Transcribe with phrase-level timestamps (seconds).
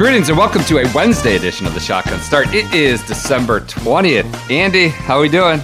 [0.00, 2.54] Greetings and welcome to a Wednesday edition of the Shotgun Start.
[2.54, 4.50] It is December 20th.
[4.50, 5.60] Andy, how are we doing?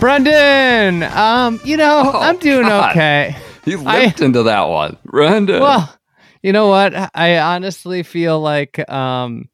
[0.00, 2.92] Brendan, um, you know, Oh, I'm doing God.
[2.92, 3.36] okay.
[3.66, 4.96] You I- limped into that one.
[5.04, 5.60] Brendan.
[5.60, 5.94] Well,
[6.42, 6.94] you know what?
[7.14, 9.50] I honestly feel like um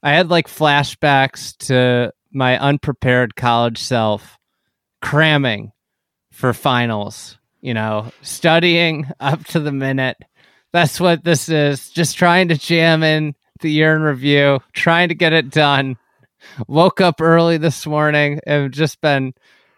[0.00, 4.38] I had like flashbacks to my unprepared college self
[5.02, 5.72] cramming
[6.30, 10.18] for finals, you know, studying up to the minute.
[10.74, 11.88] That's what this is.
[11.88, 15.96] Just trying to jam in the year in review, trying to get it done.
[16.66, 19.34] Woke up early this morning and just been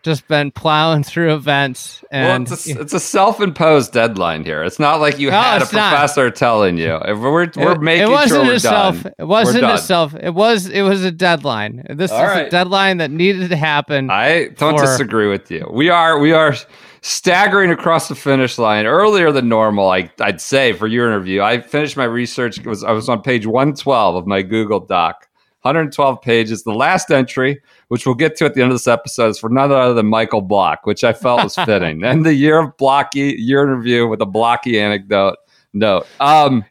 [0.06, 4.62] just been plowing through events well, and it's a, it's a self-imposed deadline here.
[4.64, 5.90] It's not like you No, had a it's not.
[5.90, 6.98] professor telling you.
[7.06, 7.20] We're,
[7.54, 10.30] we're it, making it wasn't sure we're a self it wasn't We're a self it
[10.32, 12.46] was it was a deadline this All is right.
[12.46, 15.68] a deadline that needed to happen I don't for- disagree with you.
[15.70, 16.54] We are we are
[17.02, 19.90] staggering across the finish line earlier than normal.
[19.90, 22.58] I, I'd say for your interview, I finished my research.
[22.58, 25.28] It was I was on page one twelve of my Google Doc,
[25.62, 26.62] one hundred twelve pages.
[26.64, 29.48] The last entry, which we'll get to at the end of this episode, is for
[29.48, 32.02] none other than Michael Block, which I felt was fitting.
[32.04, 35.36] and the year of Blocky year interview with a Blocky anecdote
[35.72, 36.06] note.
[36.20, 36.64] Um,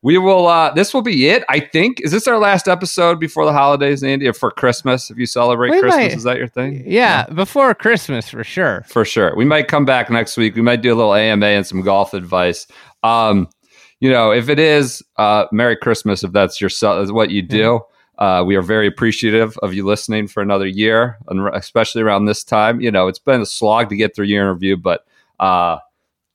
[0.00, 0.46] we will.
[0.46, 1.42] Uh, this will be it.
[1.48, 2.00] I think.
[2.02, 4.28] Is this our last episode before the holidays, Andy?
[4.28, 6.84] Or for Christmas, if you celebrate We Christmas, might- is that your thing?
[6.86, 9.34] yeah before christmas for sure for sure.
[9.34, 10.54] We might come back next week.
[10.54, 12.68] We might do a little AMA and some golf advice.
[13.02, 13.48] Um,
[13.98, 17.80] you know, if it is uh, Merry Christmas, if that's your is what you do.
[18.18, 22.42] Uh, we are very appreciative of you listening for another year, and especially around this
[22.44, 22.80] time.
[22.80, 25.06] You know, it's been a slog to get through your interview, but
[25.38, 25.78] uh,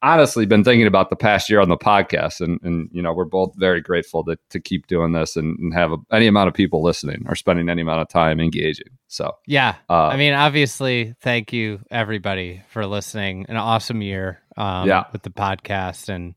[0.02, 3.26] honestly, been thinking about the past year on the podcast, and, and you know, we're
[3.26, 6.54] both very grateful to, to keep doing this and, and have a, any amount of
[6.54, 8.88] people listening or spending any amount of time engaging.
[9.08, 14.88] So, yeah uh, i mean obviously thank you everybody for listening an awesome year um
[14.88, 15.04] Yeah.
[15.12, 16.34] with the podcast and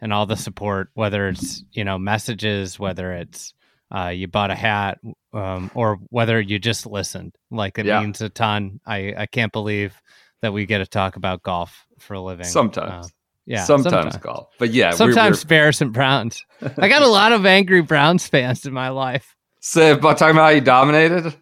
[0.00, 3.52] and all the support whether it's you know messages whether it's
[3.94, 4.98] uh, you bought a hat,
[5.32, 7.34] um, or whether you just listened.
[7.50, 8.00] Like it Yeah.
[8.00, 8.80] means a ton.
[8.86, 10.00] I, I can't believe
[10.42, 12.46] that we get to talk about golf for a living.
[12.46, 13.06] sometimes.
[13.06, 13.08] Uh,
[13.46, 14.48] yeah, sometimes, golf.
[14.58, 16.44] But yeah, we're- Sometimes we're, Bears and Browns.
[16.78, 19.34] I got a lot of angry Browns fans in my life.
[19.60, 21.34] say about talking about how you dominated.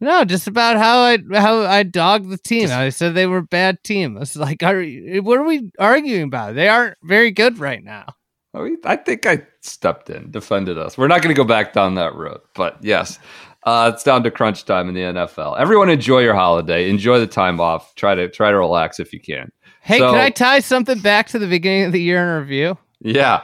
[0.00, 2.68] No, just about how I how I dogged the team.
[2.70, 4.16] I said they were a bad team.
[4.16, 4.82] It's like, are,
[5.22, 6.54] what are we arguing about?
[6.56, 8.14] They aren't very good right now.
[8.54, 10.96] I, think I stepped in, defended us.
[10.96, 13.18] We're not going to go back down that road, but yes,
[13.64, 15.58] uh, it's down to crunch time in the NFL.
[15.58, 16.88] Everyone, enjoy your holiday.
[16.88, 17.94] Enjoy the time off.
[17.94, 19.50] Try to try to relax if you can.
[19.82, 22.78] Hey, So- can I tie something back to the beginning of the year in review?
[23.00, 23.42] Yeah,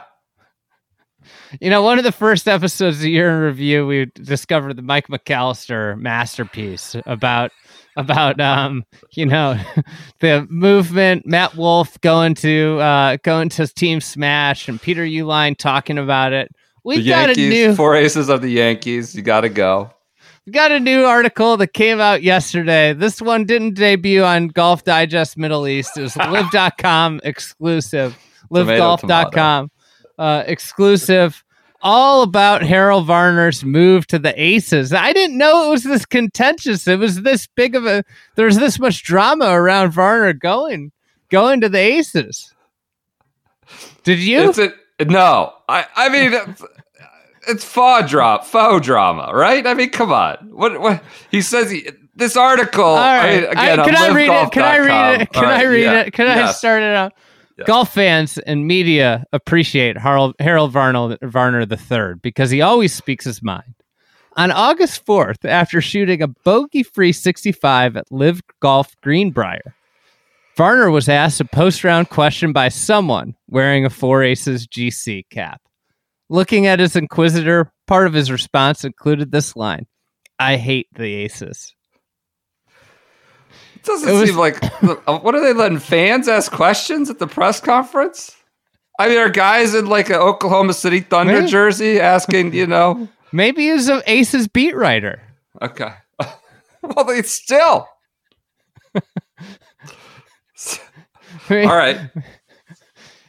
[1.59, 4.81] You know, one of the first episodes of the year in review, we discovered the
[4.81, 7.51] Mike McAllister masterpiece about
[7.95, 9.59] about um, you know,
[10.19, 15.97] the movement, Matt Wolff going to uh going to Team Smash and Peter Uihlein talking
[15.97, 16.51] about it.
[16.83, 19.15] We've got Yankees, a new four aces of the Yankees.
[19.15, 19.91] You got to go.
[20.45, 22.93] we got a new article that came out yesterday.
[22.93, 25.97] This one didn't debut on Golf Digest Middle East.
[25.97, 28.17] It was live.com exclusive.
[28.51, 29.71] LIVGolf.com
[30.17, 31.43] uh, exclusive.
[31.83, 34.93] All about Harold Varner's move to the Aces.
[34.93, 36.87] I didn't know it was this contentious.
[36.87, 38.03] It was this big of a.
[38.35, 40.91] There was this much drama around Varner going
[41.29, 42.53] going to the Aces.
[44.03, 44.49] Did you?
[44.49, 44.73] It's a
[45.05, 45.53] no.
[45.67, 46.33] I I mean.
[46.33, 46.63] It's,
[47.47, 49.65] it's faux drama, faux drama, right?
[49.65, 50.37] I mean, come on.
[50.51, 50.79] What?
[50.79, 51.03] What?
[51.31, 52.83] He says he, this article.
[52.83, 54.51] All I mean, again, I- can I read it?
[54.51, 55.33] Can I read it?
[55.33, 55.99] Can I read yeah.
[56.01, 56.13] it?
[56.13, 57.13] Can I start it out?
[57.57, 57.67] Yes.
[57.67, 63.41] Golf fans and media appreciate Harold, Harold Varner, Varner III because he always speaks his
[63.41, 63.75] mind.
[64.37, 69.75] On August 4th, after shooting a bogey free 65 at LIV Golf Greenbrier,
[70.55, 75.61] Varner was asked a post round question by someone wearing a Four Aces GC cap.
[76.29, 79.87] Looking at his inquisitor, part of his response included this line
[80.39, 81.75] I hate the Aces.
[83.81, 84.63] It doesn't It was- seem like
[85.07, 88.35] uh, what are they letting fans ask questions at the press conference?
[88.99, 91.47] I mean, are guys in like an Oklahoma City Thunder Maybe.
[91.47, 95.21] jersey asking, you know, Maybe he's an Aces beat writer.
[95.61, 95.93] okay,
[96.83, 97.87] well, they still
[101.49, 101.97] All right.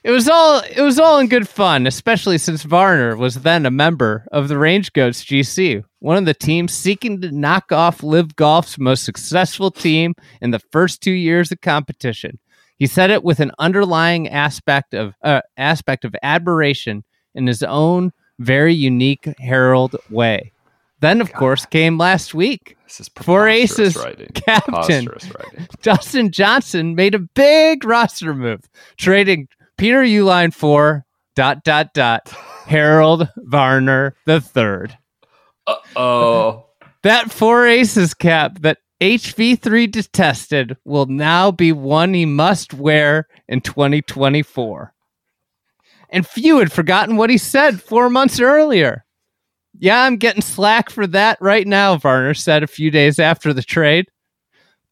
[0.04, 3.70] It was all it was all in good fun, especially since Varner was then a
[3.70, 8.34] member of the Range Goats GC, one of the teams seeking to knock off LIV
[8.34, 12.38] Golf's most successful team in the first two years of competition.
[12.78, 17.04] He said it with an underlying aspect of uh, aspect of admiration
[17.36, 20.50] in his own very unique Harold way.
[20.98, 22.76] Then, of course, came last week.
[22.84, 24.28] This is Four aces, writing.
[24.34, 25.06] captain.
[25.06, 25.68] Writing.
[25.82, 28.60] Dustin Johnson made a big roster move,
[28.96, 29.48] trading
[29.82, 32.28] Peter Uihlein for dot dot dot
[32.66, 34.96] Harold Varner the third.
[35.96, 36.66] Oh,
[37.02, 43.60] That four aces cap that HV3 detested will now be one he must wear in
[43.60, 44.94] 2024.
[46.10, 49.04] And few had forgotten what he said four months earlier.
[49.80, 53.64] Yeah, I'm getting slack for that right now, Varner said a few days after the
[53.64, 54.06] trade.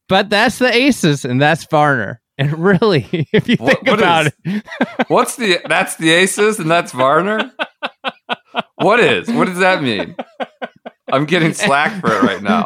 [0.09, 2.21] But that's the aces, and that's Varner.
[2.41, 4.65] And really, if you think what about is- it,
[5.09, 5.59] what's the?
[5.67, 7.51] That's the aces, and that's Varner.
[8.77, 9.29] What is?
[9.29, 10.15] What does that mean?
[11.11, 12.65] I'm getting slack for it right now.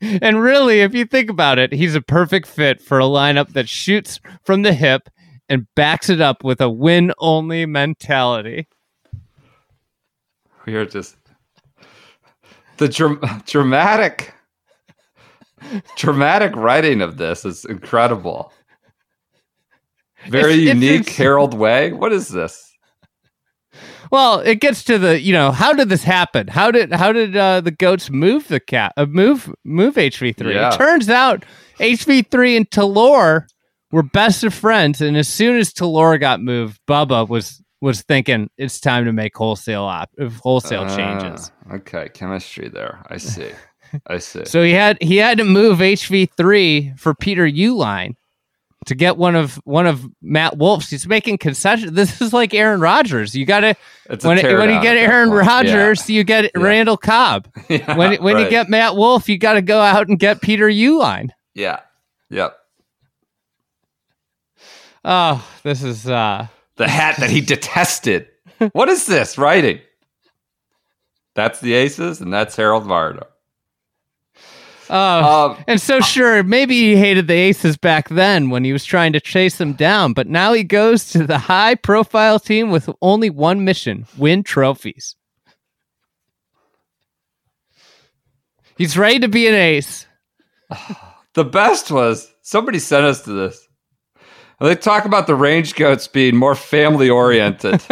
[0.22, 3.68] and really, if you think about it, he's a perfect fit for a lineup that
[3.68, 5.08] shoots from the hip
[5.48, 8.68] and backs it up with a win only mentality.
[10.64, 11.16] We are just
[12.76, 14.32] the dram- dramatic,
[15.96, 18.52] dramatic writing of this is incredible.
[20.30, 21.92] Very It's- it's unique ins- Harold way.
[21.92, 22.62] What is this?
[24.12, 26.46] Well, it gets to the you know how did this happen?
[26.46, 30.54] How did how did uh, the goats move the cat uh, move move HV three?
[30.54, 30.72] Yeah.
[30.72, 31.44] It turns out
[31.80, 33.46] HV three and Talor
[33.90, 38.48] were best of friends, and as soon as Talor got moved, Bubba was was thinking
[38.56, 41.50] it's time to make wholesale op- wholesale changes.
[41.68, 43.02] Ah, okay, chemistry there.
[43.10, 43.50] I see.
[44.06, 44.44] I see.
[44.44, 48.14] So he had he had to move HV three for Peter Uihlein
[48.86, 50.90] to get one of one of Matt Wolff's.
[50.90, 51.92] He's making concessions.
[51.92, 53.34] This is like Aaron Rodgers.
[53.34, 53.74] You got to
[54.22, 55.44] when when you get Aaron point.
[55.46, 55.54] Yeah.
[55.76, 56.62] Rodgers, you get Yeah.
[56.62, 57.48] Randall Cobb.
[57.68, 60.68] Yeah, When when you get Matt Wolf, you got to go out and get Peter
[60.68, 61.30] Uihlein.
[61.54, 61.80] yeah,
[62.30, 62.56] yep,
[65.04, 66.46] Oh, this is uh
[66.76, 68.28] the hat that he detested.
[68.72, 69.80] what is this writing?
[71.34, 73.26] That's the aces, and that's Harold Varner.
[74.90, 75.50] Oh.
[75.50, 79.12] Um, and so sure, maybe he hated the Aces back then when he was trying
[79.12, 83.30] to chase them down, but now he goes to the high profile team with only
[83.30, 85.16] one mission, win trophies.
[88.76, 90.06] He's ready to be an ace.
[91.34, 93.68] The best was somebody sent us to this.
[94.58, 97.82] They talk about the range goats being more family oriented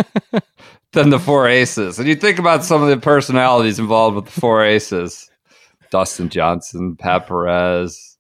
[0.93, 1.99] than the four aces.
[1.99, 5.31] And you think about some of the personalities involved with the four aces
[5.95, 8.19] Dustin Johnson, Pat Perez,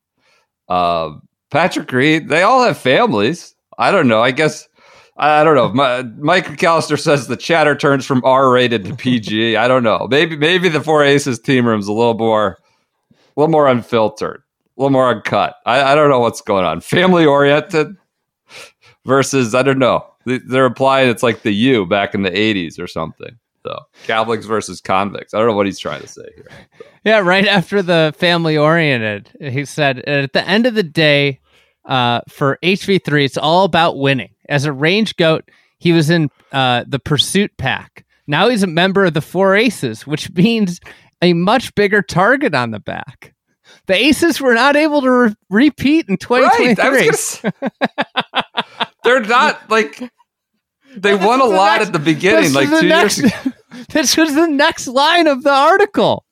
[0.68, 1.10] uh,
[1.50, 2.28] Patrick Reed.
[2.28, 3.56] They all have families.
[3.78, 4.22] I don't know.
[4.22, 4.68] I guess.
[5.16, 5.72] I don't know.
[5.72, 9.56] My, Mike McAllister says the chatter turns from R rated to PG.
[9.64, 10.06] I don't know.
[10.08, 12.58] Maybe maybe the four aces team room's a little more
[13.10, 14.40] a little more unfiltered,
[14.78, 15.56] a little more uncut.
[15.66, 16.80] I, I don't know what's going on.
[16.80, 17.88] Family oriented
[19.04, 20.06] versus I don't know.
[20.26, 23.36] They- They're implying it's like the U back in the '80s or something.
[23.66, 25.32] So Catholics versus convicts.
[25.34, 26.48] I don't know what he's trying to say here.
[27.04, 31.40] Yeah, right after the family oriented, he said, at the end of the day,
[31.86, 34.34] uh, for HV3, it's all about winning.
[34.48, 38.04] As a range goat, he was in uh, the pursuit pack.
[38.26, 40.80] Now he's a member of the four aces, which means
[41.22, 43.34] a much bigger target on the back.
[43.86, 46.50] The aces were not able to re- repeat in Right.
[46.76, 46.84] 2023.
[46.84, 48.44] I was gonna
[49.04, 50.10] they're not like
[50.96, 53.52] they won a the lot next- at the beginning, like was two the years ago.
[53.90, 56.24] this was the next line of the article.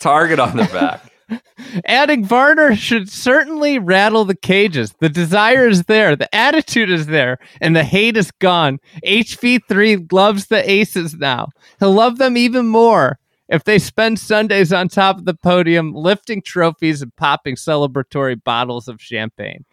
[0.00, 1.10] Target on the back.
[1.86, 4.92] Adding Varner should certainly rattle the cages.
[5.00, 8.78] The desire is there, the attitude is there, and the hate is gone.
[9.06, 11.48] HV3 loves the aces now.
[11.78, 16.42] He'll love them even more if they spend Sundays on top of the podium lifting
[16.42, 19.64] trophies and popping celebratory bottles of champagne.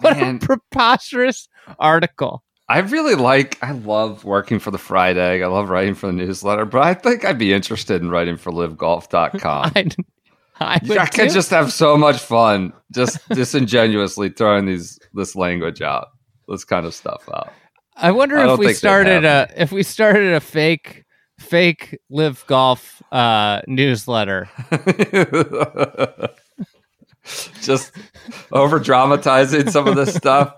[0.00, 0.36] What Man.
[0.36, 1.48] a preposterous
[1.78, 2.42] article.
[2.68, 3.62] I really like.
[3.62, 5.42] I love working for the Fried Egg.
[5.42, 8.50] I love writing for the newsletter, but I think I'd be interested in writing for
[8.52, 9.72] LIVGolf.com.
[9.76, 9.84] I,
[10.60, 11.34] I, I could too.
[11.34, 16.08] just have so much fun, just disingenuously throwing these this language out,
[16.48, 17.52] this kind of stuff out.
[17.96, 21.04] I wonder I if we started a if we started a fake
[21.38, 24.48] fake LIV Golf uh newsletter.
[27.62, 27.92] just
[28.52, 30.54] over dramatizing some of this stuff.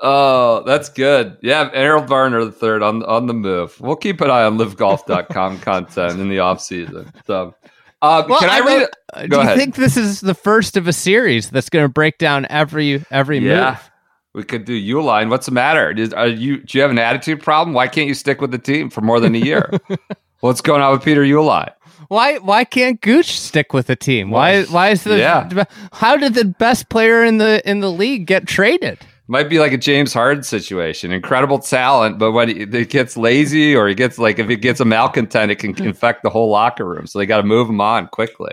[0.00, 1.36] Oh, that's good.
[1.42, 3.80] Yeah, Harold Varner the third on on the move.
[3.80, 7.12] We'll keep an eye on LIVGolf.com content in the off season.
[7.26, 7.54] So
[8.00, 8.88] Uh, Well, can I, I read?
[9.14, 9.56] Uh, Go Do you ahead.
[9.58, 13.38] think this is the first of a series that's going to break down every every
[13.38, 13.70] Yeah.
[13.70, 13.90] move?
[14.34, 15.28] We could do Uihlein.
[15.28, 15.90] What's the matter?
[15.92, 17.74] Is, are you, do you have an attitude problem?
[17.74, 19.70] Why can't you stick with the team for more than a year?
[20.40, 21.70] What's going on with Peter Uihlein?
[22.08, 24.30] Why why can't Gooch stick with the team?
[24.30, 25.64] Why why is the Yeah.
[25.92, 28.98] how did the best player in the in the league get traded?
[29.28, 31.12] Might be like a James Harden situation.
[31.12, 34.80] Incredible talent, but when he, he gets lazy or he gets like if he gets
[34.80, 37.06] a malcontent, it can infect the whole locker room.
[37.06, 38.50] So they got to move him on quickly.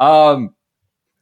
[0.00, 0.54] Um,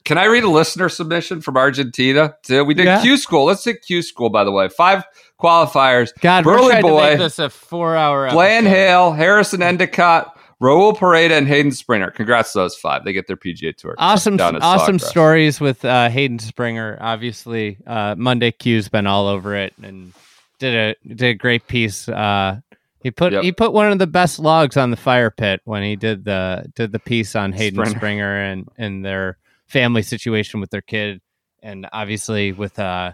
[0.04, 2.34] can I read a listener submission from Argentina?
[2.48, 3.02] We did Yeah.
[3.02, 3.44] Q school.
[3.44, 4.68] Let's take Q school by the way.
[4.68, 5.04] Five
[5.40, 6.10] qualifiers.
[6.20, 7.10] God, Burley boy.
[7.10, 8.30] make this a four hour.
[8.30, 8.64] Blaine.
[8.64, 12.10] Hale, Harrison Endicott, Raul Pereda, and Hayden Springer.
[12.12, 13.04] Congrats to those five.
[13.04, 13.96] They get their PGA Tour.
[13.98, 16.96] Awesome, awesome stories with uh, Hayden Springer.
[17.00, 20.12] Obviously, uh, Monday Q's been all over it and
[20.60, 22.08] did a did a great piece.
[22.08, 22.60] Uh,
[23.02, 23.42] he put Yep.
[23.42, 26.70] he put one of the best logs on the fire pit when he did the
[26.76, 27.98] did the piece on Hayden Springer.
[27.98, 31.20] Springer, and and their family situation with their kid,
[31.60, 33.12] and obviously with uh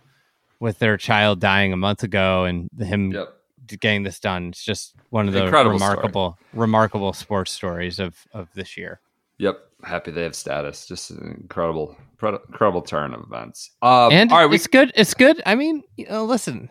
[0.61, 3.35] with their child dying a month ago, and him Yep.
[3.77, 4.49] Getting this done.
[4.49, 5.91] It's just one of the Incredible story.
[5.91, 9.01] remarkable remarkable sports stories of of this year.
[9.39, 9.59] Yep.
[9.85, 10.87] Happy they have status.
[10.87, 13.71] Just an incredible, incredible, turn of events.
[13.81, 14.91] Um, and all right, we, it's good.
[14.97, 15.41] It's good.
[15.47, 16.69] I mean, you know, listen,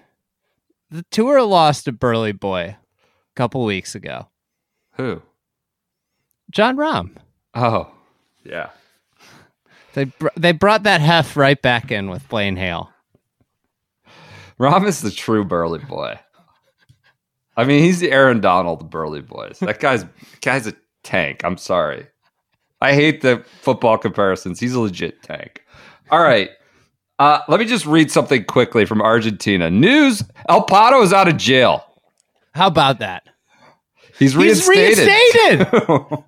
[0.91, 4.27] the tour lost to Burley Boy a couple weeks ago.
[4.95, 5.21] who?
[6.51, 7.11] Jon Rahm.
[7.53, 7.89] Oh,
[8.43, 8.69] yeah.
[9.93, 12.91] They br- they brought that hef right back in with Blaine Hale.
[14.59, 16.19] Rahm is the true Burley boy.
[17.57, 19.59] I mean, he's the Aaron Donald of Burley boys.
[19.59, 20.05] That guy's
[20.41, 20.73] guy's a
[21.03, 21.41] tank.
[21.43, 22.07] I'm sorry.
[22.79, 24.59] I hate the football comparisons.
[24.59, 25.63] He's a legit tank.
[26.11, 26.51] All right.
[27.19, 29.71] Uh, let me just read something quickly from Argentina.
[29.71, 31.83] News El Pato is out of jail.
[32.53, 33.23] How about that?
[34.19, 35.07] He's He's reinstated.
[35.07, 36.23] reinstated.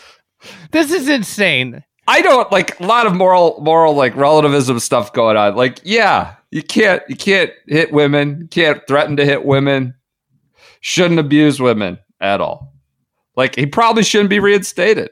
[0.70, 1.82] this is insane.
[2.06, 5.54] I don't like a lot of moral moral like relativism stuff going on.
[5.56, 9.94] Like, yeah, you can't you can't hit women, you can't threaten to hit women,
[10.80, 12.74] shouldn't abuse women at all.
[13.36, 15.10] Like he probably shouldn't be reinstated.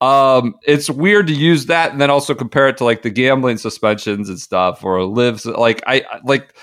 [0.00, 3.58] Um, it's weird to use that and then also compare it to like the gambling
[3.58, 6.54] suspensions and stuff or lives like I like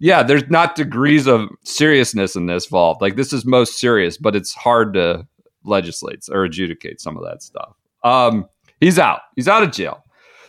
[0.00, 3.02] yeah, there's not degrees of seriousness in this vault.
[3.02, 5.26] Like this is most serious, but it's hard to
[5.64, 7.74] legislate or adjudicate some of that stuff.
[8.04, 8.48] Um,
[8.80, 9.20] he's out.
[9.34, 10.04] He's out of jail.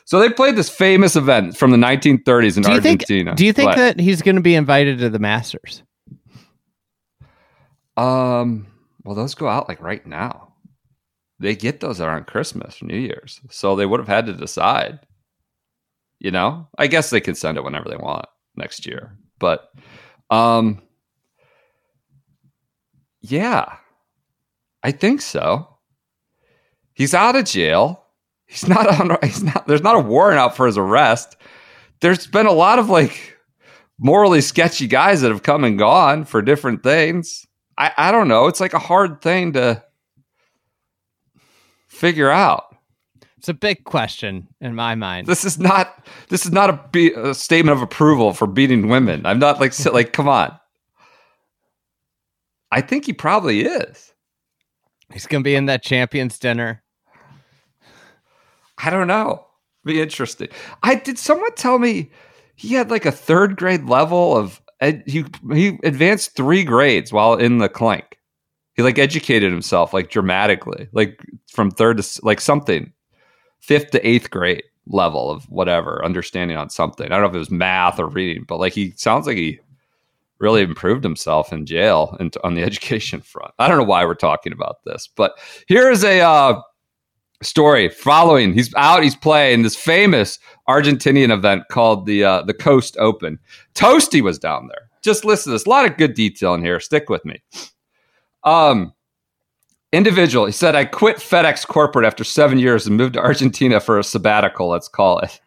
[0.05, 3.01] So they played this famous event from the 1930s in Do you think?
[3.01, 3.35] Argentina.
[3.35, 3.77] Do you think What?
[3.77, 5.83] that he's going to be invited to the Masters?
[7.99, 8.67] Um,
[9.03, 10.53] well, those go out like right now.
[11.39, 13.41] They get those around Christmas, New Year's.
[13.49, 14.99] So they would have had to decide.
[16.19, 18.25] You know, I guess they can send it whenever they want
[18.55, 19.17] next year.
[19.39, 19.69] But,
[20.29, 20.81] um,
[23.21, 23.75] yeah,
[24.83, 25.77] I think so.
[26.93, 28.03] He's out of jail.
[28.47, 29.17] He's not on.
[29.23, 29.67] He's not.
[29.67, 31.37] There's not a warrant out for his arrest.
[32.01, 33.37] There's been a lot of like
[33.97, 37.45] morally sketchy guys that have come and gone for different things.
[37.79, 38.47] I, I don't know.
[38.47, 39.81] It's like a hard thing to
[41.87, 42.65] figure out.
[43.37, 45.25] It's a big question in my mind.
[45.25, 46.05] This is not.
[46.27, 49.25] This is not a, be, a statement of approval for beating women.
[49.25, 50.11] I'm not like like.
[50.11, 50.59] Come on.
[52.69, 54.13] I think he probably is.
[55.11, 56.83] He's going to be in that Champions Dinner.
[58.77, 59.45] I don't know.
[59.85, 60.49] Be interesting.
[60.83, 61.17] I did.
[61.17, 62.11] Someone tell me
[62.55, 64.61] he had like a third grade level of.
[64.81, 68.17] He he advanced three grades while in the clank.
[68.75, 72.93] He like educated himself like dramatically, like from third to like something,
[73.59, 77.07] fifth to eighth grade level of whatever understanding on something.
[77.07, 79.59] I don't know if it was math or reading, but like he sounds like he
[80.39, 83.53] really improved himself in jail and on the education front.
[83.59, 85.33] I don't know why we're talking about this, but
[85.67, 86.61] here is a uh,
[87.41, 88.53] story following.
[88.53, 89.03] He's out.
[89.03, 93.39] He's playing this famous Argentinian event called the uh, the Coast Open.
[93.75, 94.89] Toasty was down there.
[95.01, 95.65] Just listen to this.
[95.65, 96.79] A lot of good detail in here.
[96.79, 97.41] Stick with me.
[98.43, 98.93] Um,
[99.91, 100.45] individual.
[100.45, 104.03] He said, "I quit FedEx corporate after seven years and moved to Argentina for a
[104.03, 104.69] sabbatical.
[104.69, 105.39] Let's call it."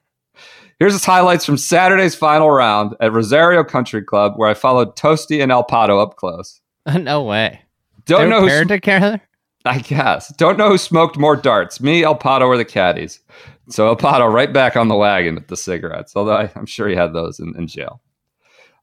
[0.78, 5.40] Here's his highlights from Saturday's final round at Rosario Country Club, where I followed Toasty
[5.40, 6.60] and El Pato up close.
[6.98, 7.60] no way.
[8.04, 9.20] Don't They know were who paired together.
[9.64, 10.34] I guess.
[10.36, 13.20] Don't know who smoked more darts, me, El Pato, or the caddies.
[13.68, 16.88] So El Pato right back on the wagon with the cigarettes, although I, I'm sure
[16.88, 18.00] he had those in, in jail.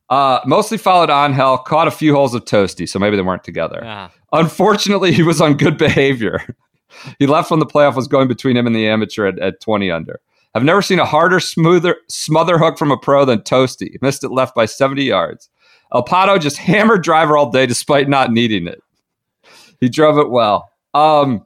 [0.09, 3.81] Uh, mostly followed Angel, caught a few holes of Toasty, so maybe they weren't together.
[3.83, 4.11] Ah.
[4.31, 6.55] Unfortunately, he was on good behavior.
[7.19, 9.91] he left when the playoff was going between him and the amateur at, at 20
[9.91, 10.19] under.
[10.55, 14.01] I've never seen a harder, smoother smother hook from a pro than Toasty.
[14.01, 15.49] Missed it left by 70 yards.
[15.93, 18.79] El Pato just hammered driver all day despite not needing it.
[19.79, 20.71] He drove it well.
[20.93, 21.45] Um,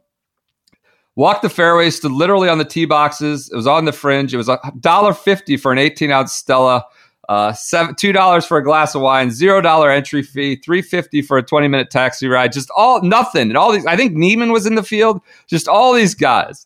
[1.15, 3.47] Walked the fairways, stood literally on the tee boxes.
[3.51, 4.33] It was on the fringe.
[4.33, 6.85] It was a dollar fifty for an eighteen ounce Stella.
[7.29, 11.21] Uh, seven, two dollars for a glass of wine, zero dollar entry fee, three fifty
[11.21, 12.51] for a twenty minute taxi ride.
[12.51, 13.85] Just all nothing, and all these.
[13.85, 15.21] I think Niemann was in the field.
[15.47, 16.65] Just all these guys.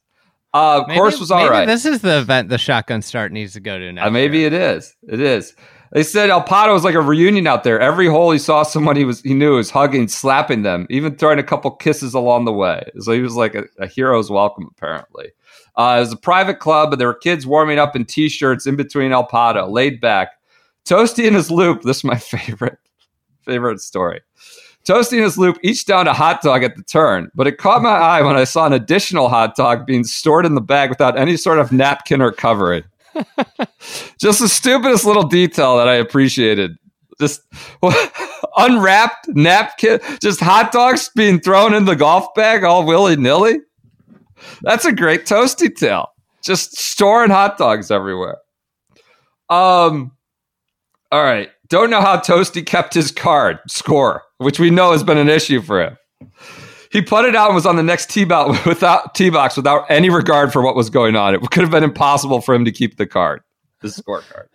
[0.54, 1.66] Uh, Maybe- course was all maybe right.
[1.68, 4.08] This is the event the shotgun start needs to go to now.
[4.08, 4.96] Uh, maybe it is.
[5.10, 5.54] It is.
[5.92, 7.80] They said El Pato was like a reunion out there.
[7.80, 11.40] Every hole he saw someone he was he knew was hugging, slapping them, even throwing
[11.40, 12.90] a couple kisses along the way.
[13.00, 15.32] So he was like a, a hero's welcome, apparently.
[15.76, 18.76] Uh, it was a private club, but there were kids warming up in t-shirts in
[18.76, 20.30] between El Pato, laid back.
[20.86, 21.84] Toasty and his loop.
[21.84, 22.80] This is my favorite
[23.44, 24.22] favorite story.
[24.86, 27.82] Toasty and his loop each down a hot dog at the turn, but it caught
[27.82, 31.18] my eye when I saw an additional hot dog being stored in the bag without
[31.18, 32.84] any sort of napkin or covering.
[34.20, 36.78] Just the stupidest little detail that I appreciated.
[37.20, 37.42] Just
[38.58, 43.60] unwrapped napkin, just hot dogs being thrown in the golf bag all willy nilly.
[44.62, 46.10] That's a great toasty tale.
[46.44, 48.38] Just storing hot dogs everywhere.
[49.50, 50.12] Um,
[51.12, 51.50] all right.
[51.70, 55.62] Don't know how Toasty kept his card score, which we know has been an issue
[55.62, 55.98] for him.
[56.92, 60.10] He putted out and was on the next tee box without tee box without any
[60.10, 61.36] regard for what was going on.
[61.36, 63.42] It could have been impossible for him to keep the card,
[63.82, 64.48] the scorecard.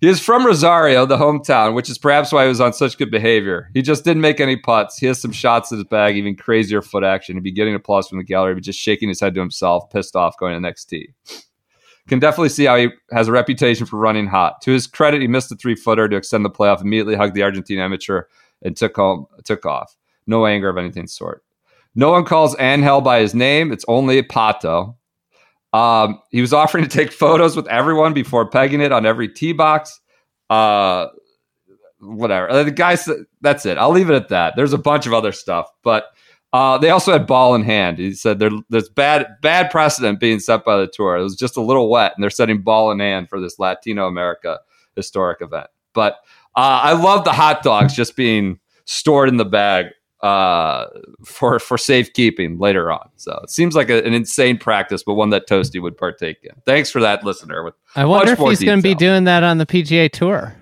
[0.00, 3.10] He is from Rosario, the hometown, which is perhaps why he was on such good
[3.10, 3.70] behavior.
[3.72, 4.98] He just didn't make any putts.
[4.98, 7.36] He has some shots in his bag, even crazier foot action.
[7.36, 10.14] He'd be getting applause from the gallery, but just shaking his head to himself, pissed
[10.14, 11.14] off, going to the next tee.
[12.06, 14.60] Can definitely see how he has a reputation for running hot.
[14.62, 17.42] To his credit, he missed a three footer to extend the playoff, immediately hugged the
[17.42, 18.24] Argentine amateur,
[18.60, 19.96] and took home took off.
[20.26, 21.42] No anger of anything sort.
[21.94, 23.72] No one calls Angel by his name.
[23.72, 24.96] It's only Pato.
[25.72, 29.52] Um, he was offering to take photos with everyone before pegging it on every tee
[29.52, 30.00] box.
[30.50, 31.08] Uh,
[32.00, 32.50] whatever.
[32.50, 33.78] Uh, The guy said, that's it.
[33.78, 34.54] I'll leave it at that.
[34.56, 36.06] There's a bunch of other stuff, but
[36.52, 37.98] uh, they also had ball in hand.
[37.98, 41.16] He said there, there's bad bad precedent being set by the tour.
[41.16, 44.06] It was just a little wet, and they're setting ball in hand for this Latino
[44.06, 44.60] America
[44.94, 45.66] historic event.
[45.94, 46.18] But
[46.56, 49.86] uh, I love the hot dogs just being stored in the bag
[50.24, 50.88] uh,
[51.22, 53.10] for for safekeeping later on.
[53.16, 56.52] So it seems like a, an insane practice, but one that Toasty would partake in.
[56.64, 57.62] Thanks for that, listener.
[57.62, 60.56] With I wonder if he's going to be doing that on the PGA Tour.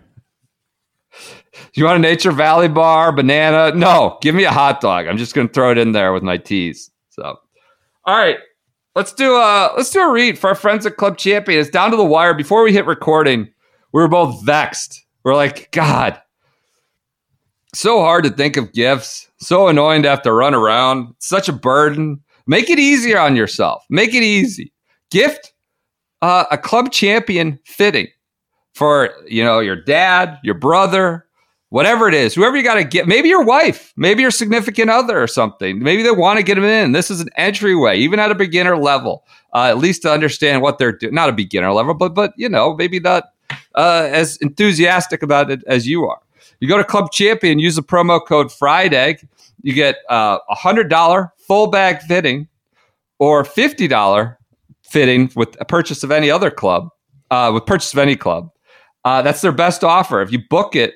[1.75, 3.73] you want a Nature Valley bar, banana?
[3.73, 5.07] No, give me a hot dog.
[5.07, 6.91] I'm just going to throw it in there with my tees.
[7.11, 7.39] So,
[8.05, 8.39] all right,
[8.97, 11.61] let's do a let's do a read for our friends at Club Champion.
[11.61, 12.35] It's down to the wire.
[12.35, 13.43] Before we hit recording,
[13.93, 15.05] we were both vexed.
[15.23, 16.21] We're like, God,
[17.75, 19.29] so hard to think of gifts.
[19.39, 21.15] So annoying to have to run around.
[21.19, 22.21] Such a burden.
[22.47, 23.85] Make it easier on yourself.
[23.89, 24.73] Make it easy.
[25.11, 25.53] Gift
[26.23, 28.07] uh, a Club Champion fitting
[28.75, 31.27] for you know your dad, your brother,
[31.69, 35.21] whatever it is, whoever you got to get, maybe your wife, maybe your significant other
[35.21, 35.83] or something.
[35.83, 36.93] Maybe they want to get them in.
[36.93, 40.79] This is an entryway, even at a beginner level, uh, at least to understand what
[40.79, 41.15] they're doing.
[41.15, 43.25] Not a beginner level, but but you know, maybe not
[43.75, 46.22] uh, as enthusiastic about it as you are.
[46.63, 49.29] You go to Club Champion, use the promo code Fried Egg,
[49.63, 52.47] you get uh, a hundred dollar full bag fitting,
[53.19, 54.39] or fifty dollar
[54.85, 56.89] fitting with a purchase of any other club.
[57.33, 58.49] Uh, with purchase of any club,
[59.05, 60.23] uh, that's their best offer.
[60.23, 60.95] If you book it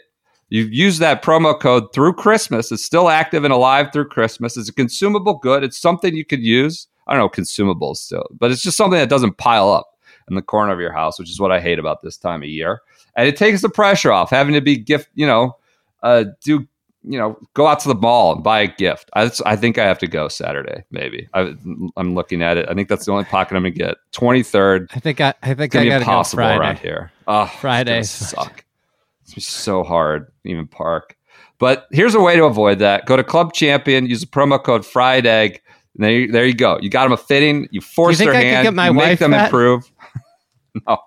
[0.50, 2.70] you use that promo code through Christmas.
[2.70, 4.56] It's still active and alive through Christmas.
[4.56, 5.64] It's a consumable good.
[5.64, 6.86] It's something you could use.
[7.08, 9.88] I don't know consumables still, but it's just something that doesn't pile up
[10.28, 12.48] in the corner of your house, which is what I hate about this time of
[12.48, 12.80] year.
[13.16, 15.08] And it takes the pressure off having to be gift.
[15.14, 15.56] You know,
[16.02, 16.66] uh, do
[17.08, 19.08] you know go out to the mall and buy a gift.
[19.14, 20.84] I, I think I have to go Saturday.
[20.90, 21.54] Maybe I,
[21.96, 22.68] I'm looking at it.
[22.68, 23.96] I think that's the only pocket I'm gonna get.
[24.12, 24.90] Twenty third.
[24.94, 26.58] I think I, I think It's I gonna be got to go impossible Friday.
[26.60, 27.12] around here.
[27.26, 28.00] Oh, Friday.
[28.00, 28.64] it's suck.
[29.36, 31.16] It's so hard, even park.
[31.58, 33.06] But here's a way to avoid that.
[33.06, 35.62] Go to Club Champion, use the promo code Fried Egg.
[35.94, 36.78] There, you, there you go.
[36.82, 37.68] You got them a fitting.
[37.70, 38.64] You force think their I could hand.
[38.66, 39.46] get my you make wife them that?
[39.46, 39.90] improve.
[40.86, 40.98] no,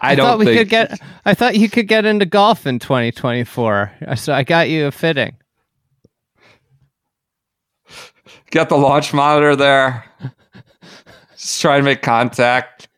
[0.00, 0.58] I, I, don't thought we think.
[0.58, 1.00] could get.
[1.24, 3.92] I thought you could get into golf in 2024.
[4.16, 5.36] So I got you a fitting.
[8.50, 10.04] Get the launch monitor there.
[11.36, 12.88] Just try to make contact.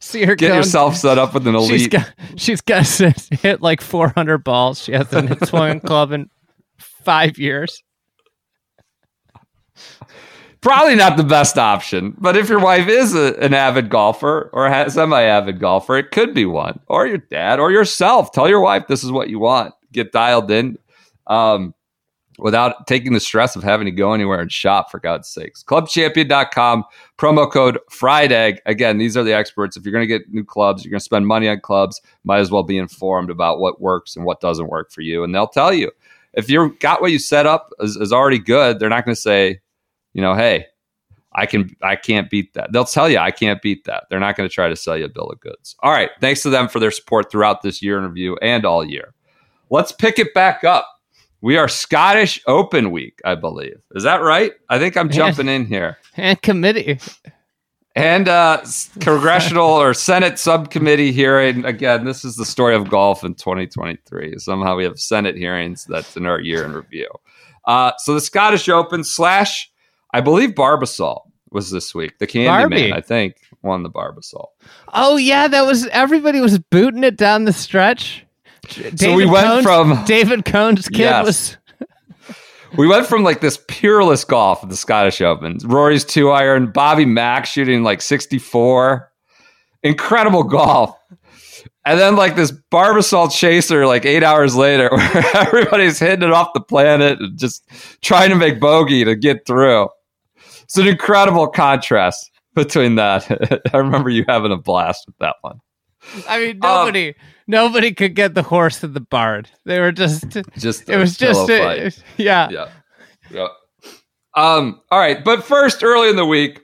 [0.00, 1.90] See her Get going- yourself set up with an She's elite.
[1.92, 2.12] got.
[2.36, 3.10] She's got to
[3.42, 4.82] hit like 400 balls.
[4.82, 6.28] She hasn't hit swing club in
[6.78, 7.82] five years.
[10.60, 14.66] Probably not the best option, but if your wife is a, an avid golfer or
[14.66, 16.78] a semi-avid golfer, it could be one.
[16.86, 18.32] Or your dad or yourself.
[18.32, 19.72] Tell your wife this is what you want.
[19.92, 20.76] Get dialed in
[21.28, 21.74] um,
[22.38, 25.62] without taking the stress of having to go anywhere and shop, for God's sakes.
[25.62, 26.84] Clubchampion.com,
[27.16, 28.60] promo code Fried Egg.
[28.66, 29.78] Again, these are the experts.
[29.78, 32.40] If you're going to get new clubs, you're going to spend money on clubs, might
[32.40, 35.24] as well be informed about what works and what doesn't work for you.
[35.24, 35.90] And they'll tell you.
[36.34, 39.20] if you've got what you set up is, is already good, they're not going to
[39.20, 39.60] say,
[40.12, 40.66] you know, hey,
[41.32, 42.72] I can I can't beat that.
[42.72, 44.04] They'll tell you I can't beat that.
[44.10, 45.76] They're not going to try to sell you a bill of goods.
[45.80, 48.84] All right, thanks to them for their support throughout this year in review and all
[48.84, 49.14] year.
[49.70, 50.86] Let's pick it back up.
[51.42, 53.76] We are Scottish Open week, I believe.
[53.94, 54.52] Is that right?
[54.68, 55.96] I think I'm jumping in here.
[56.16, 56.98] And committee.
[57.96, 58.62] And uh,
[59.00, 61.64] congressional or Senate subcommittee hearing.
[61.64, 64.38] Again, this is the story of golf in 2023.
[64.38, 67.08] Somehow we have Senate hearings that's in our year in review.
[67.64, 69.69] Uh, so the Scottish Open slash,
[70.12, 72.18] I believe Barbasol was this week.
[72.18, 72.76] The Barbie.
[72.90, 74.46] Candyman, I think, won the Barbasol.
[74.92, 78.24] Oh yeah, that was everybody was booting it down the stretch.
[78.96, 81.24] So we went Cohn's- from- David Cohn's kid Yes.
[81.26, 81.56] was
[82.76, 85.58] We went from like this peerless golf at the Scottish Open.
[85.64, 89.10] Rory's two iron, Bobby Mack shooting like 64.
[89.82, 90.96] Incredible golf.
[91.84, 96.50] And then like this Barbasol chaser, like eight hours later, where everybody's hitting it off
[96.54, 97.66] the planet and just
[98.02, 99.88] trying to make bogey to get through.
[100.70, 103.28] It's an incredible contrast between that.
[103.74, 105.60] I remember you having a blast with that one.
[106.28, 107.14] I mean Um, nobody
[107.48, 109.50] nobody could get the horse and the bard.
[109.64, 112.48] They were just Just it was just a, yeah.
[112.50, 112.68] yeah.
[113.32, 113.48] Yeah.
[114.36, 116.60] Um, all right, but first, early in the week,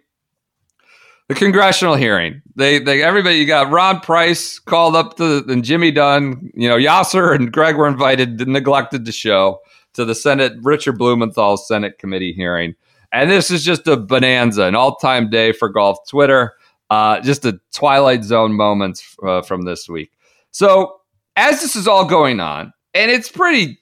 [1.29, 2.43] the congressional hearing.
[2.55, 6.77] They they everybody you got Ron Price called up to and Jimmy Dunne, you know,
[6.77, 9.59] Yasser and Greg were invited, neglected to show
[9.95, 12.77] to the Senate Richard Blumenthal's Senate committee hearing.
[13.13, 16.55] And this is just a bonanza, an all-time day for golf Twitter.
[16.89, 20.13] Uh, just a twilight zone moments uh, from this week.
[20.53, 21.01] So
[21.35, 23.79] as this is all going on, and it's pretty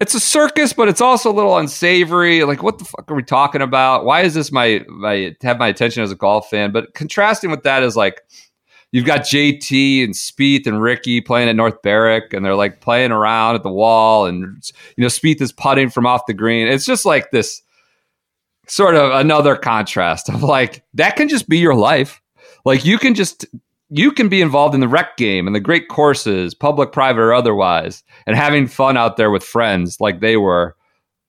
[0.00, 2.44] it's a circus, but it's also a little unsavory.
[2.44, 4.04] Like, what the fuck are we talking about?
[4.04, 6.72] Why is this my my have my attention as a golf fan?
[6.72, 8.20] But contrasting with that is like
[8.92, 13.12] you've got JT and Spieth and Rickie playing at North Berwick, and they're like playing
[13.12, 14.40] around at the wall, and
[14.96, 16.66] you know Spieth is putting from off the green.
[16.66, 17.62] It's just like this
[18.66, 22.20] sort of another contrast of like that can just be your life.
[22.64, 23.46] Like you can just
[23.90, 27.32] you can be involved in the rec game and the great courses, public, private, or
[27.34, 30.76] otherwise, and having fun out there with friends like they were.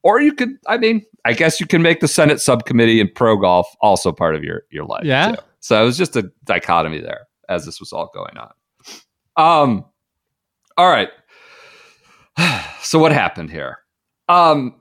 [0.04, 3.38] Or you could, I mean, I guess you can make the Senate subcommittee and pro
[3.38, 5.04] golf also part of your your life.
[5.04, 5.32] Yeah.
[5.32, 5.41] too.
[5.60, 8.52] So it was just a dichotomy there as this was all going on.
[9.38, 9.86] Um.
[10.78, 11.10] All right.
[12.82, 13.80] So what happened here?
[14.30, 14.76] Um.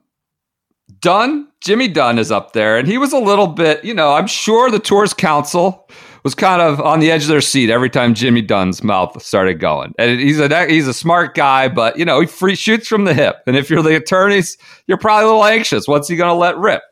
[1.00, 4.26] Dunne, Jimmy Dunne is up there, and he was a little bit, you know, I'm
[4.26, 5.88] sure the tour's counsel
[6.24, 9.60] was kind of on the edge of their seat every time Jimmy Dunne's mouth started
[9.60, 9.94] going.
[9.98, 13.14] And he's a he's a smart guy, but you know he free shoots from the
[13.14, 13.36] hip.
[13.46, 15.86] And if you're the attorneys, you're probably a little anxious.
[15.86, 16.82] What's he going to let rip?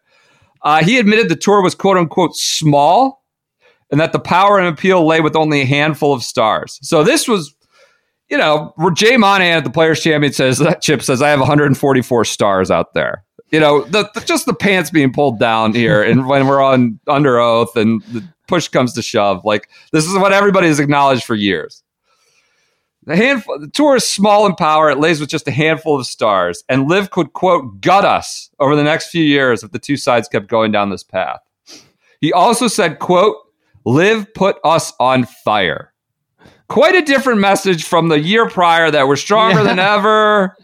[0.61, 3.25] Uh, he admitted the tour was quote unquote small,
[3.91, 6.79] and that the power and appeal lay with only a handful of stars.
[6.83, 7.55] So this was.
[8.29, 12.25] You know, Jay Monahan at the Players Champion says that Chip says I have 144
[12.25, 13.25] stars out there.
[13.53, 16.99] You know, the, the just the pants being pulled down here, and when we're on
[17.07, 21.25] under oath, and the push comes to shove, like this is what everybody has acknowledged
[21.25, 21.83] for years.
[23.05, 24.88] The handful, the tour is small in power.
[24.88, 28.75] It lays with just a handful of stars, and Liv could quote gut us over
[28.75, 31.41] the next few years if the two sides kept going down this path.
[32.21, 33.37] He also said, "quote
[33.85, 35.93] Liv put us on fire."
[36.69, 39.65] Quite a different message from the year prior that we're stronger Yeah.
[39.65, 40.57] than ever.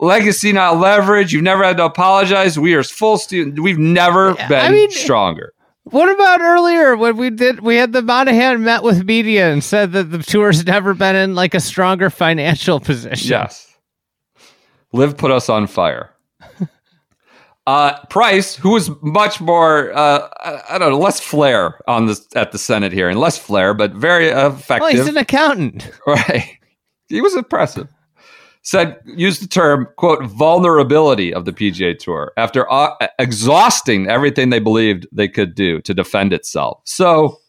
[0.00, 1.32] Legacy, not leverage.
[1.32, 2.58] You've never had to apologize.
[2.58, 3.60] We are full student.
[3.60, 5.52] We've never been I mean- stronger.
[5.84, 9.92] What about earlier when we did we had the Monahan met with media and said
[9.92, 13.28] that the tour's never been in like a stronger financial position.
[13.30, 13.70] Yes.
[14.94, 16.10] Liv put us on fire.
[17.66, 22.26] Uh, Price, who was much more, uh, I, I don't know, less flair on this
[22.34, 24.80] at the Senate hearing, less flair, but very effective.
[24.82, 25.90] Well, he's an accountant.
[26.06, 26.58] Right.
[27.08, 27.88] He was impressive.
[28.66, 34.58] Said, used the term, quote, vulnerability of the PGA Tour after uh, exhausting everything they
[34.58, 36.80] believed they could do to defend itself.
[36.84, 37.40] So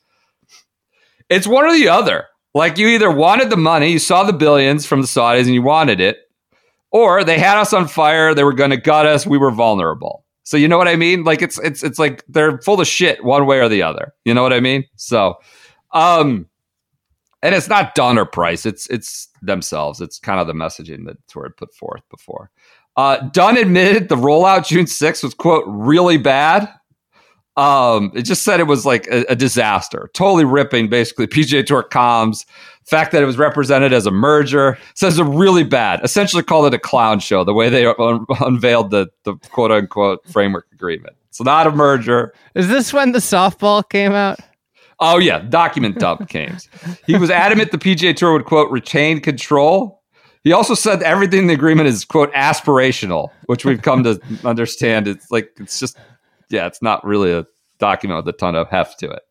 [1.30, 2.26] it's one or the other.
[2.54, 5.62] Like you either wanted the money, you saw the billions from the Saudis and you
[5.62, 6.20] wanted it,
[6.92, 10.26] or they had us on fire, they were going to gut us, we were vulnerable.
[10.44, 11.24] So you know what I mean?
[11.24, 14.14] Like it's it's it's like they're full of shit one way or the other.
[14.26, 14.86] You know what I mean?
[14.96, 15.36] So
[15.92, 16.48] um
[17.42, 18.66] and it's not Dunne or Price.
[18.66, 20.02] It's it's themselves.
[20.02, 22.52] It's kind of the messaging that Tour had put forth before.
[22.98, 26.70] Uh, Dunne admitted the rollout June 6th was quote really bad.
[27.58, 31.84] Um, it just said it was like a, a disaster, totally ripping basically PGA Tour
[31.90, 32.46] comms.
[32.86, 36.02] Fact that it was represented as a merger says it really bad.
[36.04, 37.44] Essentially, called it a clown show.
[37.44, 41.16] The way they un- unveiled the the quote unquote framework agreement.
[41.30, 42.34] It's not a merger.
[42.56, 44.40] Is this when the softball came out?
[45.00, 46.58] Oh yeah, document dump came.
[47.06, 50.02] He was adamant the PGA Tour would quote retain control.
[50.44, 55.08] He also said everything in the agreement is quote aspirational, which we've come to understand.
[55.08, 55.98] It's like it's just
[56.50, 57.46] yeah, it's not really a
[57.80, 59.24] document with a ton of heft to it.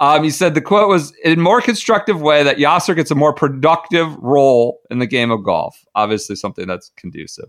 [0.00, 3.16] Um, he said the quote was in a more constructive way that Yasser gets a
[3.16, 5.84] more productive role in the game of golf.
[5.94, 7.48] Obviously, something that's conducive.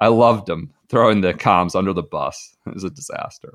[0.00, 2.56] I loved him throwing the comms under the bus.
[2.66, 3.54] It was a disaster.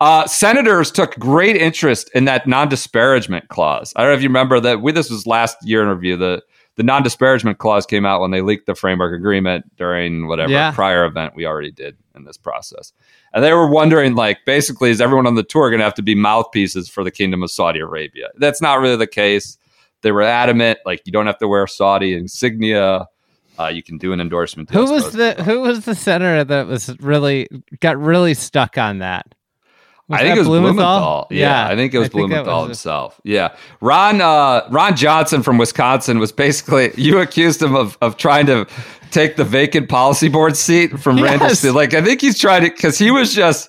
[0.00, 3.92] Uh, senators took great interest in that non-disparagement clause.
[3.96, 4.82] I don't know if you remember that.
[4.82, 6.16] We this was last year in review.
[6.16, 6.42] The
[6.74, 10.72] the non-disparagement clause came out when they leaked the framework agreement during whatever Yeah.
[10.72, 12.92] prior event we already did in this process.
[13.32, 16.02] And they were wondering, like, basically, is everyone on the tour going to have to
[16.02, 18.28] be mouthpieces for the Kingdom of Saudi Arabia?
[18.36, 19.56] That's not really the case.
[20.02, 23.06] They were adamant, like, you don't have to wear Saudi insignia.
[23.58, 24.68] Uh, you can do an endorsement.
[24.70, 27.48] Who was the Who was the senator that was really
[27.80, 29.34] got really stuck on that?
[30.08, 31.26] I think it was Blumenthal.
[31.30, 33.20] Yeah, I think it was think Blumenthal was- himself.
[33.24, 38.46] Yeah, Ron uh, Ron Johnson from Wisconsin was basically you accused him of of trying
[38.46, 38.66] to
[39.10, 41.48] take the vacant policy board seat from Randall.
[41.48, 41.58] Yes.
[41.58, 41.74] Steele.
[41.74, 43.68] Like I think he's trying to because he was just,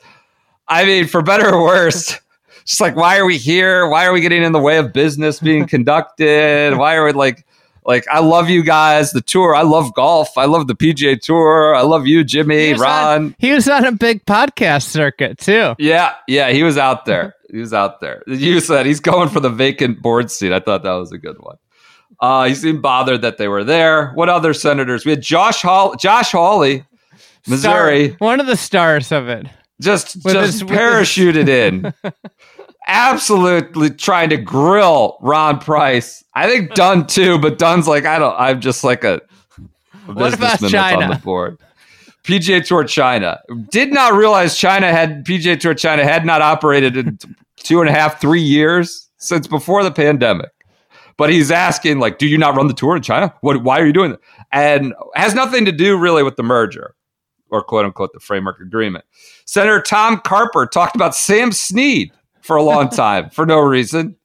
[0.67, 2.19] I mean, for better or worse.
[2.65, 3.87] Just like, why are we here?
[3.87, 6.75] Why are we getting in the way of business being conducted?
[6.75, 7.46] Why are we like,
[7.87, 9.55] like, I love you guys, the tour.
[9.55, 10.37] I love golf.
[10.37, 11.73] I love the PGA Tour.
[11.73, 13.21] I love you, Jimmy, was Ron.
[13.23, 15.73] on, he was on a big podcast circuit too.
[15.79, 17.33] Yeah, yeah, he was out there.
[17.49, 18.21] He was out there.
[18.27, 20.51] You said he's going for the vacant board seat.
[20.53, 21.55] I thought that was a good one.
[22.19, 24.11] Uh, he seemed bothered that they were there.
[24.13, 25.05] What other senators?
[25.05, 26.83] We had Josh Hall, Josh Hawley,
[27.47, 29.45] Missouri, Star- one of the stars of it.
[29.79, 31.93] just With just his- with his- parachuted in,
[32.87, 36.23] absolutely trying to grill Ron Price.
[36.33, 38.35] I think Dunne too, but Dunne's like I don't.
[38.37, 39.21] I'm just like a,
[40.07, 40.69] a What about businessman that's on
[40.99, 41.15] China?
[41.15, 41.57] the board.
[42.23, 47.17] PGA Tour China did not realize China had PGA Tour China had not operated in
[47.57, 50.49] two and a half, three years since before the pandemic.
[51.15, 53.33] But he's asking, like, do you not run the tour in China?
[53.41, 53.63] What?
[53.63, 54.19] Why are you doing that?
[54.51, 56.93] And has nothing to do really with the merger
[57.49, 59.05] or quote unquote the framework agreement.
[59.45, 62.11] Senator Tom Carper talked about Sam Snead
[62.47, 64.15] for a long time for no reason.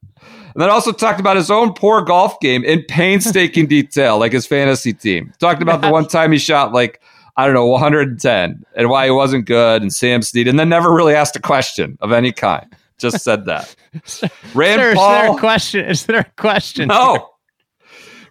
[0.54, 4.46] And then also talked about his own poor golf game in painstaking detail, like his
[4.46, 5.32] fantasy team.
[5.38, 7.00] Talked about the one time he shot like,
[7.36, 10.92] I don't know, 110 and why he wasn't good and Sam Snead, and then never
[10.92, 12.66] really asked a question of any kind.
[12.98, 13.74] Just said that.
[14.54, 15.36] Rand Sir, is there Paul.
[15.36, 15.84] a question?
[15.86, 16.88] Is there a question?
[16.88, 17.30] No.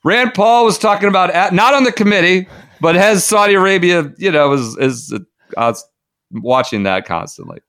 [0.04, 2.48] Rand Paul was talking about at, not on the committee,
[2.80, 5.20] but has Saudi Arabia, you know, is is
[5.58, 5.74] uh,
[6.32, 7.60] watching that constantly.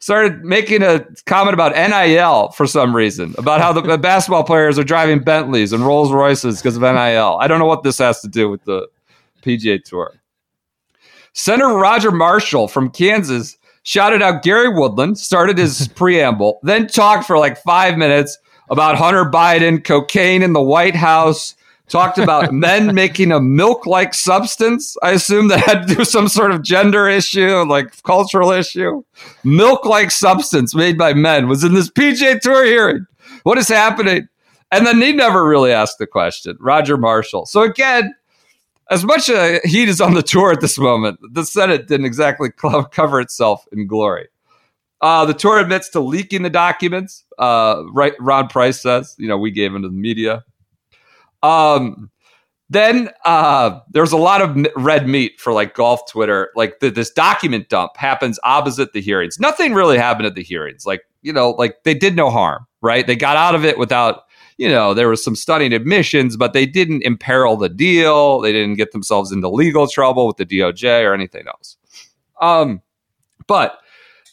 [0.00, 4.84] Started making a comment about NIL for some reason, about how the, basketball players are
[4.84, 7.38] driving Bentleys and Rolls Royces because of NIL.
[7.40, 8.88] I don't know what this has to do with the
[9.42, 10.14] PGA Tour.
[11.32, 17.38] Senator Roger Marshall from Kansas shouted out Gary Woodland, started his preamble, then talked for
[17.38, 18.38] like five minutes
[18.70, 21.54] about Hunter Biden, cocaine in the White House,
[21.88, 24.96] talked about men making a milk like substance.
[25.02, 29.02] I assume that had to do with some sort of gender issue, like cultural issue.
[29.44, 33.06] Milk like substance made by men was in this PJ Tour hearing.
[33.42, 34.28] What is happening?
[34.70, 37.46] And then he never really asked the question, Roger Marshall.
[37.46, 38.14] So again,
[38.90, 42.50] as much uh, heat is on the tour at this moment, the Senate didn't exactly
[42.56, 44.28] co- cover itself in glory.
[45.00, 47.24] Uh, the tour admits to leaking the documents.
[47.38, 50.44] Uh, right, Ron Price says, you know, we gave them to the media.
[51.42, 52.10] Um,
[52.70, 56.50] then uh, there's a lot of red meat for like golf Twitter.
[56.54, 59.40] Like the, this document dump happens opposite the hearings.
[59.40, 60.84] Nothing really happened at the hearings.
[60.84, 63.06] Like you know, like they did no harm, right?
[63.06, 64.24] They got out of it without
[64.58, 68.40] you know, there was some stunning admissions, but they didn't imperil the deal.
[68.40, 71.76] They didn't get themselves into legal trouble with the DOJ or anything else.
[72.40, 72.82] Um,
[73.46, 73.78] but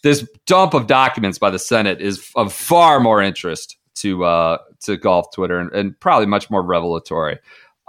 [0.02, 4.97] this dump of documents by the Senate is of far more interest to uh, to
[4.97, 7.39] golf Twitter and, and probably much more revelatory.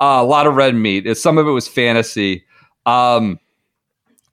[0.00, 1.12] Uh, a lot of red meat.
[1.16, 2.44] Some of it was fantasy.
[2.84, 3.38] Um,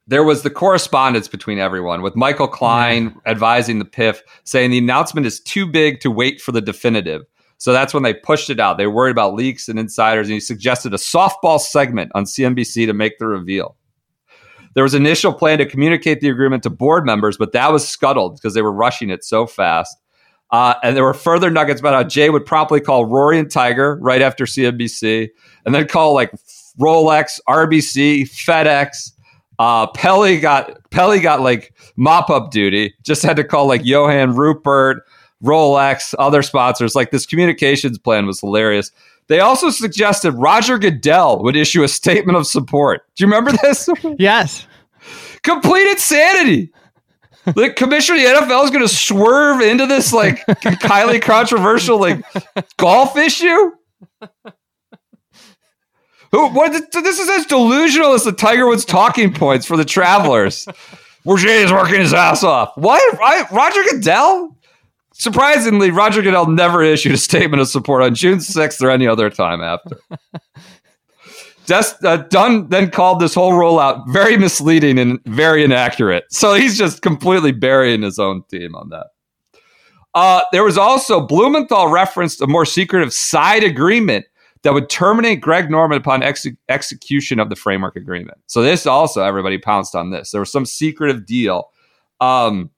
[0.08, 5.26] there was the correspondence between everyone with Michael Klein advising the PIF, saying the announcement
[5.26, 7.22] is too big to wait for the definitive.
[7.58, 8.78] So that's when they pushed it out.
[8.78, 12.86] They were worried about leaks and insiders, and he suggested a softball segment on CNBC
[12.86, 13.78] to make the reveal.
[14.74, 17.88] There was an initial plan to communicate the agreement to board members, but that was
[17.88, 19.96] scuttled because they were rushing it so fast.
[20.54, 23.98] Uh, and there were further nuggets about how Jay would promptly call Rory and Tiger
[24.00, 25.28] right after CNBC,
[25.66, 26.32] and then call like
[26.80, 29.14] Rolex, RBC, FedEx.
[29.58, 32.94] Uh, Pelly got Pelly got like mop up duty.
[33.02, 35.04] Just had to call like Johann Rupert,
[35.44, 36.94] Rolex, other sponsors.
[36.94, 38.92] Like this communications plan was hilarious.
[39.30, 43.02] They also suggested Roger Goodell would issue a statement of support.
[43.16, 43.90] Do you remember this?
[44.20, 44.68] Yes.
[45.42, 46.72] Complete insanity.
[47.46, 52.24] The commissioner of the NFL is going to swerve into this like highly controversial like
[52.78, 53.72] golf issue.
[56.32, 56.48] Who?
[56.50, 56.72] What?
[56.92, 60.68] This is as delusional as the Tiger Woods talking points for the travelers.
[61.26, 62.72] Roger is working his ass off.
[62.76, 63.02] What?
[63.22, 64.58] I, Roger Goodell?
[65.14, 69.30] Surprisingly, Roger Goodell never issued a statement of support on June 6th or any other
[69.30, 69.98] time after.
[71.66, 76.26] Des, uh, Dunne then called this whole rollout very misleading and very inaccurate.
[76.30, 79.08] So he's just completely burying his own team on that.
[80.14, 84.26] Uh, there was also Blumenthal referenced a more secretive side agreement
[84.62, 88.38] that would terminate Greg Norman upon ex- execution of the framework agreement.
[88.48, 90.32] So this also everybody pounced on this.
[90.32, 91.70] There was some secretive deal
[92.22, 92.70] um,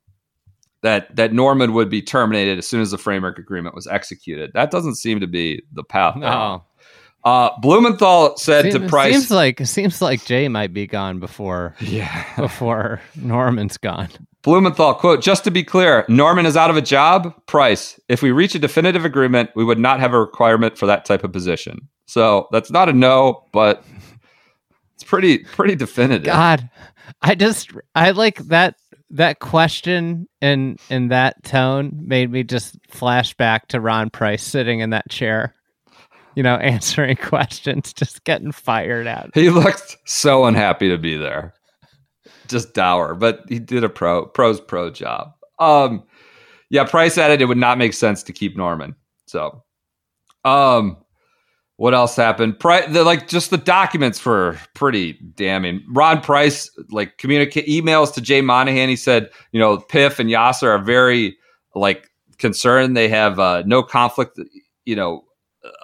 [0.81, 4.51] that that Norman would be terminated as soon as the framework agreement was executed.
[4.53, 6.15] That doesn't seem to be the path.
[6.15, 6.63] No.
[7.25, 11.75] Uh, Blumenthal said Seems, to Price, seems like seems like Jay might be gone before
[11.81, 14.09] "Yeah." before Norman's gone.
[14.43, 17.33] Blumenthal quote: "Just to be clear, Norman is out of a job.
[17.47, 21.03] Price, if we reach a definitive agreement, we would not have a requirement for that
[21.03, 21.89] type of position.
[22.05, 23.83] So that's not a no, but
[24.93, 26.25] it's pretty pretty definitive.
[26.25, 26.69] God,
[27.23, 28.75] I just I like that
[29.09, 34.79] that question and and that tone made me just flash back to Ron Price sitting
[34.79, 35.55] in that chair,
[36.35, 39.31] you know, answering questions, just getting fired at.
[39.33, 41.53] He looked so unhappy to be there,
[42.47, 43.15] just dour.
[43.15, 45.33] But he did a pro pros pro job.
[45.59, 46.03] Um,
[46.69, 48.95] yeah, Price added it would not make sense to keep Norman.
[49.27, 49.63] So,
[50.43, 50.97] um,
[51.77, 52.59] what else happened?
[52.59, 55.83] Pri- the, like just the documents were pretty damning.
[55.89, 58.89] Ron Price like communicate emails to Jay Monahan.
[58.89, 61.37] He said, you know, PIF and Yasir are very
[61.73, 62.95] like concerned.
[62.95, 64.39] They have uh, no conflict.
[64.85, 65.25] You know,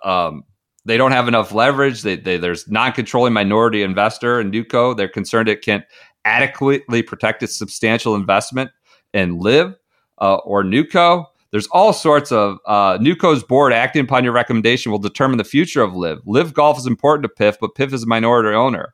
[0.03, 0.43] um,
[0.85, 2.01] they don't have enough leverage.
[2.01, 4.95] They, they, there's non-controlling minority investor in NewCo.
[4.95, 5.85] They're concerned it can't
[6.25, 8.71] adequately protect its substantial investment
[9.13, 9.75] in LIV
[10.19, 11.25] uh, or NewCo.
[11.51, 15.81] There's all sorts of uh, NewCo's board acting upon your recommendation will determine the future
[15.81, 16.19] of LIV.
[16.25, 18.93] LIV Golf is important to PIF, but PIF is a minority owner,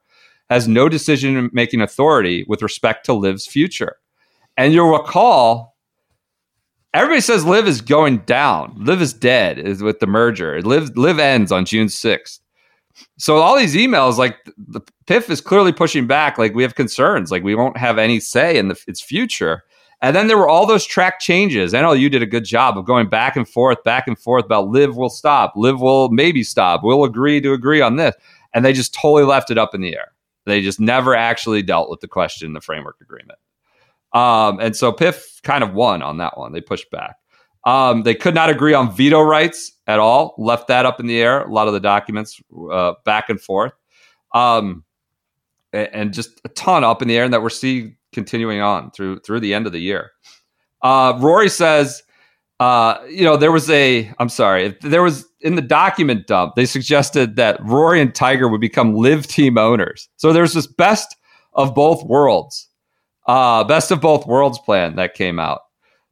[0.49, 3.97] has no decision making authority with respect to LIV's future.
[4.57, 5.76] And you'll recall,
[6.97, 8.73] everybody says LIV is going down.
[8.77, 10.61] LIV is dead is with the merger.
[10.61, 12.39] LIV LIV ends on June 6th.
[13.19, 16.37] So all these emails, like the PIF is clearly pushing back.
[16.37, 17.31] Like we have concerns.
[17.31, 19.63] Like we won't have any say in the, its future.
[20.01, 21.73] And then there were all those track changes.
[21.73, 24.45] I know you did a good job of going back and forth, back and forth
[24.45, 28.15] about LIV will stop, LIV will maybe stop, we'll agree to agree on this.
[28.53, 30.13] And they just totally left it up in the air.
[30.45, 33.39] They just never actually dealt with the question in the framework agreement.
[34.17, 36.53] Um, and so PIF kind of won on that one.
[36.53, 37.15] They pushed back.
[37.65, 41.21] Um, they could not agree on veto rights at all, left that up in the
[41.21, 41.41] air.
[41.41, 43.73] A lot of the documents uh, back and forth.
[44.33, 44.83] Um,
[45.73, 49.19] and just a ton up in the air, and that we're seeing continuing on through
[49.19, 50.11] through the end of the year.
[50.81, 52.03] Uh, Rory says,
[52.59, 54.11] uh, you know, there was a.
[54.19, 56.55] I'm sorry, there was in the document dump.
[56.55, 60.09] They suggested that Rory and Tiger would become LIV team owners.
[60.15, 61.15] So there's this best
[61.53, 62.66] of both worlds,
[63.27, 65.61] uh, best of both worlds plan that came out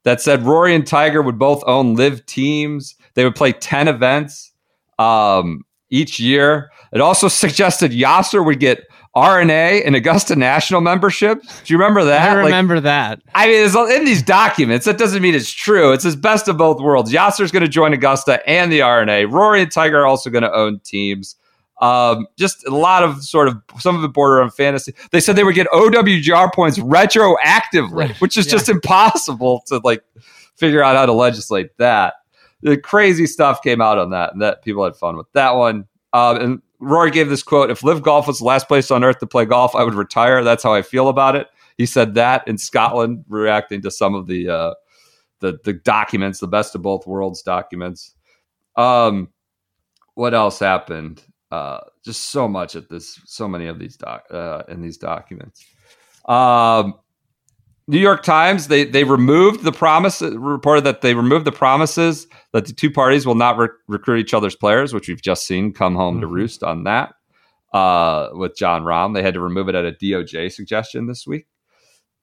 [0.04, 2.96] that said Rory and Tiger would both own LIV teams.
[3.16, 4.52] They would play ten events
[5.00, 6.72] um, each year.
[6.94, 8.84] It also suggested Yasir would get
[9.16, 11.42] R&A Augusta National membership.
[11.42, 12.32] Do you remember that?
[12.32, 13.22] I Like, remember that.
[13.34, 14.86] I mean, it's in these documents.
[14.86, 15.94] That doesn't mean it's true.
[15.94, 17.14] It's his best of both worlds.
[17.14, 19.26] Yasir's going to join Augusta and the R&A.
[19.26, 21.38] Rory and Tiger are also going to own teams.
[21.82, 24.94] Um, just a lot of sort of some of it border on fantasy.
[25.12, 28.52] They said they would get OWGR points retroactively, which is Yeah.
[28.54, 30.04] just impossible to like
[30.56, 32.14] figure out how to legislate that.
[32.62, 35.86] The crazy stuff came out on that, and that people had fun with that one.
[36.14, 39.20] Um, and Rory gave this quote: "If LIV Golf was the last place on earth
[39.20, 40.44] to play golf, I would retire.
[40.44, 44.28] That's how I feel about it." He said that in Scotland, reacting to some of
[44.28, 44.74] the uh,
[45.42, 48.16] the the documents, the best of both worlds documents.
[48.78, 49.28] Um,
[50.14, 51.22] what else happened?
[51.52, 55.64] Uh, just so much at this, so many of these doc uh, in these documents.
[56.28, 56.96] Um,
[57.88, 62.66] New York Times they they removed the promise reported that they removed the promises that
[62.66, 65.96] the two parties will not re- recruit each other's players, which we've just seen come
[65.96, 66.32] home to Mhm.
[66.32, 67.14] roost on that
[67.74, 69.14] uh, with Jon Rahm.
[69.14, 71.46] They had to remove it at a DOJ suggestion this week.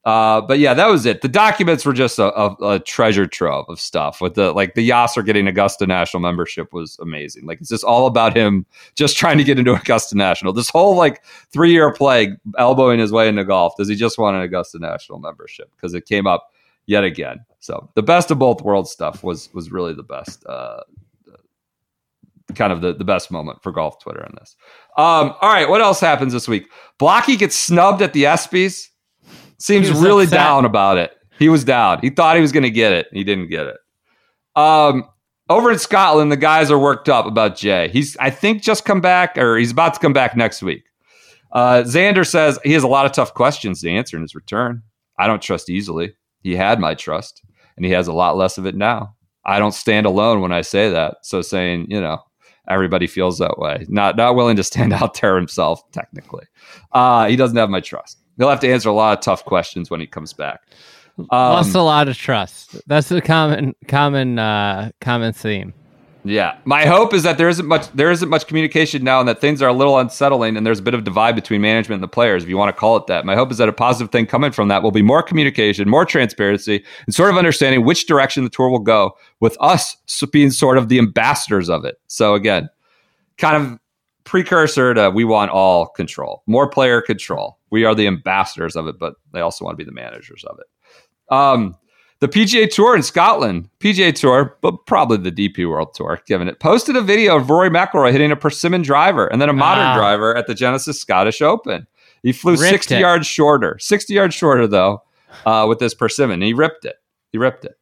[0.05, 1.23] Uh, but yeah, that was it.
[1.23, 4.21] The documents were just a, a, a treasure trove of stuff.
[4.21, 7.47] With the like the Yasir getting Augusta National membership was amazing.
[7.47, 10.53] Like it's just all about him just trying to get into Augusta National.
[10.53, 11.23] This whole like
[11.53, 13.77] three year play, elbowing his way into golf.
[13.77, 15.71] Does he just want an Augusta National membership?
[15.77, 16.53] Because it came up
[16.87, 17.45] yet again.
[17.61, 20.45] So the best of both worlds stuff was was really the best.
[20.47, 20.81] Uh,
[22.57, 24.57] kind of the, the best moment for golf Twitter on this.
[24.99, 26.69] Um, all right, what else happens this week?
[26.99, 28.89] Blocky gets snubbed at the ESPYS.
[29.63, 30.39] Seems really upset.
[30.39, 31.13] down about it.
[31.39, 32.01] He was down.
[32.01, 33.07] He thought he was going to get it.
[33.13, 33.77] He didn't get it.
[34.57, 35.05] Um,
[35.49, 37.89] over in Scotland, the guys are worked up about Jay.
[37.89, 40.83] He's, I think, just come back, or he's about to come back next week.
[41.53, 44.83] Uh, Xander says he has a lot of tough questions to answer in his return.
[45.19, 46.15] I don't trust easily.
[46.41, 47.43] He had my trust,
[47.77, 49.15] and he has a lot less of it now.
[49.45, 51.19] I don't stand alone when I say that.
[51.23, 52.19] So saying, you know,
[52.69, 53.87] everybody feels that way.
[53.89, 55.83] Not not willing to stand out there himself.
[55.93, 56.47] Technically,
[56.93, 58.22] uh, he doesn't have my trust.
[58.39, 60.63] He'll have to answer a lot of tough questions when he comes back.
[61.19, 62.77] Um, Lost a lot of trust.
[62.87, 65.75] That's the common common uh, common theme.
[66.25, 69.41] Yeah, my hope is that there isn't much there isn't much communication now, and that
[69.41, 72.09] things are a little unsettling, and there's a bit of divide between management and the
[72.09, 73.25] players, if you want to call it that.
[73.25, 76.05] My hope is that a positive thing coming from that will be more communication, more
[76.05, 79.97] transparency, and sort of understanding which direction the tour will go, with us
[80.31, 81.97] being sort of the ambassadors of it.
[82.07, 82.71] So again,
[83.37, 83.79] kind of
[84.23, 87.59] precursor to we want all control, more player control.
[87.73, 90.59] We are the ambassadors of it, but they also want to be the managers of
[90.61, 91.35] it.
[91.35, 91.75] Um,
[92.21, 96.61] the PGA Tour in Scotland, PGA Tour, but probably the DP World Tour, given it,
[96.61, 99.97] posted a video of Rory McIlroy hitting a persimmon driver and then a modern Ah.
[99.97, 101.87] driver at the Genesis Scottish Open.
[102.23, 103.01] He flew Ripped 60 it.
[103.01, 105.03] yards shorter, 60 yards shorter though,
[105.47, 106.43] uh, with this persimmon.
[106.43, 106.97] He ripped it.
[107.33, 107.75] He ripped it.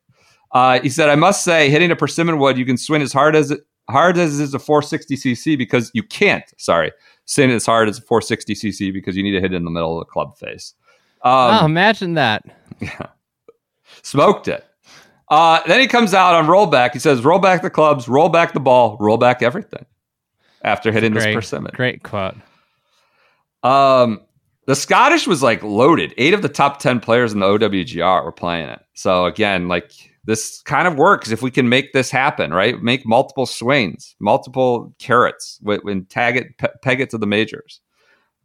[0.53, 3.37] Uh, he said, "I must say, hitting a persimmon wood, you can swing as hard
[3.37, 3.61] as it,
[3.91, 6.45] hard as is a 460 cc because you can't.
[6.57, 6.93] Sorry,
[7.31, 9.71] swing as hard as a 460 cc because you need to hit it in the
[9.71, 10.75] middle of the club face."
[11.23, 12.45] Um, oh, imagine that.
[12.81, 13.07] Yeah.
[14.03, 14.65] smoked it.
[15.29, 16.93] Uh, then he comes out on rollback.
[16.93, 19.85] He says, "Roll back the clubs, roll back the ball, roll back everything."
[20.63, 22.35] After hitting this persimmon, great quote.
[23.63, 24.21] um,
[24.67, 26.15] the Scottish was like loaded.
[26.17, 28.81] Eight of the top ten players in the OWGR were playing it.
[28.95, 29.93] So again, like
[30.25, 32.83] this kind of works if we can make this happen, right?
[32.83, 37.81] Make multiple swings, multiple carrots, when, tag it, pe- peg it to the majors.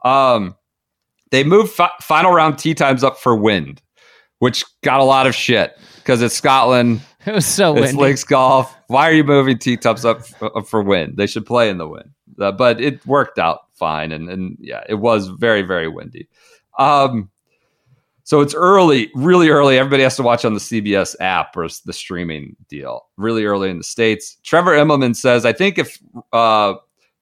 [0.04, 0.56] Um,
[1.32, 3.82] they moved fi- final round tee times up for wind,
[4.40, 7.02] which got a lot of shit because it's Scotland.
[7.26, 8.02] It was so It's windy.
[8.04, 8.78] links golf.
[8.86, 11.18] Why are you moving tee tops up f- for wind?
[11.18, 12.12] They should play in the wind.
[12.40, 16.28] Uh, but it worked out fine, and and yeah, it was very very windy.
[16.78, 17.32] Um,
[18.26, 19.78] so it's early, really early.
[19.80, 23.06] Everybody has to watch on the CBS app or the streaming deal.
[23.18, 24.38] Really early in the states.
[24.44, 25.98] Trevor Immelman says, I think if
[26.34, 26.74] uh,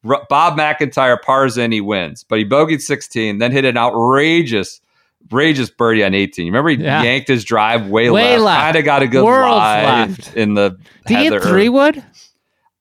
[0.06, 2.24] R- Bob McIntyre pars in, he wins.
[2.24, 4.82] But he bogeyed 16, then hit an outrageous,
[5.26, 6.45] outrageous birdie on 18.
[6.45, 7.04] You remember he Yeah.
[7.04, 8.43] yanked his drive way, Way left.
[8.43, 8.62] left.
[8.64, 10.36] Kind of got a good Worlds lie left.
[10.36, 10.70] in the
[11.06, 11.39] Did he heather.
[11.39, 12.04] hit three wood?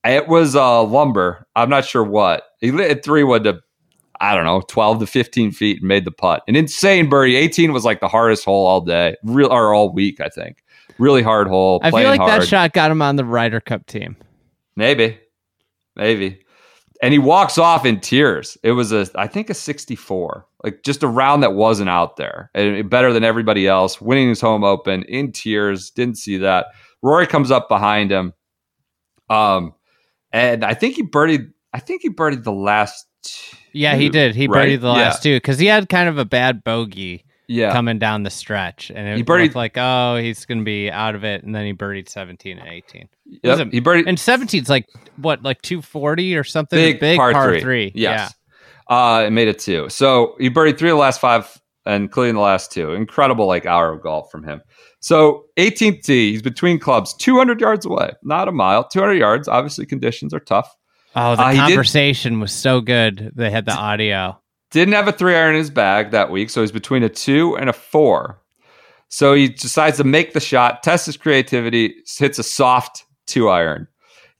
[0.04, 1.46] It was uh, lumber.
[1.54, 2.44] I'm not sure what.
[2.60, 3.60] He hit three wood to,
[4.22, 6.44] I don't know, 12 to 15 feet and made the putt.
[6.46, 7.34] An insane birdie.
[7.34, 10.62] 18 was like the hardest hole all day, real or all week, I think.
[10.98, 11.80] Really hard hole.
[11.82, 12.42] I feel like hard.
[12.42, 14.16] that shot got him on the Ryder Cup team.
[14.76, 15.18] Maybe,
[15.96, 16.38] maybe.
[17.02, 18.56] And he walks off in tears.
[18.62, 22.48] It was a, I think, a 64, like just a round that wasn't out there,
[22.54, 24.00] and better than everybody else.
[24.00, 25.90] Winning his home open in tears.
[25.90, 26.66] Didn't see that.
[27.02, 28.34] Rory comes up behind him,
[29.28, 29.74] um,
[30.30, 31.50] and I think he birdied.
[31.72, 33.04] I think he birdied the last.
[33.24, 34.34] Two, Yeah, he did.
[34.34, 34.68] He right?
[34.70, 38.22] birdied the last two because he had kind of a bad bogey Yeah, coming down
[38.22, 41.24] the stretch, and it He birdied- looked like oh he's going to be out of
[41.24, 43.08] it, and then he birdied seventeen and eighteen.
[43.42, 46.98] Yep, a- he birdied And 17's like what, like two forty or something?
[46.98, 47.60] big, par, three.
[47.60, 47.92] three.
[47.94, 48.34] Yes.
[48.88, 49.88] Uh, it made it two.
[49.88, 52.92] So he birdied three of the last five and including the last two.
[52.92, 54.60] Incredible, like hour of golf from him.
[55.00, 59.48] So 18th tee, he's between clubs, 200 yards away, not a mile, 200 yards.
[59.48, 60.72] Obviously, conditions are tough.
[61.14, 63.32] Oh, the Uh, conversation was so good.
[63.34, 64.38] They had the audio.
[64.70, 67.56] Didn't have a three iron in his bag that week, so he's between a two
[67.58, 68.38] and a four.
[69.08, 73.86] So he decides to make the shot, test his creativity, hits a soft two iron.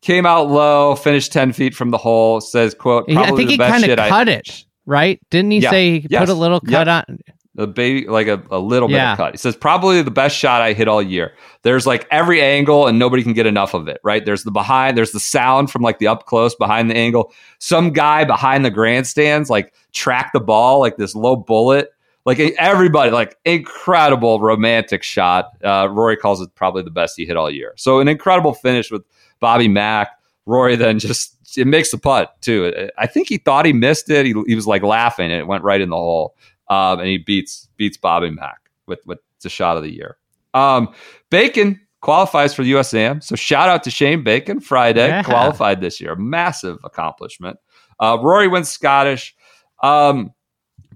[0.01, 3.85] Came out low, finished 10 feet from the hole, says, quote, I think he kind
[3.85, 5.21] of I- cut it, right?
[5.31, 5.71] Didn't he Yeah.
[5.71, 6.21] say he Yes.
[6.21, 7.05] put a little cut Yep.
[7.09, 7.19] on?
[7.59, 9.35] A baby like a, a little bit of cut.
[9.35, 11.35] He says probably the best shot I hit all year.
[11.63, 14.25] There's like every angle and nobody can get enough of it, right?
[14.25, 17.33] There's the behind, there's the sound from like the up close behind the angle.
[17.59, 21.91] Some guy behind the grandstands like track the ball like this low bullet.
[22.25, 25.51] Like everybody, like incredible romantic shot.
[25.65, 27.75] Uh, Rory calls it probably the best he hit all year.
[27.77, 29.03] So an incredible finish with
[29.41, 30.09] Bobby Mack.
[30.47, 32.89] Rory then just it makes the putt too.
[32.97, 34.25] I think he thought he missed it.
[34.25, 36.37] He, he was like laughing and it went right in the hole
[36.73, 40.17] um, and he beats beats Bobby Mack with with the shot of the year.
[40.55, 40.95] Um,
[41.31, 44.61] Bacon qualifies for the USAM, so shout out to Shane Bacon.
[44.61, 45.23] Friday Yeah.
[45.23, 47.59] qualified this year, massive accomplishment.
[48.01, 49.35] Uh, Rory wins Scottish.
[49.83, 50.33] Um,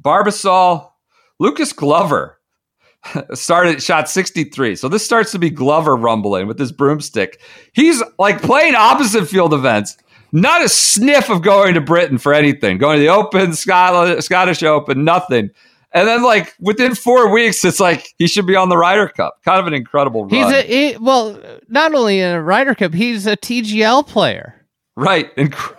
[0.01, 0.91] Barbasol,
[1.39, 2.39] Lucas Glover
[3.35, 4.77] started shot 63.
[4.77, 7.41] So this starts to be Glover rumbling with his broomstick.
[7.72, 9.97] He's like playing opposite field events.
[10.39, 12.76] Not a sniff of going to Britain for anything.
[12.78, 15.51] Going to the Open, Scotland, Scottish Open, nothing.
[15.93, 19.39] And then, like within four weeks, it's like he should be on the Ryder Cup.
[19.45, 20.30] Kind of an incredible run.
[20.30, 24.55] He's a he, well, not only in a Ryder Cup, he's a TGL player.
[24.95, 25.76] right, Inc-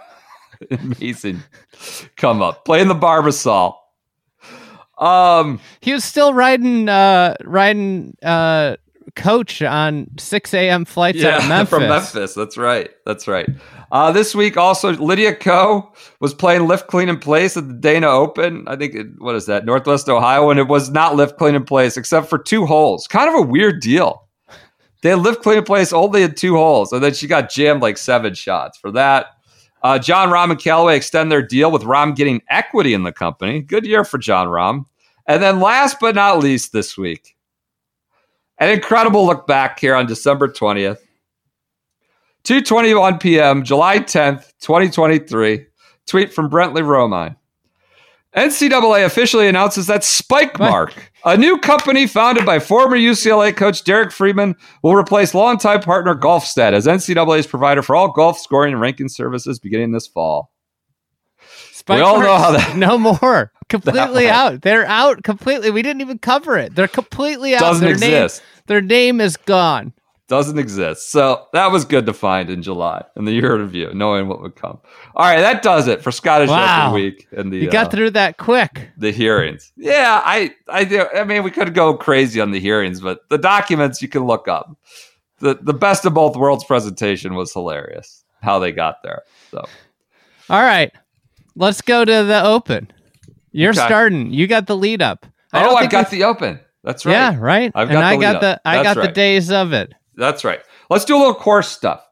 [0.71, 1.43] amazing.
[2.15, 3.75] Come up, playing the Barbasol.
[4.97, 8.77] Um, He was still riding uh riding uh
[9.15, 10.85] coach on 6 a.m.
[10.85, 11.69] flights out of Memphis.
[11.69, 12.33] from Memphis.
[12.33, 12.89] That's right.
[13.05, 13.47] That's right.
[13.91, 18.07] Uh, this week also Lydia Ko was playing lift clean in place at the Dana
[18.07, 18.67] Open.
[18.67, 21.63] I think it, what is that Northwest Ohio, and it was not lift clean in
[21.63, 23.07] place except for two holes.
[23.07, 24.27] Kind of a weird deal.
[25.03, 27.97] They lift clean in place only in two holes, and then she got jammed like
[27.97, 29.27] seven shots for that.
[29.83, 33.61] Uh, Jon Rahm and Callaway extend their deal with Rahm getting equity in the company.
[33.61, 34.85] Good year for Jon Rahm.
[35.27, 37.35] And then last but not least this week,
[38.57, 40.99] an incredible look back here on December 20th.
[42.43, 45.65] 2:21 p.m., July 10th, 2023.
[46.05, 47.35] Tweet from Brentley Romine.
[48.35, 50.93] NCAA officially announces that Spike Mark,
[51.25, 56.73] a new company founded by former UCLA coach Derek Freeman, will replace longtime partner GolfStat
[56.73, 60.51] as NCAA's provider for all golf scoring and ranking services beginning this fall.
[61.71, 63.51] Spike We all know how that- no more.
[63.69, 64.61] Completely out.
[64.61, 65.71] They're out completely.
[65.71, 66.73] We didn't even cover it.
[66.73, 67.59] They're completely out.
[67.59, 68.41] Doesn't their exist.
[68.41, 69.91] Name, their name is gone.
[70.27, 71.09] Doesn't exist.
[71.09, 74.55] So that was good to find in July in the year review, knowing what would
[74.57, 74.77] come.
[75.15, 76.87] All right, that does it for Scottish Wow.
[76.87, 78.89] Open week and the You got uh, through that quick.
[78.97, 79.71] the hearings.
[79.77, 84.01] Yeah, I, I, I mean, we could go crazy on the hearings, but the documents
[84.01, 84.75] you can look up.
[85.39, 88.25] the The best of both worlds presentation was hilarious.
[88.41, 89.21] How they got there.
[89.51, 89.69] So
[90.49, 90.91] All right.
[91.55, 92.91] Let's go to the open.
[93.53, 93.79] You're Okay.
[93.79, 94.31] starting.
[94.33, 95.25] You got the lead up.
[95.53, 96.59] I oh, I've got the open.
[96.83, 97.13] That's right.
[97.13, 97.71] Yeah, right.
[97.73, 98.61] I've and got I the got the.
[98.65, 99.93] I got the days of it.
[100.17, 100.59] That's right.
[100.89, 102.03] Let's do a little course stuff.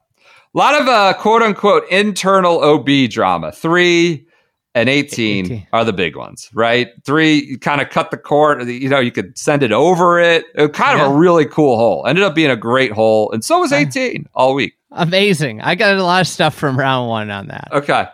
[0.54, 3.52] A lot of uh, quote unquote internal OB drama.
[3.52, 4.26] Three
[4.74, 5.66] and 18, 18.
[5.72, 6.88] are the big ones, right?
[7.04, 8.66] Three, you kind of cut the court.
[8.66, 10.44] You know, you could send it over it.
[10.54, 12.06] it kind of a really cool hole.
[12.06, 13.32] Ended up being a great hole.
[13.32, 14.74] And so was 18 all week.
[14.92, 15.62] Amazing.
[15.62, 17.68] I got a lot of stuff from round one on that.
[17.72, 18.06] Okay.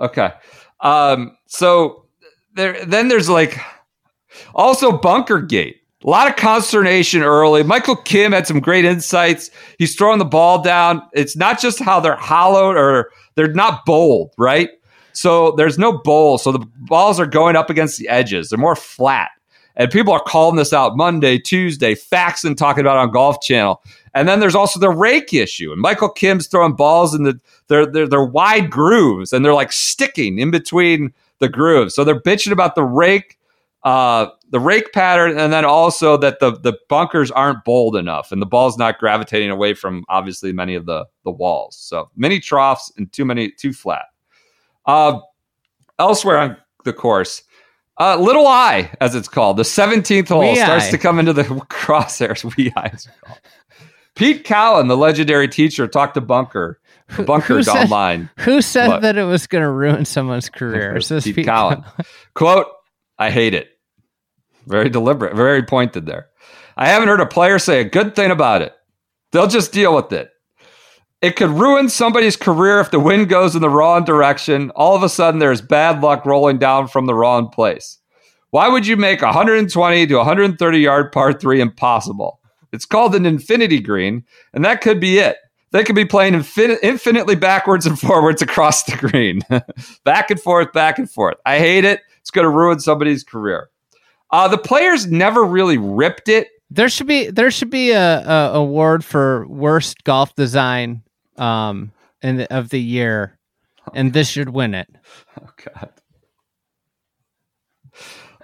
[0.00, 0.32] Okay.
[0.80, 2.06] Um, so
[2.54, 3.58] there then there's like
[4.54, 5.77] also bunker gate.
[6.04, 7.64] A lot of consternation early.
[7.64, 9.50] Michael Kim had some great insights.
[9.78, 11.02] He's throwing the ball down.
[11.12, 14.70] It's not just how they're hollowed or they're not bowled, right?
[15.12, 16.38] So there's no bowl.
[16.38, 18.50] So the balls are going up against the edges.
[18.50, 19.30] They're more flat.
[19.74, 23.82] And people are calling this out Monday, Tuesday, faxing talking about on Golf Channel.
[24.14, 25.72] And then there's also the rake issue.
[25.72, 29.72] And Michael Kim's throwing balls in the they're they're, they're wide grooves and they're like
[29.72, 31.94] sticking in between the grooves.
[31.94, 33.38] So they're bitching about the rake,
[33.84, 38.40] uh, the rake pattern, and then also that the the bunkers aren't bold enough and
[38.40, 41.76] the ball's not gravitating away from obviously many of the the walls.
[41.76, 44.06] So many troughs and too many too flat.
[44.86, 45.20] Uh,
[45.98, 47.42] elsewhere on the course,
[48.00, 50.90] uh, Little Eye, as it's called, the 17th hole Wee starts Eye.
[50.92, 52.56] to come into the crosshairs.
[52.56, 53.38] Wee Eye, it's called.
[54.14, 56.80] Pete Cowan, the legendary teacher, talked to Bunker,
[57.10, 58.30] Who said- online.
[58.38, 59.02] Who said What?
[59.02, 60.98] that it was going to ruin someone's career?
[61.00, 61.84] Pete Pete Cowan.
[62.34, 62.66] Quote,
[63.18, 63.77] I hate it.
[64.68, 66.28] Very deliberate, very pointed there.
[66.76, 68.74] I haven't heard a player say a good thing about it.
[69.32, 70.30] They'll just deal with it.
[71.20, 74.70] It could ruin somebody's career if the wind goes in the wrong direction.
[74.76, 77.98] All of a sudden, there's bad luck rolling down from the wrong place.
[78.50, 82.40] Why would you make a 120 to 130 yard par three impossible?
[82.72, 85.38] It's called an infinity green, and that could be it.
[85.70, 89.42] They could be playing infin- infinitely backwards and forwards across the green,
[90.04, 91.36] back and forth, back and forth.
[91.44, 92.00] I hate it.
[92.20, 93.70] It's going to ruin somebody's career.
[94.30, 96.48] Uh, the players never really ripped it.
[96.70, 101.02] There should be there should be a, a award for worst golf design
[101.36, 103.38] um in the, of the year,
[103.94, 104.88] and this should win it.
[105.40, 105.90] Oh God.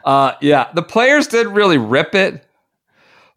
[0.04, 2.46] Uh, yeah, the players didn't really rip it,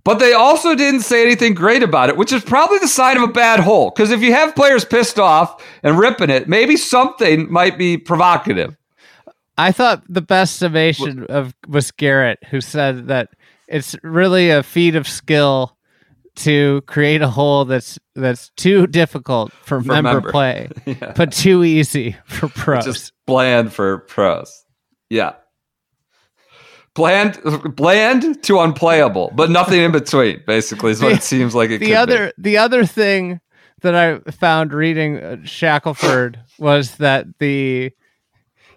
[0.03, 3.23] but they also didn't say anything great about it, which is probably the sign of
[3.23, 3.89] a bad hole.
[3.89, 8.75] Because if you have players pissed off and ripping it, maybe something might be provocative.
[9.57, 13.29] I thought the best summation of was Garrett, who said that
[13.67, 15.75] it's really a feat of skill
[16.35, 20.31] to create a hole that's that's too difficult for, For member, member.
[20.31, 21.13] play, Yeah.
[21.15, 22.85] but too easy for pros.
[22.85, 24.63] Just bland for pros.
[25.09, 25.33] Yeah.
[26.93, 27.39] Bland,
[27.75, 30.41] bland to unplayable, but nothing in between.
[30.47, 31.69] Basically, is what The- it seems like.
[31.69, 33.39] It the other the other thing
[33.81, 37.91] that I found reading uh, Shackelford was that the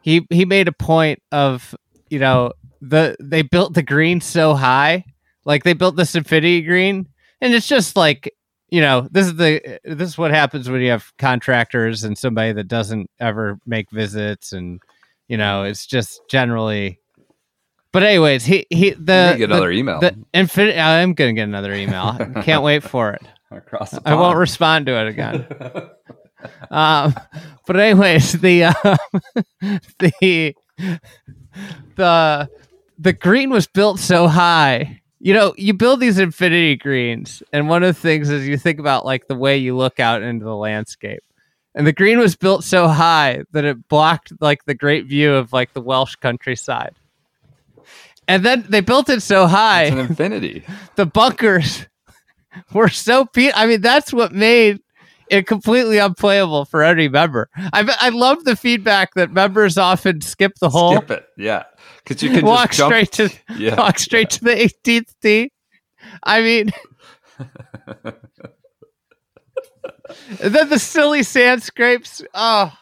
[0.03, 1.75] he he made a point of
[2.09, 5.05] you know the they built the green so high
[5.45, 7.09] like they built this infinity green
[7.41, 8.35] and it's just like
[8.71, 12.53] you know this is the this is what happens when you have contractors and somebody
[12.53, 14.81] that doesn't ever make visits and
[15.29, 16.99] you know it's just generally
[17.93, 20.01] But anyways, he he the get another the, email.
[20.01, 20.79] The infinite.
[20.79, 22.17] I'm gonna get another email.
[22.43, 23.23] Can't wait for it.
[23.51, 25.47] across I won't respond to it again.
[26.71, 27.15] um,
[27.67, 28.75] but anyways, the um,
[29.99, 30.55] the
[31.97, 32.51] the
[32.99, 35.01] the green was built so high.
[35.19, 38.79] You know, you build these infinity greens, and one of the things is you think
[38.79, 41.23] about like the way you look out into the landscape.
[41.75, 45.53] And the green was built so high that it blocked like the great view of
[45.53, 46.95] like the Welsh countryside.
[48.27, 50.65] And then they built it so high It's an infinity.
[50.97, 51.87] the bunkers
[52.73, 54.81] were so pe- I mean, that's what made
[55.31, 57.49] it completely unplayable for any member.
[57.57, 60.97] I I love the feedback that members often skip the whole.
[60.97, 61.27] Skip it.
[61.39, 61.65] Yeah.
[62.05, 62.91] Because you can walk just jump.
[62.93, 63.77] straight to Yeah.
[63.77, 65.53] walk straight to the 18th tee.
[66.23, 66.71] I mean,
[70.41, 72.23] then the silly sand scrapes.
[72.35, 72.73] Oh,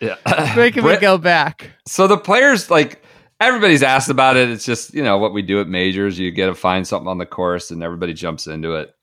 [0.00, 0.16] Yeah.
[0.56, 1.70] making me go back.
[1.86, 3.02] So the players, like
[3.40, 4.48] everybody's asked about it.
[4.50, 6.18] It's just you know what we do at majors.
[6.18, 8.94] You get to find something on the course, and everybody jumps into it.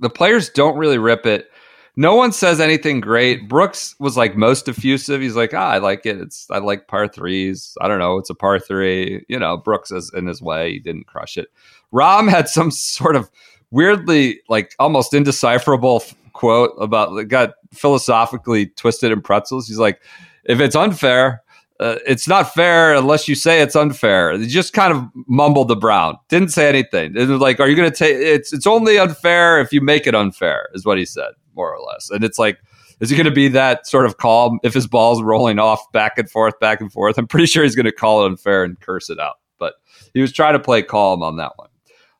[0.00, 1.48] The players don't really rip it.
[1.96, 3.48] No one says anything great.
[3.48, 5.20] Brooks was like most effusive.
[5.20, 6.18] He's like, ah, I like it.
[6.18, 7.76] It's I like par threes.
[7.80, 8.16] I don't know.
[8.16, 9.24] It's a par three.
[9.28, 10.72] You know, Brooks is in his way.
[10.72, 11.48] He didn't crush it.
[11.92, 13.30] Rahm had some sort of
[13.70, 19.68] weirdly like almost indecipherable quote about got philosophically twisted in pretzels.
[19.68, 20.00] He's like,
[20.44, 21.42] if it's unfair,
[21.80, 24.38] uh, it's not fair unless you say it's unfair.
[24.38, 26.16] He just kind of mumbled the Brown.
[26.28, 27.16] Didn't say anything.
[27.16, 28.16] It was like, are you going to take?
[28.16, 31.80] It's it's only unfair if you make it unfair, is what he said, more or
[31.80, 32.10] less.
[32.10, 32.58] And it's like,
[33.00, 36.18] is he going to be that sort of calm if his ball's rolling off back
[36.18, 37.18] and forth, back and forth?
[37.18, 39.36] I'm pretty sure he's going to call it unfair and curse it out.
[39.58, 39.74] But
[40.14, 41.68] he was trying to play calm on that one.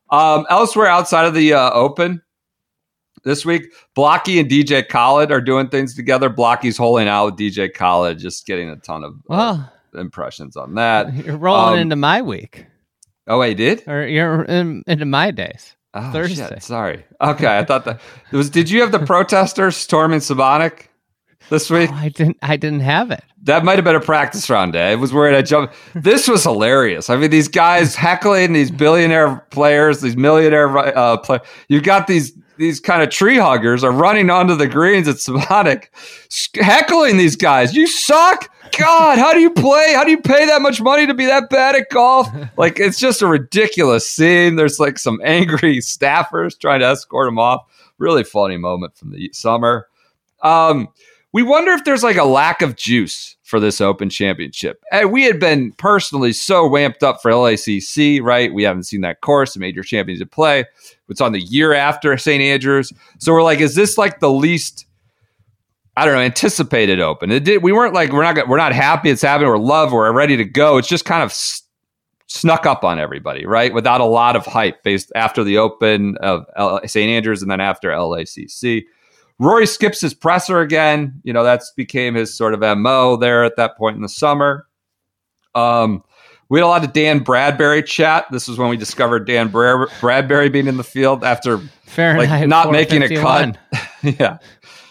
[0.09, 2.21] Um, elsewhere outside of the uh, Open,
[3.23, 6.29] this week, Blocky and DJ Khaled are doing things together.
[6.29, 9.65] Blocky's holding out with DJ Khaled, just getting a ton of uh,
[9.95, 11.13] impressions on that.
[11.13, 12.65] you're rolling um, into my week,
[13.27, 13.83] Oh, I did?
[13.87, 15.75] or you're in, into my days.
[15.93, 16.47] Oh, Thursday.
[16.47, 17.05] shit, sorry.
[17.21, 18.49] Okay, I thought that it was.
[18.49, 20.87] Did you have the protesters storming Sabonic
[21.49, 21.89] this week?
[21.91, 22.37] Oh, I didn't.
[22.41, 23.23] I didn't have it.
[23.43, 24.91] That might have been a practice round day.
[24.91, 25.75] I was worried I jumped.
[25.93, 27.09] This was hilarious.
[27.09, 31.39] I mean, these guys heckling these billionaire players, these millionaire uh, play.
[31.67, 35.85] You got these these kind of tree huggers are running onto the greens at Sabonic,
[36.55, 37.75] heckling these guys.
[37.75, 38.49] You suck.
[38.77, 39.93] God, how do you play?
[39.93, 42.27] How do you pay that much money to be that bad at golf?
[42.57, 44.55] Like, it's just a ridiculous scene.
[44.55, 47.65] There's like some angry staffers trying to escort him off.
[47.97, 49.87] Really funny moment from the summer.
[50.43, 50.89] Um,
[51.31, 54.83] we wonder if there's like a lack of juice for this Open Championship.
[54.91, 58.53] And we had been personally so ramped up for LACC, right?
[58.53, 60.65] We haven't seen that course, the major championship play.
[61.09, 62.41] It's on the year after St.
[62.41, 62.93] Andrews.
[63.19, 64.85] So we're like, is this like the least
[65.95, 67.31] I don't know, anticipated open.
[67.31, 67.61] It did.
[67.61, 69.49] We weren't like we're not we're not happy it's happening.
[69.49, 69.91] We're love.
[69.91, 70.77] We're ready to go.
[70.77, 71.61] It's just kind of s-
[72.27, 73.71] snuck up on everybody, right?
[73.73, 77.09] Without a lot of hype based after the Open of L- St.
[77.09, 78.83] Andrews and then after LACC.
[79.39, 81.19] Rory skips his presser again.
[81.23, 84.67] You know that's became his sort of mo there at that point in the summer.
[85.53, 86.03] Um,
[86.49, 88.25] we had a lot of Dan Bradbury chat.
[88.31, 92.29] This is when we discovered Dan Bra- Bradbury being in the field after Fahrenheit.
[92.29, 93.57] like not making a cut.
[94.01, 94.15] 451.
[94.19, 94.37] yeah,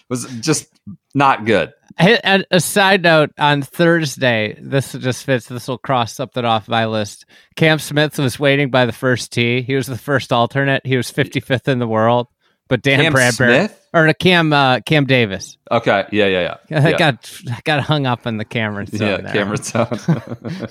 [0.09, 0.68] was just
[1.14, 1.72] not good.
[1.98, 5.46] And a side note on Thursday, this just fits.
[5.46, 7.26] This will cross something off my list.
[7.54, 9.62] Cam Smith was waiting by the first tee.
[9.62, 10.86] He was the first alternate.
[10.86, 12.28] He was 55th in the world.
[12.68, 13.88] But Dan Cam Bradbury Smith?
[13.92, 15.58] or Cam uh, Cam Davis.
[15.70, 16.80] Okay, yeah, yeah, yeah.
[16.86, 16.96] I yeah.
[16.96, 19.32] got I got hung up in the Cameron zone yeah, there.
[19.34, 20.68] Cameron Zone.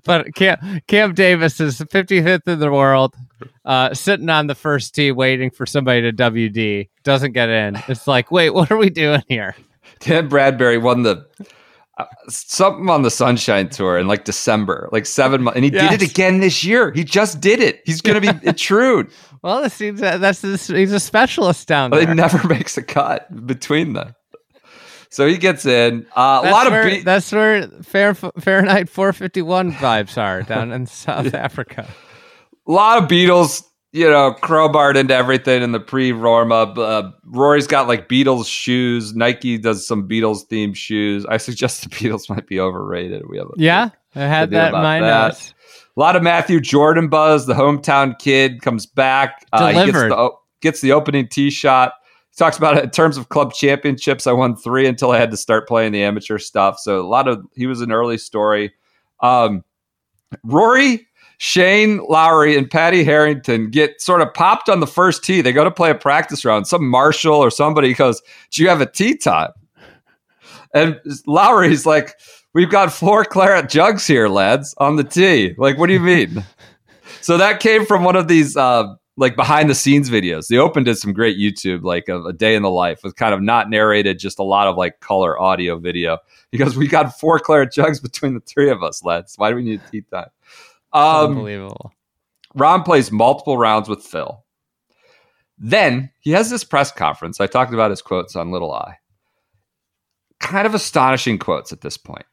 [0.04, 3.14] but Cam, Cam Davis is 55th in the world,
[3.64, 6.88] uh, sitting on the first tee waiting for somebody to WD.
[7.02, 7.76] Doesn't get in.
[7.88, 9.54] It's like, wait, what are we doing here?
[10.00, 11.26] Dan Bradbury won the
[11.96, 15.90] uh, something on the Sunshine Tour in like December, like seven months, and he Yes.
[15.92, 16.90] did it again this year.
[16.90, 17.82] He just did it.
[17.84, 19.10] He's going to be intrude.
[19.42, 22.10] Well, it seems that that's this, he's a specialist down But there.
[22.10, 24.14] it never makes a cut between them.
[25.10, 26.06] So he gets in.
[26.16, 27.04] Uh, a lot where, of beat.
[27.04, 31.86] that's where Fair, Fahrenheit 451 vibes are down in South Africa.
[32.66, 36.76] A lot of Beatles, you know, crowbarred into everything in the pre Rorma.
[36.76, 39.14] Uh, Rory's got like Beatles shoes.
[39.14, 41.24] Nike does some Beatles themed shoes.
[41.26, 43.22] I suggest the Beatles might be overrated.
[43.28, 45.54] We have Yeah, I had that in my notes.
[45.96, 47.46] A lot of Matthew Jordan buzz.
[47.46, 49.46] The hometown kid comes back.
[49.52, 51.92] Uh, he gets the, gets the opening tee shot.
[52.30, 54.26] He talks about it in terms of club championships.
[54.26, 56.80] I won three until I had to start playing the amateur stuff.
[56.80, 58.72] So a lot of he was an early story.
[59.20, 59.62] Um,
[60.42, 61.06] Rory,
[61.38, 65.40] Shane Lowry, and Paddy Harrington get sort of popped on the first tee.
[65.40, 66.66] They go to play a practice round.
[66.66, 69.50] Some marshal or somebody goes, "Do you have a tee time?"
[70.74, 72.18] And Lowry's like,
[72.52, 75.54] we've got four claret jugs here, lads, on the tee.
[75.56, 76.44] Like, what do you mean?
[77.20, 80.48] so that came from one of these uh, like behind the scenes videos.
[80.48, 83.34] The Open did some great YouTube, like a, a day in the life with kind
[83.34, 86.18] of not narrated, just a lot of like color audio video.
[86.50, 89.34] Because we got four claret jugs between the three of us, lads.
[89.36, 90.28] Why do we need tee time?
[90.94, 91.92] Um, Unbelievable.
[92.56, 94.44] Rahm plays multiple rounds with Phil.
[95.58, 97.40] Then he has this press conference.
[97.40, 98.98] I talked about his quotes on Little Eye.
[100.40, 102.24] Kind of astonishing quotes at this point.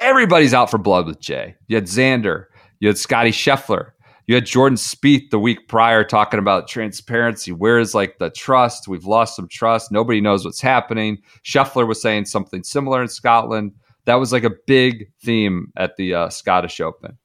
[0.00, 1.56] Everybody's out for blood with Jay.
[1.66, 2.46] You had Xander,
[2.80, 3.92] you had Scotty Scheffler,
[4.28, 7.50] you had Jordan Spieth the week prior talking about transparency.
[7.50, 8.86] Where is like the trust?
[8.86, 9.90] We've lost some trust.
[9.90, 11.18] Nobody knows what's happening.
[11.44, 13.72] Scheffler was saying something similar in Scotland.
[14.04, 17.16] That was like a big theme at the uh, Scottish Open.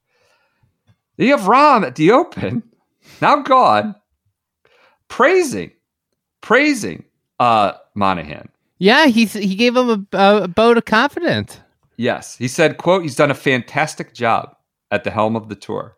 [1.17, 2.63] You have Rahm at the Open,
[3.21, 3.95] now gone,
[5.07, 5.71] praising,
[6.41, 7.05] praising
[7.39, 8.49] uh, Monahan.
[8.79, 11.59] Yeah, he he gave him a, a vote of confidence.
[11.97, 14.55] Yes, he said, "quote He's done a fantastic job
[14.91, 15.95] at the helm of the tour."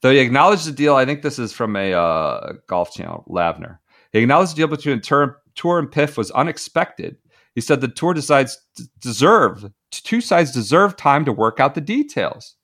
[0.00, 3.78] Though he acknowledged the deal, I think this is from a uh, golf channel, Lavner.
[4.12, 7.16] He acknowledged the deal between tour, tour and PIF was unexpected.
[7.54, 8.56] He said the tour decides
[9.00, 12.54] deserve two sides deserve time to work out the details.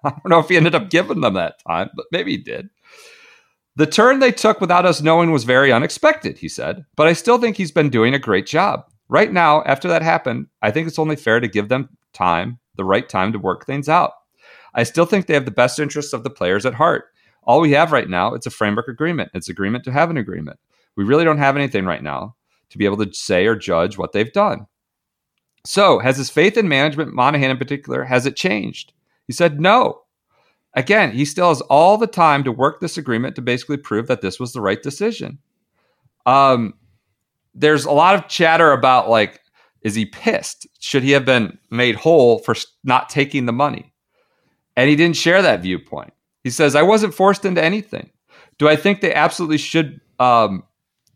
[0.04, 2.68] I don't know if he ended up giving them that time, but maybe he did.
[3.76, 7.38] The turn they took without us knowing was very unexpected, he said, but I still
[7.38, 8.84] think he's been doing a great job.
[9.08, 12.84] Right now, after that happened, I think it's only fair to give them time, the
[12.84, 14.12] right time to work things out.
[14.74, 17.06] I still think they have the best interests of the players at heart.
[17.44, 19.30] All we have right now, it's a framework agreement.
[19.32, 20.58] It's agreement to have an agreement.
[20.96, 22.34] We really don't have anything right now
[22.70, 24.66] to be able to say or judge what they've done.
[25.64, 28.92] So, has his faith in management, Monahan in particular, has it changed?
[29.28, 30.02] He said no.
[30.74, 34.20] Again, he still has all the time to work this agreement to basically prove that
[34.20, 35.38] this was the right decision.
[36.26, 36.74] Um,
[37.54, 39.40] there's a lot of chatter about like,
[39.82, 40.66] is he pissed?
[40.80, 42.54] Should he have been made whole for
[42.84, 43.92] not taking the money?
[44.76, 46.12] And he didn't share that viewpoint.
[46.44, 48.10] He says, I wasn't forced into anything.
[48.58, 50.00] Do I think they absolutely should?
[50.18, 50.64] Um,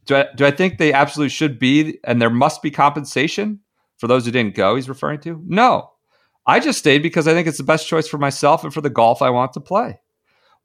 [0.07, 3.61] do I, do I think they absolutely should be, and there must be compensation
[3.99, 4.75] for those who didn't go?
[4.75, 5.91] He's referring to no.
[6.47, 8.90] I just stayed because I think it's the best choice for myself and for the
[8.90, 10.01] golf I want to play.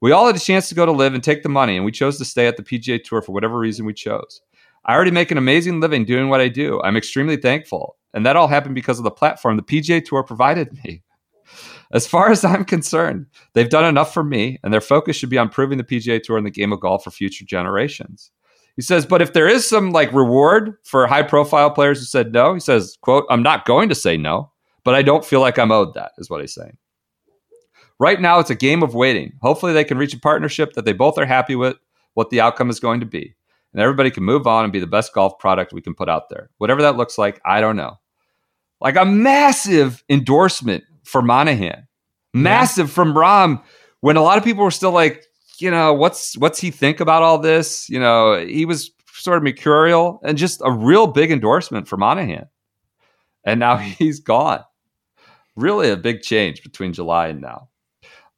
[0.00, 1.92] We all had a chance to go to LIV and take the money, and we
[1.92, 4.40] chose to stay at the PGA Tour for whatever reason we chose.
[4.84, 6.80] I already make an amazing living doing what I do.
[6.82, 7.96] I'm extremely thankful.
[8.14, 11.02] And that all happened because of the platform the PGA Tour provided me.
[11.92, 15.38] As far as I'm concerned, they've done enough for me, and their focus should be
[15.38, 18.30] on proving the PGA Tour and the game of golf for future generations.
[18.76, 22.32] He says, but if there is some like reward for high profile players who said
[22.32, 24.52] no, he says, quote, I'm not going to say no,
[24.84, 26.76] but I don't feel like I'm owed that, is what he's saying.
[28.00, 29.32] Right now, it's a game of waiting.
[29.42, 31.76] Hopefully, they can reach a partnership that they both are happy with
[32.14, 33.34] what the outcome is going to be.
[33.72, 36.28] And everybody can move on and be the best golf product we can put out
[36.28, 36.50] there.
[36.58, 37.98] Whatever that looks like, I don't know.
[38.80, 41.86] Like a massive endorsement for Monahan,
[42.32, 42.94] massive yeah.
[42.94, 43.62] from Rahm.
[44.00, 45.24] When a lot of people were still like,
[45.58, 47.88] you know, what's what's he think about all this?
[47.90, 52.46] You know, he was sort of mercurial and just a real big endorsement for Monahan.
[53.44, 54.62] And now he's gone.
[55.58, 57.68] Really a big change between July and now.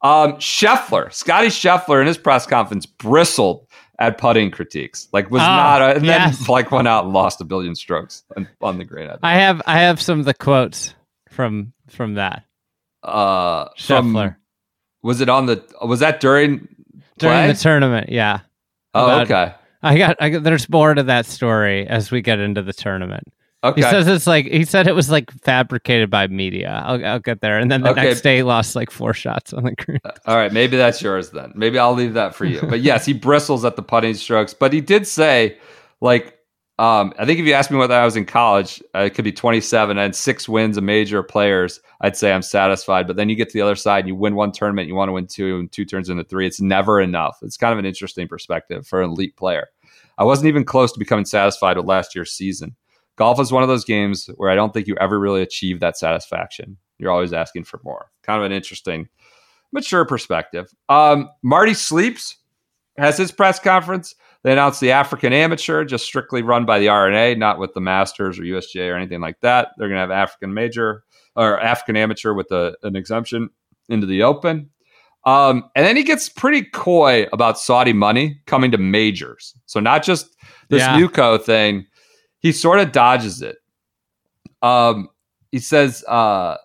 [0.01, 3.67] Um, Scheffler, Scotty Scheffler in his press conference bristled
[3.99, 5.07] at putting critiques.
[5.13, 6.39] Like was oh, not, a, and yes.
[6.39, 9.11] then like went out and lost a billion strokes on, on the green.
[9.21, 10.95] I have I have some of the quotes
[11.29, 12.43] from from that.
[13.03, 14.33] Uh, Scheffler.
[14.33, 14.35] From,
[15.03, 15.63] was it on the?
[15.83, 16.67] Was that during
[17.19, 17.47] during play?
[17.51, 18.09] the tournament?
[18.09, 18.39] Yeah.
[18.93, 19.53] Oh, About, okay.
[19.83, 20.43] I got, I got.
[20.43, 23.31] There's more to that story as we get into the tournament.
[23.63, 23.81] Okay.
[23.81, 26.81] He says it's like he said it was like fabricated by media.
[26.83, 28.05] I'll, I'll get there, and then the okay.
[28.05, 29.99] next day he lost like four shots on the green.
[30.03, 31.53] Uh, all right, maybe that's yours then.
[31.55, 32.59] Maybe I'll leave that for you.
[32.61, 34.55] But yes, he bristles at the putting strokes.
[34.55, 35.59] But he did say,
[35.99, 36.39] like,
[36.79, 39.25] um, I think if you asked me whether I was in college, uh, it could
[39.25, 41.79] be 27 and six wins of major players.
[42.01, 43.05] I'd say I'm satisfied.
[43.05, 45.13] But then you get to the other side, you win one tournament, you want to
[45.13, 46.47] win two, and two turns into three.
[46.47, 47.37] It's never enough.
[47.43, 49.67] It's kind of an interesting perspective for an elite player.
[50.17, 52.75] I wasn't even close to becoming satisfied with last year's season
[53.21, 55.95] golf is one of those games where I don't think you ever really achieve that
[55.95, 56.75] satisfaction.
[56.97, 58.09] You're always asking for more.
[58.23, 59.09] Kind of an interesting,
[59.71, 60.71] mature perspective.
[60.89, 62.35] Um, Marty Sleeps
[62.97, 64.15] has his press conference.
[64.41, 68.39] They announced the African Amateur, just strictly run by the R&A, not with the Masters
[68.39, 69.67] or USGA or anything like that.
[69.77, 71.03] They're going to have African Major
[71.35, 73.51] or African Amateur with a, an exemption
[73.87, 74.71] into the Open.
[75.25, 79.53] Um, and then he gets pretty coy about Saudi money coming to majors.
[79.67, 80.35] So not just
[80.69, 80.97] this yeah.
[80.97, 81.85] NewCo thing,
[82.41, 83.57] he sort of dodges it.
[84.61, 85.09] Um,
[85.51, 86.57] he says uh,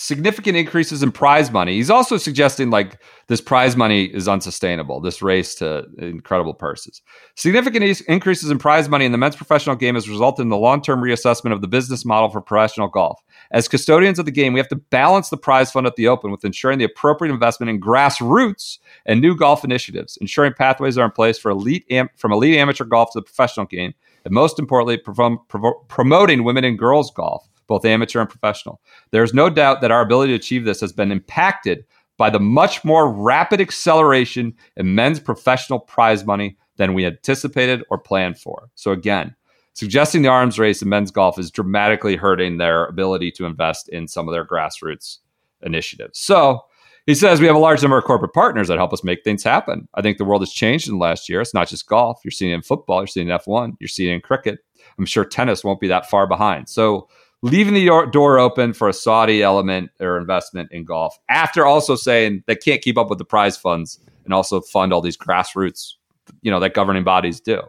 [0.00, 1.74] significant increases in prize money.
[1.74, 7.02] He's also suggesting like this prize money is unsustainable, this race to incredible purses.
[7.36, 10.80] Significant increases in prize money in the men's professional game has resulted in the long
[10.80, 13.20] term reassessment of the business model for professional golf.
[13.50, 16.30] As custodians of the game, we have to balance the prize fund at the Open
[16.30, 21.10] with ensuring the appropriate investment in grassroots and new golf initiatives, ensuring pathways are in
[21.10, 23.92] place for elite am- from elite amateur golf to the professional game,
[24.24, 28.80] and most importantly, prom- pro- promoting women and girls golf both amateur and professional.
[29.12, 31.84] There's no doubt that our ability to achieve this has been impacted
[32.18, 37.96] by the much more rapid acceleration in men's professional prize money than we anticipated or
[37.96, 38.68] planned for.
[38.74, 39.36] So, again,
[39.74, 44.08] suggesting the arms race in men's golf is dramatically hurting their ability to invest in
[44.08, 45.18] some of their grassroots
[45.62, 46.18] initiatives.
[46.18, 46.64] So,
[47.06, 49.42] he says we have a large number of corporate partners that help us make things
[49.42, 49.88] happen.
[49.94, 51.40] I think the world has changed in the last year.
[51.40, 52.20] It's not just golf.
[52.24, 54.60] You're seeing it in football, you're seeing it in F1, you're seeing it in cricket.
[54.98, 56.68] I'm sure tennis won't be that far behind.
[56.68, 57.08] So,
[57.42, 62.44] leaving the door- open for a Saudi element or investment in golf after also saying
[62.46, 65.94] they can't keep up with the prize funds and also fund all these grassroots,
[66.42, 67.62] you know, that governing bodies do.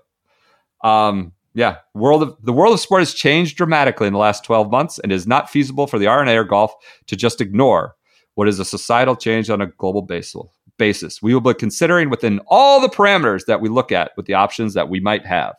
[0.84, 4.72] Um, yeah, world of the world of sport has changed dramatically in the last 12
[4.72, 6.74] months and is not feasible for the R&A or golf
[7.08, 7.96] to just ignore
[8.36, 10.02] what is a societal change on a global
[10.78, 11.22] basis.
[11.22, 14.74] We will be considering within all the parameters that we look at with the options
[14.74, 15.56] that we might have.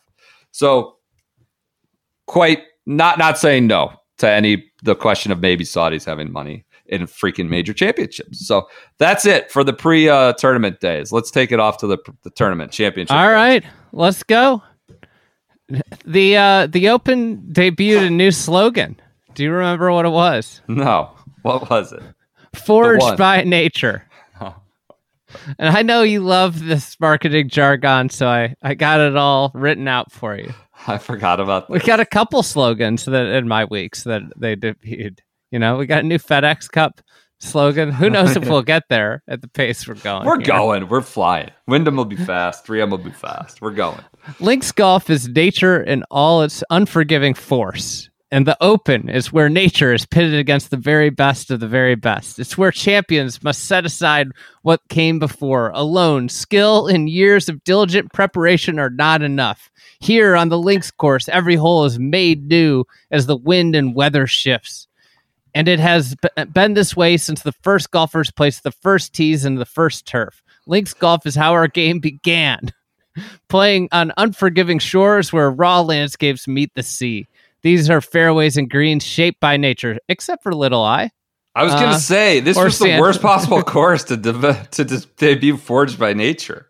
[0.50, 0.96] So,
[2.26, 7.02] quite not not saying no to any the question of maybe Saudis having money in
[7.02, 8.46] freaking major championships.
[8.46, 8.68] So
[8.98, 11.12] that's it for the pre uh, tournament days.
[11.12, 13.16] Let's take it off to the, the tournament championship.
[13.16, 13.34] All days.
[13.34, 14.62] right, let's go.
[16.04, 19.00] The uh the Open debuted a new slogan.
[19.34, 20.60] Do you remember what it was?
[20.68, 21.10] No,
[21.42, 22.02] what was it?
[22.54, 24.06] Forged by nature.
[24.40, 24.54] Oh.
[25.58, 29.88] And I know you love this marketing jargon, so I, I got it all written
[29.88, 30.52] out for you.
[30.86, 35.20] I forgot about We got a couple slogans that in my weeks that they debuted.
[35.50, 37.00] You know, we got a new FedEx Cup
[37.38, 37.92] slogan.
[37.92, 40.26] Who knows if we'll get there at the pace we're going?
[40.26, 40.46] We're here.
[40.46, 40.88] going.
[40.88, 41.50] We're flying.
[41.66, 42.64] Wyndham will be fast.
[42.66, 43.60] 3M will be fast.
[43.60, 44.00] We're going.
[44.40, 48.08] Links golf is nature in all its unforgiving force.
[48.32, 51.94] And the Open is where nature is pitted against the very best of the very
[51.94, 52.38] best.
[52.38, 54.28] It's where champions must set aside
[54.62, 55.70] what came before.
[55.74, 59.70] Alone, skill and years of diligent preparation are not enough.
[60.00, 64.26] Here on the links course, every hole is made new as the wind and weather
[64.26, 64.88] shifts.
[65.54, 66.16] And it has
[66.54, 70.42] been this way since the first golfers placed the first tees in the first turf.
[70.66, 72.72] Links golf is how our game began
[73.50, 77.28] playing on unforgiving shores where raw landscapes meet the sea.
[77.62, 81.10] These are fairways and greens shaped by nature, except for Little Eye.
[81.54, 85.04] I was Uh, gonna say this was the worst possible course to de- to dis-
[85.16, 86.68] debut Forged by Nature.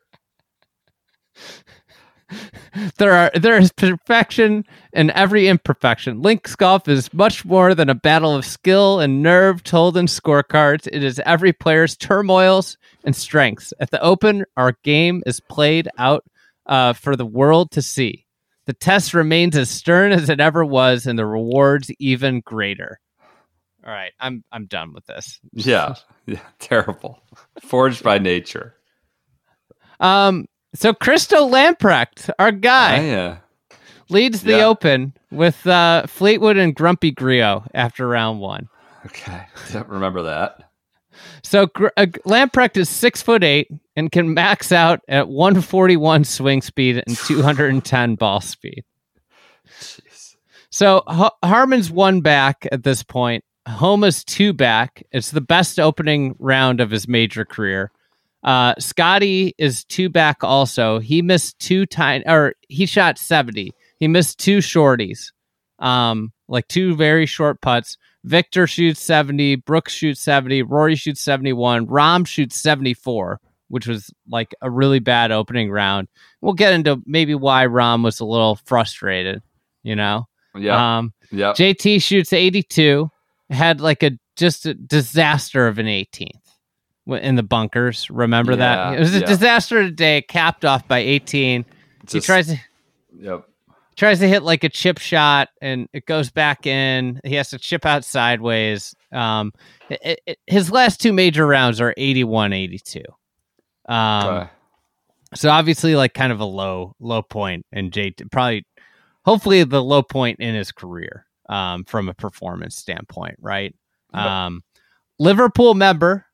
[2.97, 4.65] There are there is perfection
[4.95, 6.23] in every imperfection.
[6.23, 10.89] Links golf is much more than a battle of skill and nerve told in scorecards.
[10.91, 13.75] It is every player's turmoils and strengths.
[13.81, 16.25] At the Open, our game is played out
[16.65, 18.25] uh, for the world to see.
[18.67, 23.01] The test remains as stern as it ever was, and the rewards even greater.
[23.85, 25.41] All right, I'm I'm done with this.
[25.53, 25.97] Yeah,
[26.27, 27.21] yeah, terrible.
[27.61, 28.75] Forged by Nature.
[29.99, 33.05] Um, so Christo Lamprecht, our guy.
[33.05, 33.39] Yeah.
[34.09, 34.67] leads the Yeah.
[34.67, 38.69] Open with uh, Fleetwood and Grumpy Griot after round one.
[39.07, 39.47] Okay.
[39.73, 40.71] Don't remember that.
[41.43, 41.65] So
[41.97, 47.17] uh, Lamprecht is six foot eight and can max out at 141 swing speed and
[47.17, 48.85] 210 ball speed.
[49.69, 50.37] Jeez.
[50.71, 51.03] So
[51.45, 53.45] Harman's one back at this point.
[53.69, 55.03] Homa's two back.
[55.13, 57.93] It's the best opening round of his major career.
[58.43, 60.99] Uh, Scotty is two back also.
[60.99, 63.73] He missed two time or he shot 70.
[63.99, 65.33] He missed two shorties.
[65.79, 67.97] Um, like two very short putts.
[68.25, 74.55] Viktor shoots 70, Brooks shoots 70, Rory shoots 71, Rahm shoots 74, which was like
[74.63, 76.09] a really bad opening round.
[76.41, 79.43] We'll get into maybe why Rahm was a little frustrated,
[79.83, 80.29] you know.
[80.55, 80.99] Yeah.
[80.99, 81.53] Um, yeah.
[81.53, 83.11] JT shoots 82,
[83.51, 86.31] had like a just a disaster of an 18th
[87.07, 88.11] in the bunkers.
[88.11, 88.95] Remember that?
[88.95, 89.27] It was a yeah.
[89.27, 91.65] disaster today, capped off by 18.
[92.09, 92.59] he tries to
[93.19, 93.47] Yep.
[93.97, 97.21] Tries to hit like a chip shot and it goes back in.
[97.25, 98.95] He has to chip out sideways.
[99.13, 99.53] Um,
[99.91, 103.03] it, it, his last two major rounds are 81 82.
[103.89, 104.49] Um,
[105.35, 107.67] so obviously, like kind of a low low point.
[107.73, 108.65] and JT probably,
[109.25, 113.75] hopefully, the low point in his career um, from a performance standpoint, right?
[114.15, 114.63] Um,
[115.19, 116.27] Liverpool member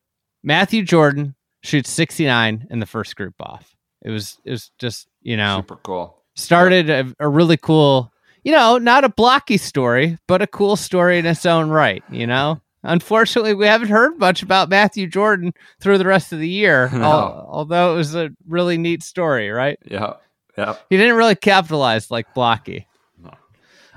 [0.43, 3.75] Matthew Jordan shoots 69 in the first group off.
[4.03, 6.18] It was it was just you know Super cool.
[6.39, 8.11] Started a, a really cool,
[8.43, 12.03] you know, not a blocky story, but a cool story in its own right.
[12.09, 16.47] You know, Unfortunately, we haven't heard much about Matthew Jordan through the rest of the
[16.49, 16.89] year.
[16.93, 17.03] No.
[17.03, 19.77] al- although it was a really neat story, right?
[19.85, 20.13] Yeah.
[20.57, 20.75] Yeah.
[20.89, 22.85] He didn't really capitalize like Blocky.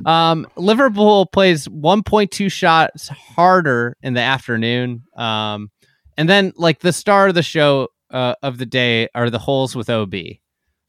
[0.04, 5.04] Um, Liverpool plays 1.2 shots harder in the afternoon.
[5.16, 5.70] Um,
[6.16, 9.76] and then like the star of the show uh, of the day are the holes
[9.76, 10.14] with OB.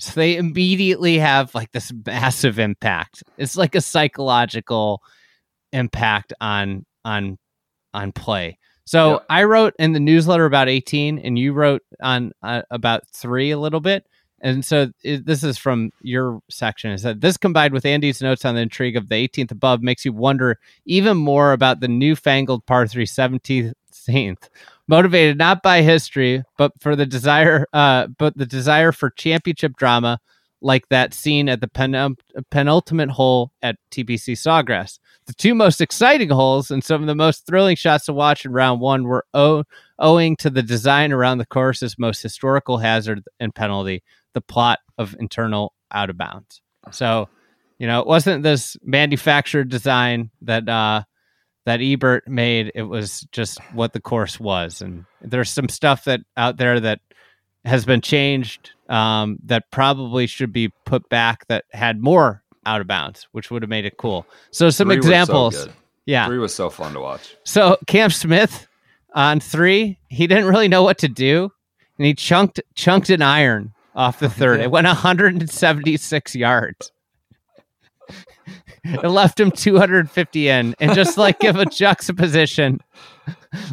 [0.03, 3.23] So they immediately have like this massive impact.
[3.37, 5.01] It's like a psychological
[5.71, 7.37] impact on on
[7.93, 8.59] on play.
[8.85, 9.19] So Yeah.
[9.29, 13.57] I wrote in the newsletter about 18 and you wrote on uh, about 3 a
[13.57, 14.05] little bit.
[14.41, 16.91] And so it, this is from your section.
[16.91, 20.03] It said this combined with Andy's notes on the intrigue of the 18th above makes
[20.03, 23.71] you wonder even more about the newfangled par 3 17th,
[24.87, 30.19] motivated not by history, but for the desire, uh, but the desire for championship drama,
[30.61, 32.15] like that scene at the pen-
[32.49, 34.99] penultimate hole at TPC Sawgrass.
[35.25, 38.51] The two most exciting holes and some of the most thrilling shots to watch in
[38.51, 39.63] round one were o-
[39.99, 45.15] owing to the design around the course's most historical hazard and penalty, the plot of
[45.19, 46.61] internal out of bounds.
[46.91, 47.29] So,
[47.77, 51.03] you know, it wasn't this manufactured design that uh
[51.65, 52.71] that Ebert made.
[52.75, 54.81] It was just what the course was.
[54.81, 56.99] And there's some stuff that out there that
[57.65, 62.87] has been changed um, that probably should be put back that had more out of
[62.87, 64.25] bounds, which would have made it cool.
[64.51, 65.67] So some Three was so examples.
[66.05, 66.27] yeah.
[66.27, 67.35] Three was so fun to watch.
[67.43, 68.67] So Cam Smith
[69.13, 71.51] on three, he didn't really know what to do,
[71.97, 74.59] and he chunked chunked an iron off the third.
[74.61, 76.91] It went 176 yards.
[78.83, 82.79] It left him 250 in, and just like give a juxtaposition,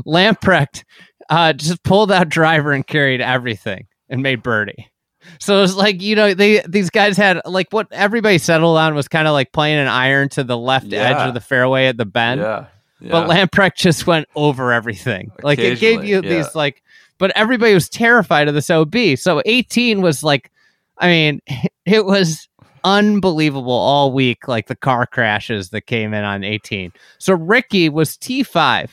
[0.07, 0.85] Lamprecht
[1.29, 4.91] uh, just pulled out driver and carried everything and made birdie.
[5.39, 8.95] So it was like you know they these guys had like what everybody settled on
[8.95, 11.97] was kind of like playing an iron to the left edge of the fairway at
[11.97, 12.41] the bend.
[12.41, 12.67] yeah.
[13.01, 13.11] yeah.
[13.11, 15.31] But Lamprecht just went over everything.
[15.43, 16.29] Like it gave you yeah.
[16.43, 16.83] these like,
[17.19, 18.95] but everybody was terrified of this OB.
[19.17, 20.51] So 18 was like,
[20.97, 21.43] I mean,
[21.85, 22.49] it was
[22.85, 24.49] unbelievable all week.
[24.49, 26.93] Like the car crashes that came in on 18.
[27.19, 28.89] So Rickie was T5,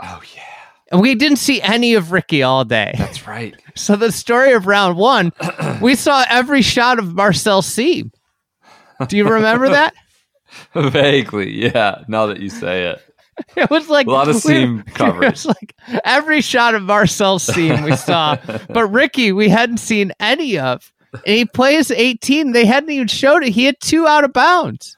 [0.00, 0.42] oh yeah,
[0.92, 2.94] and we didn't see any of Rickie all day.
[2.98, 3.54] that's right.
[3.76, 5.32] So the story of round one,
[5.82, 8.10] we saw every shot of Marcel Siem.
[9.08, 9.92] Do you remember that?
[10.74, 12.04] Vaguely, yeah.
[12.08, 13.02] Now that you say it,
[13.56, 15.74] It was like A lot of we- Siem It was like
[16.06, 18.36] every shot of Marcel's Siem we saw,
[18.70, 20.90] but Rickie we hadn't seen any of.
[21.24, 22.52] And he plays 18.
[22.52, 23.50] They hadn't even showed it.
[23.52, 24.96] He had two out of bounds.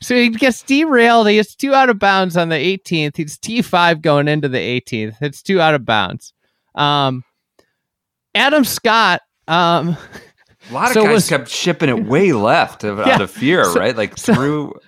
[0.00, 1.28] So he gets derailed.
[1.28, 3.16] He gets two out of bounds on the 18th.
[3.16, 5.16] He's T5 going into the 18th.
[5.20, 6.32] It's two out of bounds.
[6.74, 7.22] Um,
[8.34, 9.20] Adam Scott.
[9.46, 9.96] Um,
[10.70, 13.14] a lot of So guys was- kept shipping it way left of, Yeah.
[13.14, 13.96] out of fear, So- right?
[13.96, 14.74] Like so- through.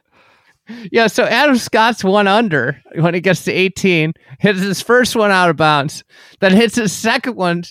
[0.90, 5.30] Yeah, so Adam Scott's one under when he gets to 18, hits his first one
[5.30, 6.02] out of bounds,
[6.40, 7.64] then hits his second one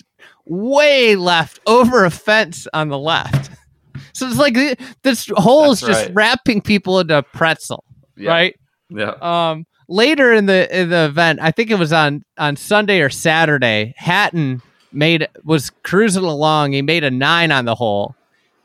[0.46, 3.50] way left over a fence on the left.
[4.12, 4.54] So it's like
[5.02, 6.14] this hole is just right.
[6.14, 7.84] wrapping people into a pretzel,
[8.16, 8.30] Yeah.
[8.30, 8.60] right?
[8.90, 9.14] Yeah.
[9.20, 13.10] Um, later in the in the event, I think it was on on Sunday or
[13.10, 13.94] Saturday.
[13.96, 16.72] Hatton made was cruising along.
[16.72, 18.14] He made a nine on the hole.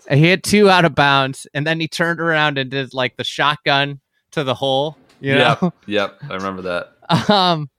[0.09, 3.23] He hit two out of bounds, and then he turned around and did like the
[3.23, 3.99] shotgun
[4.31, 4.97] to the hole.
[5.19, 5.57] You know.
[5.61, 5.73] Yep.
[5.87, 6.17] Yep.
[6.29, 7.29] I remember that.
[7.29, 7.69] Um.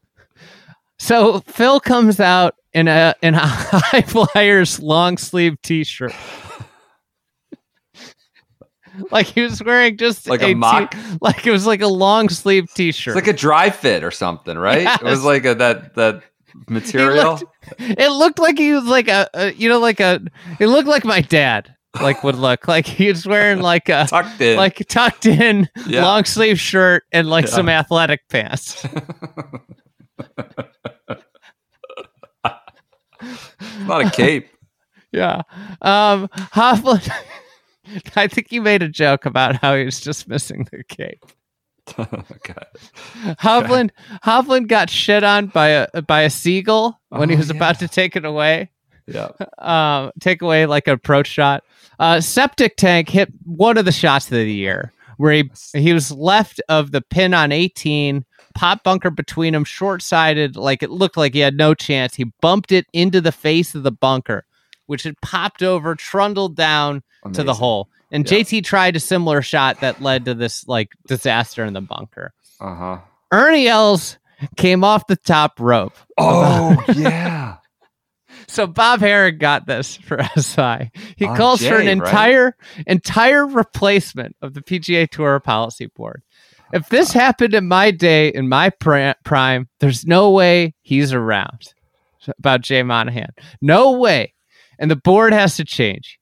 [1.03, 6.13] So Phil comes out in a in a HyFlyers long sleeve t shirt.
[9.11, 12.67] like he was wearing just Like a mock- like it was like a long sleeve
[12.75, 13.15] t shirt.
[13.15, 14.87] Like a dry fit or something, right?
[15.01, 16.23] It was like a, that that
[16.69, 17.33] material.
[17.41, 17.45] looked-
[17.79, 20.21] it looked like he was like a, a you know like a
[20.59, 24.39] it looked like my dad like would look like he was wearing like a tucked
[24.43, 24.59] in.
[24.59, 26.03] like tucked in Yeah.
[26.05, 27.53] long sleeve shirt and like Yeah.
[27.53, 28.85] some athletic pants.
[33.87, 34.49] Not a cape.
[35.13, 35.43] Yeah.
[35.83, 37.01] Um Hoffman
[38.17, 41.25] I think he made a joke about how he was just missing the cape.
[43.41, 43.91] Hovland
[44.25, 47.57] Hovland got shit on by a by a seagull when he Oh, was yeah.
[47.57, 48.71] about to take it away.
[49.07, 49.31] Yeah.
[49.59, 51.65] um, take away like an approach shot.
[51.99, 56.13] Uh, Septic Tank hit one of the shots of the year where he he was
[56.13, 58.25] left of the pin on 18,
[58.61, 62.15] pop bunker between them, short sided, like it looked like he had no chance.
[62.15, 64.45] He bumped it into the face of the bunker,
[64.87, 67.03] which had popped over, trundled down
[67.33, 67.89] to the hole.
[68.13, 68.39] And Yeah.
[68.41, 72.33] JT tried a similar shot that led to this like disaster in the bunker.
[72.61, 72.99] Uh huh.
[73.33, 74.19] Ernie Els
[74.57, 75.95] came off the top rope.
[76.19, 77.57] Oh yeah.
[78.49, 80.91] So Bob Harig got this for SI.
[81.17, 81.89] He On calls for an Jay, right?
[82.09, 82.57] entire
[82.87, 86.23] entire replacement of the PGA Tour policy board.
[86.73, 91.75] If this happened in my day, in my pri- prime, there's no way he's around.
[92.39, 93.31] About Jay Monahan,
[93.63, 94.35] no way.
[94.79, 96.19] And the board has to change.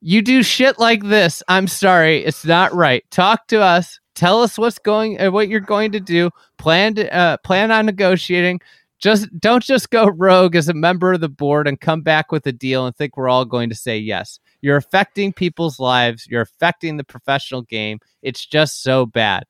[0.00, 1.42] You do shit like this.
[1.48, 3.04] I'm sorry, it's not right.
[3.10, 3.98] Talk to us.
[4.14, 6.30] Tell us what's going, uh, what you're going to do.
[6.56, 8.60] Plan, to, uh, plan on negotiating.
[9.00, 12.46] Just don't just go rogue as a member of the board and come back with
[12.46, 14.38] a deal and think we're all going to say yes.
[14.62, 16.26] You're affecting people's lives.
[16.30, 17.98] You're affecting the professional game.
[18.22, 19.44] It's just so bad.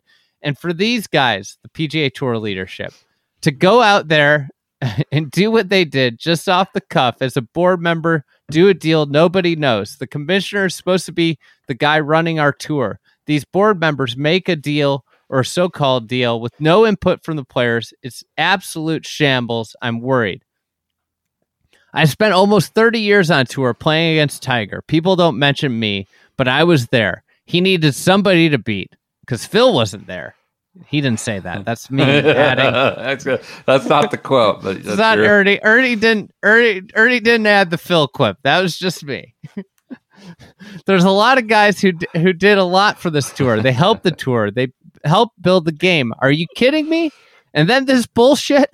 [0.45, 2.93] And for these guys, the PGA Tour leadership,
[3.41, 4.51] to go out there
[5.13, 8.75] and do what they did just off the cuff as a board member, do a
[8.75, 9.97] deal nobody knows.
[9.97, 13.01] The commissioner is supposed to be the guy running our tour.
[13.27, 17.45] These board members make a deal or so called deal with no input from the
[17.45, 17.95] players.
[18.03, 19.75] It's absolute shambles.
[19.81, 20.45] I'm worried.
[21.95, 24.83] I spent almost 30 years on tour playing against Tiger.
[24.83, 27.23] People don't mention me, but I was there.
[27.47, 28.93] He needed somebody to beat
[29.27, 30.35] because Phil wasn't there.
[30.87, 31.65] He didn't say that.
[31.67, 32.73] That's me adding.
[33.05, 33.41] that's good.
[33.67, 35.61] That's not the quote, but It's not your- Ernie.
[35.63, 36.33] Ernie didn't.
[36.43, 36.83] Ernie.
[36.95, 38.39] Ernie didn't add the Phil quip.
[38.43, 39.35] That was just me.
[40.87, 43.61] There's a lot of guys who d- who did a lot for this tour.
[43.61, 44.51] They helped the tour.
[44.51, 44.73] They
[45.05, 46.13] helped build the game.
[46.21, 47.11] Are you kidding me?
[47.53, 48.71] And then this bullshit.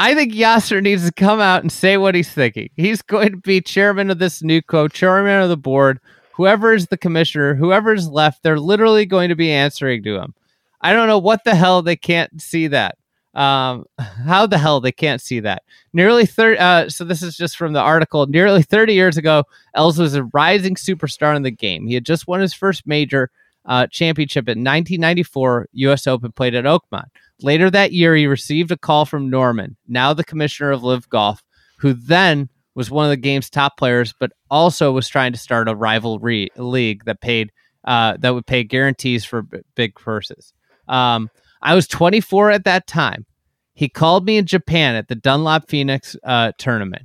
[0.00, 2.68] I think Yasir needs to come out and say what he's thinking.
[2.74, 6.00] He's going to be chairman of this NewCo, chairman of the board.
[6.34, 10.34] Whoever is the commissioner, whoever is left, they're literally going to be answering to him.
[10.80, 12.98] I don't know what the hell they can't see that.
[13.34, 15.62] Um, how the hell they can't see that?
[15.92, 16.58] Nearly thirty.
[16.58, 18.26] Uh, so this is just from the article.
[18.26, 21.86] Nearly thirty years ago, Els was a rising superstar in the game.
[21.86, 23.30] He had just won his first major
[23.66, 26.06] uh, championship in 1994 U.S.
[26.06, 27.08] Open, played at Oakmont.
[27.40, 31.42] Later that year, he received a call from Norman, now the commissioner of LIV Golf,
[31.78, 35.68] who then was one of the game's top players, but also was trying to start
[35.68, 37.52] a rivalry league that paid
[37.84, 40.52] uh, that would pay guarantees for b- big purses.
[40.88, 43.26] Um, I was 24 at that time.
[43.74, 47.02] He called me in Japan at the Dunlop Phoenix uh, tournament.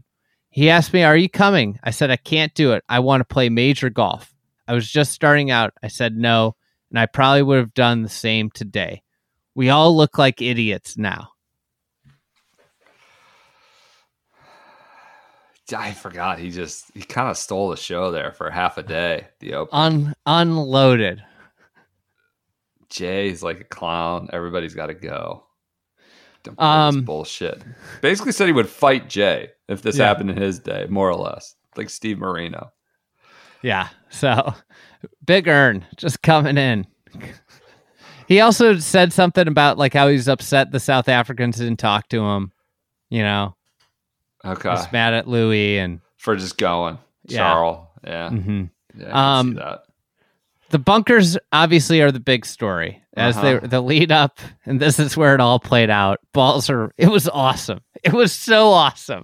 [0.49, 2.83] He asked me, "Are you coming?" I said, "I can't do it.
[2.89, 4.33] I want to play major golf."
[4.67, 5.73] I was just starting out.
[5.81, 6.55] I said no,
[6.89, 9.01] and I probably would have done the same today.
[9.55, 11.29] We all look like idiots now.
[15.77, 16.39] I forgot.
[16.39, 19.27] He just he kind of stole the show there for half a day.
[19.39, 19.77] The open.
[19.77, 21.23] Un- unloaded.
[22.89, 24.29] Jay's like a clown.
[24.33, 25.45] Everybody's got to go.
[26.43, 27.61] Don't Um, bullshit.
[28.01, 30.05] Basically said he would fight Jay if this Yeah.
[30.07, 32.71] happened in his day, more or less, like Steve Marino.
[33.61, 33.89] Yeah.
[34.09, 34.53] So
[35.25, 36.87] big earn just coming in.
[38.27, 42.21] He also said something about like how he's upset the South Africans didn't talk to
[42.23, 42.51] him.
[43.09, 43.55] You know,
[44.45, 47.37] Okay, he's mad at Louis and for just going, Yeah.
[47.39, 47.87] Charles.
[48.03, 48.69] Yeah, mhm.
[48.97, 49.59] yeah, Um,
[50.69, 53.59] the bunkers obviously are the big story as Uh-huh.
[53.61, 56.19] they the lead up, and this is where it all played out.
[56.33, 57.79] Balls are it was awesome.
[58.03, 59.23] It was so awesome.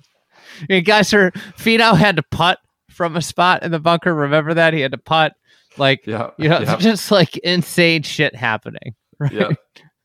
[0.70, 2.59] You guys are Finau had to putt
[2.89, 4.13] from a spot in the bunker.
[4.13, 5.34] Remember that he had to putt.
[5.78, 8.95] Like Yeah, you know, yeah, just like insane shit happening.
[9.20, 9.32] Right.
[9.32, 9.49] yeah,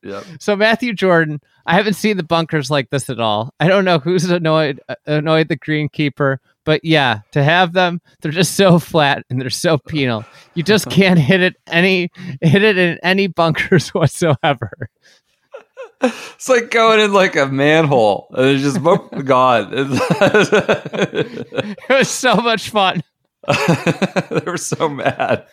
[0.03, 0.23] yeah.
[0.39, 3.53] So Matthew Jordan, I haven't seen the bunkers like this at all.
[3.61, 8.33] I don't know who's annoyed uh, annoyed the greenkeeper, but yeah, to have them, they're
[8.33, 10.25] just so flat and they're so penal.
[10.55, 14.71] You just can't hit it any hit it in any bunkers whatsoever.
[16.03, 19.71] It's like going in like a manhole and it's just boop, gone.
[21.91, 23.03] It was so much fun.
[23.47, 25.47] they were so mad.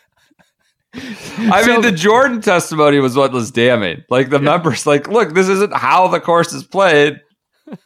[1.51, 4.03] I So- mean, the Jordan testimony was what was damning.
[4.09, 7.19] Like the members, like, look, this isn't how the course is played.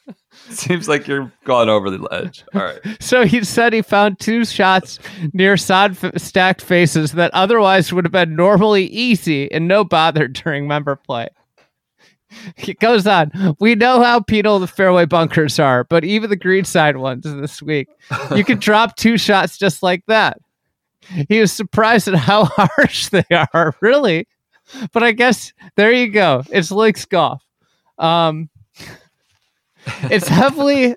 [0.49, 2.43] Seems like you're gone over the ledge.
[2.53, 2.79] All right.
[3.01, 4.99] So he said he found two shots
[5.33, 10.67] near sod stacked faces that otherwise would have been normally easy and no bother during
[10.67, 11.29] member play.
[12.55, 13.55] He goes on.
[13.59, 17.89] We know how penal the fairway bunkers are, but even the greenside ones this week,
[18.35, 20.37] you can drop two shots just like that.
[21.29, 24.27] He was surprised at how harsh they are, really.
[24.93, 26.43] But I guess there you go.
[26.49, 27.43] It's links golf.
[27.97, 28.49] Um,
[30.03, 30.95] it's heavily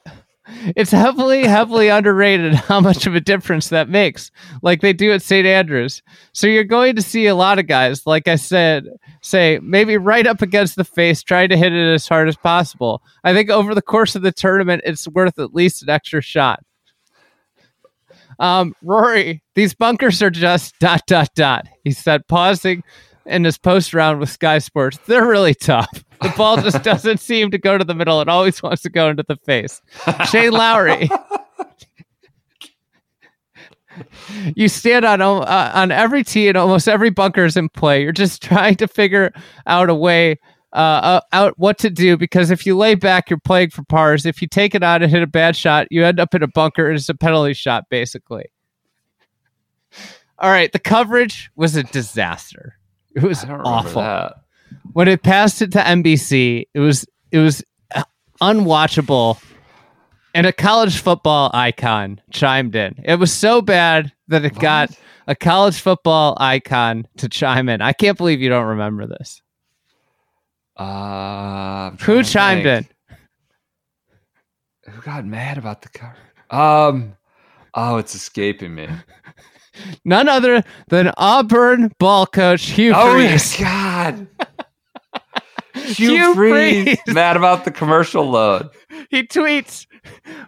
[0.77, 4.31] it's heavily heavily underrated how much of a difference that makes
[4.63, 8.07] like they do at st andrews so you're going to see a lot of guys
[8.07, 8.85] like i said
[9.23, 13.03] say maybe right up against the face trying to hit it as hard as possible
[13.25, 16.63] i think over the course of the tournament it's worth at least an extra shot
[18.39, 21.67] um rory these bunkers are just dot dot dot.
[21.85, 22.83] He said pausing
[23.27, 24.99] in his post round with sky sports.
[25.07, 26.05] They're really tough.
[26.21, 28.21] The ball just doesn't seem to go to the middle.
[28.21, 29.81] It always wants to go into the face.
[30.31, 31.09] Shane Lowry.
[34.57, 38.03] you stand on uh, on every tee and almost every bunker is in play.
[38.03, 39.33] You're just trying to figure
[39.67, 40.39] out a way
[40.75, 44.27] uh, uh, out what to do because if you lay back, you're playing for pars.
[44.27, 46.49] If you take it out and hit a bad shot, you end up in a
[46.49, 46.91] bunker.
[46.91, 48.47] It's a penalty shot, basically.
[50.41, 52.77] All right, the coverage was a disaster.
[53.15, 54.35] It was I don't remember awful that.
[54.93, 57.63] when it passed it to NBC, it was it was
[57.95, 58.03] uh,
[58.43, 59.41] unwatchable.
[60.37, 63.01] And a college football icon chimed in.
[63.05, 64.91] It was so bad that it got
[65.29, 67.81] a college football icon to chime in.
[67.81, 69.41] I can't believe you don't remember this.
[70.77, 72.87] Uh, Who chimed in?
[74.91, 76.17] Who got mad about the cover?
[76.51, 77.17] Um,
[77.75, 78.89] oh, it's escaping me.
[80.05, 83.59] None other than Auburn ball coach Hugh Oh Freeze.
[83.59, 84.27] yes, God.
[85.75, 87.15] Hugh Hugh Freeze Freeze.
[87.15, 88.69] mad about the commercial load.
[89.11, 89.87] He tweets,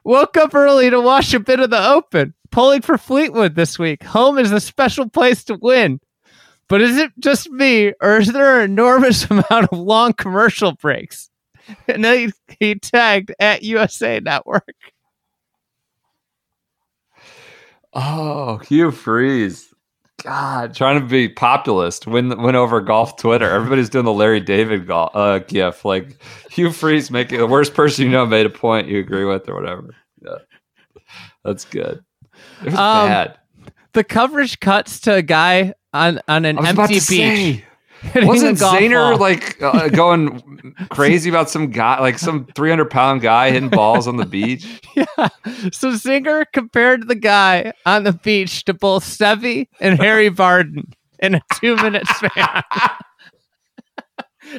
[0.05, 2.35] "Woke up early to watch a bit of the Open.
[2.53, 4.03] Pulling for Fleetwood this week.
[4.05, 5.99] Home is a special place to win.
[6.69, 11.31] But is it just me, or is there an enormous amount of long commercial breaks?"
[11.89, 14.75] And then he, he tagged at USA Network.
[17.93, 19.73] Oh, Hugh Freeze.
[20.23, 23.49] God, trying to be populist, win win over golf Twitter.
[23.51, 25.85] Everybody's doing the Larry David golf, uh, gif.
[25.85, 26.21] Like
[26.51, 29.55] Hugh Freeze making the worst person you know made a point you agree with or
[29.55, 29.95] whatever.
[30.25, 30.39] Yeah,
[31.45, 32.03] that's good.
[32.63, 33.39] It was Um, bad.
[33.93, 37.65] The coverage cuts to a guy on on an I was about empty beach.
[38.15, 43.51] wasn't Zinger like uh, going crazy about some guy, like some three hundred pound guy
[43.51, 44.67] hitting balls on the beach?
[44.97, 45.29] Yeah.
[45.73, 51.35] So Zinger compared the guy on the beach to both Seve and Harry Vardon in
[51.35, 52.63] a two minute span.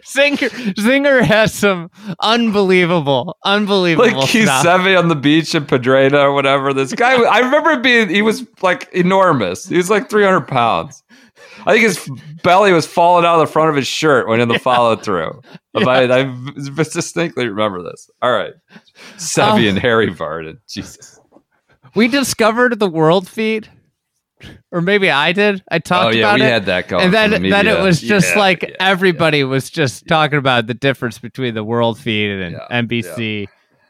[0.05, 1.89] Zinger Zinger has some
[2.22, 6.72] unbelievable, unbelievable like seven on the beach in Pedreña or whatever.
[6.72, 9.65] This guy, I remember being, he was like enormous.
[9.65, 11.03] He was like 300 pounds.
[11.66, 12.10] I think his
[12.44, 15.42] belly was falling out of the front of his shirt when in the follow through.
[15.76, 18.10] I, I distinctly remember this.
[18.22, 18.54] All right.
[19.18, 20.60] Seve Um, and Harry Vardon.
[20.68, 21.20] Jesus.
[21.96, 23.70] we discovered the world feed,
[24.72, 25.64] or maybe I did.
[25.70, 26.18] I talked about it.
[26.18, 26.26] Oh, yeah.
[26.28, 26.50] about We it.
[26.50, 27.04] had that going.
[27.06, 30.68] and then, the then it was just Yeah, like yeah, everybody was just talking about
[30.68, 33.48] the difference between the world feed and Yeah, NBC.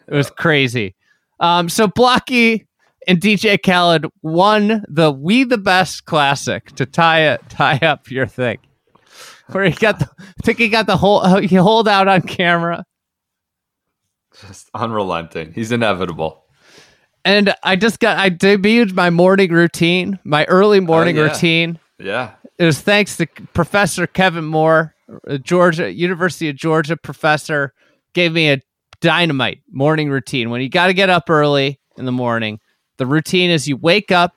[0.07, 0.95] It was crazy.
[1.39, 2.66] Um, so Blocky
[3.07, 8.27] and DJ Khaled won the "We the Best" classic to tie it, tie up your
[8.27, 8.59] thing.
[9.47, 12.85] Where he got, the, I think he got the whole he hold out on camera,
[14.45, 15.53] Just unrelenting.
[15.53, 16.43] He's inevitable.
[17.23, 21.23] and I just got I debuted my morning routine, my early oh, morning yeah.
[21.23, 21.79] routine.
[21.97, 22.34] Yeah.
[22.59, 24.93] it was thanks to Professor Kevin Moore,
[25.41, 27.73] Georgia University of Georgia professor,
[28.13, 28.61] gave me a
[28.99, 30.49] dynamite morning routine.
[30.49, 32.59] When you got to get up early in the morning,
[32.97, 34.35] the routine is you wake up,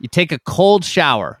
[0.00, 1.38] you take a cold shower,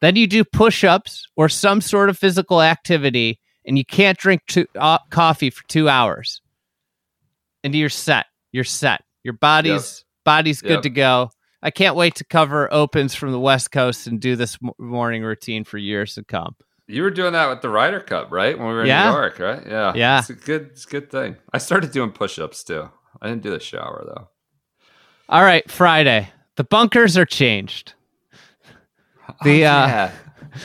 [0.00, 4.66] then you do push-ups or some sort of physical activity, and you can't drink two,
[4.78, 6.40] uh, coffee for two hours,
[7.62, 8.26] and you're set.
[8.52, 9.02] You're set.
[9.22, 10.82] Your body's body's good Yep.
[10.82, 11.30] to go.
[11.62, 15.22] I can't wait to cover opens from the West Coast and do this m- morning
[15.22, 16.54] routine for years to come.
[16.86, 18.58] You were doing that with the Ryder Cup, right?
[18.58, 19.08] When we were in Yeah.
[19.10, 19.62] New York, right?
[19.66, 19.92] Yeah.
[19.94, 20.18] Yeah.
[20.18, 21.36] It's a good it's a good thing.
[21.52, 22.90] I started doing push ups too.
[23.22, 24.28] I didn't do the shower though.
[25.28, 26.28] All right, Friday.
[26.56, 27.94] The bunkers are changed.
[29.42, 30.10] The Oh, uh,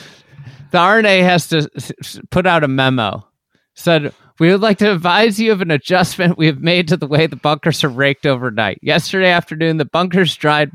[0.70, 1.68] the R&A has to
[2.30, 3.26] put out a memo.
[3.74, 7.06] Said we would like to advise you of an adjustment we have made to the
[7.06, 8.78] way the bunkers are raked overnight.
[8.82, 10.70] Yesterday afternoon, the bunkers dried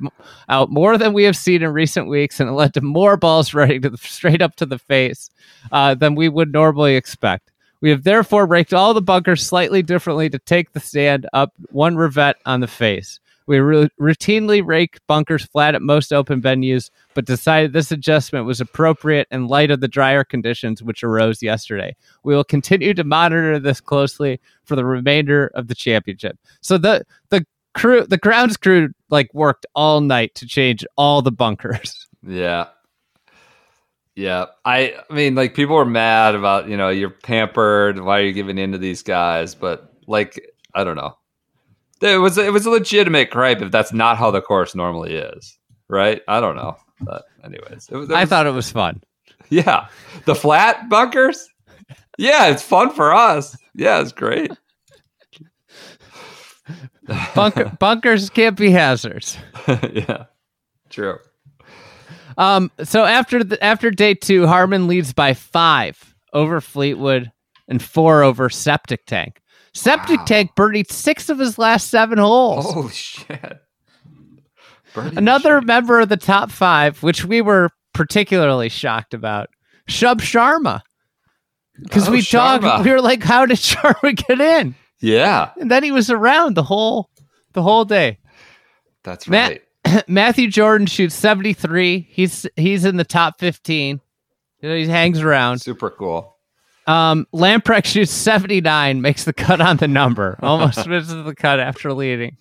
[0.49, 3.55] out more than we have seen in recent weeks, and it led to more balls
[3.55, 5.31] running to the, straight up to the face
[5.71, 7.51] uh, than we would normally expect.
[7.81, 11.95] We have therefore raked all the bunkers slightly differently to take the stand up one
[11.95, 13.19] revet on the face.
[13.47, 19.27] We routinely rake bunkers flat at most open venues, but decided this adjustment was appropriate
[19.29, 21.95] in light of the drier conditions which arose yesterday.
[22.23, 26.39] We will continue to monitor this closely for the remainder of the championship.
[26.61, 27.45] So the the
[27.75, 32.07] crew, the grounds crew, like worked all night to change all the bunkers.
[32.27, 32.69] Yeah.
[34.15, 34.45] Yeah.
[34.65, 38.33] I I mean like people were mad about, you know, you're pampered, why are you
[38.33, 39.53] giving in to these guys?
[39.53, 40.41] But like
[40.73, 41.15] I don't know.
[42.01, 45.57] It was it was a legitimate gripe if that's not how the course normally is.
[45.87, 46.21] Right?
[46.27, 46.77] I don't know.
[47.01, 47.89] But anyways.
[47.91, 49.01] It was, it I thought it was fun.
[49.49, 49.87] Yeah.
[50.25, 51.47] The flat bunkers?
[52.17, 53.57] Yeah, it's fun for us.
[53.73, 54.51] Yeah, it's great.
[57.35, 59.37] Bunker, bunkers can't be hazards.
[59.67, 60.25] yeah.
[60.89, 61.17] True.
[62.37, 67.31] Um, so after the, after day two, Harman leads by five over Fleetwood
[67.67, 69.41] and four over Septic Tank.
[69.75, 70.25] Septic Wow.
[70.25, 72.65] Tank birdied six of his last seven holes.
[72.67, 73.61] Oh shit.
[74.93, 75.67] Birdie Another machine.
[75.67, 79.49] member of the top five, which we were particularly shocked about,
[79.89, 80.81] Shub Sharma.
[81.81, 85.83] Because Oh, we talked, we were like, "How did Sharma get in?" Yeah, And then
[85.83, 87.09] he was around the whole,
[87.51, 88.17] the whole day.
[89.03, 90.03] that's Matt- right.
[90.07, 92.07] Matthew Jordan shoots seventy three.
[92.09, 93.99] He's he's in the top fifteen.
[94.61, 95.59] You know, he hangs around.
[95.59, 96.34] Super cool.
[96.87, 101.59] Um, Lamprecht shoots seventy nine, makes the cut on the number, almost misses the cut
[101.59, 102.37] after leading.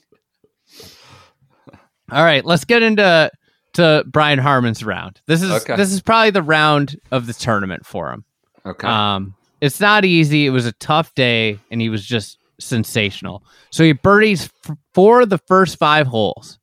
[2.11, 3.31] All right, let's get into
[3.75, 5.21] to Brian Harman's round.
[5.27, 5.77] This is Okay.
[5.77, 8.25] this is probably the round of the tournament for him.
[8.67, 8.87] Okay.
[8.87, 10.47] Um, it's not easy.
[10.47, 13.43] It was a tough day, and he was just sensational.
[13.71, 16.59] So he birdies f- four of the first five holes.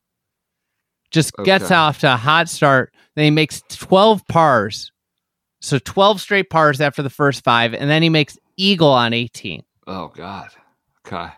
[1.10, 2.94] Just gets off to a hot start.
[3.16, 4.91] Then he makes twelve pars,
[5.62, 9.64] so twelve straight pars after the first five, and then he makes eagle on eighteen.
[9.88, 10.50] oh God.
[11.08, 11.32] Okay.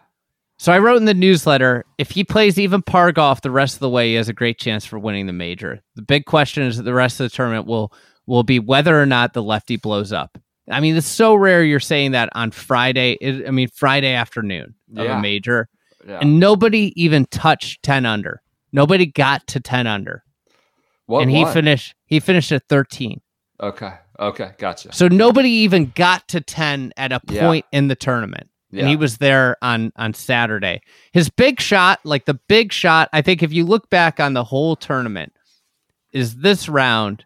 [0.57, 3.79] So I wrote in the newsletter if he plays even par golf the rest of
[3.81, 5.81] the way, he has a great chance for winning the major.
[5.95, 7.91] The big question is that the rest of the tournament will
[8.25, 10.37] will be whether or not the lefty blows up.
[10.71, 13.17] I mean, it's so rare you're saying that on Friday.
[13.19, 15.17] It, I mean, Friday afternoon of Yeah.
[15.17, 15.67] a major,
[16.07, 16.19] Yeah.
[16.21, 18.41] and nobody even touched ten under.
[18.71, 20.23] Nobody got to ten under,
[21.07, 21.53] what and he won?
[21.53, 21.95] finished.
[22.05, 23.19] He finished at thirteen.
[23.61, 23.91] Okay.
[24.19, 24.51] Okay.
[24.57, 24.93] Gotcha.
[24.93, 27.41] So nobody even got to ten at a Yeah.
[27.47, 28.49] point in the tournament.
[28.71, 28.81] Yeah.
[28.81, 30.81] and he was there on on Saturday.
[31.11, 34.43] His big shot, like the big shot, I think if you look back on the
[34.43, 35.31] whole tournament,
[36.11, 37.23] is this round.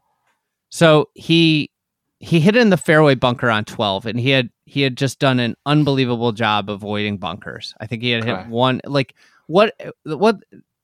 [0.69, 1.72] So he
[2.19, 5.39] he hit in the fairway bunker on 12 and he had he had just done
[5.39, 7.73] an unbelievable job avoiding bunkers.
[7.80, 9.15] I think he had hit one like
[9.45, 9.73] what
[10.03, 10.38] what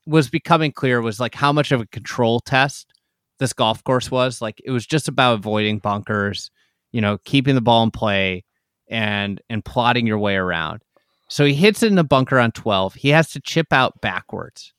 [0.05, 2.92] was becoming clear was like how much of a control test
[3.39, 4.41] this golf course was.
[4.41, 6.51] Like it was just about avoiding bunkers,
[6.91, 8.43] you know, keeping the ball in play
[8.89, 10.81] and and plotting your way around.
[11.29, 12.93] So he hits it in the bunker on 12.
[12.95, 14.73] He has to chip out backwards.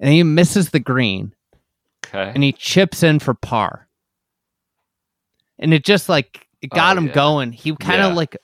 [0.00, 1.34] And he misses the green
[2.06, 2.30] okay.
[2.34, 3.88] and he chips in for par.
[5.58, 7.12] And it just like it got Oh, him yeah.
[7.14, 7.52] going.
[7.52, 8.16] He kind of Yeah.
[8.16, 8.36] like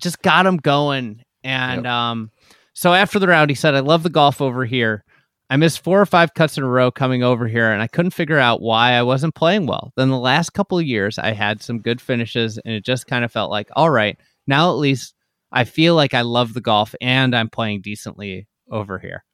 [0.00, 1.22] just got him going.
[1.42, 2.30] And um
[2.74, 5.04] so after the round he said, I love the golf over here.
[5.50, 8.10] I missed four or five cuts in a row coming over here and I couldn't
[8.10, 9.92] figure out why I wasn't playing well.
[9.96, 13.24] Then the last couple of years I had some good finishes and it just kind
[13.24, 15.14] of felt like, all right, now at least
[15.50, 19.24] I feel like I love the golf and I'm playing decently over here.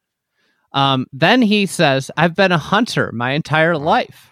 [0.72, 4.30] Um, then he says, I've been a hunter my entire life.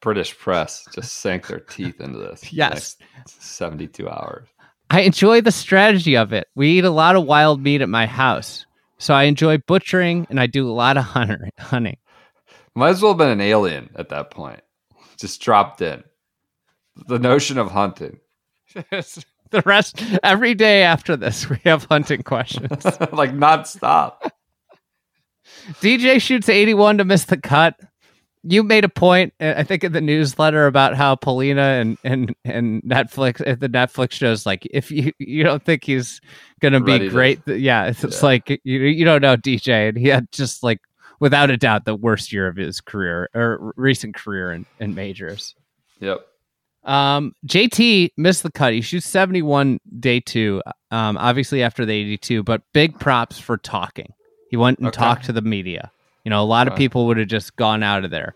[0.00, 2.52] British press just sank their teeth into this.
[2.52, 2.96] Yes.
[3.26, 4.48] 72 hours.
[4.88, 6.48] I enjoy the strategy of it.
[6.56, 8.66] We eat a lot of wild meat at my house.
[9.00, 11.96] So I enjoy butchering and I do a lot of hunter, hunting.
[12.74, 14.60] Might as well have been an alien at that point.
[15.18, 16.04] Just dropped in.
[17.08, 18.20] The notion of hunting.
[18.74, 22.84] the rest, every day after this, we have hunting questions.
[23.12, 24.30] like nonstop.
[25.80, 27.80] DJ shoots 81 to miss the cut.
[28.42, 32.34] You made a point, uh, I think, in the newsletter about how Paulina and and
[32.44, 36.20] and Netflix, the Netflix shows, like if you you don't think he's
[36.60, 38.26] gonna be Ready great, th- yeah, it's, it's Yeah.
[38.26, 40.80] like you you don't know DJ, and he had just like
[41.20, 45.54] without a doubt the worst year of his career or recent career in, in majors.
[46.00, 46.20] Yep.
[46.84, 48.72] Um, JT missed the cut.
[48.72, 54.14] He shoots 71 day two, um, obviously after the 82, but big props for talking.
[54.50, 54.96] He went and Okay.
[54.96, 55.92] talked to the media.
[56.24, 58.34] You know, a lot of people would have just gone out of there.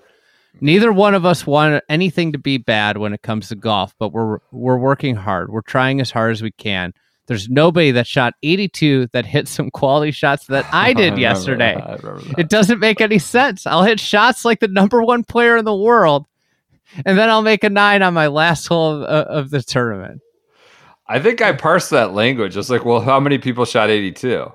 [0.60, 4.12] Neither one of us want anything to be bad when it comes to golf, but
[4.12, 5.50] we're we're working hard.
[5.50, 6.94] We're trying as hard as we can.
[7.26, 11.74] There's nobody that shot 82 that hit some quality shots that I did remember yesterday.
[11.74, 12.04] that.
[12.04, 12.40] I.
[12.40, 13.66] It doesn't make any sense.
[13.66, 16.26] I'll hit shots like the number one player in the world,
[17.04, 20.20] and then I'll make a nine on my last hole of, uh, of the tournament.
[21.06, 22.56] I think I parsed that language.
[22.56, 24.50] It's like, well, how many people shot 82?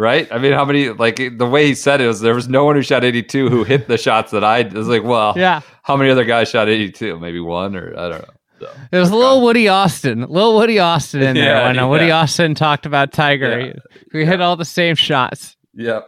[0.00, 0.26] Right?
[0.32, 2.74] I mean, how many, like, the way he said it was there was no one
[2.74, 5.94] who shot 82 who hit the shots that I, it was like, well, Yeah, how
[5.94, 7.18] many other guys shot 82?
[7.18, 8.34] Maybe one or I don't know.
[8.60, 11.78] So, it was a little Woody Austin, a little Woody Austin in there Yeah, when
[11.78, 12.10] uh, Woody.
[12.10, 13.60] Austin talked about Tiger.
[13.60, 13.72] Yeah,
[14.14, 15.54] we hit all the same shots.
[15.74, 16.06] yep.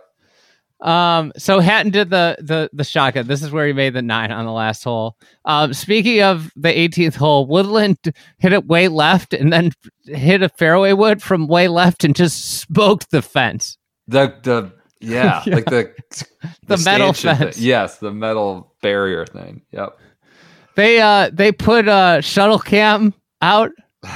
[0.81, 3.27] Um, so Hatton did the the the shotgun.
[3.29, 5.17] This is where he made the nine on the last hole.
[5.45, 7.99] Um, speaking of the 18th hole, Woodland
[8.39, 9.71] hit it way left and then
[10.07, 13.79] hit a fairway wood from way left and just smoked the fence.
[14.09, 15.55] The, the, yeah, Yeah.
[15.55, 15.93] like the,
[16.67, 17.63] The metal stanchion thing.
[17.63, 19.63] Yes, the metal barrier thing.
[19.73, 19.99] Yep.
[20.75, 23.13] They uh they put uh shuttle cam
[23.43, 23.71] out.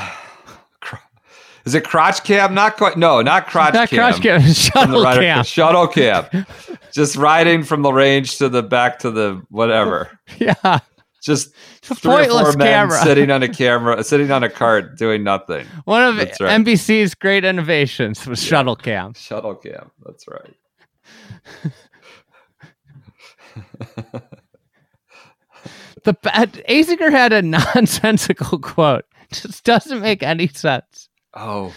[1.66, 2.54] Is it crotch cam?
[2.54, 2.96] Not quite.
[2.96, 3.98] No, not crotch Not cam.
[4.12, 5.44] crouch cam, shuttle rider- cam.
[5.44, 6.46] Shuttle cam.
[6.92, 10.16] Just riding from the range to the back to the whatever.
[10.38, 10.78] Yeah.
[11.26, 11.52] Just
[11.90, 12.98] a three or pointless camera.
[13.02, 15.66] sitting on a camera, sitting on a cart, doing nothing.
[15.84, 16.32] One of right.
[16.38, 19.12] NBC's great innovations was shuttle cam.
[19.14, 19.90] Shuttle cam.
[20.04, 20.54] That's right.
[26.04, 29.04] The bad Azinger had a nonsensical quote.
[29.32, 31.08] Just doesn't make any sense.
[31.34, 31.74] Oh,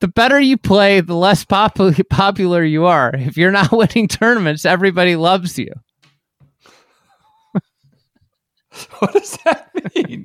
[0.00, 3.14] The better you play, the less popu- popular you are.
[3.14, 5.70] If you're not winning tournaments, everybody loves you.
[8.98, 10.24] what does that mean?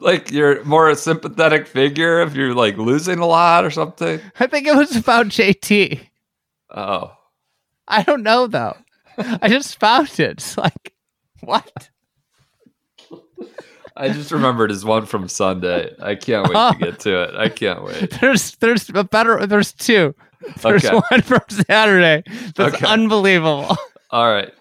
[0.00, 4.20] like you're more a sympathetic figure if you're like losing a lot or something.
[4.38, 6.00] I think it was about JT.
[6.74, 7.12] Oh,
[7.88, 8.76] I don't know though.
[9.18, 10.20] I just found it.
[10.20, 10.92] It's like,
[11.40, 11.90] what?
[13.96, 15.90] I just remembered his one from Sunday.
[16.02, 16.72] I can't wait to oh.
[16.78, 17.34] get to it.
[17.34, 18.10] I can't wait.
[18.20, 19.46] There's there's a better.
[19.46, 20.14] There's two.
[20.60, 21.00] There's Okay.
[21.10, 22.22] one from Saturday.
[22.54, 22.86] That's Okay.
[22.86, 23.74] unbelievable.
[24.10, 24.52] All right.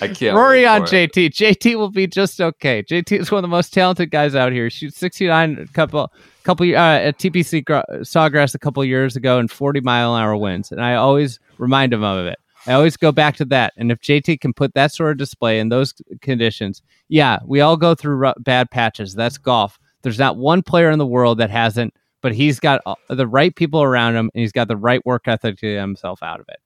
[0.00, 0.36] I can't.
[0.36, 1.12] Rory on for it.
[1.12, 1.30] JT.
[1.30, 2.82] JT will be just okay.
[2.82, 4.64] JT is one of the most talented guys out here.
[4.64, 6.12] He shoots 69 a couple
[6.44, 10.36] couple uh, at TPC Gra- Sawgrass a couple years ago and 40 mile an hour
[10.36, 10.70] winds.
[10.70, 12.38] And I always remind him of it.
[12.66, 13.72] I always go back to that.
[13.76, 17.76] And if JT can put that sort of display in those conditions, yeah, we all
[17.76, 19.14] go through ru- bad patches.
[19.14, 19.78] That's golf.
[20.02, 23.82] There's not one player in the world that hasn't, but he's got the right people
[23.82, 26.58] around him and he's got the right work ethic to get himself out of it.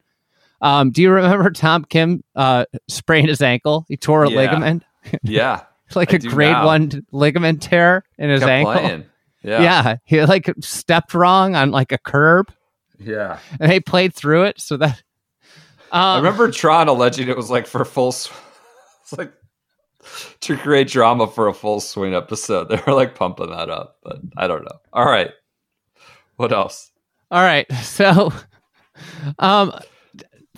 [0.63, 3.85] Um, do you remember Tom Kim uh, sprained his ankle?
[3.89, 4.37] He tore a Yeah.
[4.37, 4.85] ligament.
[5.23, 5.63] Yeah.
[5.95, 6.65] Like I a grade now.
[6.65, 8.73] one ligament tear in his Kept ankle.
[8.73, 9.05] playing.
[9.43, 9.61] Yeah.
[9.63, 9.97] Yeah.
[10.05, 12.51] he like stepped wrong on like a curb,
[12.99, 13.39] Yeah.
[13.61, 14.59] and they played through it.
[14.59, 15.03] So that
[15.91, 18.13] um, I remember Tron alleging it was like for full.
[18.13, 18.31] Sw-
[19.03, 19.33] it's like
[20.41, 22.71] to create drama for a full swing episode.
[22.71, 24.79] They were like pumping that up, but I don't know.
[24.95, 25.31] All right.
[26.37, 26.91] What else?
[27.31, 28.33] All right, so
[29.39, 29.73] um,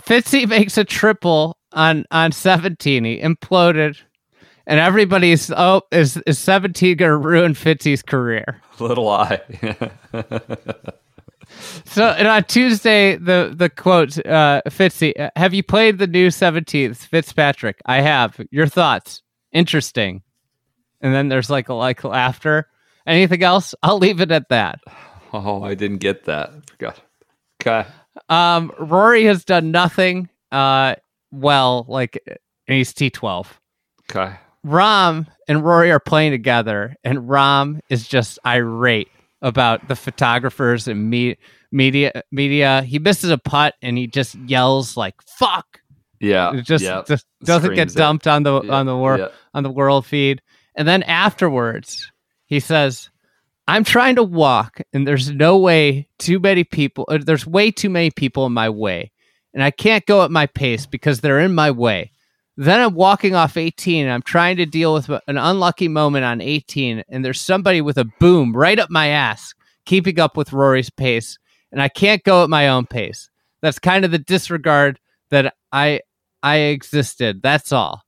[0.07, 3.05] Fitzy makes a triple on on seventeen.
[3.05, 4.01] He imploded,
[4.67, 8.61] and everybody's oh is is seventeen gonna ruin Fitzy's career?
[8.79, 9.41] Little eye.
[11.85, 16.31] So and on Tuesday, the the quote, uh, Fitzy, uh, have you played the new
[16.31, 17.81] Seventeenth, Fitzpatrick?
[17.87, 18.41] I have.
[18.51, 19.23] Your thoughts?
[19.53, 20.23] Interesting.
[21.01, 22.69] And then there's like a like laughter.
[23.07, 23.75] Anything else?
[23.83, 24.81] I'll leave it at that.
[25.33, 26.51] oh, I didn't get that.
[26.51, 27.01] I forgot.
[27.63, 27.89] Okay.
[28.29, 30.29] Um, Rory has done nothing.
[30.53, 30.95] Uh,
[31.33, 33.61] well, like and he's T twelve.
[34.11, 34.35] Okay.
[34.65, 39.09] Rahm and Rory are playing together, and Rahm is just irate
[39.43, 41.37] about the photographers and me-
[41.71, 42.23] media.
[42.31, 42.83] Media.
[42.83, 45.81] He misses a putt, and he just yells like "fuck."
[46.21, 46.55] Yeah.
[46.55, 47.03] It just, yeah.
[47.07, 47.99] just doesn't get Screams it.
[47.99, 49.29] dumped on the Yeah, on the wor- yeah.
[49.53, 50.41] on the world feed.
[50.77, 52.11] And then afterwards,
[52.47, 53.11] he says,
[53.67, 57.07] "I'm trying to walk, and there's no way too many people.
[57.09, 59.13] uh, there's way too many people in my way,
[59.53, 62.11] and I can't go at my pace because they're in my way."
[62.57, 66.41] Then I'm walking off 18 and I'm trying to deal with an unlucky moment on
[66.41, 69.55] 18 and there's somebody with a boom right up my ass
[69.87, 71.37] keeping up with Rory's pace
[71.73, 73.29] and I can't go at my own pace.
[73.61, 75.01] That's kind of the disregard
[75.31, 76.03] that I
[76.43, 77.43] I existed.
[77.43, 78.03] That's all.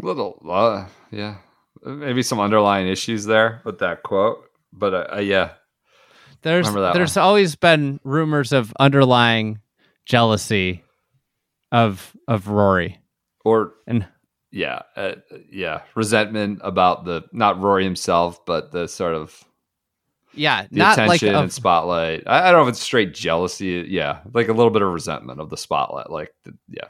[0.00, 1.38] Little, uh, yeah,
[1.84, 5.52] maybe some underlying issues there with that quote, but uh, uh, yeah,
[6.42, 9.60] There's there's always been rumors of underlying
[10.06, 10.84] jealousy
[11.72, 13.00] of of Rory.
[13.44, 14.06] or And
[14.50, 15.14] yeah, uh,
[15.50, 19.44] yeah, resentment about the not Rory himself, but the sort of
[20.34, 22.22] yeah, the not like attention and spotlight.
[22.26, 23.86] I, I don't know if it's straight jealousy.
[23.88, 26.10] Yeah, like a little bit of resentment of the spotlight.
[26.10, 26.88] Like, the, yeah,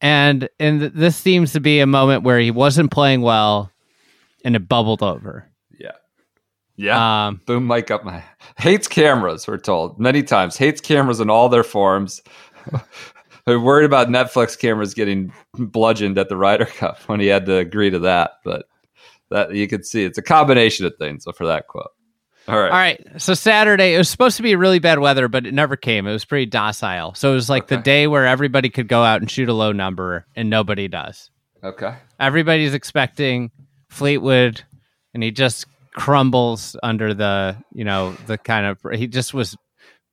[0.00, 3.70] and and this seems to be a moment where he wasn't playing well
[4.44, 5.50] and it bubbled over.
[5.78, 5.92] yeah,
[6.76, 7.26] yeah.
[7.26, 8.22] Um Boom mic up my
[8.58, 9.46] hates cameras.
[9.48, 12.22] We're told many times hates cameras in all their forms.
[13.46, 17.56] They're worried about Netflix cameras getting bludgeoned at the Ryder Cup when he had to
[17.56, 18.32] agree to that.
[18.44, 18.66] But
[19.30, 21.90] that you could see it's a combination of things for that quote.
[22.46, 22.70] All right.
[22.70, 23.06] All right.
[23.16, 26.06] So Saturday, it was supposed to be really bad weather, but it never came.
[26.06, 27.14] It was pretty docile.
[27.14, 29.72] So it was like the day where everybody could go out and shoot a low
[29.72, 31.30] number, and nobody does.
[31.62, 31.94] Okay.
[32.20, 33.50] Everybody's expecting
[33.94, 34.62] Fleetwood,
[35.14, 38.78] and he just crumbles under the, you know, the kind of.
[38.98, 39.56] He just was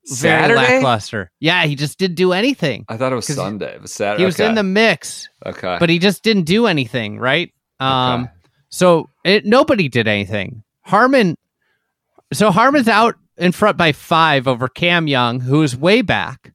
[0.07, 1.31] very lackluster.
[1.39, 2.85] Yeah, he just didn't do anything.
[2.89, 3.75] I thought it was Sunday.
[3.75, 4.21] It was Saturday.
[4.21, 4.47] He was okay.
[4.49, 5.77] in the mix, Okay.
[5.79, 7.19] but he just didn't do anything.
[7.19, 7.51] Right.
[7.79, 8.23] Um.
[8.23, 8.31] Okay.
[8.69, 10.63] So it, nobody did anything.
[10.83, 11.35] Harman,
[12.33, 16.53] so Harman's out in front by five over Cam Young, who is way back.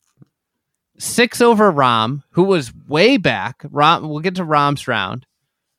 [0.99, 3.63] Six over Rahm, who was way back.
[3.65, 5.27] Rahm, we'll get to Rahm's round.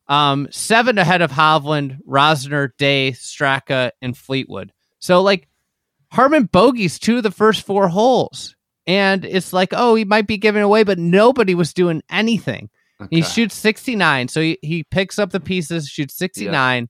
[0.09, 4.71] Um, seven ahead of Hovland, Rozner, Day, Straka, and Fleetwood.
[4.99, 5.47] So like
[6.11, 8.55] Harman bogeys two of the first four holes,
[8.85, 12.69] and it's like, oh, he might be giving away, but nobody was doing anything.
[13.11, 14.27] He shoots 69.
[14.27, 16.89] So he, he picks up the pieces, shoots 69.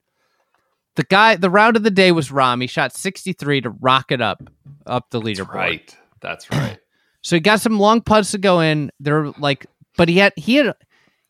[0.95, 2.61] The guy, the round of the day was Rahm.
[2.61, 4.41] He shot 63 to rock it up,
[4.85, 5.38] up the leaderboard.
[5.38, 5.98] That's right.
[6.22, 6.80] That's right.
[7.22, 8.91] So he got some long putts to go in.
[8.99, 9.65] They're like,
[9.98, 10.73] but he had he had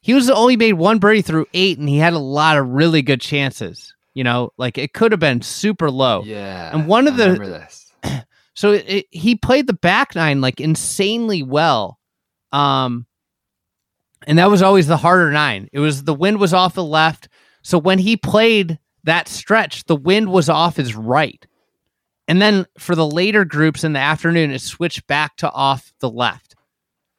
[0.01, 3.01] he was only made one birdie through eight, and he had a lot of really
[3.01, 3.93] good chances.
[4.13, 6.23] You know, like it could have been super low.
[6.23, 6.71] Yeah.
[6.75, 7.33] And one of the-.
[8.55, 11.99] So it, it- he played the back nine like insanely well.
[12.51, 13.05] Um,
[14.25, 15.69] and that was always the harder nine.
[15.71, 17.29] It was the wind was off the left.
[17.61, 21.45] So when he played that stretch, the wind was off his right.
[22.27, 26.09] And then for the later groups in the afternoon, it switched back to off the
[26.09, 26.46] left.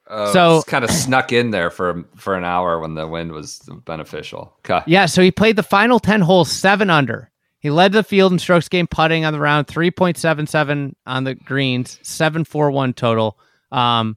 [0.09, 3.61] Oh, So- kind of snuck in there for for an hour when the wind was
[3.85, 4.53] beneficial.
[4.59, 4.81] Okay.
[4.87, 7.31] Yeah, so he played the final 10 holes seven under.
[7.59, 11.99] He led the field in strokes gained putting on the round, 3.77 on the greens,
[12.03, 13.37] 741 total.
[13.71, 14.15] Um,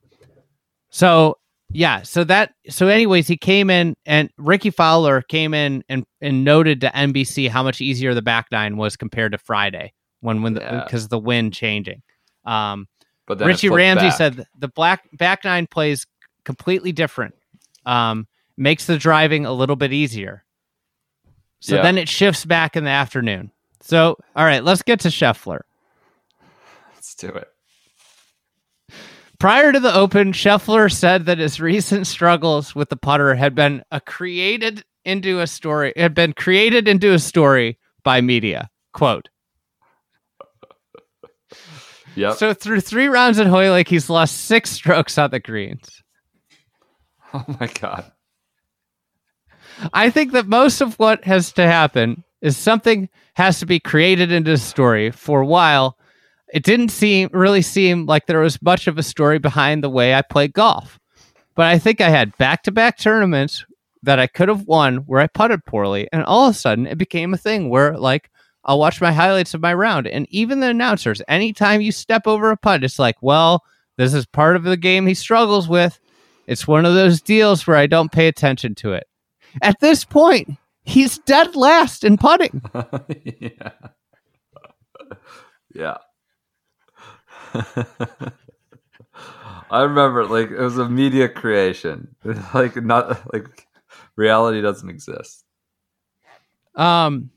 [0.91, 1.39] so
[1.71, 6.45] yeah, so that so anyways, he came in and Rickie Fowler came in and and
[6.45, 10.57] noted to NBC how much easier the back nine was compared to Friday when when
[10.57, 10.85] Yeah.
[10.85, 12.03] because the wind changing.
[12.45, 12.87] Um,
[13.27, 14.17] But then Richie Ramsay back.
[14.17, 16.07] said the black back nine plays
[16.45, 17.35] completely different.
[17.87, 18.27] Um,
[18.57, 20.45] makes the driving a little bit easier.
[21.61, 21.83] So Yeah.
[21.83, 23.53] then it shifts back in the afternoon.
[23.81, 25.61] So all right, let's get to Scheffler.
[26.95, 27.49] Let's do it.
[29.39, 33.83] Prior to the Open, Scheffler said that his recent struggles with the putter had been
[33.91, 38.71] a created into a story had been created into a story by media.
[38.93, 39.29] Quote.
[42.15, 42.37] Yep.
[42.37, 46.03] So through three rounds at Hoylake, he's lost six strokes on the greens.
[47.35, 48.13] oh my god.
[49.93, 54.31] I think that most of what has to happen is something has to be created
[54.31, 55.11] into a story.
[55.11, 55.97] For a while,
[56.53, 60.15] it didn't seem really seem like there was much of a story behind the way
[60.15, 60.99] I play golf.
[61.55, 63.65] But I think I had back to back tournaments
[64.03, 66.99] that I could have won where I putted poorly, and all of a sudden it
[66.99, 68.31] became a thing where like
[68.65, 72.51] I'll watch my highlights of my round, and even the announcers, anytime you step over
[72.51, 73.65] a putt, it's like, well,
[73.97, 75.99] this is part of the game he struggles with.
[76.47, 79.07] It's one of those deals where I don't pay attention to it.
[79.61, 82.63] At this point, he's dead last in putting.
[83.41, 83.71] yeah.
[85.75, 85.97] Yeah.
[89.71, 92.15] I remember like it was a media creation.
[92.55, 93.67] Like not like
[94.17, 95.45] reality doesn't exist.
[96.75, 97.31] Um,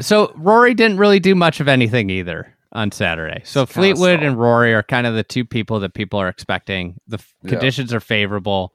[0.00, 3.40] so Rory didn't really do much of anything either on Saturday.
[3.44, 6.96] So It's Fleetwood and Rory are kind of the two people that people are expecting.
[7.06, 7.50] The f- Yeah.
[7.50, 8.74] conditions are favorable,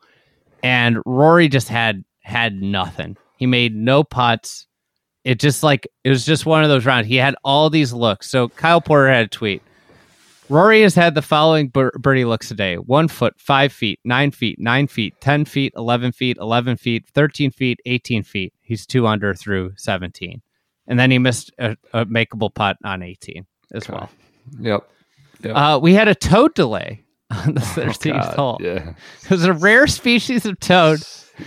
[0.63, 3.17] and Rory just had had nothing.
[3.37, 4.67] He made no putts.
[5.23, 7.07] It just like it was just one of those rounds.
[7.07, 8.29] He had all these looks.
[8.29, 9.61] So Kyle Porter had a tweet.
[10.49, 14.59] Rory has had the following bir- birdie looks today: one foot, five feet, nine feet,
[14.59, 18.53] nine feet, ten feet, eleven feet, eleven feet, thirteen feet, eighteen feet.
[18.61, 20.41] He's two under through seventeen,
[20.87, 23.93] and then he missed a, a makeable putt on eighteen as Okay.
[23.93, 24.09] well.
[24.59, 24.89] Yep.
[25.43, 25.55] Yep.
[25.55, 28.57] Uh, we had a toad delay on the thirteenth Oh, hole.
[28.61, 28.93] Yeah.
[29.23, 30.99] It was a rare species of toad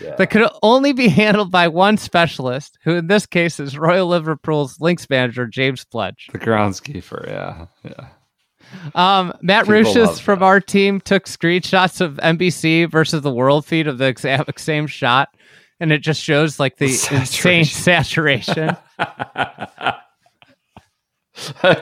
[0.03, 0.17] Yeah.
[0.17, 4.81] that could only be handled by one specialist, who in this case is Royal Liverpool's
[4.81, 6.29] links manager James Pledge.
[6.33, 7.67] The groundskeeper, yeah.
[7.85, 8.09] Yeah.
[8.97, 10.45] Um, Matt love from that.
[10.45, 15.29] our team took screenshots of NBC versus the world feed of the exact same shot,
[15.81, 18.77] and it just shows like the insane saturation.
[18.99, 20.01] I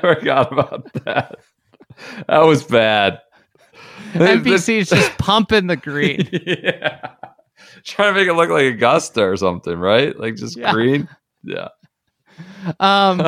[0.01, 1.37] forgot about that.
[2.27, 3.21] That was bad.
[4.15, 6.29] NBC is just pumping the green.
[6.33, 7.11] yeah.
[7.85, 10.19] Trying to make it look like Augusta or something, right?
[10.19, 10.73] Like just Yeah.
[10.73, 11.09] green.
[11.45, 11.69] Yeah.
[12.81, 13.19] Um,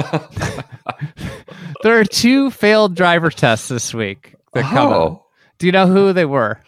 [1.82, 4.92] there are two failed driver tests this week that come out.
[4.92, 5.26] oh,
[5.58, 6.60] Do you know who they were?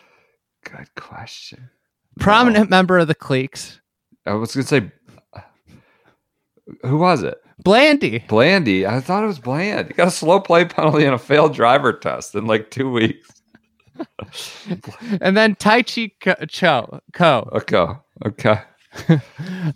[0.65, 1.71] good question.
[2.21, 3.81] Prominent member of the cliques,
[4.29, 4.91] I was gonna say,
[6.83, 7.39] who was it?
[7.65, 8.25] Blandy.
[8.29, 8.87] Blandy.
[8.87, 9.89] I thought it was Bland.
[9.89, 13.29] He got a slow play penalty and a failed driver test in like two weeks.
[15.21, 16.13] and then Taichi.
[16.49, 17.49] Cho, Ko.
[17.53, 17.87] Okay.
[18.27, 18.61] Okay.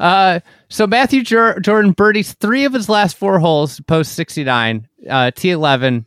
[0.00, 5.30] Uh, so Matthew Jor- Jordan birdies three of his last four holes post 69, uh,
[5.34, 6.04] T11.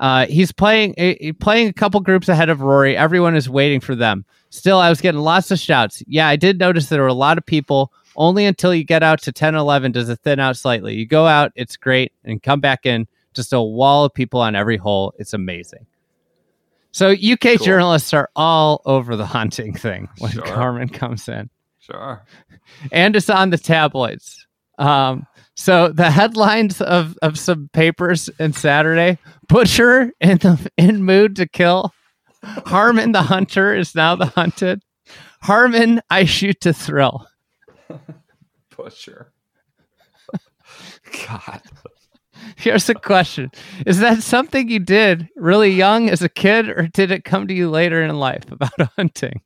[0.00, 2.96] Uh, he's playing eh, eh, playing a couple groups ahead of Rory.
[2.96, 4.24] Everyone is waiting for them.
[4.48, 6.02] Still, I was getting lots of shouts.
[6.06, 7.92] Yeah, I did notice there were a lot of people.
[8.16, 10.94] Only until you get out to 10 11 does it thin out slightly.
[10.96, 14.56] You go out, it's great, and come back in, just a wall of people on
[14.56, 15.14] every hole.
[15.18, 15.86] It's amazing.
[16.92, 17.66] So UK Cool.
[17.66, 20.46] journalists are all over the hunting thing when Sure.
[20.46, 22.24] Harman comes in Sure.
[22.90, 24.46] and it's on the tabloids.
[24.78, 25.26] Um,
[25.60, 31.46] so the headlines of, of some papers in Saturday: Butcher in the in mood to
[31.46, 31.92] kill.
[32.42, 34.82] Harman the hunter is now the hunted.
[35.42, 37.26] Harman, I shoot to thrill.
[38.76, 39.34] Butcher.
[41.28, 41.60] God.
[42.56, 43.50] Here's a question:
[43.84, 47.54] Is that something you did really young as a kid, or did it come to
[47.54, 49.42] you later in life about hunting?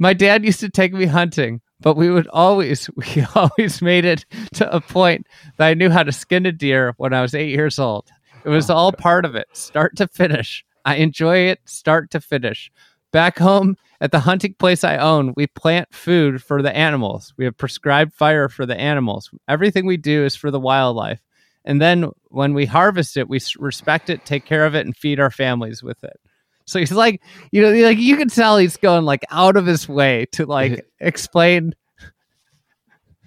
[0.00, 4.24] My dad used to take me hunting, but we would always we always made it
[4.54, 5.26] to a point
[5.56, 8.08] that I knew how to skin a deer when I was eight years old.
[8.44, 10.64] It was all part of it, start to finish.
[10.84, 12.70] I enjoy it start to finish.
[13.12, 17.32] Back home at the hunting place I own, we plant food for the animals.
[17.36, 19.30] We have prescribed fire for the animals.
[19.48, 21.20] Everything we do is for the wildlife.
[21.64, 25.18] And then when we harvest it, we respect it, take care of it, and feed
[25.18, 26.20] our families with it.
[26.66, 27.20] So he's like,
[27.52, 30.84] you know, like you can tell he's going like out of his way to like
[31.00, 31.74] explain.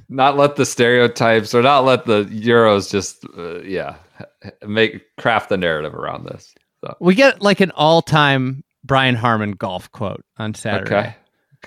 [0.09, 3.95] not let the stereotypes or not let the Euros just, uh, yeah,
[4.67, 6.53] make craft the narrative around this.
[6.83, 10.95] So, We get like an all-time Brian Harman golf quote on Saturday.
[10.95, 11.15] okay.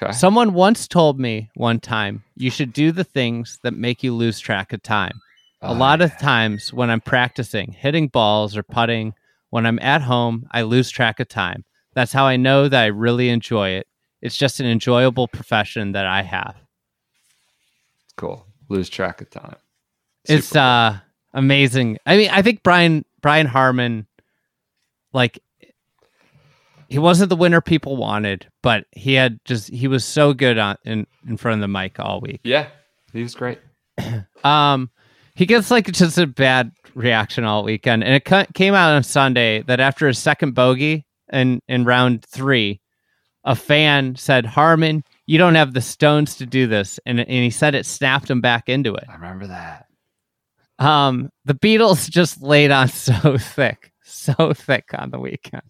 [0.03, 0.13] Okay.
[0.13, 4.41] Someone once told me one time, you should do the things that make you lose
[4.41, 5.21] track of time.
[5.61, 9.13] A Oh, lot of times when I'm practicing hitting balls or putting,
[9.53, 11.67] when I'm at home, I lose track of time.
[11.93, 13.87] That's how I know that I really enjoy it.
[14.23, 16.57] It's just an enjoyable profession that I have.
[18.17, 18.47] Cool.
[18.71, 19.57] Lose track of time.
[20.25, 20.59] It's Super.
[20.61, 20.97] uh
[21.35, 21.99] amazing.
[22.07, 24.07] I mean, I think Brian Brian Harman
[25.13, 25.39] like
[26.89, 30.79] he wasn't the winner people wanted, but he had just he was so good on
[30.87, 32.41] in, in front of the mic all week.
[32.43, 32.69] yeah,
[33.13, 33.59] he was great.
[34.45, 34.91] Um,
[35.35, 39.03] he gets like just a bad reaction all weekend, and it ca- came out on
[39.03, 42.81] Sunday that after his second bogey in in round three,
[43.45, 47.51] a fan said, "Harman, you don't have the stones to do this," and and he
[47.51, 49.05] said it snapped him back into it.
[49.09, 49.87] I remember that.
[50.79, 55.63] Um, the Beatles just laid on so thick, so thick on the weekend.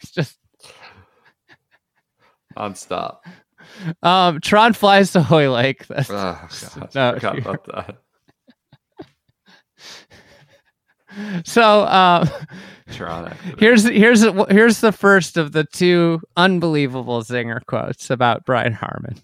[0.00, 0.38] It's just
[2.56, 3.18] Nonstop.
[4.02, 5.86] um, Tron flies to Hoylake.
[5.86, 6.14] That's, Oh,
[6.78, 6.94] God.
[6.94, 7.96] No, I forgot about that.
[11.44, 12.28] So um,
[12.92, 13.34] Toronto.
[13.58, 19.16] Here's here's here's the first of the two unbelievable zinger quotes about Brian Harman.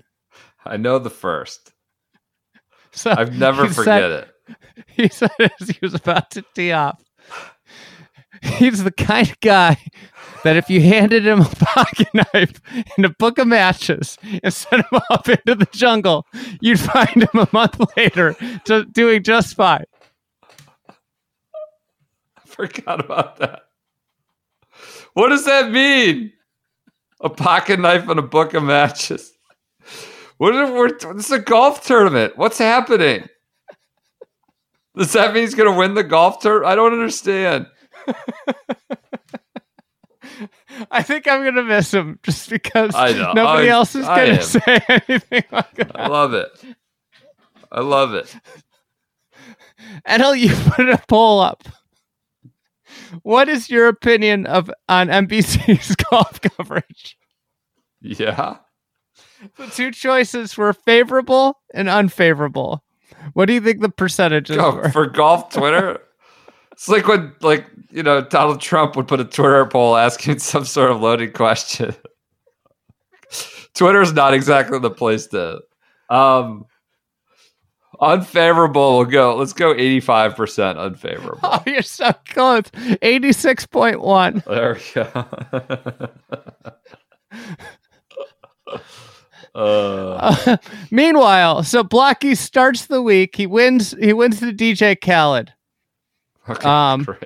[0.65, 1.73] I know the first.
[2.93, 4.29] So I've never forget said, it.
[4.87, 7.03] He said as he was about to tee off,
[8.43, 9.79] he's the kind of guy
[10.45, 12.61] that if you handed him a pocket knife
[12.97, 16.27] and a book of matches and sent him off into the jungle,
[16.61, 19.85] you'd find him a month later to, doing just fine.
[22.57, 23.63] Forgot about that.
[25.15, 26.33] What does that mean?
[27.21, 29.33] A pocket knife and a book of matches.
[30.39, 32.37] What we're, this is a golf tournament.
[32.37, 33.29] What's happening?
[34.97, 36.67] Does that mean he's going to win the golf tournament?
[36.73, 37.67] I don't understand.
[40.91, 45.45] I think I'm gonna miss him just because nobody I- else is gonna say anything
[45.53, 45.93] like that.
[45.95, 46.49] I love it.
[47.71, 48.35] I love it.
[50.05, 51.65] Edel, you put a poll up.
[53.23, 57.17] What is your opinion of on NBC's golf coverage?
[58.01, 58.57] Yeah.
[59.57, 62.83] The two choices were favorable and unfavorable.
[63.35, 64.89] What do you think the percentages Go were?
[64.91, 66.01] for golf Twitter.
[66.73, 70.65] It's like when, like, you know, Donald Trump would put a Twitter poll asking some
[70.65, 71.95] sort of loaded question.
[73.75, 75.61] Twitter's not exactly the place to.
[76.09, 76.65] Um,
[78.03, 78.99] unfavorable.
[78.99, 79.37] We'll go.
[79.37, 81.39] Let's go eighty-five percent unfavorable.
[81.43, 82.65] Oh, you're so close.
[82.65, 84.45] 86.1.
[84.45, 85.09] There we go.
[89.55, 90.57] uh,
[90.91, 93.37] Meanwhile, so Blocky starts the week.
[93.37, 95.53] He wins he wins the DJ Khaled.
[96.49, 97.07] okay, Um.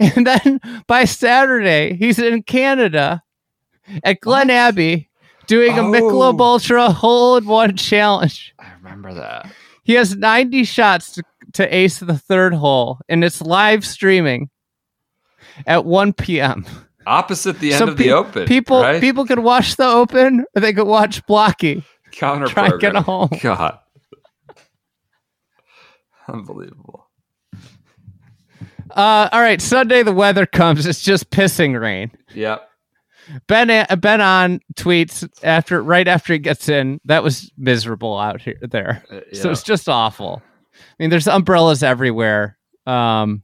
[0.00, 3.22] And then by Saturday, he's in Canada
[4.02, 5.10] at Glen Abbey
[5.46, 6.44] doing a Michelob Oh.
[6.44, 8.54] Ultra hole in one challenge.
[8.58, 9.50] I remember that.
[9.82, 11.22] He has 90 shots to,
[11.54, 14.48] to ace the third hole, and it's live streaming
[15.66, 16.64] at 1 p.m.
[17.06, 18.46] Opposite the end So of the open.
[18.46, 19.00] People right?
[19.00, 21.84] people could watch the open, or they could watch Blocky.
[22.12, 23.28] counter try and get home.
[23.42, 23.78] God,
[26.28, 27.08] unbelievable.
[28.90, 30.86] Uh, all right, Sunday the weather comes.
[30.86, 32.10] It's just pissing rain.
[32.34, 32.68] Yep.
[33.46, 33.68] Ben
[34.00, 37.00] Ben An tweets after right after he gets in.
[37.04, 39.02] That was miserable out here there.
[39.10, 40.42] Uh, So it's just awful.
[40.74, 42.58] I mean, there's umbrellas everywhere.
[42.86, 43.42] Um,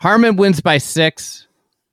[0.00, 1.46] Harman wins by six.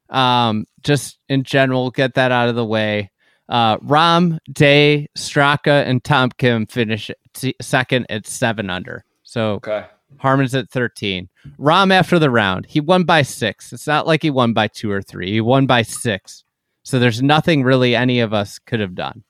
[0.10, 3.11] Um, just in general, get that out of the way.
[3.48, 9.03] Uh, Rahm, Day, Straka, and Tom Kim finish t- second at seven under.
[9.24, 9.86] So okay.
[10.18, 11.30] Harman's at 13.
[11.60, 13.72] Rahm after the round, he won by six.
[13.72, 15.31] It's not like he won by two or three.
[15.31, 16.44] He won by six.
[16.84, 19.23] So there's nothing really any of us could have done.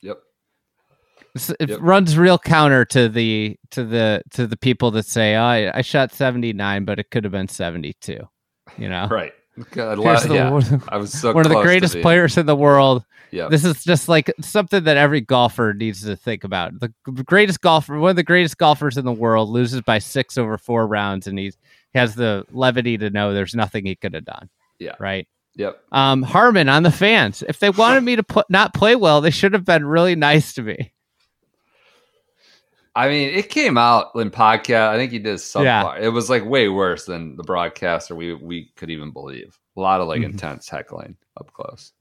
[0.00, 0.18] Yep.
[1.60, 1.78] It Yep.
[1.82, 5.82] runs real counter to the to the to the people that say, "Oh, I, I
[5.82, 8.18] shot 79, but it could have been 72."
[8.78, 9.32] You know, Right.
[9.70, 10.50] God, Here's the- yeah.
[10.50, 13.04] one- I was so one of the greatest players in the world.
[13.30, 13.48] Yeah.
[13.48, 16.78] This is just like something that every golfer needs to think about.
[16.78, 16.92] The
[17.24, 20.86] greatest golfer, one of the greatest golfers in the world, loses by six over four
[20.86, 21.56] rounds, and he's
[21.92, 24.48] he has the levity to know there's nothing he could have done.
[24.78, 24.94] Yeah.
[25.00, 25.26] Right.
[25.56, 25.80] Yep.
[25.92, 27.42] Um, Harman on the fans.
[27.48, 30.52] If they wanted me to put not play well, they should have been really nice
[30.54, 30.92] to me.
[32.96, 34.88] I mean, it came out in podcast.
[34.90, 35.64] I think he did subpar.
[35.64, 35.96] Yeah.
[35.98, 39.58] It was like way worse than the broadcaster we we could even believe.
[39.76, 40.26] A lot of like Mhm.
[40.32, 41.92] intense heckling up close.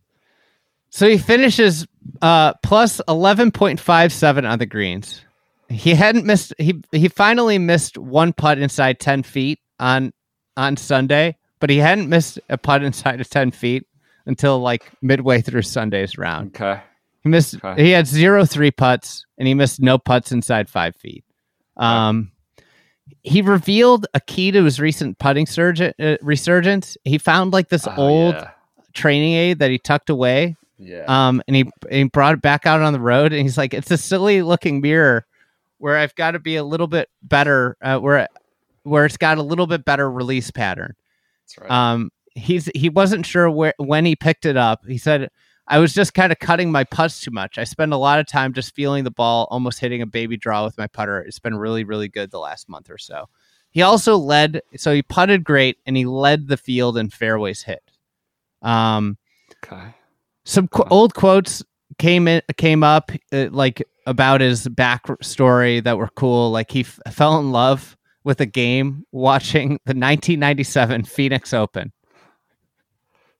[0.91, 1.87] So he finishes
[2.21, 5.21] uh, plus eleven point five seven on the greens.
[5.69, 6.53] He hadn't missed.
[6.59, 10.13] He he finally missed one putt inside ten feet on
[10.55, 13.87] on Sunday, but he hadn't missed a putt inside of ten feet
[14.27, 16.55] until like midway through Sunday's round.
[16.55, 16.79] Okay.
[17.23, 17.55] He missed.
[17.63, 17.83] Okay.
[17.83, 21.23] He had zero three putts, and he missed no putts inside five feet.
[21.77, 22.31] Um,
[23.21, 25.91] he revealed a key to his recent putting surge, uh,
[26.21, 26.97] resurgence.
[27.03, 28.51] He found like this Oh, old yeah.
[28.93, 31.05] training aid that he tucked away Yeah.
[31.07, 33.73] um, and he and he brought it back out on the road, and he's like,
[33.73, 35.25] "It's a silly looking mirror
[35.77, 38.27] where I've got to be a little bit better, uh, where
[38.83, 40.93] where it's got a little bit better release pattern."
[41.45, 41.71] That's right.
[41.71, 44.85] Um, he's he wasn't sure where when he picked it up.
[44.85, 45.29] He said,
[45.67, 47.57] "I was just kind of cutting my putts too much.
[47.57, 50.63] I spend a lot of time just feeling the ball, almost hitting a baby draw
[50.65, 51.19] with my putter.
[51.21, 53.29] It's been really really good the last month or so."
[53.71, 57.81] He also led, so he putted great, and he led the field in fairways hit.
[58.61, 59.17] Um,
[59.65, 59.95] okay.
[60.45, 61.63] some qu- old quotes
[61.97, 66.99] came in came up uh, like about his backstory that were cool like he f-
[67.11, 71.91] fell in love with a game watching the 1997 phoenix open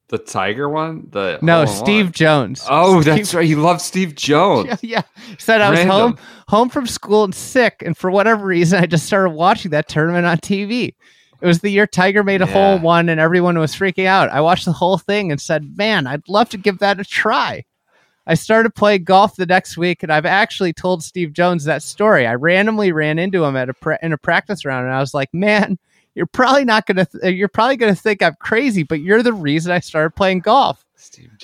[0.09, 1.07] The Tiger one?
[1.11, 3.45] The no hole steve jones Oh, Steve- that's right.
[3.45, 4.67] He loved Steve Jones.
[4.83, 5.01] yeah, yeah.
[5.27, 5.97] He said i was Random.
[5.99, 6.17] home
[6.47, 10.25] home from school and sick and for whatever reason i just started watching that tournament
[10.25, 10.93] on tv
[11.41, 14.29] it was the year tiger made a hole in one and everyone was freaking out
[14.29, 17.63] i watched the whole thing and said man i'd love to give that a try
[18.25, 22.25] I started playing golf the next week, and I've actually told Steve Jones that story.
[22.25, 25.13] I randomly ran into him at a pra- in a practice round, and I was
[25.13, 25.77] like, "Man,
[26.15, 29.71] you're probably not gonna th- you're probably gonna think I'm crazy, but you're the reason
[29.71, 30.85] I started playing golf.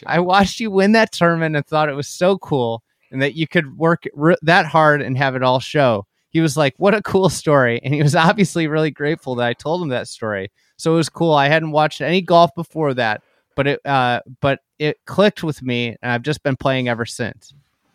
[0.05, 3.47] I watched you win that tournament and thought it was so cool, and that you
[3.47, 7.01] could work r- that hard and have it all show." He was like, "What a
[7.01, 10.51] cool story," and he was obviously really grateful that I told him that story.
[10.77, 11.33] So it was cool.
[11.33, 13.21] I hadn't watched any golf before that,
[13.55, 17.53] but it uh, but it clicked with me, and I've just been playing ever since.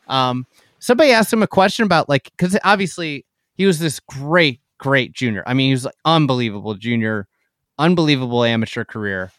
[0.09, 0.47] Um,
[0.81, 3.25] somebody asked him a question about like because obviously
[3.57, 5.43] he was this great, great junior.
[5.47, 7.27] I mean, he was like unbelievable junior,
[7.79, 9.33] unbelievable amateur career,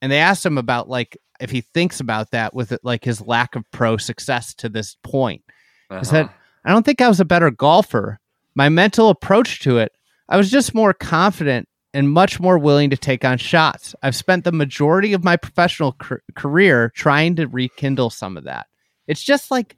[0.00, 3.56] and they asked him about like if he thinks about that with like his lack
[3.56, 5.42] of pro success to this point.
[5.90, 5.98] Uh-huh.
[5.98, 6.30] He said,
[6.64, 8.18] I don't think I was a better golfer.
[8.54, 9.92] My mental approach to it,
[10.30, 13.94] I was just more confident and much more willing to take on shots.
[14.02, 18.66] I've spent the majority of my professional car- career trying to rekindle some of that.
[19.06, 19.76] It's just like,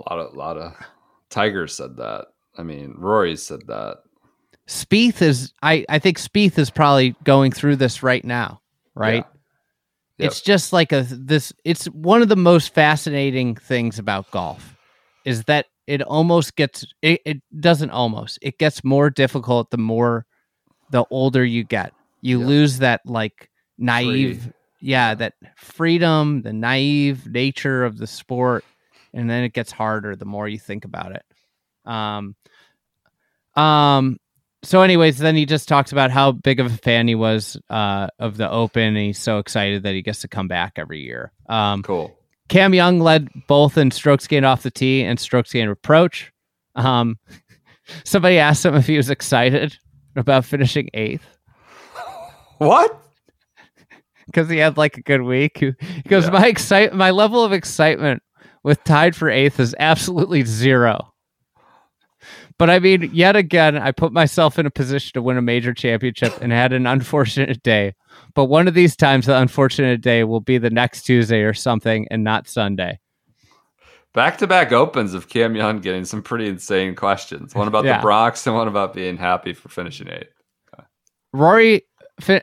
[0.00, 0.72] a lot of lot of
[1.28, 2.28] Tigers said that.
[2.56, 3.98] I mean, Rory said that.
[4.68, 8.60] Spieth is, I, I think Spieth is probably going through this right now,
[8.94, 9.24] right?
[10.18, 10.26] Yep.
[10.26, 11.52] It's just like a this.
[11.64, 14.76] It's one of the most fascinating things about golf
[15.24, 16.84] is that it almost gets.
[17.02, 18.38] It, it doesn't almost.
[18.42, 20.26] It gets more difficult the more
[20.90, 21.92] the older you get.
[22.20, 22.46] You Yeah.
[22.46, 24.52] lose that like naive, Free.
[24.80, 28.64] yeah, that freedom, the naive nature of the sport,
[29.14, 31.22] and then it gets harder the more you think about it.
[31.90, 32.34] Um,
[33.54, 34.18] um.
[34.64, 38.08] So, anyways, then he just talks about how big of a fan he was uh,
[38.18, 41.32] of the Open, and he's so excited that he gets to come back every year.
[41.48, 42.16] Um, Cool.
[42.48, 46.32] Cam Young led both in strokes gained off the tee and strokes gained approach.
[46.74, 47.18] Um,
[48.04, 49.76] somebody asked him if he was excited
[50.16, 51.24] about finishing eighth
[52.56, 53.00] What?
[54.26, 55.58] because he had like a good week.
[55.58, 55.74] He
[56.08, 56.30] goes, Yeah.
[56.30, 58.22] "My excite, my level of excitement
[58.64, 61.12] with tied for eighth is absolutely zero.
[62.58, 65.72] But I mean, yet again, I put myself in a position to win a major
[65.72, 67.94] championship and had an unfortunate day.
[68.34, 72.08] But one of these times, the unfortunate day will be the next Tuesday or something,
[72.10, 72.98] and not Sunday.
[74.12, 77.54] Back to back opens of Cam Young getting some pretty insane questions.
[77.54, 77.98] One about Yeah.
[77.98, 80.32] the Bronx and one about being happy for finishing eighth.
[81.32, 81.82] Rory,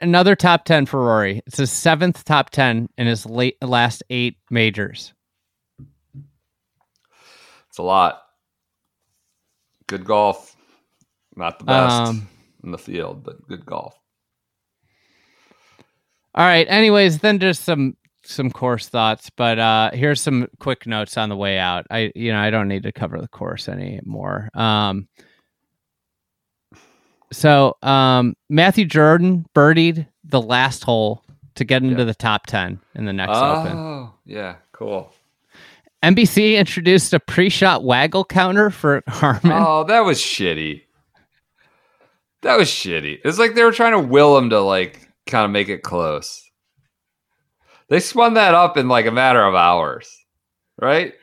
[0.02, 1.42] another top 10 for Rory.
[1.48, 5.14] It's his seventh top 10 in his late last eight majors.
[7.70, 8.22] It's a lot.
[9.88, 10.56] Good golf.
[11.36, 12.28] Not the best Um,
[12.64, 13.98] in the field, but good golf.
[16.34, 16.68] All right.
[16.70, 21.36] Anyways, then just some some course thoughts, but uh, here's some quick notes on the
[21.36, 21.86] way out.
[21.92, 24.50] I you know I don't need to cover the course anymore.
[24.54, 25.08] Um,
[27.32, 31.24] so um, Matthew Jordan birdied the last hole
[31.56, 32.06] to get into Yeah.
[32.06, 33.78] the top ten in the next Open.
[33.78, 35.14] Oh, yeah, cool.
[36.14, 39.52] NBC introduced a pre-shot waggle counter for Harman.
[39.52, 40.84] Oh, that was shitty.
[42.42, 43.20] That was shitty.
[43.26, 46.44] It's like they were trying to will him to like kind of make it close.
[47.90, 50.10] They spun that up in like a matter of hours,
[50.82, 51.14] right?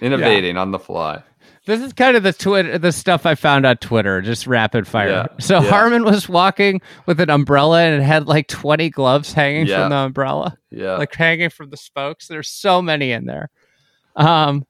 [0.00, 1.22] Innovating on the fly.
[1.66, 5.08] This is kind of the Twitter, the stuff I found on Twitter, just rapid fire.
[5.10, 5.68] Yeah, So yeah.
[5.68, 9.82] Harman was walking with an umbrella and it had like 20 gloves hanging Yeah.
[9.82, 10.96] from the umbrella, Yeah.
[10.96, 12.28] like hanging from the spokes.
[12.28, 13.50] There's so many in there.
[14.20, 14.66] Um,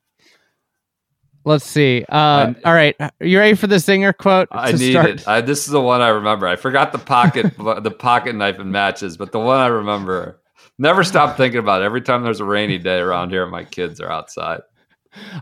[1.45, 2.05] let's see.
[2.09, 4.49] Uh, all right, you ready for the Zinger quote?
[4.53, 5.11] I need start?
[5.11, 5.29] it.
[5.29, 6.47] I, this is the one I remember.
[6.47, 10.41] I forgot the pocket, the pocket knife and matches, but the one I remember.
[10.79, 11.85] Never stop thinking about it.
[11.85, 14.61] Every time there's a rainy day around here, my kids are outside.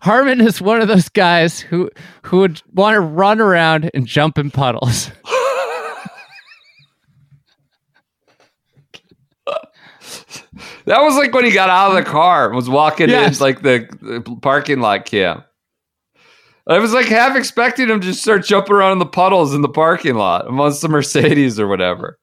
[0.03, 1.91] Harman is one of those guys who
[2.23, 5.11] who would want to run around and jump in puddles.
[10.89, 13.39] That was like when he got out of the car and was walking Yes.
[13.39, 15.45] in like the, the parking lot cam.
[16.67, 19.63] I was like half expecting him to just start jumping around in the puddles in
[19.63, 22.19] the parking lot amongst the Mercedes or whatever.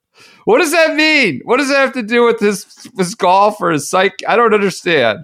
[0.45, 1.41] What does that mean?
[1.45, 4.13] What does that have to do with his his golf or his psych?
[4.27, 5.19] I don't understand.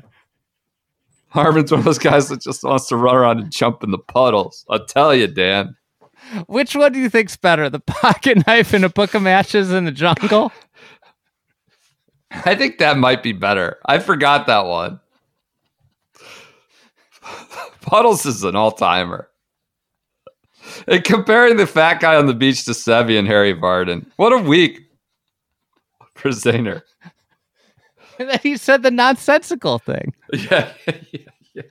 [1.30, 3.97] Harman's one of those guys that just wants to run around and jump in the
[3.99, 4.65] puddles.
[4.69, 5.76] I'll tell you, Dan.
[6.47, 9.85] Which one do you think's better, the pocket knife and a book of matches in
[9.85, 10.51] the jungle?
[12.45, 13.78] I think that might be better.
[13.86, 14.99] I forgot that one.
[17.82, 19.28] Puddles is an all timer.
[20.88, 24.06] And comparing the fat guy on the beach to Seve and Harry Vardon.
[24.16, 24.88] What a week
[26.16, 26.84] for Zaner.
[28.18, 30.14] And then he said the nonsensical thing.
[30.34, 31.62] Yeah, yeah, yeah.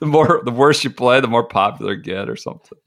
[0.00, 2.78] The more the worse you play, the more popular you get or something.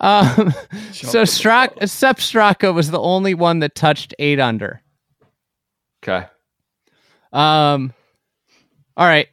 [0.00, 0.52] Um,
[0.92, 4.82] so Strak, Sepp Straka was the only one that touched eight under.
[6.02, 6.26] Okay.
[7.32, 7.92] Um,
[8.96, 9.28] all right.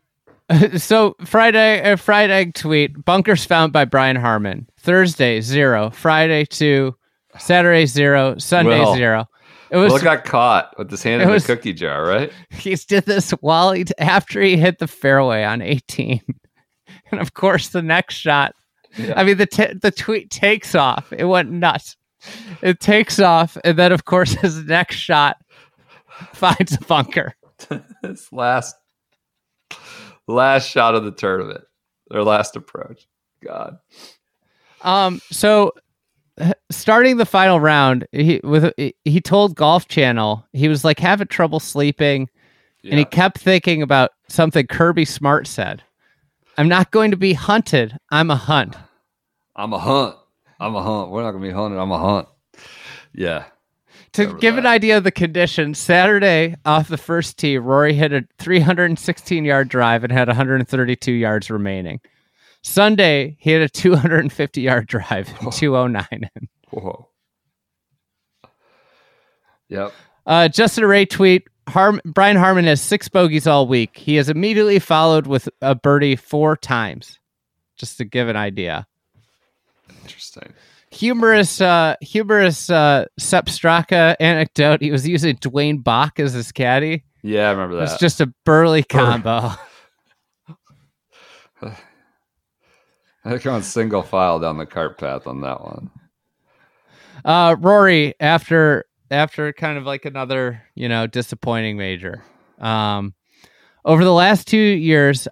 [0.77, 4.65] So Friday, uh, fried egg tweet: bunkers found by Brian Harman.
[4.79, 5.89] Thursday zero.
[5.89, 6.95] Friday two.
[7.37, 8.37] Saturday zero.
[8.37, 9.27] Sunday zero.
[9.69, 12.31] It was Will got caught with his hand in the cookie jar, right?
[12.49, 16.21] he did this while he after he hit the fairway on 18
[17.11, 18.55] and of course the next shot
[19.15, 21.95] i mean the t- the tweet takes off it went nuts
[22.61, 25.37] it takes off and then of course his next shot
[26.33, 27.35] finds a bunker
[28.03, 28.75] His last
[30.27, 31.63] last shot of the tournament.
[32.09, 33.07] Their last approach.
[33.43, 33.77] God.
[34.81, 35.73] um so
[36.71, 41.59] starting the final round he with he told golf channel he was like having trouble
[41.59, 42.29] sleeping
[42.83, 45.83] and he kept thinking about something kirby smart said
[46.57, 48.75] i'm not going to be hunted i'm a hunt
[49.57, 50.15] I'm a hunt.
[50.59, 51.09] I'm a hunt.
[51.09, 51.79] We're not gonna be hunted.
[51.79, 52.27] I'm a hunt.
[53.13, 53.45] Yeah.
[54.13, 58.13] To Remember give an idea of the conditions, Saturday off the first tee, Rory hit
[58.13, 61.99] a 316 yard drive and had 132 yards remaining.
[62.63, 66.07] Sunday, he hit a 250 yard drive and 209.
[66.11, 66.47] in.
[66.69, 67.09] Whoa.
[69.69, 69.93] Yep.
[70.25, 73.97] Uh, Justin Ray tweet Harm- Brian Harman has six bogeys all week.
[73.97, 77.19] He has immediately followed with a birdie four times,
[77.77, 78.87] just to give an idea.
[80.03, 80.53] Interesting.
[80.91, 84.81] Humorous, uh, humorous uh, Sepp Straka anecdote.
[84.81, 87.03] He was using Duane Bock as his caddy.
[87.23, 87.83] Yeah, I remember that.
[87.83, 89.51] It's just a burly combo.
[91.61, 95.91] I think on single file down the cart path on that one.
[97.25, 102.23] Uh, Rory, after after kind of like another you know disappointing major,
[102.59, 103.13] um,
[103.83, 105.27] over the last two years,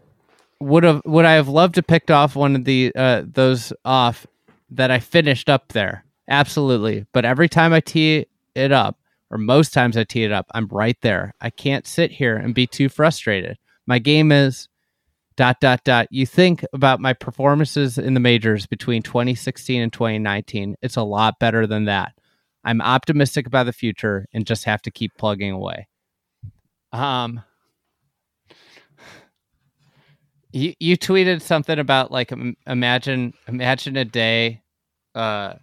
[0.60, 4.28] would have would I have loved to picked off one of the uh those off
[4.70, 7.06] that I finished up there, absolutely.
[7.14, 8.26] But every time I tee
[8.56, 8.98] it up,
[9.32, 11.34] or most times I tee it up, I'm right there.
[11.42, 13.58] I can't sit here and be too frustrated.
[13.88, 14.70] My game is
[15.36, 20.76] dot dot dot you think about my performances in the majors between 2016 and 2019
[20.82, 22.14] it's a lot better than that
[22.64, 25.88] i'm optimistic about the future and just have to keep plugging away
[26.94, 27.42] um
[30.56, 32.32] you you tweeted something about like
[32.66, 34.62] imagine imagine a day
[35.14, 35.54] uh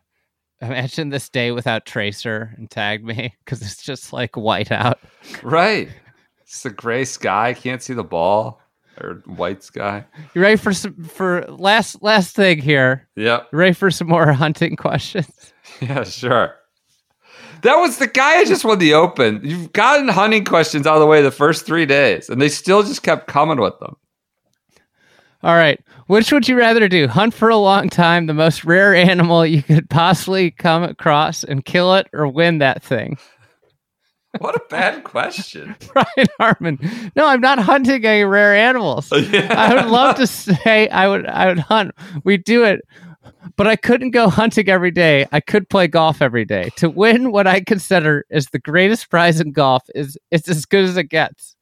[0.60, 4.98] imagine this day without tracer and tagged me because it's just like white out
[5.42, 5.88] Right.
[6.42, 7.54] It's a gray sky.
[7.54, 8.60] Can't see the ball.
[9.00, 10.04] Or white sky.
[10.34, 13.48] you ready for some for last last thing here Yep.
[13.52, 15.54] Ready for some more hunting questions?
[15.80, 16.54] Yeah, sure.
[17.62, 19.40] That was the guy who just won the Open.
[19.42, 22.82] You've gotten hunting questions out of the way the first three days, and they still
[22.82, 23.96] just kept coming with them.
[25.42, 25.80] All right.
[26.06, 27.08] Which would you rather do?
[27.08, 31.64] Hunt for a long time, the most rare animal you could possibly come across and
[31.64, 33.18] kill it, or win that thing?
[34.38, 35.76] What a bad question.
[35.92, 36.78] Brian Harman.
[37.14, 39.12] No, I'm not hunting any rare animals.
[39.12, 41.90] I would love to say I would I would hunt.
[42.24, 42.80] We do it.
[43.56, 45.26] But I couldn't go hunting every day.
[45.32, 46.70] I could play golf every day.
[46.76, 50.84] To win what I consider is the greatest prize in golf is it's as good
[50.84, 51.54] as it gets.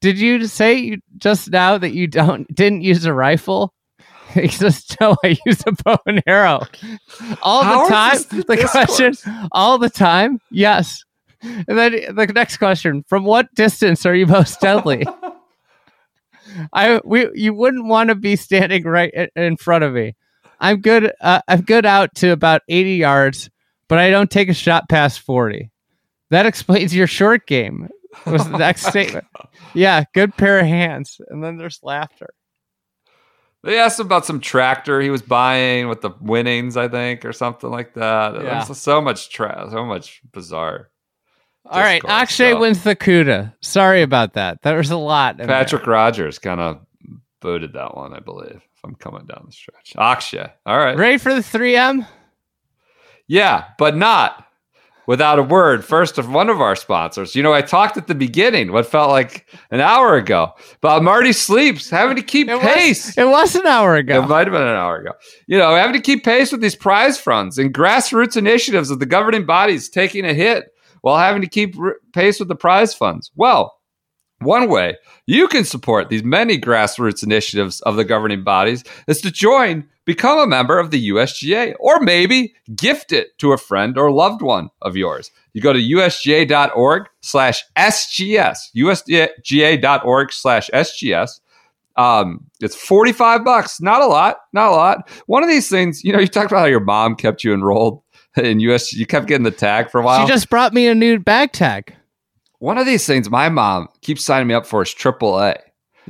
[0.00, 3.74] Did you say you, just now that you don't didn't use a rifle?
[4.34, 6.60] He says, "No, I use a bow and arrow
[7.42, 9.14] all How the time." the The question,
[9.52, 11.02] all the time, yes.
[11.40, 15.06] And then the next question: From what distance are you most deadly?
[16.74, 20.14] I we you wouldn't want to be standing right in front of me.
[20.60, 21.12] I'm good.
[21.20, 23.50] Uh, I'm good out to about 80 yards,
[23.88, 25.70] but I don't take a shot past 40.
[26.30, 27.88] That explains your short game.
[28.26, 29.26] Was the next statement?
[29.74, 31.20] Yeah, good pair of hands.
[31.28, 32.30] And then there's laughter.
[33.64, 37.32] They asked him about some tractor he was buying with the winnings, I think, or
[37.32, 38.34] something like that.
[38.34, 38.64] Yeah.
[38.64, 40.90] There's so much tra- so much bizarre.
[41.66, 42.60] All right, Akshay stuff.
[42.60, 43.52] wins the CUDA.
[43.60, 44.62] Sorry about that.
[44.62, 45.32] There was a lot.
[45.38, 45.48] in there.
[45.48, 46.80] Patrick Rodgers kind of
[47.40, 48.56] booted that one, I believe.
[48.56, 50.50] If I'm coming down the stretch, Akshay.
[50.64, 52.06] All right, ready for the 3M?
[53.26, 54.46] yeah, but not
[55.08, 57.34] without a word first of one of our sponsors.
[57.34, 61.32] You know, I talked at the beginning, what felt like an hour ago, about Marty
[61.32, 63.06] Sleeps having to keep It pace.
[63.06, 64.22] was, it was an hour ago.
[64.22, 65.12] It might have been an hour ago.
[65.46, 69.06] You know, having to keep pace with these prize funds and grassroots initiatives of the
[69.06, 70.66] governing bodies taking a hit
[71.00, 73.30] while having to keep r- pace with the prize funds.
[73.34, 73.74] Well,
[74.40, 79.30] one way you can support these many grassroots initiatives of the governing bodies is to
[79.30, 84.10] join, become a member of the USGA, or maybe gift it to a friend or
[84.10, 85.30] loved one of yours.
[85.52, 91.40] You go to usga.org slash SGS, usga.org slash SGS.
[91.96, 93.82] Um, it's 45 bucks.
[93.82, 94.38] Not a lot.
[94.54, 95.10] Not a lot.
[95.26, 98.00] One of these things, you know, you talked about how your mom kept you enrolled
[98.42, 100.24] in US, you kept getting the tag for a while.
[100.24, 101.94] She just brought me a new bag tag.
[102.60, 105.58] One of these things my mom keeps signing me up for is AAA.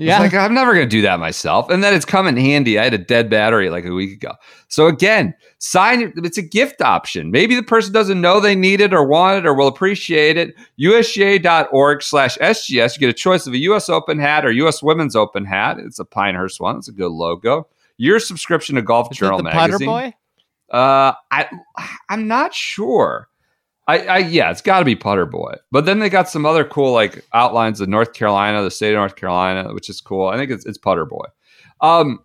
[0.01, 0.21] Yeah.
[0.21, 1.71] Like I'm never going to do that myself.
[1.71, 2.79] And then it's come in handy.
[2.79, 4.33] I had a dead battery like a week ago.
[4.69, 7.31] So again, sign it's a gift option.
[7.31, 10.55] Maybe the person doesn't know they need it or want it or will appreciate it.
[10.81, 12.97] USGA.org slash SGS.
[12.97, 15.79] You get a choice of a US Open hat or US Women's Open hat.
[15.79, 16.77] It's a Pinehurst one.
[16.77, 17.67] It's a good logo.
[17.97, 19.87] Your subscription to Golf Is it Journal the magazine.
[19.87, 20.15] Boy?
[20.71, 21.49] Uh, I
[22.09, 23.29] I'm not sure.
[23.89, 25.55] I, I yeah, it's got to be Putter Boy.
[25.73, 28.99] But then they got some other cool like outlines of North Carolina, the state of
[28.99, 30.29] North Carolina, which is cool.
[30.29, 31.25] I think it's it's Putter Boy.
[31.81, 32.21] Um,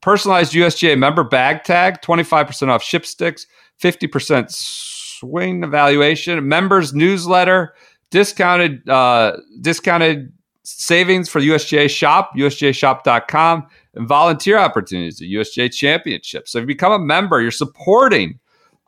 [0.00, 3.46] personalized USGA member bag tag, twenty five percent off ship sticks,
[3.78, 7.74] fifty percent swing evaluation, members newsletter,
[8.10, 10.32] discounted uh, discounted
[10.62, 16.46] savings for USGA shop, usgashop.com, and volunteer opportunities at USGA Championship.
[16.46, 18.38] So if you become a member, you're supporting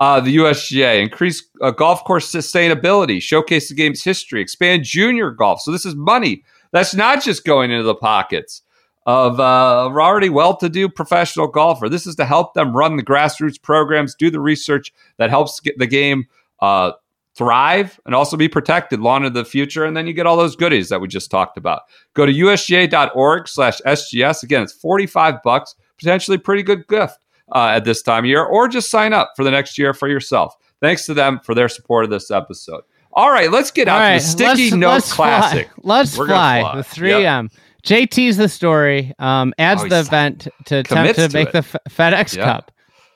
[0.01, 5.61] uh, the USGA, increase uh, golf course sustainability, showcase the game's history, expand junior golf.
[5.61, 8.63] So this is money that's not just going into the pockets
[9.07, 11.89] of uh, already well-to-do professional golfer.
[11.89, 15.79] This is to help them run the grassroots programs, do the research that helps get
[15.79, 16.27] the game
[16.61, 16.93] uh,
[17.35, 19.85] thrive and also be protected long into the future.
[19.85, 21.83] And then you get all those goodies that we just talked about.
[22.15, 24.43] Go to usga.org slash SGS.
[24.43, 27.19] Again, it's 45 bucks, potentially pretty good gift
[27.53, 30.09] uh, at this time of year, or just sign up for the next year for
[30.09, 30.55] yourself.
[30.81, 32.83] Thanks to them for their support of this episode.
[33.13, 35.67] All right, let's get out All to the Sticky let's- Note let's Classic.
[35.83, 35.97] Fly.
[35.99, 36.27] Let's fly.
[36.61, 36.77] fly.
[36.77, 37.51] The 3M.
[37.85, 39.13] JT's the story.
[39.19, 41.53] Um, adds Oh, the event to attempt to to make it.
[41.53, 42.45] the F- FedEx Yep.
[42.45, 42.73] Cup.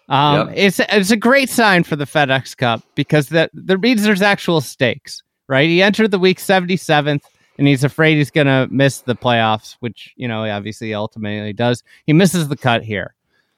[0.09, 0.57] Um, Yep.
[0.59, 4.61] It's it's a great sign for the FedEx Cup because that that means there's actual
[4.61, 5.69] stakes, right?
[5.69, 7.23] He entered the week 77th,
[7.59, 11.83] and he's afraid he's going to miss the playoffs, which you know obviously ultimately does.
[12.07, 13.15] He misses the cut here.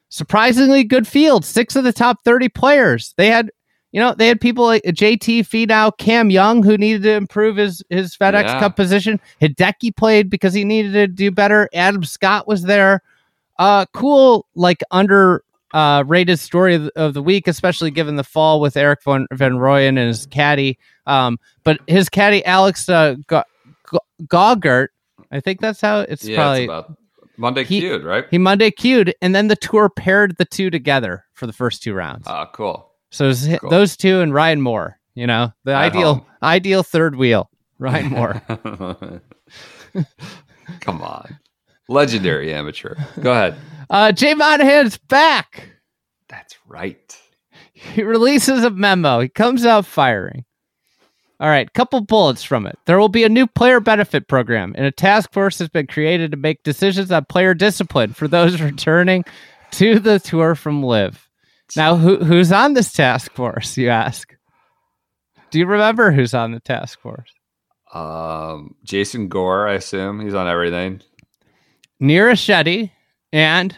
[0.09, 1.45] Surprisingly good field.
[1.45, 3.15] Six of the top 30 players.
[3.17, 3.51] They had
[3.93, 7.83] you know, they had people like JT Finau, Cam Young, who needed to improve his
[7.89, 8.61] his FedEx Yeah.
[8.61, 9.19] Cup position.
[9.41, 11.69] Hideki played because he needed to do better.
[11.73, 13.03] Adam Scott was there.
[13.59, 15.43] Uh, cool, like under
[15.73, 19.53] uh, rated story of, of the week, especially given the fall with Erik Van, Van
[19.53, 20.79] Rooyen and his caddy.
[21.07, 23.45] Um, but his caddy Alex uh, Ga-
[24.25, 24.89] Gaugert,
[25.31, 26.97] I think that's how it's Yeah, probably it's about
[27.37, 28.25] Monday He- Feud, right?
[28.31, 31.95] he Monday queued, and then the tour paired the two together for the first two
[31.95, 32.27] rounds.
[32.27, 32.91] Ah, cool.
[33.11, 33.71] So Cool.
[33.71, 36.27] those two and Ryan Moore, you know, the At ideal home.
[36.43, 38.43] ideal third wheel, Ryan Moore.
[40.81, 41.39] Come on.
[41.89, 42.95] Legendary amateur.
[43.21, 43.57] Go ahead.
[43.91, 45.69] uh, Jay Monahan's back.
[46.29, 47.17] That's right.
[47.73, 49.21] He releases a memo.
[49.21, 50.45] He comes out firing.
[51.39, 52.79] All right, couple bullets from it.
[52.87, 56.31] There will be a new player benefit program, and a task force has been created
[56.31, 59.25] to make decisions on player discipline for those returning
[59.73, 61.29] to the tour from LIV.
[61.77, 63.77] Now, who who's on this task force?
[63.77, 64.35] You ask.
[65.51, 67.31] Do you remember who's on the task force?
[67.93, 71.01] Um, Jason Gore, I assume he's on everything.
[72.01, 72.91] Nira Shetty
[73.33, 73.77] and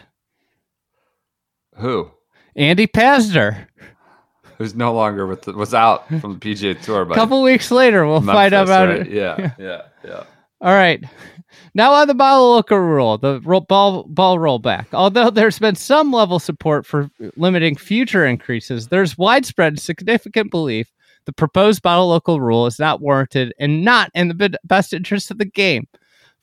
[1.77, 2.11] Who?
[2.55, 3.67] Andy Pazder.
[4.59, 7.05] Who's no longer with the, was out from the PGA Tour.
[7.05, 9.07] But a couple weeks later, we'll find out about it.
[9.09, 10.23] Yeah, yeah, yeah.
[10.61, 11.03] All right.
[11.73, 14.87] Now on the ball local rule, the roll, ball ball rollback.
[14.93, 20.91] Although there's been some level support for limiting future increases, there's widespread significant belief
[21.25, 25.37] the proposed model local rule is not warranted and not in the best interest of
[25.37, 25.87] the game.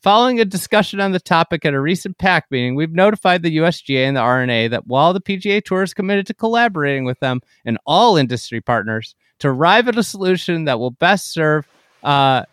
[0.01, 4.05] Following a discussion on the topic at a recent PAC meeting, we've notified the USGA
[4.05, 7.79] and the R&A that while the PGA Tour is committed to collaborating with them and
[7.85, 11.67] all industry partners to arrive at a solution that will best serve
[12.03, 12.43] uh,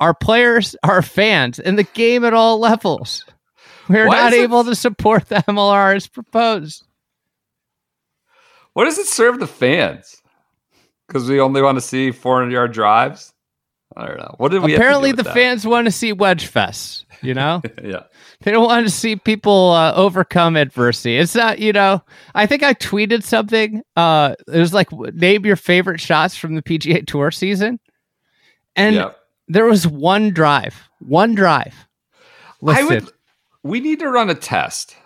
[0.00, 3.24] our players, our fans, and the game at all levels.
[3.88, 6.84] We're not able to support the MLR as proposed.
[8.74, 10.22] What does it serve the fans?
[11.06, 13.32] Because we only want to see 400 yard drives.
[13.98, 14.34] I don't know.
[14.38, 14.70] What did we?
[14.72, 15.34] have to do Apparently, the that?
[15.34, 17.04] fans want to see Wedge Fest.
[17.20, 18.04] You know, yeah.
[18.42, 21.18] they don't want to see people uh, overcome adversity.
[21.18, 22.00] It's not, you know.
[22.36, 23.82] I think I tweeted something.
[23.96, 27.80] Uh, it was like, name your favorite shots from the PGA Tour season,
[28.76, 29.10] and yeah.
[29.48, 31.74] there was one drive, one drive.
[32.64, 33.10] I would.
[33.64, 34.96] We need to run a test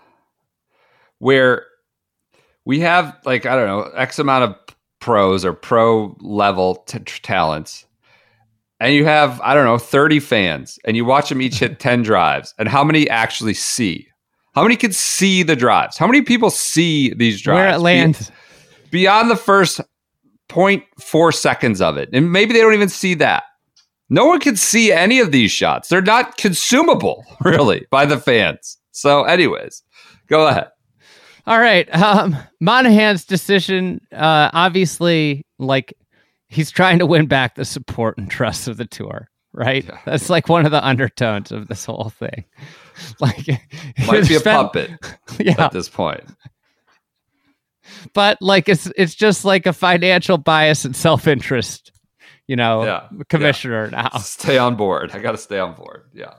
[1.19, 1.66] where
[2.64, 7.86] we have like I don't know X amount of pros or pro level t- talents,
[8.82, 12.02] and you have I don't know thirty fans, and you watch them each hit ten
[12.02, 14.06] drives, and how many actually see?
[14.54, 15.96] How many can see the drives?
[15.96, 17.56] How many people see these drives?
[17.59, 18.30] where it Be- lands.
[18.90, 19.80] beyond the first
[20.50, 22.10] 0.4 seconds of it.
[22.12, 23.44] And maybe they don't even see that.
[24.10, 25.88] No one can see any of these shots.
[25.88, 28.76] They're not consumable, really, by the fans.
[28.90, 29.82] So, anyways,
[30.26, 30.68] go ahead.
[31.46, 31.88] All right.
[31.94, 35.94] Um, Monahan's decision, uh, obviously, like
[36.52, 39.84] he's trying to win back the support and trust of the tour, right?
[39.84, 39.98] Yeah.
[40.04, 42.44] That's like one of the undertones of this whole thing.
[43.20, 43.48] Like,
[44.06, 44.90] Might be a puppet
[45.40, 45.54] yeah.
[45.58, 46.22] at this point.
[48.12, 51.90] But like, it's it's just like a financial bias and self interest,
[52.46, 54.10] you know, Yeah, commissioner now.
[54.18, 55.12] Stay on board.
[55.14, 56.02] I got to stay on board.
[56.12, 56.34] Yeah.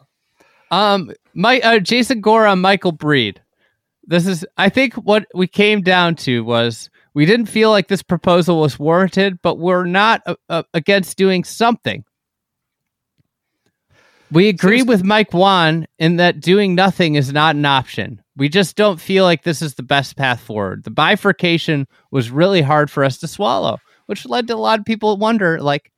[0.69, 3.41] Um, my uh, Jason Gore, Michael Breed.
[4.03, 8.03] This is, I think, what we came down to was we didn't feel like this
[8.03, 12.03] proposal was warranted, but we're not uh, uh, against doing something.
[14.31, 18.21] We agree Seems- with Mike Whan in that doing nothing is not an option.
[18.35, 20.85] We just don't feel like this is the best path forward.
[20.85, 23.77] The bifurcation was really hard for us to swallow,
[24.07, 25.91] which led to a lot of people wonder, like,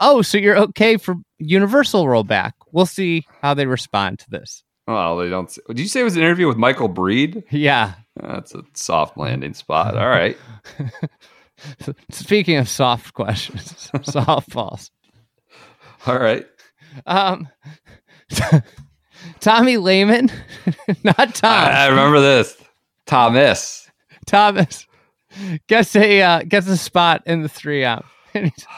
[0.00, 2.52] oh, so you're okay for universal rollback?
[2.72, 4.64] We'll see how they respond to this.
[4.88, 5.54] Well, they don't.
[5.68, 7.44] Did you say it was an interview with Michael Breed?
[7.50, 7.92] Yeah.
[8.16, 9.96] That's a soft landing spot.
[9.96, 10.36] All right.
[12.10, 14.90] Speaking of soft questions, softballs.
[16.06, 16.46] All right.
[17.06, 17.48] Um,
[19.40, 20.30] Tommy Lehman,
[21.04, 21.68] not Tom.
[21.68, 22.56] I, I remember this.
[23.06, 23.90] Thomas.
[24.26, 24.86] Thomas
[25.68, 28.02] gets a uh, gets a spot in the three M.
[28.34, 28.66] It's-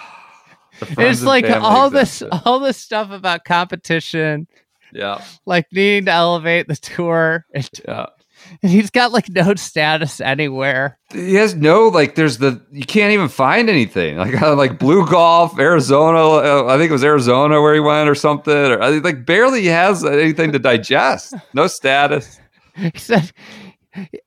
[0.81, 4.49] The friends it's and like all this all this stuff about competition,
[4.93, 5.23] Yeah.
[5.47, 7.47] like needing to elevate the tour.
[7.55, 8.07] And, Yeah.
[8.63, 10.99] And he's got like no status anywhere.
[11.13, 15.07] he has no like there's the you can't even find anything like uh, like blue
[15.07, 19.25] golf arizona uh, i think it was arizona where he went or something or like
[19.27, 22.39] barely has anything to digest no status
[22.77, 23.31] He said,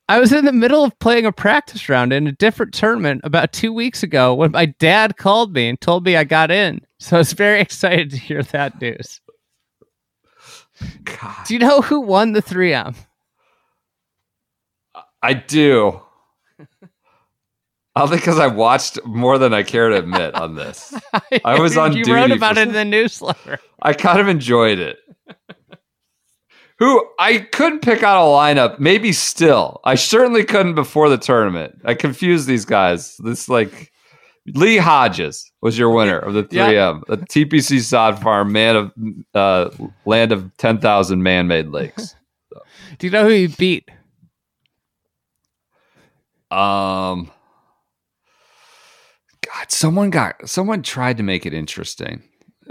[0.08, 3.52] I was in the middle of playing a practice round in a different tournament about
[3.52, 6.80] two weeks ago when my dad called me and told me I got in.
[6.98, 9.20] So I was very excited to hear that news.
[11.04, 12.94] God, Do you know who won the 3M?
[15.22, 16.00] I do.
[17.94, 20.94] I think because i watched more than i care to admit on this.
[21.44, 23.58] I was on You duty wrote for about it in the newsletter.
[23.82, 24.98] i kind of enjoyed it.
[26.78, 29.80] Who i couldn't pick out a lineup maybe still.
[29.84, 31.80] I certainly couldn't before the tournament.
[31.84, 33.16] I confused these guys.
[33.18, 33.90] This like
[34.54, 38.92] Lee Hodges was your winner of the 3M, the TPC sod farm, man of
[39.34, 39.70] uh,
[40.06, 42.14] land of 10,000 man made lakes.
[42.98, 43.90] Do you know who he beat?
[46.50, 47.30] Um,
[49.44, 52.22] God, someone got, someone tried to make it interesting.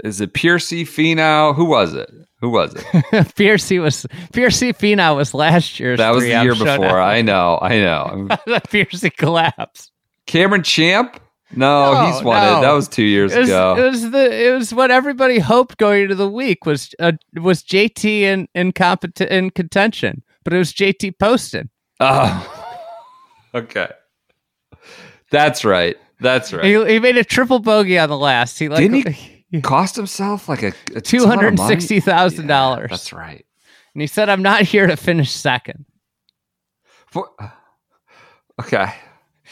[0.04, 1.54] Is it Piercy Finau?
[1.54, 2.08] Who was it?
[2.40, 3.34] Who was it?
[3.36, 5.98] Piercy was Piercy Finau was last year's.
[5.98, 7.00] That was the 3M year before.
[7.00, 8.28] I know, I know.
[8.70, 9.90] Piercy collapsed.
[10.26, 11.20] Cameron Champ?
[11.56, 12.60] No, No, he's won it.
[12.60, 13.76] That was two years It was, ago.
[13.76, 17.62] it was the it was what everybody hoped going into the week was uh, was
[17.64, 21.70] JT in in compet- in contention, but it was JT Poston.
[22.00, 22.57] oh.
[23.54, 23.88] Okay.
[25.30, 25.96] That's right.
[26.20, 26.64] That's right.
[26.64, 28.58] He, he made a triple bogey on the last.
[28.58, 32.90] He like Didn't Cost himself like a, a two hundred sixty thousand Yeah, dollars.
[32.90, 33.44] That's right.
[33.94, 35.86] And he said, "I'm not here to finish second.
[37.06, 37.30] For-
[38.60, 38.92] okay.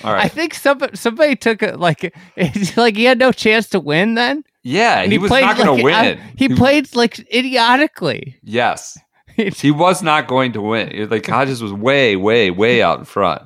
[0.04, 3.80] All I think somebody somebody took it like it's like he had no chance to
[3.80, 4.14] win.
[4.14, 5.94] Then yeah, And he, was not going to win.
[5.94, 8.38] I- he played like idiotically.
[8.42, 8.98] Yes.
[9.36, 11.10] He was not going to win.
[11.10, 13.42] Like Hodges was way, way, way out in front.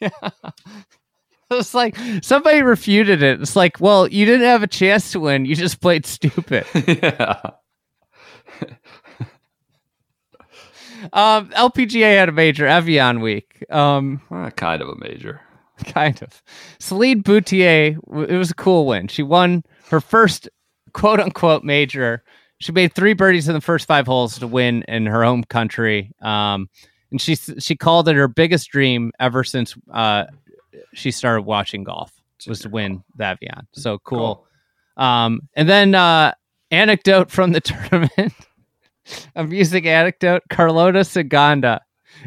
[1.50, 3.40] It's like somebody refuted it.
[3.40, 5.46] It's like, well, you didn't have a chance to win.
[5.46, 6.66] You just played stupid.
[6.86, 7.40] yeah.
[11.12, 13.64] Um, LPGA had a major Evian week.
[13.70, 15.40] Um, Uh, kind of a major.
[15.86, 16.42] kind of.
[16.80, 17.96] Celine Boutier,
[18.28, 19.06] it was a cool win.
[19.08, 20.48] She won her first
[20.92, 22.24] quote unquote major.
[22.58, 26.10] She made three birdies in the first five holes to win in her home country.
[26.20, 26.68] Um,
[27.10, 30.24] and she she called it her biggest dream ever since uh,
[30.94, 32.12] she started watching golf
[32.46, 33.66] was to win the Evian.
[33.72, 34.46] So cool.
[34.96, 36.34] Um, and then uh,
[36.70, 38.34] anecdote from the tournament,
[39.34, 41.80] amusing anecdote: Carlota Ciganda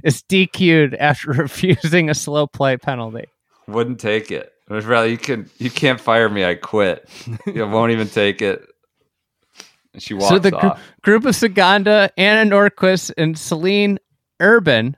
[0.04, 3.26] is DQ'd after refusing a slow play penalty.
[3.68, 4.54] Wouldn't take it.
[4.70, 6.46] Rather you can you can't fire me.
[6.46, 7.10] I quit.
[7.46, 8.66] you won't even take it.
[9.94, 14.00] And she walks so the gr- group of Saganda, Anna Nordqvist, and Celine
[14.42, 14.96] Herbin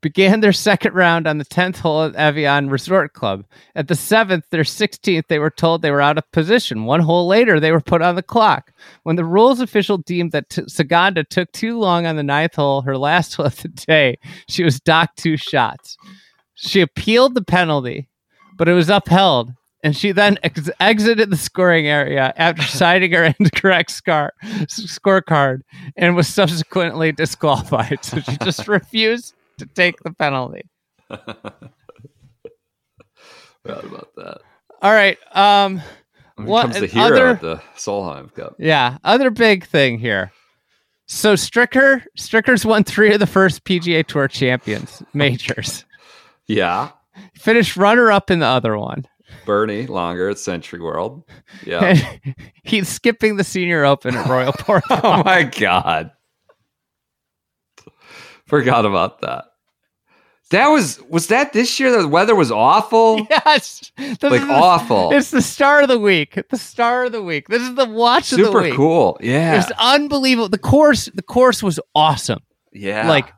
[0.00, 3.44] began their second round on the 10th hole at Evian Resort Club.
[3.74, 6.84] At the 7th, their 16th, they were told they were out of position.
[6.84, 8.72] One hole later, they were put on the clock.
[9.02, 12.82] When the rules official deemed that t- Ciganda took too long on the ninth hole,
[12.82, 14.18] her last hole of the day,
[14.48, 15.96] she was docked two shots.
[16.54, 18.08] She appealed the penalty,
[18.56, 19.52] but it was upheld.
[19.82, 25.60] And she then ex- exited the scoring area after citing her incorrect scar- scorecard
[25.96, 28.04] and was subsequently disqualified.
[28.04, 30.62] So she just refused to take the penalty.
[33.62, 34.38] Forgot about that.
[34.82, 35.18] All right.
[35.36, 35.82] Um,
[36.36, 38.56] What becomes the hero other- at the Solheim Cup.
[38.58, 38.98] yeah.
[39.04, 40.32] Other big thing here.
[41.06, 45.84] So Stricker, Stricker's won three of the first PGA Tour champions majors.
[46.46, 46.90] Yeah.
[47.34, 49.06] Finished runner up in the other one.
[49.46, 51.24] Bernie Langer at SentryWorld.
[51.64, 51.84] Yeah.
[52.24, 52.34] And
[52.64, 55.00] he's skipping the Senior Open at Royal Porthcawl.
[55.02, 56.10] oh my god.
[58.46, 59.44] Forgot about that.
[60.50, 61.96] That was was that this year?
[62.02, 63.24] The weather was awful.
[63.30, 65.12] yes, This Like the- awful.
[65.12, 66.42] It's the star of the week.
[66.50, 67.46] The star of the week.
[67.46, 68.64] This is the watch of the week.
[68.64, 69.16] Super cool.
[69.20, 69.60] Yeah.
[69.60, 70.48] It's unbelievable.
[70.48, 72.40] The course, the course was awesome.
[72.72, 73.08] yeah.
[73.08, 73.32] Like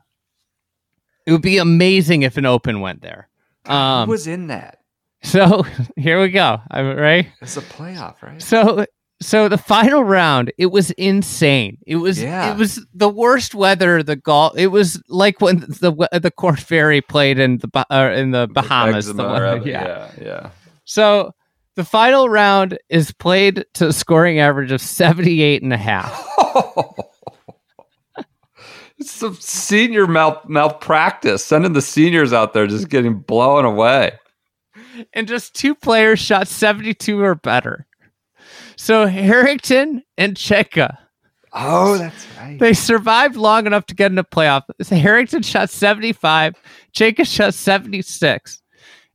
[1.27, 3.29] it would be amazing if an open went there.
[3.65, 4.79] Um, who was in that?
[5.27, 5.63] so
[5.97, 6.59] here we go.
[6.71, 7.27] I'm right.
[7.41, 8.41] It's a playoff, right?
[8.41, 8.85] So
[9.21, 11.77] so the final round, it was insane.
[11.87, 12.51] It was Yeah.
[12.51, 14.03] it was the worst weather.
[14.03, 14.57] The golf.
[14.57, 19.07] It was like when the the Corn Ferry played in the uh, in the Bahamas.
[19.07, 19.85] The weather- yeah.
[19.85, 20.49] yeah, yeah.
[20.85, 21.33] So
[21.75, 26.11] the final round is played to a scoring average of 78 and a half.
[28.99, 34.11] it's some senior mal- malpractice, sending the seniors out there just getting blown away.
[35.13, 37.85] And just two players shot 72 or better.
[38.75, 40.97] So Harrington and Cejka,
[41.53, 42.57] Oh, that's right.
[42.59, 44.63] they survived long enough to get in the playoff.
[44.89, 46.55] Harrington shot 75,
[46.93, 48.61] Cejka shot 76.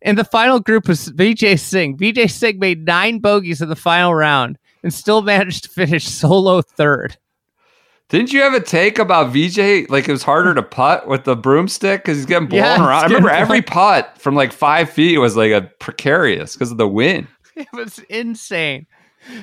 [0.03, 1.97] And the final group was Vijay Singh.
[1.99, 6.63] Vijay Singh made nine bogeys in the final round and still managed to finish solo
[6.63, 7.17] third.
[8.09, 9.91] Didn't you have a take about VJ?
[9.91, 13.05] Like it was harder to putt with the broomstick because he's getting blown Yeah, around.
[13.05, 16.89] I remember every putt from like five feet was like a precarious because of the
[16.89, 17.27] wind.
[17.57, 18.87] It was insane.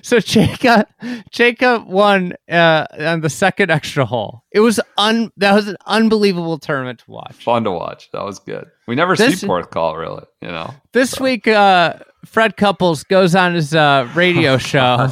[0.02, 0.86] So Cejka,
[1.34, 4.42] Cejka won uh, on the second extra hole.
[4.54, 7.34] It was un that was an unbelievable tournament to watch.
[7.36, 8.10] Fun to watch.
[8.14, 8.68] That was good.
[8.88, 10.24] We never This- see fourth call really.
[10.42, 10.74] You know.
[10.94, 15.10] This week, uh, Fred Couples goes on his uh, radio show,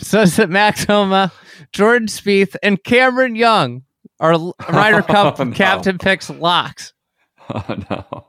[0.00, 1.30] says that Max Homa,
[1.72, 3.82] Jordan Spieth, and Cameron Young
[4.20, 4.32] are
[4.68, 5.52] Ryder Cup Oh, no.
[5.54, 6.92] captain picks locks.
[7.50, 8.26] Oh no.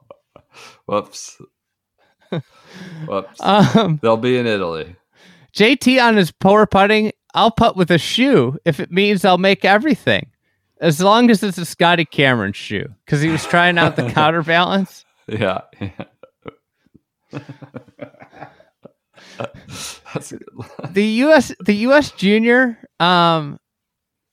[0.86, 1.42] Whoops.
[3.08, 3.42] Whoops.
[3.42, 4.96] Um, They'll be in Italy.
[5.56, 9.66] JT on his poor putting, I'll putt with a shoe if it means I'll make
[9.66, 10.30] everything.
[10.82, 15.04] As long as it's a Scotty Cameron shoe, because he was trying out the counterbalance.
[15.28, 15.62] Yeah.
[15.82, 16.06] yeah.
[20.14, 20.70] That's a good one.
[20.94, 23.60] the US the US junior um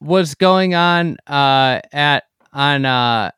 [0.00, 3.30] was going on uh at on uh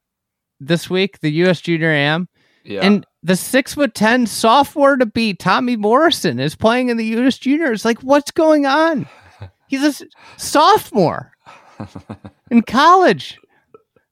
[0.60, 2.28] this week the US junior am
[2.65, 2.81] Yeah.
[2.82, 7.36] and the six foot ten sophomore to beat Tommy Morrison is playing in the U.S.
[7.36, 7.85] Juniors.
[7.85, 9.09] Like, what's going on?
[9.69, 10.06] He's a
[10.36, 11.32] sophomore
[12.51, 13.39] in college.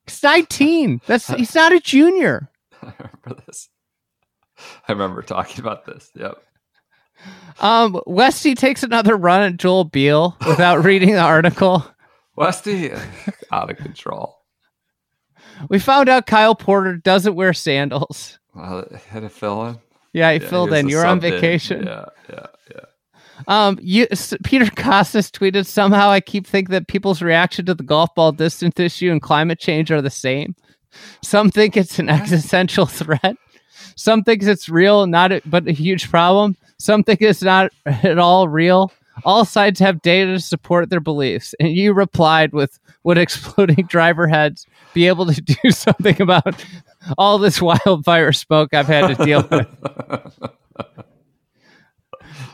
[0.05, 1.01] He's 19.
[1.07, 2.49] That's he's not a junior.
[2.83, 3.69] I remember this.
[4.87, 6.11] I remember talking about this.
[6.15, 6.37] Yep.
[7.59, 11.85] Um, Westy takes another run at Joel Beall without reading the article.
[12.35, 12.91] Westy,
[13.51, 14.35] out of control.
[15.69, 18.37] We found out Kyle Porter doesn't wear sandals.
[18.53, 19.77] Well, it had a fill in.
[20.13, 20.87] Yeah, he Yeah, filled in.
[20.87, 21.85] You're on vacation.
[21.87, 22.81] Yeah, yeah, yeah.
[23.47, 27.83] Um, you, S- Peter Kostis tweeted somehow I keep thinking that people's reaction to the
[27.83, 30.55] golf ball distance issue and climate change are the same.
[31.23, 33.35] Some think it's an existential threat.
[33.95, 36.55] Some think it's real, not a, but a huge problem.
[36.79, 38.91] Some think it's not at all real.
[39.25, 41.55] All sides have data to support their beliefs.
[41.59, 46.63] And you replied with, "Would exploding driver heads be able to do something about
[47.17, 49.67] all this wildfire smoke I've had to deal with?"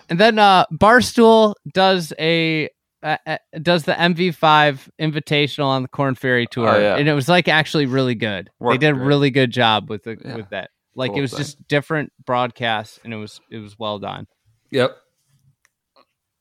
[0.10, 2.70] And then uh, Barstool does a
[3.02, 3.18] uh,
[3.62, 6.96] does the MV5 Invitational on the Corn Ferry tour, Oh, yeah.
[6.96, 8.50] and it was like actually really good.
[8.62, 9.06] they did a great.
[9.06, 10.36] really good job with the Yeah.
[10.36, 10.70] with that.
[10.96, 11.40] Like it was thing.
[11.40, 14.28] just different broadcasts, and it was it was well done.
[14.72, 14.96] Yep.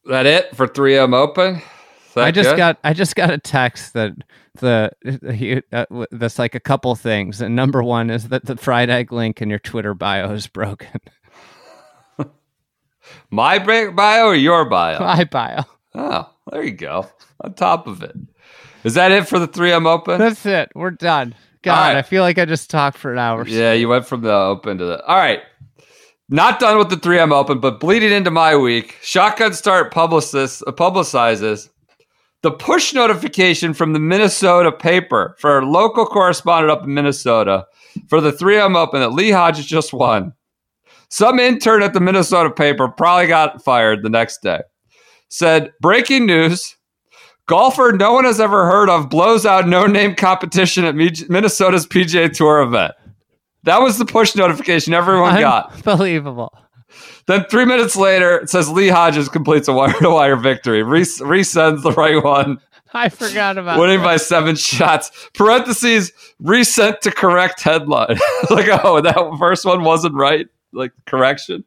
[0.06, 1.62] That it for 3M Open?
[2.16, 2.56] I just good?
[2.56, 4.12] got I just got a text that
[4.56, 4.90] the
[5.32, 9.12] he, uh, that's like a couple things, and number one is that the fried egg
[9.12, 11.00] link in your Twitter bio is broken.
[13.30, 15.00] my bi- bio or your bio?
[15.00, 15.64] My bio.
[15.94, 17.06] Oh, there you go.
[17.42, 18.16] On top of it.
[18.84, 20.18] Is that it for the 3M Open?
[20.18, 20.70] That's it.
[20.74, 21.34] We're done.
[21.62, 21.96] God, right.
[21.96, 23.46] I feel like I just talked for an hour.
[23.46, 25.04] Yeah, you went from the open to the.
[25.04, 25.40] All right.
[26.28, 28.96] Not done with the 3M Open, but bleeding into my week.
[29.02, 31.68] Shotgun Start uh, publicizes
[32.42, 37.66] the push notification from the Minnesota paper for our local correspondent up in Minnesota
[38.08, 40.32] for the 3M Open that Lee Hodges just won.
[41.10, 44.60] Some intern at the Minnesota paper probably got fired the next day.
[45.28, 46.76] Said, breaking news
[47.46, 52.32] golfer no one has ever heard of blows out no name competition at Minnesota's PGA
[52.32, 52.92] Tour event.
[53.64, 55.72] That was the push notification everyone got.
[55.74, 56.52] Unbelievable.
[57.26, 60.82] Then three minutes later, it says Lee Hodges completes a wire to wire victory.
[60.82, 62.58] Re- resends the right one,
[62.94, 64.04] I forgot about winning that.
[64.04, 65.10] by seven shots.
[65.34, 68.18] Parentheses, resent to correct headline.
[68.50, 70.46] like, oh, that first one wasn't right.
[70.72, 71.64] Like, correction.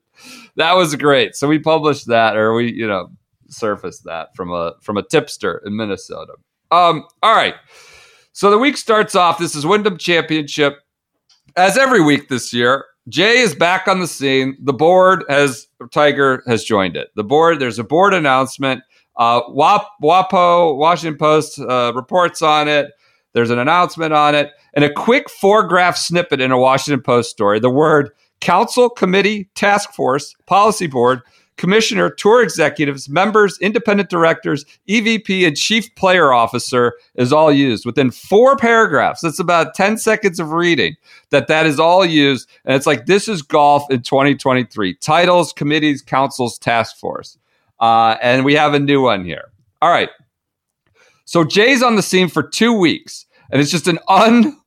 [0.55, 1.35] That was great.
[1.35, 3.09] So we published that, or we, you know,
[3.55, 6.33] surfaced that from a from a tipster in Minnesota.
[6.71, 7.55] Um, all right.
[8.33, 9.37] So the week starts off.
[9.37, 10.79] This is Wyndham Championship.
[11.55, 14.57] As every week this year, Jay is back on the scene.
[14.61, 17.09] The board has Tiger has joined it.
[17.15, 18.83] The board, there's a board announcement.
[19.17, 22.91] Uh, WAP, WAPO, Washington Post uh, reports on it.
[23.33, 27.29] There's an announcement on it, and a quick four graph snippet in a Washington Post
[27.29, 27.59] story.
[27.59, 28.11] The word
[28.41, 31.21] council, committee, task force, policy board,
[31.57, 38.11] commissioner, tour executives, members, independent directors, EVP, and chief player officer is all used within
[38.11, 39.21] four paragraphs.
[39.21, 40.95] That's about 10 seconds of reading
[41.29, 42.49] that that is all used.
[42.65, 47.37] And it's like, this is golf in 2023 titles, committees, councils, task force.
[47.79, 49.51] Uh, and we have a new one here.
[49.81, 50.09] All right.
[51.25, 54.57] So Jay's on the scene for two weeks, and it's just an un,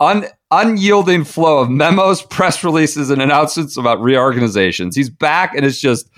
[0.00, 4.96] un unyielding flow of memos, press releases, and announcements about reorganizations.
[4.96, 6.08] He's back, and it's just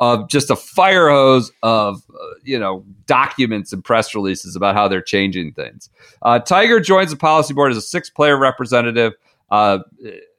[0.00, 4.88] uh, just a fire hose of uh, you know documents and press releases about how
[4.88, 5.90] they're changing things.
[6.22, 9.14] Uh, Tiger joins the policy board as a six-player representative.
[9.50, 9.78] Uh,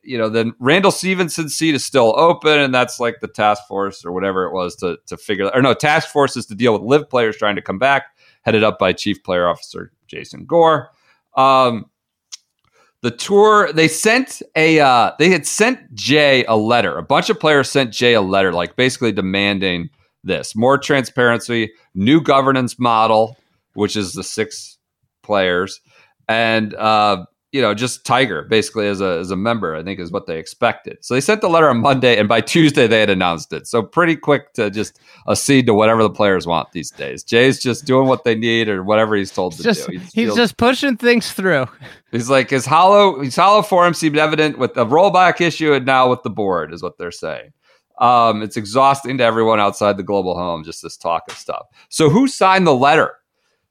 [0.01, 4.05] you know, then Randall Stephenson's seat is still open, and that's like the task force
[4.05, 5.49] or whatever it was to to figure.
[5.53, 8.63] Or no, task force is to deal with LIV players trying to come back, headed
[8.63, 10.89] up by Chief Player Officer Jason Gore.
[11.35, 11.89] Um,
[13.01, 16.97] the tour they sent a uh, they had sent Jay a letter.
[16.97, 19.89] A bunch of players sent Jay a letter, like basically demanding
[20.23, 23.37] this more transparency, new governance model,
[23.73, 24.77] which is the six
[25.23, 25.79] players,
[26.27, 29.75] and uh, you know just Tiger basically as a as a member.
[29.75, 30.97] I think is what they expected.
[31.01, 33.67] So they sent the letter on Monday, and by Tuesday they had announced it.
[33.67, 37.23] So pretty quick to just accede to whatever the players want these days.
[37.23, 39.97] Jay's just doing what they need or whatever he's told to Just do.
[39.97, 41.67] He he's just pushing things through.
[42.11, 46.09] He's like his hollow his hollow form seemed evident with the rollback issue and now
[46.09, 47.53] with the board is what they're saying.
[47.99, 51.67] Um, it's exhausting to everyone outside the global home, just this talk of stuff.
[51.89, 53.18] So who signed the letter?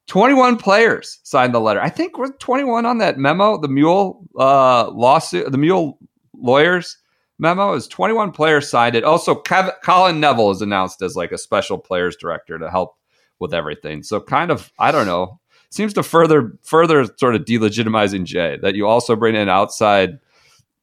[0.09, 1.79] 21 players signed the letter.
[1.79, 5.99] I think we're 21 on that memo, the mule uh, lawsuit, the mule
[6.35, 6.97] lawyers
[7.37, 9.03] memo is 21 players signed it.
[9.03, 12.95] Also, Kev- Colin Neville is announced as like a special players director to help
[13.39, 14.03] with everything.
[14.03, 18.75] So kind of, I don't know, seems to further further sort of delegitimizing Jay that
[18.75, 20.17] you also bring in outside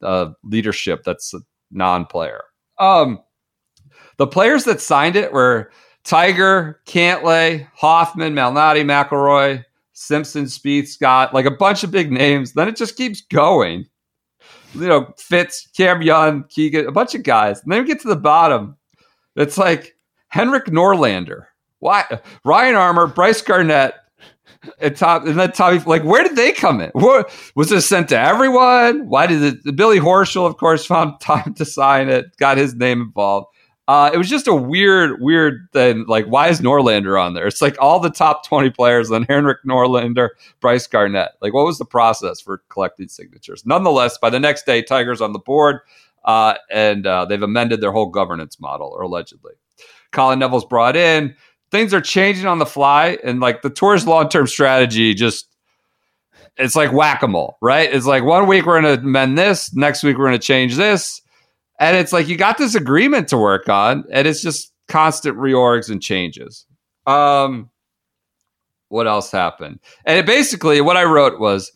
[0.02, 1.34] uh, leadership that's
[1.72, 2.42] non-player.
[2.78, 3.20] Um,
[4.18, 5.72] the players that signed it were
[6.06, 12.52] Tiger, Cantlay, Hoffman, Malnati, McIlroy, Simpson, Spieth, Scott, like a bunch of big names.
[12.52, 13.86] Then it just keeps going.
[14.74, 17.60] You know, Fitz, Cam Young, Keegan, a bunch of guys.
[17.62, 18.76] And then we get to the bottom.
[19.34, 19.96] It's like
[20.28, 21.46] Henrik Norlander.
[21.80, 22.04] Why?
[22.44, 23.94] Ryan Armour, Brice Garnett,
[24.78, 25.80] and top, and then Tommy.
[25.80, 26.90] Like, where did they come in?
[26.92, 29.08] What was this sent to everyone?
[29.08, 29.76] Why did it?
[29.76, 33.48] Billy Horschel, of course, found time to sign it, got his name involved.
[33.88, 36.04] Uh, it was just a weird, weird thing.
[36.08, 37.46] Like, why is Norlander on there?
[37.46, 40.30] It's like all the top 20 players, then Henrik Norlander,
[40.60, 41.32] Brice Garnett.
[41.40, 43.64] Like, what was the process for collecting signatures?
[43.64, 45.80] Nonetheless, by the next day, Tiger's on the board,
[46.24, 49.52] uh, and uh, they've amended their whole governance model, or allegedly.
[50.10, 51.36] Colin Neville's brought in.
[51.70, 55.48] Things are changing on the fly, and like the tour's long term strategy just.
[56.58, 57.92] It's like whack a mole, right?
[57.92, 60.76] It's like one week we're going to amend this, next week we're going to change
[60.76, 61.20] this
[61.78, 65.90] and it's like you got this agreement to work on, and it's just constant reorgs
[65.90, 66.66] and changes.
[67.06, 67.70] Um,
[68.88, 69.80] what else happened?
[70.04, 71.72] And basically, what I wrote was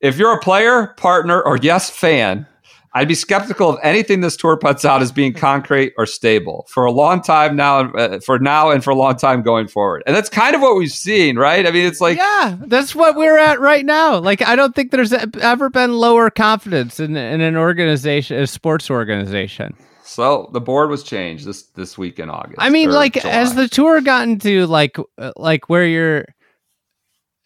[0.00, 2.46] if you're a player, partner, or yes, fan,
[2.94, 6.84] I'd be skeptical of anything this tour puts out as being concrete or stable for
[6.84, 10.02] a long time now, uh, for now and for a long time going forward.
[10.06, 11.66] And that's kind of what we've seen, right?
[11.66, 14.18] I mean, it's like yeah, that's what we're at right now.
[14.18, 18.90] Like, I don't think there's ever been lower confidence in, in an organization, a sports
[18.90, 19.74] organization.
[20.04, 22.56] So the board was changed this this week in August.
[22.58, 23.32] I mean, like July.
[23.32, 26.26] as the tour gotten to like uh, like where you're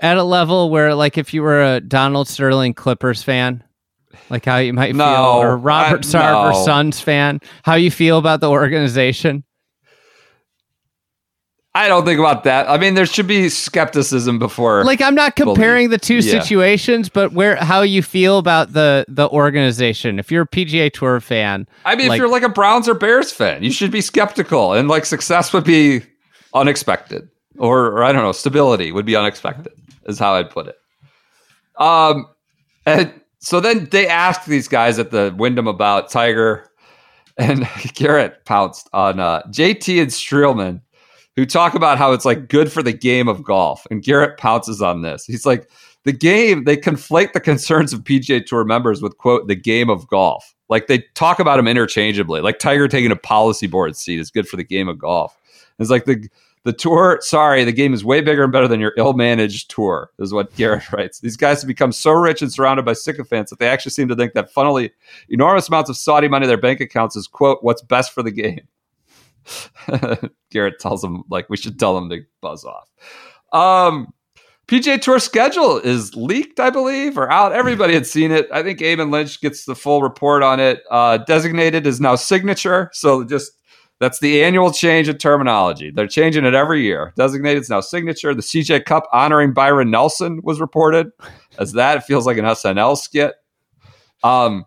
[0.00, 3.62] at a level where like if you were a Donald Sterling Clippers fan
[4.30, 6.64] like how you might no, feel, or Robert I, Sarver no.
[6.64, 9.44] Suns fan, how you feel about the organization?
[11.74, 12.70] I don't think about that.
[12.70, 14.82] I mean, there should be skepticism before.
[14.84, 16.40] Like, I'm not comparing the two Yeah.
[16.40, 20.18] situations, but where how you feel about the the organization.
[20.18, 22.94] If you're a PGA Tour fan, I mean, like- if you're like a Browns or
[22.94, 26.00] Bears fan, you should be skeptical, and like success would be
[26.54, 27.28] unexpected,
[27.58, 29.74] or, or I don't know, stability would be unexpected,
[30.06, 30.76] is how I'd put it.
[31.78, 32.26] Um,
[32.86, 36.70] and so then they asked these guys at the Wyndham about Tiger,
[37.36, 40.80] and Garrett pounced on uh, JT and Streelman,
[41.36, 44.80] who talk about how it's like good for the game of golf, and Garrett pounces
[44.80, 45.24] on this.
[45.26, 45.70] He's like,
[46.04, 50.06] the game they conflate the concerns of PGA Tour members with quote the game of
[50.06, 50.54] golf.
[50.68, 52.40] Like they talk about them interchangeably.
[52.40, 55.36] Like Tiger taking a policy board seat is good for the game of golf.
[55.78, 56.28] It's like the
[56.66, 57.18] the tour.
[57.22, 60.10] Sorry, the game is way bigger and better than your ill managed tour.
[60.18, 61.20] Is what Garrett writes.
[61.20, 64.16] These guys have become so rich and surrounded by sycophants that they actually seem to
[64.16, 64.90] think that funnily
[65.28, 68.32] enormous amounts of Saudi money in their bank accounts is quote what's best for the
[68.32, 68.66] game.
[70.50, 72.90] Garrett tells them like we should tell them to buzz off.
[73.52, 74.12] Um,
[74.66, 77.52] PGA Tour schedule is leaked, I believe, or out.
[77.52, 78.48] Everybody had seen it.
[78.52, 80.82] I think Eamon Lynch gets the full report on it.
[80.90, 83.52] Uh, designated is now signature, so just
[83.98, 85.90] that's the annual change in terminology.
[85.90, 87.12] They're changing it every year.
[87.16, 88.34] Designated is now signature.
[88.34, 91.10] The CJ Cup honoring Byron Nelson was reported
[91.58, 91.98] as that.
[91.98, 93.34] It feels like an SNL skit.
[94.22, 94.66] Um,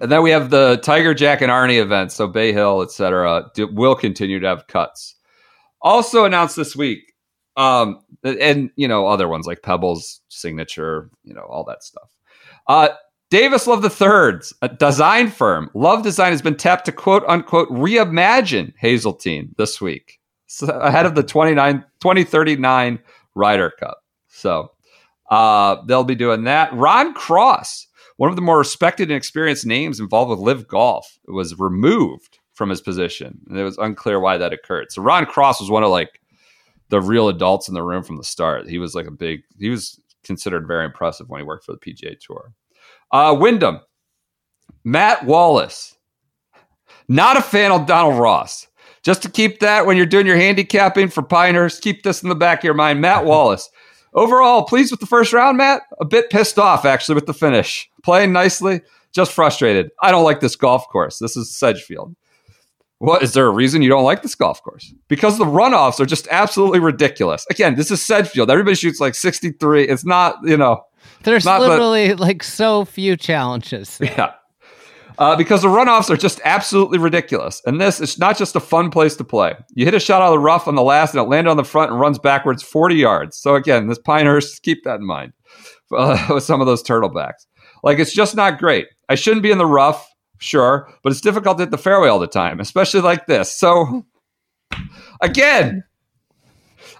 [0.00, 2.14] and then we have the Tiger, Jack, and Arnie events.
[2.14, 5.16] So Bay Hill, etc., will continue to have cuts.
[5.80, 7.12] Also announced this week,
[7.56, 12.10] um, and you know other ones like Pebbles, Signature, you know all that stuff.
[12.68, 12.88] Uh,
[13.32, 17.70] Davis Love the Third's a design firm, Love Design, has been tapped to quote unquote
[17.70, 22.98] reimagine Hazeltine this week, so ahead of the 29, 2039
[23.34, 24.04] Ryder Cup.
[24.28, 24.72] So
[25.30, 26.74] uh, they'll be doing that.
[26.74, 27.86] Ron Cross,
[28.18, 32.68] one of the more respected and experienced names involved with LIV Golf, was removed from
[32.68, 34.92] his position, and it was unclear why that occurred.
[34.92, 36.20] So Ron Cross was one of like
[36.90, 38.68] the real adults in the room from the start.
[38.68, 39.40] He was like a big.
[39.58, 42.52] He was considered very impressive when he worked for the PGA Tour.
[43.12, 43.80] Uh, Wyndham,
[44.84, 45.96] Matt Wallace,
[47.08, 48.66] not a fan of Donald Ross.
[49.02, 52.36] Just to keep that when you're doing your handicapping for Pinehurst, keep this in the
[52.36, 53.00] back of your mind.
[53.00, 53.68] Matt Wallace.
[54.14, 55.82] Overall, pleased with the first round, Matt?
[56.00, 57.90] A bit pissed off, actually, with the finish.
[58.04, 58.80] Playing nicely,
[59.12, 59.90] just frustrated.
[60.00, 61.18] I don't like this golf course.
[61.18, 62.14] This is Sedgefield.
[62.98, 64.94] What is there a reason you don't like this golf course?
[65.08, 67.44] Because the runoffs are just absolutely ridiculous.
[67.50, 68.50] Again, this is Sedgefield.
[68.50, 69.88] Everybody shoots like 63.
[69.88, 70.84] It's not, you know,
[71.24, 73.98] There's Not literally like so few challenges.
[74.00, 74.32] yeah.
[75.18, 77.60] Uh, because the runoffs are just absolutely ridiculous.
[77.66, 79.54] And this is not just a fun place to play.
[79.74, 81.56] You hit a shot out of the rough on the last and it landed on
[81.56, 83.36] the front and runs backwards 40 yards.
[83.36, 85.32] So, again, this Pinehurst, keep that in mind
[85.94, 87.46] uh, with some of those turtlebacks.
[87.84, 88.88] Like, it's just not great.
[89.08, 90.08] I shouldn't be in the rough,
[90.38, 93.52] sure, but it's difficult to hit the fairway all the time, especially like this.
[93.54, 94.06] So,
[95.20, 95.84] again,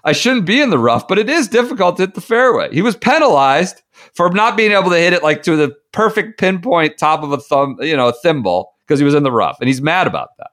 [0.03, 2.73] I shouldn't be in the rough, but it is difficult to hit the fairway.
[2.73, 3.81] He was penalized
[4.13, 7.37] for not being able to hit it like to the perfect pinpoint top of a
[7.37, 8.73] thumb, you know, a thimble.
[8.87, 10.51] because he was in the rough, and he's mad about that.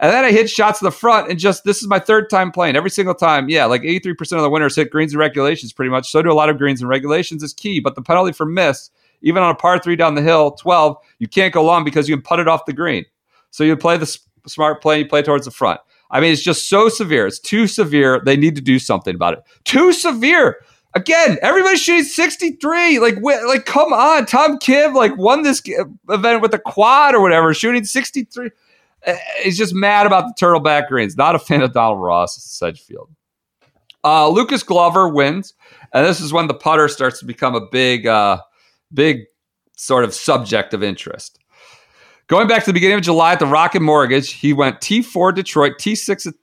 [0.00, 2.52] And then I hit shots to the front, and just this is my third time
[2.52, 2.76] playing.
[2.76, 6.08] Every single time, yeah, like 83% of the winners hit greens and regulations pretty much.
[6.08, 7.80] So do a lot of greens and regulations is key.
[7.80, 8.90] But the penalty for miss,
[9.22, 12.14] even on a par three down the hill, 12, you can't go long because you
[12.14, 13.04] can put it off the green.
[13.50, 15.80] So you play the s- smart play, you play towards the front.
[16.12, 17.26] I mean, it's just so severe.
[17.26, 18.22] It's too severe.
[18.24, 19.40] They need to do something about it.
[19.64, 20.60] Too severe.
[20.94, 22.98] Again, everybody's shooting 63.
[22.98, 24.26] Like, wh- like, come on.
[24.26, 25.76] Tom Kim like won this g-
[26.08, 28.50] event with a quad or whatever, shooting 63.
[29.06, 31.16] Uh, He's just mad about the turtleback greens.
[31.16, 33.10] Not a fan of Donald Ross Sedgefield.
[34.04, 35.54] Uh, Lucas Glover wins,
[35.92, 38.38] and this is when the putter starts to become a big, uh,
[38.94, 39.24] big
[39.76, 41.38] sort of subject of interest.
[42.28, 45.74] Going back to the beginning of July at the Rocket Mortgage, he went T4 Detroit,
[45.78, 46.34] T6 at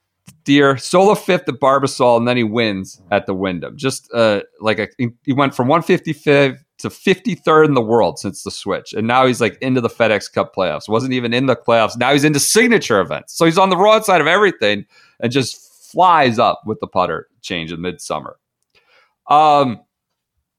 [0.44, 3.78] Deere, solo fifth at Barbasol, and then he wins at the Wyndham.
[3.78, 8.52] Just uh, like a, he went from 155 to 53rd in the world since the
[8.52, 10.88] switch, and now he's like into the FedEx Cup playoffs.
[10.88, 11.98] wasn't even in the playoffs.
[11.98, 14.86] Now he's into signature events, so he's on the wrong side of everything
[15.20, 18.38] and just flies up with the putter change in midsummer.
[19.28, 19.82] Um,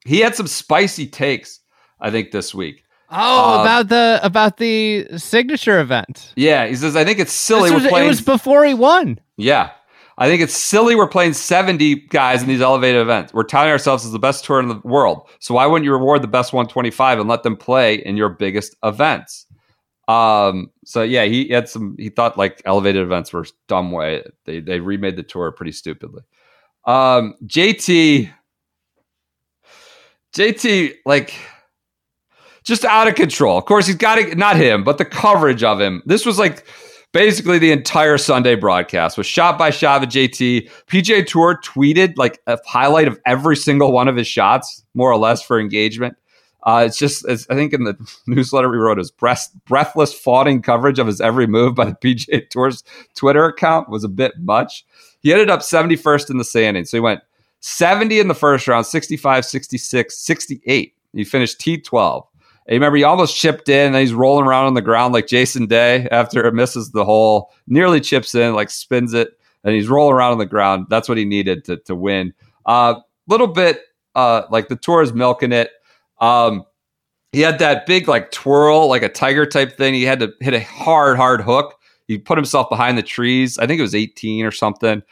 [0.05, 1.61] he had some spicy takes,
[2.01, 2.83] I think, this week.
[3.11, 6.33] Oh, Uh, about the about the signature event.
[6.37, 8.09] Yeah, he says, I think it's silly was, we're it playing.
[8.09, 9.21] was before he won.
[9.37, 9.71] yeah.
[10.19, 13.35] I think it's silly we're playing 70 guys in these elevated events.
[13.35, 15.29] We're touting ourselves as the best tour in the world.
[15.41, 18.75] So why wouldn't you reward the best 125 and let them play in your biggest
[18.83, 19.45] events?
[20.09, 24.25] Um, so yeah, he had some he thought like elevated events were dumb way.
[24.47, 26.23] They they remade the tour pretty stupidly.
[26.87, 28.31] Um, JT
[30.35, 31.35] JT like
[32.67, 33.57] just out of control.
[33.57, 36.03] Of course, he's got to not him, but the coverage of him.
[36.05, 36.67] This was like
[37.13, 40.69] basically the entire Sunday broadcast was shot by shot of JT.
[40.89, 45.17] PGA Tour tweeted like a highlight of every single one of his shots, more or
[45.17, 46.17] less, for engagement.
[46.65, 50.61] Uh, it's just, it's, I think in the newsletter we wrote, his breath, breathless, fawning
[50.61, 52.83] coverage of his every move by the PGA Tour's
[53.15, 54.85] Twitter account was a bit much.
[55.21, 56.91] He ended up 71st in the standings.
[56.91, 57.21] So he went
[57.61, 60.95] 70 in the first round, 65, 66, 68.
[61.13, 62.27] He finished T12.
[62.69, 66.09] Remember, he almost chipped in, and he's rolling around on the ground like Jason Day
[66.11, 70.33] after it misses the hole, nearly chips in, like spins it, and he's rolling around
[70.33, 70.87] on the ground.
[70.91, 72.35] That's what he needed to, to win.
[72.67, 73.83] A uh, little bit
[74.17, 75.71] uh, like the tour is milking it.
[76.21, 76.65] Um,
[77.33, 79.95] he had that big like twirl, like a tiger type thing.
[79.95, 81.75] He had to hit a hard, hard hook.
[82.09, 83.59] He put himself behind the trees.
[83.59, 85.03] I think it was 18 or something.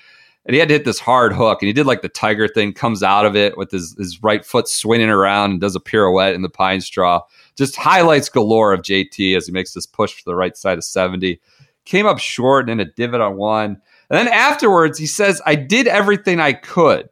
[0.47, 1.60] And he had to hit this hard hook.
[1.60, 4.44] And he did like the tiger thing, comes out of it with his, his right
[4.44, 7.20] foot swinging around and does a pirouette in the pine straw.
[7.56, 10.85] Just highlights galore of JT as he makes this push for the right side of
[10.85, 11.40] 70.
[11.85, 13.81] Came up short and in a divot on one.
[14.10, 17.09] And then afterwards, he says, I did everything I could.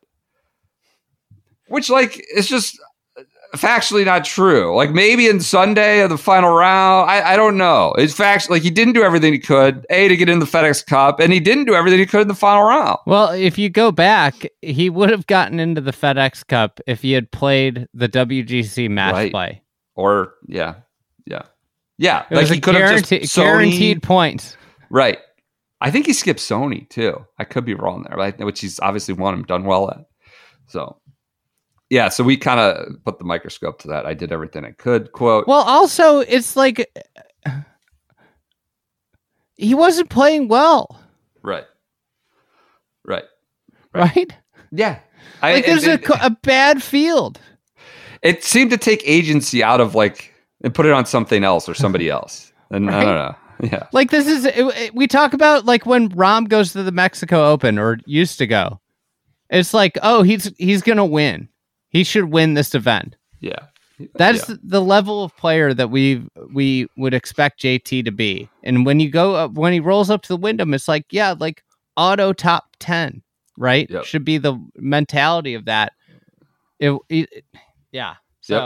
[1.69, 2.78] Which, like, it's just
[3.56, 4.74] factually not true.
[4.74, 7.93] Like maybe in Sunday of the final round, I, I don't know.
[7.98, 10.85] It's fact like he didn't do everything he could, A, to get in the FedEx
[10.86, 12.98] Cup, and he didn't do everything he could in the final round.
[13.06, 17.12] Well, if you go back, he would have gotten into the FedEx Cup if he
[17.12, 19.32] had played the WGC match Right.
[19.32, 19.61] play.
[19.94, 20.74] Or yeah.
[21.27, 21.43] Yeah.
[21.98, 22.24] Yeah.
[22.31, 24.56] It was he could have just Sony- guaranteed points.
[24.90, 25.19] Right.
[25.81, 27.27] I think he skipped Sony too.
[27.39, 28.39] I could be wrong there, right?
[28.39, 30.05] Which he's obviously won him done well at.
[30.69, 30.97] So
[31.90, 34.06] yeah, so we kind of put the microscope to that.
[34.06, 35.12] I did everything I could.
[35.12, 35.47] Quote.
[35.47, 36.90] Well, also, it's like
[39.56, 40.98] he wasn't playing well,
[41.43, 41.64] right.
[43.05, 43.24] Right.
[43.94, 44.32] right?
[44.70, 45.01] Yeah.
[45.43, 47.40] I, Like there's and- a, and- co- a bad field.
[48.23, 50.32] It seemed to take agency out of like
[50.62, 52.53] and put it on something else or somebody else.
[52.70, 53.36] And I don't know.
[53.70, 53.86] Yeah.
[53.93, 57.49] Like this is it, it- we talk about like when Rahm goes to the Mexico
[57.49, 58.81] Open or used to go.
[59.51, 61.49] It's like, oh, he's he's gonna win.
[61.90, 63.15] He should win this event.
[63.39, 63.66] Yeah.
[64.16, 64.57] That's Yeah.
[64.65, 68.49] the level of player that we we would expect JT to be.
[68.65, 71.35] And when you go up, when he rolls up to the Wyndham, it's like, yeah,
[71.39, 71.62] like
[71.97, 73.23] auto top ten,
[73.57, 73.89] right?
[73.89, 74.07] Yep.
[74.07, 75.93] Should be the mentality of that.
[76.81, 77.44] It, it-
[77.93, 78.14] yeah.
[78.40, 78.56] So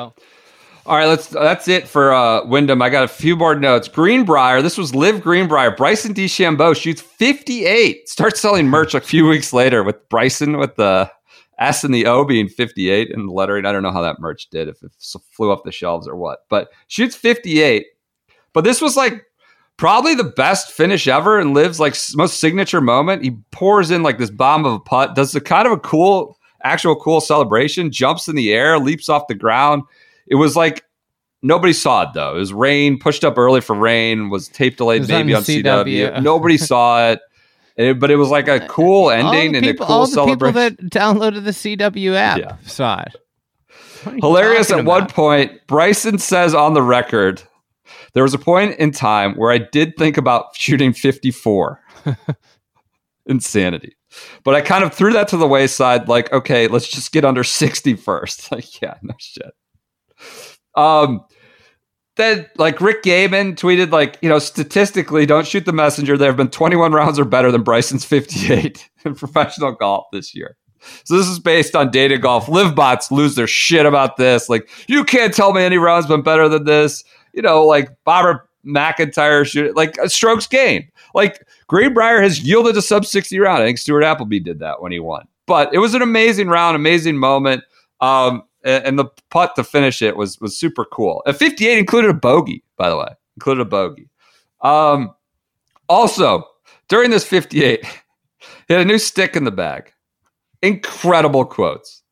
[0.87, 2.81] All right, let's that's it for uh Wyndham.
[2.81, 3.89] I got a few more notes.
[3.89, 5.73] Greenbrier, this was LIV Greenbrier.
[5.73, 8.09] Bryson DeChambeau shoots 58.
[8.09, 11.11] Starts selling merch a few weeks later with Bryson with the
[11.59, 13.67] S and the O being 58 in the lettering.
[13.67, 14.93] I don't know how that merch did, if it
[15.33, 17.87] flew off the shelves or what, but shoots 58.
[18.53, 19.25] But this was like
[19.77, 23.25] probably the best finish ever and LIV's like most signature moment.
[23.25, 26.36] He pours in like this bomb of a putt, does a kind of a cool,
[26.63, 29.83] actual cool celebration, jumps in the air, leaps off the ground.
[30.27, 30.85] It was like
[31.43, 32.35] nobody saw it though.
[32.37, 35.63] It was rain, pushed up early for rain, was tape delayed was maybe on CW.
[36.15, 36.23] CW.
[36.23, 37.21] Nobody saw it.
[37.77, 40.53] It- but it was like a cool ending and people, a cool all the people
[40.53, 40.77] celebration.
[40.81, 42.57] that downloaded the CW app Yeah.
[42.65, 43.15] saw it.
[44.05, 47.43] What are you Hilarious at one point, Bryson says on the record
[48.15, 51.81] There was a point in time where I did think about shooting 54.
[53.27, 53.97] Insanity.
[54.45, 57.45] But I kind of threw that to the wayside, like, okay, let's just get under
[57.45, 58.51] 60 first.
[58.57, 59.53] Like, yeah, no shit.
[60.77, 61.25] Um,
[62.17, 66.17] then like Rick Gehman tweeted, like, you know, statistically, don't shoot the messenger.
[66.17, 70.57] There have been 21 rounds or better than Bryson's 58 in professional golf this year.
[71.05, 72.49] So this is based on data golf.
[72.49, 74.49] LIV bots lose their shit about this.
[74.49, 77.05] Like, you can't tell me any round's been better than this.
[77.33, 80.85] You know, like Bobber MacIntyre shoot like a strokes gained.
[81.15, 83.63] Like Greenbrier has yielded a sub 60 round.
[83.63, 85.27] I think Stuart Appleby did that when he won.
[85.47, 87.65] But it was an amazing round, amazing moment.
[88.01, 91.23] Um, and, and the putt to finish it was was super cool.
[91.27, 93.09] At 58 included a bogey, by the way.
[93.37, 94.09] Included a bogey.
[94.63, 95.13] Um,
[95.89, 96.45] also,
[96.89, 97.85] during this 58,
[98.69, 99.93] he had a new stick in the bag.
[100.63, 102.03] Incredible quotes.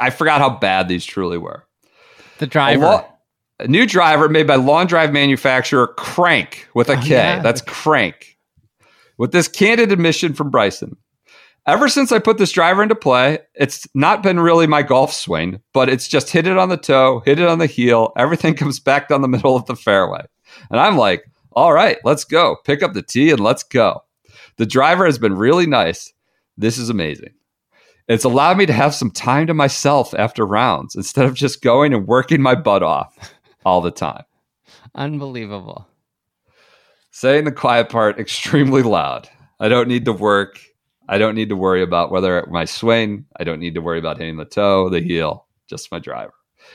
[0.00, 1.66] I forgot how bad these truly were.
[2.38, 2.84] The driver.
[2.84, 3.06] A, lo-
[3.60, 7.08] a new driver made by Long Drive manufacturer Krank with a Oh, K.
[7.08, 7.40] yeah.
[7.40, 8.35] That's Krank.
[9.18, 10.96] With this candid admission from Bryson.
[11.66, 15.60] Ever since I put this driver into play, it's not been really my golf swing,
[15.72, 18.12] but it's just hit it on the toe, hit it on the heel.
[18.16, 20.24] Everything comes back down the middle of the fairway.
[20.70, 22.56] And I'm like, all right, let's go.
[22.64, 24.02] Pick up the tee and let's go.
[24.58, 26.12] The driver has been really nice.
[26.56, 27.34] This is amazing.
[28.08, 31.92] It's allowed me to have some time to myself after rounds instead of just going
[31.92, 33.18] and working my butt off
[33.64, 34.22] all the time.
[34.94, 35.88] Unbelievable.
[37.16, 39.26] Saying the quiet part extremely loud.
[39.58, 40.60] I don't need to work.
[41.08, 43.24] I don't need to worry about whether my swing.
[43.40, 46.34] I don't need to worry about hitting the toe, the heel, just my driver.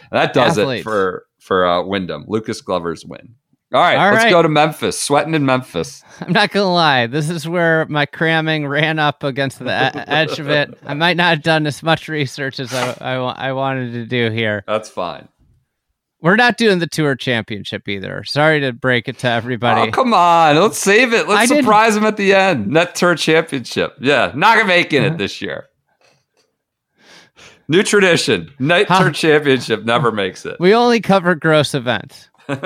[0.10, 0.82] And that does Athletes.
[0.82, 2.26] it for for uh, Wyndham.
[2.28, 3.36] Lucas Glover's win.
[3.72, 4.32] All right, All let's right.
[4.32, 5.00] go to Memphis.
[5.00, 6.04] Sweating in Memphis.
[6.22, 7.06] I'm not gonna lie.
[7.06, 9.72] This is where my cramming ran up against the
[10.10, 10.76] edge of it.
[10.88, 14.32] I might not have done as much research as I, I, I wanted to do
[14.32, 14.64] here.
[14.66, 15.28] That's fine.
[16.22, 18.24] We're not doing the tour championship either.
[18.24, 19.90] Sorry to break it to everybody.
[19.90, 20.56] Oh, come on.
[20.56, 21.28] Let's save it.
[21.28, 22.68] Let's didn't- surprise him at the end.
[22.68, 23.96] Net Tour Championship.
[24.00, 25.18] Yeah, not gonna making it uh-huh.
[25.18, 25.66] this year.
[27.68, 28.52] New tradition.
[28.60, 29.00] Net Huh.
[29.04, 30.58] Tour Championship never makes it.
[30.60, 32.30] we only cover gross events.
[32.48, 32.60] if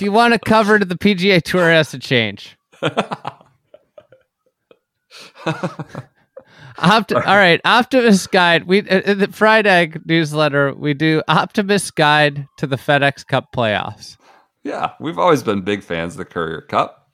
[0.00, 2.56] you want to cover to the PGA Tour, it has to change.
[6.78, 8.64] Opt- all right, Optimist Guide.
[8.64, 10.74] We uh, in the Fried Egg newsletter.
[10.74, 14.16] We do Optimist Guide to the FedEx Cup playoffs.
[14.64, 17.08] Yeah, we've always been big fans of the Courier Cup.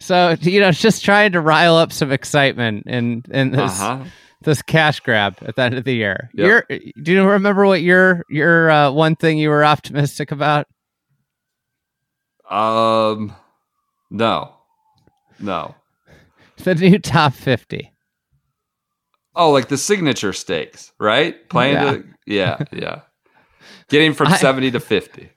[0.00, 4.04] So you know, just trying to rile up some excitement in in this Uh-huh.
[4.42, 6.30] this cash grab at the end of the year.
[6.34, 6.46] Yep.
[6.46, 10.66] You're, do you remember what your your uh, one thing you were optimistic about?
[12.48, 13.34] Um,
[14.10, 14.54] no,
[15.40, 15.74] no.
[16.58, 17.92] The new top fifty.
[19.36, 21.48] Oh, like the signature stakes, right?
[21.50, 21.90] Playing Yeah.
[21.92, 23.00] the yeah, yeah.
[23.88, 25.30] Getting from I- seventy to fifty.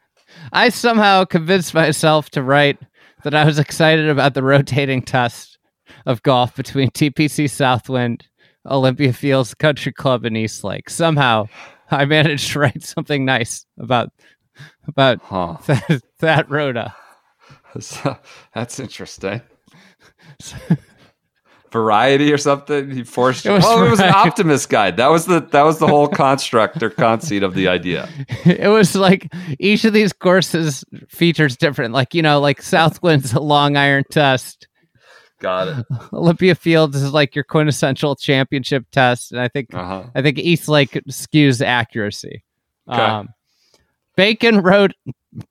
[0.53, 2.77] I somehow convinced myself to write
[3.23, 5.57] that I was excited about the rotating test
[6.05, 8.21] of golf between TPC Southwind,
[8.65, 10.89] Olympia Fields Country Club, and East Lake.
[10.89, 11.47] Somehow,
[11.91, 14.09] I managed to write something nice about
[14.87, 15.57] about Huh.
[15.67, 16.95] that, that rota.
[18.55, 19.41] That's interesting.
[21.71, 22.89] Variety or something.
[22.89, 23.45] He forced.
[23.45, 24.97] It was oh, it was an optimist guide.
[24.97, 28.09] That was the that was the whole construct or conceit of the idea.
[28.45, 31.93] it was like each of these courses features different.
[31.93, 34.67] Like you know, like Southwind's a long iron test.
[35.39, 35.85] Got it.
[36.13, 40.03] Olympia Fields is like your quintessential championship test, and I think Uh huh.
[40.15, 42.43] I think East Lake skews accuracy.
[42.89, 42.99] Okay.
[42.99, 43.29] Um,
[44.15, 44.93] Bacon wrote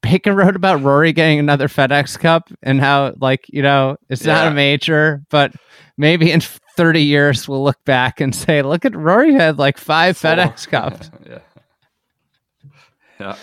[0.03, 4.49] Bacon wrote about Rory getting another FedEx Cup and how like you know it's not
[4.49, 5.55] a major, but
[5.99, 10.17] maybe in thirty years we'll look back and say, look at Rory had like five
[10.17, 11.11] FedEx Cups.
[11.29, 11.39] yeah.
[13.21, 13.37] Yeah.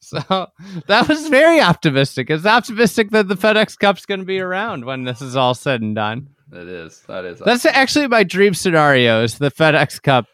[0.00, 0.48] So
[0.86, 2.30] that was very optimistic.
[2.30, 5.82] It's optimistic that the FedEx Cup's going to be around when this is all said
[5.82, 6.28] and done.
[6.50, 7.02] It is.
[7.08, 7.40] That is.
[7.40, 9.22] That's actually my dream scenario.
[9.22, 10.26] Is the FedEx Cup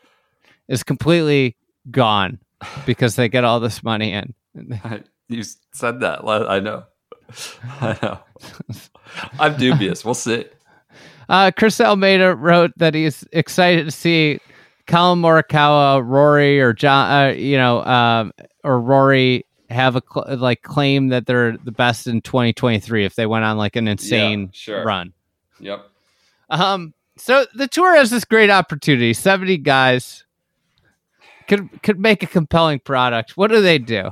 [0.68, 1.56] is completely
[1.90, 2.39] gone
[2.86, 4.34] because they get all this money in.
[5.28, 5.42] you
[5.73, 6.20] said that.
[6.24, 6.84] I know.
[7.81, 8.18] I know.
[9.39, 10.05] I'm dubious.
[10.05, 10.47] We'll see.
[11.28, 14.41] Uh, Chris Almeida wrote that he's excited to see
[14.86, 20.62] Collin Morikawa, Rory, or Jon, uh, you know, um, or Rory have a cl- like
[20.62, 24.85] claim that they're the best in 2023 if they went on like an insane sure.
[24.85, 25.12] run.
[25.61, 25.89] Yep.
[26.51, 29.15] Um, so the tour has this great opportunity.
[29.15, 30.25] 70 guys
[31.49, 33.36] could could make a compelling product.
[33.36, 34.11] What do they do?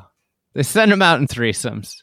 [0.55, 2.03] They send them out in threesomes.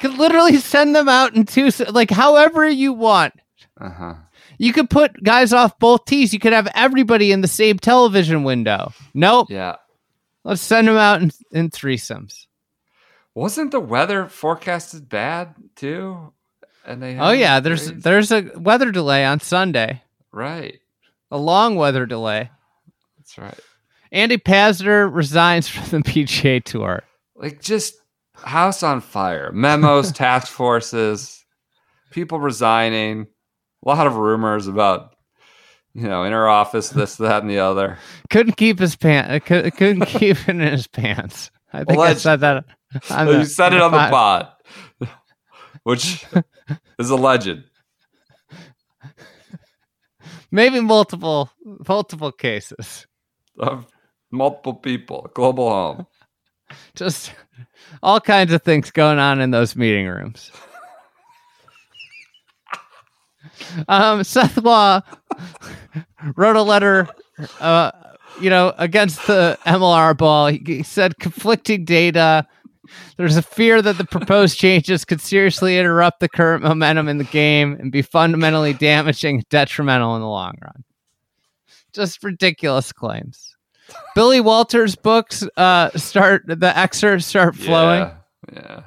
[0.00, 3.34] Could literally send them out in two, like however you want.
[3.80, 4.14] Uh huh.
[4.58, 6.32] You could put guys off both tees.
[6.32, 8.92] You could have everybody in the same television window.
[9.12, 9.48] Nope.
[9.50, 9.76] Yeah.
[10.44, 12.46] Let's send them out in, in threesomes.
[13.34, 16.32] Wasn't the weather forecasted bad too?
[16.86, 20.02] And they Oh yeah, there's there's a weather delay on Sunday.
[20.32, 20.78] right.
[21.32, 22.50] A long weather delay.
[23.18, 23.58] That's right.
[24.12, 27.02] Andy Pazder resigns from the PGA Tour.
[27.34, 27.96] Like just
[28.44, 29.50] house on fire.
[29.52, 31.44] Memos, task forces,
[32.10, 33.26] people resigning.
[33.84, 35.14] A lot of rumors about
[35.94, 37.98] you know inner office, this, that, and the other.
[38.30, 39.50] Couldn't keep his pants.
[39.50, 41.50] Uh, couldn't keep it in his pants.
[41.72, 42.20] I think I Alleged.
[42.20, 42.64] said that.
[43.10, 44.48] on oh, you the- said it on the pod,
[45.84, 46.24] which
[46.98, 47.64] is a legend.
[50.50, 51.50] Maybe multiple
[51.88, 53.06] multiple cases.
[53.58, 53.86] of
[54.30, 56.06] multiple people, global home.
[56.94, 57.32] Just
[58.02, 60.50] all kinds of things going on in those meeting rooms.
[63.88, 65.00] um, Seth Waugh
[66.36, 67.08] wrote a letter,
[67.60, 67.90] uh,
[68.40, 70.48] you know, against the MLR ball.
[70.48, 72.46] He, he said conflicting data.
[73.16, 77.24] There's a fear that the proposed changes could seriously interrupt the current momentum in the
[77.24, 80.84] game and be fundamentally damaging, detrimental in the long run.
[81.92, 83.55] Just ridiculous claims.
[84.14, 88.10] Billy Walters' books uh, start the excerpts start flowing.
[88.52, 88.52] Yeah.
[88.52, 88.80] yeah.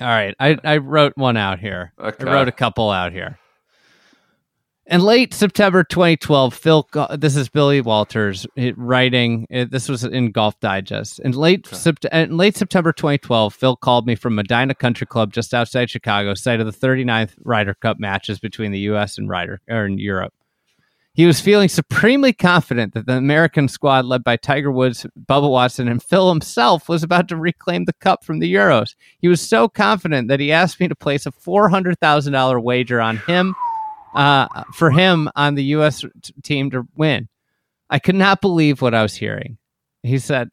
[0.00, 1.92] All right, I, I wrote one out here.
[1.98, 2.24] Okay.
[2.28, 3.38] I wrote a couple out here.
[4.86, 6.86] In late September 2012, Phil,
[7.16, 8.46] this is Billy Walters
[8.76, 9.46] writing.
[9.50, 11.20] eh, This was in Golf Digest.
[11.20, 15.54] In late Sept- in late September 2012, Phil called me from Medinah Country Club just
[15.54, 19.16] outside Chicago, site of the 39th Ryder Cup matches between the U.S.
[19.16, 20.34] and Ryder or in Europe.
[21.14, 25.86] He was feeling supremely confident that the American squad, led by Tiger Woods, Bubba Watson,
[25.86, 28.96] and Phil himself, was about to reclaim the cup from the Euros.
[29.20, 32.58] He was so confident that he asked me to place a four hundred thousand dollar
[32.58, 33.54] wager on him,
[34.16, 36.00] uh, for him on the U.S.
[36.00, 37.28] t- team to win.
[37.90, 39.56] I could not believe what I was hearing.
[40.02, 40.50] He said,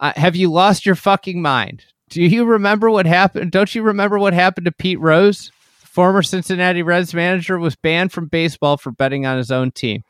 [0.00, 1.82] uh, "Have you lost your fucking mind?
[2.10, 3.52] Do you remember what happened?
[3.52, 5.50] Don't you remember what happened to Pete Rose?"
[5.94, 10.02] Former Cincinnati Reds manager, was banned from baseball for betting on his own team.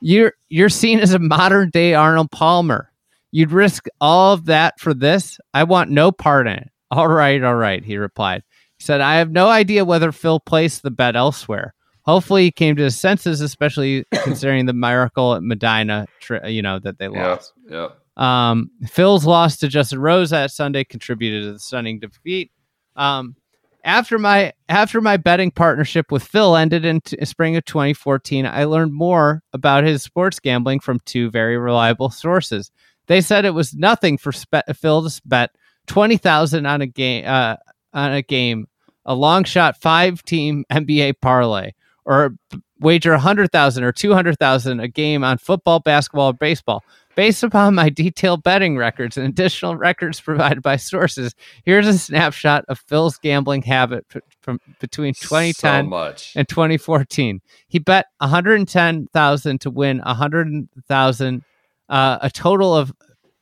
[0.00, 2.90] You're you're seen as a modern day Arnold Palmer.
[3.30, 5.38] You'd risk all of that for this?
[5.54, 6.70] I want no part in it.
[6.90, 8.42] All right, all right, he replied.
[8.78, 11.72] He said, I have no idea whether Phil placed the bet elsewhere.
[12.02, 16.06] Hopefully he came to his senses, especially considering the miracle at Medinah,
[16.46, 17.52] you know, that they lost.
[17.70, 17.96] Yep.
[18.16, 22.50] Um, Phil's loss to Justin Rose that Sunday contributed to the stunning defeat.
[22.96, 23.36] Um,
[23.84, 28.64] after my after my betting partnership with Phil ended in t- spring of 2014, I
[28.64, 32.70] learned more about his sports gambling from two very reliable sources.
[33.06, 35.50] They said it was nothing for spe- Phil to bet
[35.86, 37.56] twenty thousand on a game uh,
[37.92, 38.66] on a game,
[39.04, 41.72] a long shot five team NBA parlay,
[42.04, 42.34] or
[42.80, 46.84] wager a hundred thousand or two hundred thousand a game on football, basketball, or baseball.
[47.18, 52.64] Based upon my detailed betting records and additional records provided by sources, here's a snapshot
[52.68, 54.06] of Phil's gambling habit
[54.40, 57.40] from between 2010 so in 2014.
[57.66, 61.44] He bet 110,000 to win 100,000,
[61.88, 62.92] uh, a total of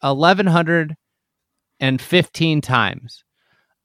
[0.00, 3.24] 1,115 times.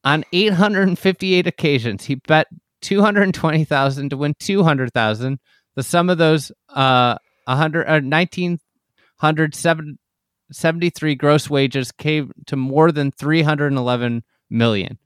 [0.05, 2.47] On 858 occasions, he bet
[2.79, 5.37] 220,000 to win 200,000.
[5.75, 7.17] The sum of those uh,
[9.21, 14.97] 100, uh, 1,973 gross wages came to more than 311 million.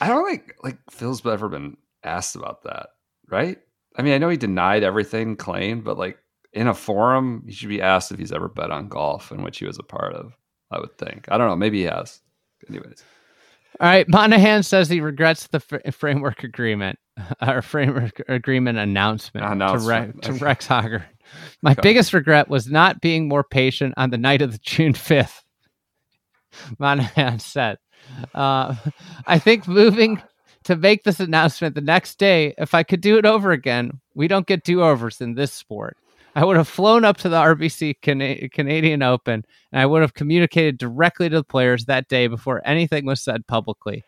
[0.00, 2.90] I don't think like Phil's ever been asked about that,
[3.28, 3.58] right?
[3.96, 6.18] I mean, I know he denied everything claimed, but like
[6.52, 9.58] in a forum, he should be asked if he's ever bet on golf, in which
[9.58, 10.37] he was a part of.
[10.70, 11.26] I would think.
[11.30, 11.56] I don't know.
[11.56, 12.20] Maybe he has.
[12.68, 13.02] Anyways,
[13.80, 16.98] All right, Monahan says he regrets the fr- framework agreement,
[17.46, 20.44] or framework agreement announcement, Announcement, to, Re- to.
[20.44, 21.04] Rex Hoggard.
[21.62, 21.80] My Okay.
[21.82, 25.42] biggest regret was not being more patient on the night of the June fifth.
[26.78, 27.78] Monahan said,
[28.34, 28.74] uh,
[29.26, 30.20] "I think moving
[30.64, 32.54] to make this announcement the next day.
[32.58, 35.96] If I could do it over again, we don't get do overs in this sport."
[36.38, 40.14] I would have flown up to the RBC Cana- Canadian Open and I would have
[40.14, 44.04] communicated directly to the players that day before anything was said publicly.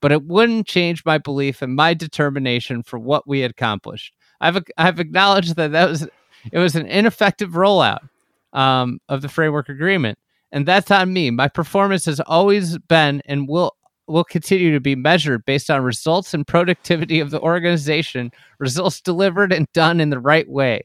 [0.00, 4.14] But it wouldn't change my belief and my determination for what we had accomplished.
[4.40, 6.08] I've I've acknowledged that that was
[6.52, 8.08] it was an ineffective rollout
[8.54, 10.18] um, of the framework agreement,
[10.52, 11.30] and that's on me.
[11.30, 16.32] My performance has always been and will will continue to be measured based on results
[16.32, 20.82] and productivity of the organization, results delivered and done in the right way.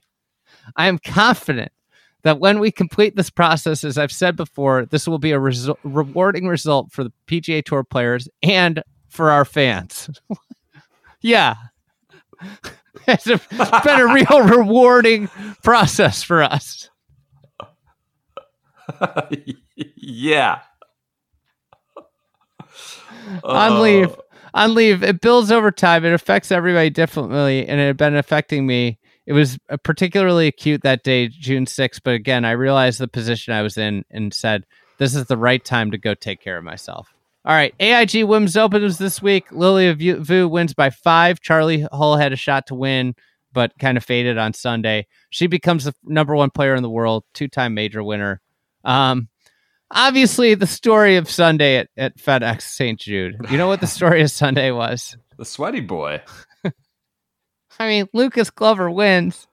[0.75, 1.72] I am confident
[2.23, 5.77] that when we complete this process, as I've said before, this will be a resu-
[5.83, 10.09] rewarding result for the PGA Tour players and for our fans.
[11.22, 11.56] yeah.
[13.07, 15.30] It's, a, it's been a real rewarding
[15.64, 16.89] process for us.
[19.95, 20.59] yeah.
[23.43, 24.15] On Uh, leave.
[24.53, 25.01] On leave.
[25.03, 26.06] It builds over time.
[26.06, 28.99] It affects everybody differently, and it had been affecting me.
[29.30, 32.01] It was uh, particularly acute that day, June 6th.
[32.03, 34.66] But again, I realized the position I was in and said,
[34.98, 37.14] this is the right time to go take care of myself.
[37.45, 37.75] All right.
[37.80, 39.51] AIG Women's Opens this week.
[39.51, 41.41] Lilia Vu wins by five.
[41.41, 43.14] Charlie Hull had a shot to win,
[43.53, 45.06] but kind of faded on Sunday.
[45.30, 48.41] She becomes the number one player in the world, two time major winner.
[48.83, 49.30] Um,
[49.91, 52.99] obviously, the story of Sunday at, at FedEx St.
[52.99, 53.35] Jude.
[53.51, 55.16] You know what the story of Sunday was?
[55.40, 56.22] the sweaty boy.
[57.80, 59.48] I mean, Lucas Glover wins.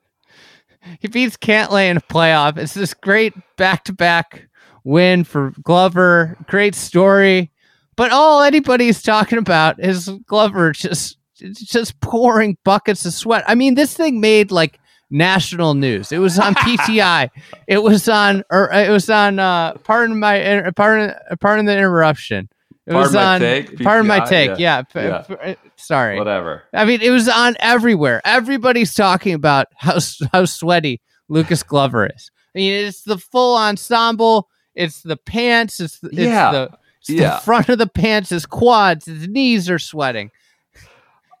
[0.99, 2.57] He beats Cantlay in a playoff.
[2.57, 4.47] It's this great back to back
[4.83, 6.37] win for Glover.
[6.47, 7.51] Great story.
[7.95, 11.17] But all anybody's talking about is Glover just
[11.53, 13.43] just pouring buckets of sweat.
[13.47, 16.11] I mean, this thing made like national news.
[16.11, 17.29] It was on PTI.
[17.67, 22.49] It was on or it was on uh pardon my pardon pardon the interruption.
[22.87, 24.59] It was Pardon my on take, pardon my take.
[24.59, 24.83] yeah.
[24.95, 25.01] Yeah.
[25.29, 25.35] Yeah.
[25.35, 26.17] Uh, p- sorry.
[26.17, 26.63] Whatever.
[26.73, 28.21] I mean, it was on everywhere.
[28.23, 29.97] Everybody's talking about how
[30.31, 32.31] how sweaty Lucas Glover is.
[32.55, 34.47] I mean, it's the full ensemble.
[34.73, 35.79] It's the pants.
[35.81, 36.51] It's the, it's Yeah.
[36.51, 36.69] the,
[37.01, 37.35] it's Yeah.
[37.35, 38.29] the front of the pants.
[38.29, 39.05] His quads.
[39.05, 40.31] His knees are sweating.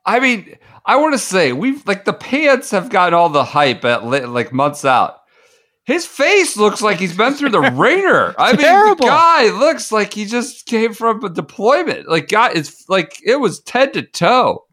[0.05, 3.83] I mean, I want to say we've like the pants have gotten all the hype
[3.85, 5.19] at like months out.
[5.87, 8.35] His face looks like he's been through the ringer.
[8.37, 9.05] I mean, Terrible.
[9.05, 12.09] the guy looks like he just came from a deployment.
[12.09, 14.65] Like, God, it's like it was head to toe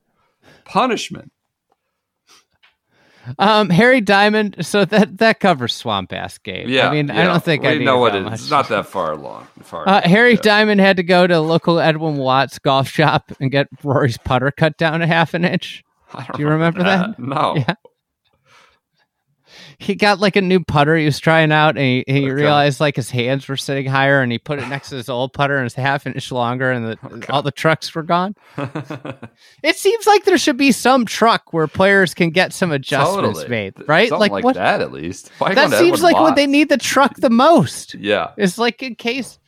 [0.64, 1.30] punishment.
[3.38, 4.56] Um, Harry Diamond.
[4.66, 6.68] So that that covers Swamp Ass Game.
[6.68, 8.42] Yeah, I mean, I don't think we I know what that it is.
[8.42, 9.46] It's not that far along.
[9.62, 9.88] Far.
[9.88, 10.40] Uh, Harry Yeah.
[10.42, 14.76] Diamond had to go to local Edwin Watts golf shop and get Rory's putter cut
[14.76, 15.84] down a half an inch.
[16.34, 17.18] Do you remember that?
[17.18, 17.54] No.
[17.68, 17.74] Yeah.
[19.78, 22.30] He got like a new putter he was trying out and he, he Okay.
[22.30, 25.32] realized like his hands were sitting higher and he put it next to his old
[25.32, 27.32] putter and it's half an inch longer and the, Okay.
[27.32, 28.34] all the trucks were gone
[29.62, 33.48] it seems like there should be some truck where players can get some adjustments Totally.
[33.48, 35.30] made right Something like, like, what that at least.
[35.38, 38.30] Why that seems like what they need the truck the most Yeah.
[38.36, 39.38] it's like in case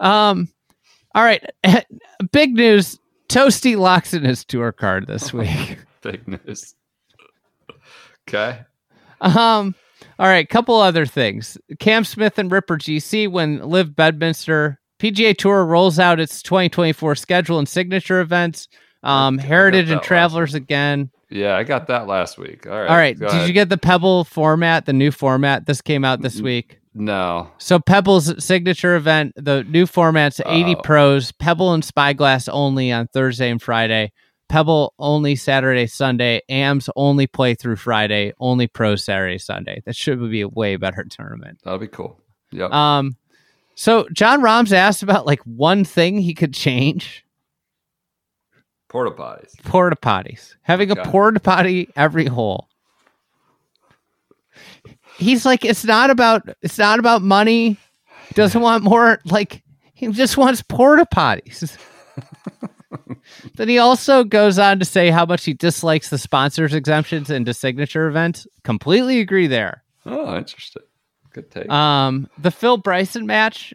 [0.00, 0.48] um
[1.14, 1.44] all right
[2.32, 6.74] big news toasty locks in his tour card this week Big news.
[8.28, 8.60] Okay.
[9.20, 9.74] Um.
[10.18, 11.58] All right, couple other things.
[11.78, 17.58] Cam Smith and Ripper GC when LIV Bedminster PGA Tour rolls out its 2024 schedule
[17.58, 18.68] and signature events.
[19.02, 21.10] Um, Heritage and Travelers again.
[21.28, 22.66] Yeah, I got that last week.
[22.66, 22.88] All right.
[22.88, 23.46] All right, did ahead.
[23.46, 25.66] you get the Pebble format, the new format?
[25.66, 26.78] This came out this week.
[26.94, 27.50] No.
[27.58, 30.80] So Pebble's signature event, the new format's 80 Oh.
[30.82, 34.12] pros, Pebble and Spyglass only on Thursday and Friday.
[34.48, 36.40] Pebble only Saturday, Sunday.
[36.48, 38.32] AMS only play through Friday.
[38.38, 39.82] Only pro Saturday, Sunday.
[39.86, 41.60] That should be a way better tournament.
[41.64, 42.20] That'll be cool.
[42.52, 42.70] Yep.
[42.72, 43.16] Um,
[43.74, 47.24] so Jon Rahm's asked about like one thing he could change:
[48.88, 49.52] Porta potties.
[49.64, 50.54] porta potties.
[50.62, 51.10] Having a Okay.
[51.10, 52.68] porta potty every hole.
[55.18, 57.78] He's like, it's not about it's not about money.
[58.34, 59.18] Doesn't want more.
[59.24, 59.62] Like
[59.94, 61.76] he just wants porta potties.
[63.56, 67.52] then he also goes on to say how much he dislikes the sponsors exemptions into
[67.54, 68.46] signature events.
[68.64, 69.82] Completely agree there.
[70.04, 70.82] Oh, interesting.
[71.32, 71.68] Good take.
[71.70, 73.74] Um, the Phil Bryson match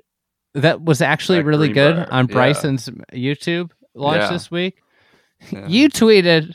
[0.54, 2.34] that was actually At really good Greenbrier, on yeah.
[2.34, 4.30] Bryson's YouTube launch Yeah.
[4.32, 4.78] this week.
[5.52, 5.66] Yeah.
[5.68, 6.54] You tweeted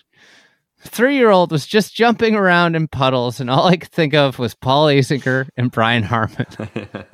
[0.80, 4.38] three year old was just jumping around in puddles, and all I could think of
[4.38, 6.46] was Paul Azinger and Brian Harman.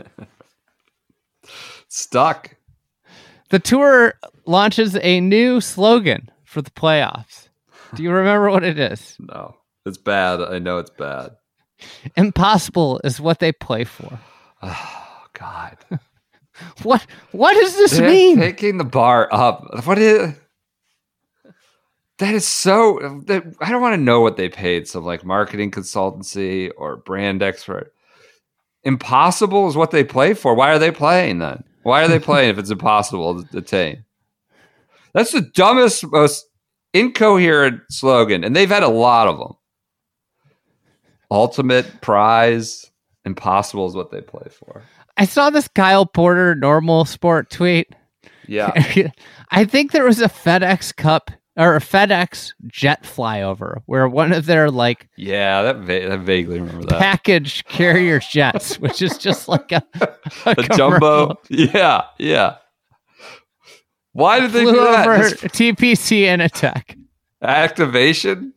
[1.89, 2.57] Stuck.
[3.53, 4.15] The tour
[4.47, 7.51] launches a new slogan for the playoffs.
[7.95, 9.17] Do you remember what it is?
[9.29, 10.41] No, it's bad.
[10.41, 11.33] I know it's bad.
[12.17, 14.19] Impossible is what they play for.
[14.63, 15.77] Oh God.
[16.83, 18.37] What what does this They're mean?
[18.39, 19.85] Taking the bar up.
[19.85, 20.35] What is?
[22.19, 23.23] That is so.
[23.27, 27.43] That, I don't want to know what they paid some like marketing consultancy or brand
[27.43, 27.93] expert.
[28.85, 30.55] Impossible is what they play for.
[30.55, 31.65] Why are they playing then?
[31.83, 34.05] Why are they playing if it's impossible to attain?
[35.15, 36.47] That's the dumbest, most
[36.95, 39.53] incoherent slogan, and they've had a lot of them.
[41.31, 42.91] Ultimate prize,
[43.25, 44.83] impossible is what they play for.
[45.17, 47.95] I saw this Kyle Porter normal sport tweet.
[48.47, 48.73] Yeah,
[49.51, 54.47] I think there was a FedEx Cup or a FedEx jet flyover where one of
[54.47, 56.99] their like yeah, that, va- that vaguely remember that.
[56.99, 59.83] package carrier jets, which is just like a,
[60.47, 61.35] a, a jumbo.
[61.51, 62.57] Yeah, yeah.
[64.13, 65.07] Why did they do that?
[65.09, 66.97] over Just TPC in attack.
[67.41, 68.53] activation?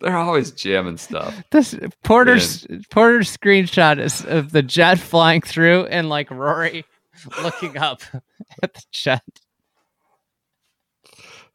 [0.00, 1.34] They're always jamming stuff.
[1.50, 1.74] This
[2.04, 6.84] Porter's Porter's screenshot is of the jet flying through and like Rory
[7.42, 8.02] looking up
[8.62, 9.22] at the jet.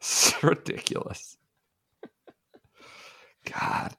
[0.03, 1.37] It's ridiculous.
[3.49, 3.95] God.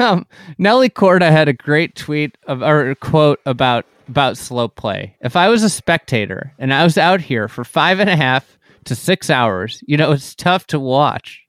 [0.00, 0.26] Um,
[0.58, 5.16] Nelly Korda had a great tweet of, or a quote about about slow play.
[5.20, 8.58] If I was a spectator and I was out here for five and a half
[8.84, 11.40] to six hours, you know it's tough to watch.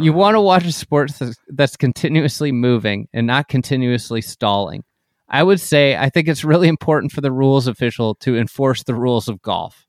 [0.00, 4.82] You want to watch a sport that's, that's continuously moving and not continuously stalling.
[5.28, 8.94] I would say I think it's really important for the rules official to enforce the
[8.94, 9.86] rules of golf.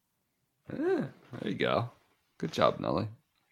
[0.72, 1.04] Eh,
[1.42, 1.90] there you go.
[2.38, 3.08] Good job, Nelly.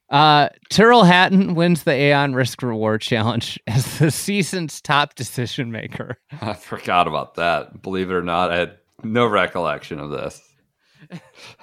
[0.09, 6.17] Uh, Tyrrell Hatton wins the Aon Risk Reward Challenge as the season's top decision maker.
[6.41, 7.81] I forgot about that.
[7.81, 10.41] Believe it or not, I had no recollection of this.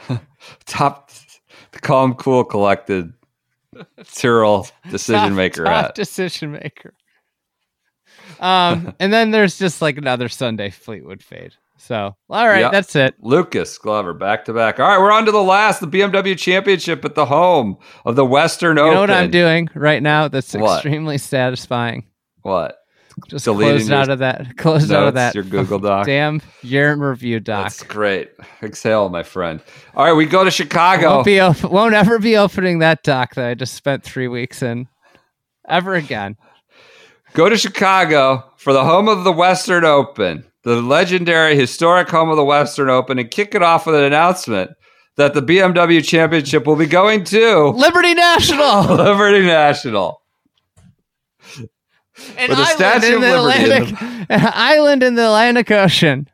[0.66, 1.10] Top,
[1.73, 3.12] the calm, cool, collected
[4.15, 5.94] Tyrrell decision Top- maker top hat.
[5.94, 6.92] decision maker.
[8.39, 11.55] Um, and then there's just like another Sunday Fleetwood fade.
[11.83, 12.68] So, all right, Yeah.
[12.70, 13.15] that's it.
[13.20, 14.78] Lucas Glover, back to back.
[14.78, 18.25] All right, we're on to the last, the BMW Championship at the home of the
[18.26, 18.89] Western You Open.
[18.91, 20.28] You know what I'm doing right now?
[20.28, 20.75] That's What?
[20.76, 22.05] extremely satisfying.
[22.42, 22.76] What?
[23.28, 24.57] Just Deleting closed out of that.
[24.57, 25.34] Closed out of that.
[25.34, 26.07] your Google Doc?
[26.07, 27.65] Damn yearn review doc.
[27.65, 28.31] That's great.
[28.62, 29.60] Exhale, my friend.
[29.94, 31.15] All right, we go to Chicago.
[31.17, 34.62] Won't be op- won't ever be opening that doc that I just spent three weeks
[34.62, 34.86] in
[35.68, 36.36] ever again.
[37.34, 42.37] Go to Chicago for the home of the Western Open, the legendary, historic home of
[42.37, 44.71] the Western Open, and kick it off with an announcement
[45.17, 50.23] that the BMW Championship will be going to Liberty National, Liberty National.
[52.37, 56.29] an island Statue in of the in Atlantic, an island in the Atlantic Ocean.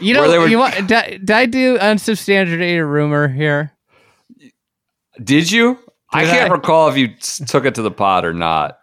[0.00, 0.74] You know, were- you want?
[0.88, 3.72] Did, did I do unsubstantiated rumor here?
[5.22, 5.78] Did you?
[6.12, 6.54] I can't I?
[6.54, 7.08] recall if you
[7.46, 8.78] took it to the pod or not.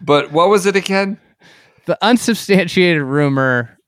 [0.00, 1.18] But what was it again?
[1.86, 3.78] The unsubstantiated rumor,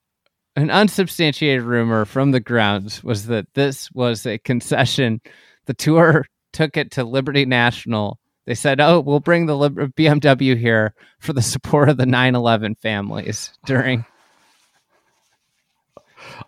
[0.57, 5.21] an unsubstantiated rumor from the grounds was that this was a concession.
[5.67, 8.19] The tour took it to Liberty National.
[8.47, 12.75] They said, "Oh, we'll bring the Lib- BMW here for the support of the 9/11
[12.81, 14.05] families during."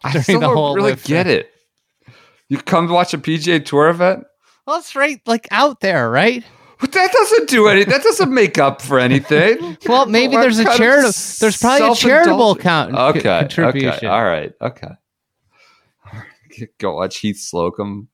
[0.04, 1.52] I During still the don't whole really live get it.
[2.48, 4.24] You come watch a PGA Tour event?
[4.66, 6.44] Well, it's right, like out there, right?
[6.78, 7.90] But that doesn't do anything.
[7.90, 9.78] That doesn't make up for anything.
[9.86, 11.12] Well, maybe What there's a charitable.
[11.40, 13.22] There's probably a charitable self-indulgence?
[13.22, 13.90] count contribution.
[13.94, 14.88] okay, all right, okay.
[16.78, 18.08] Go watch Heath Slocum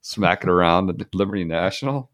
[0.00, 2.10] smack it around at Liberty National.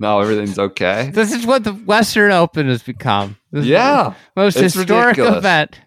[0.00, 1.10] Now everything's okay.
[1.14, 3.36] This is what the Western Open has become.
[3.52, 5.38] This is Yeah, most historic ridiculous.
[5.38, 5.80] event.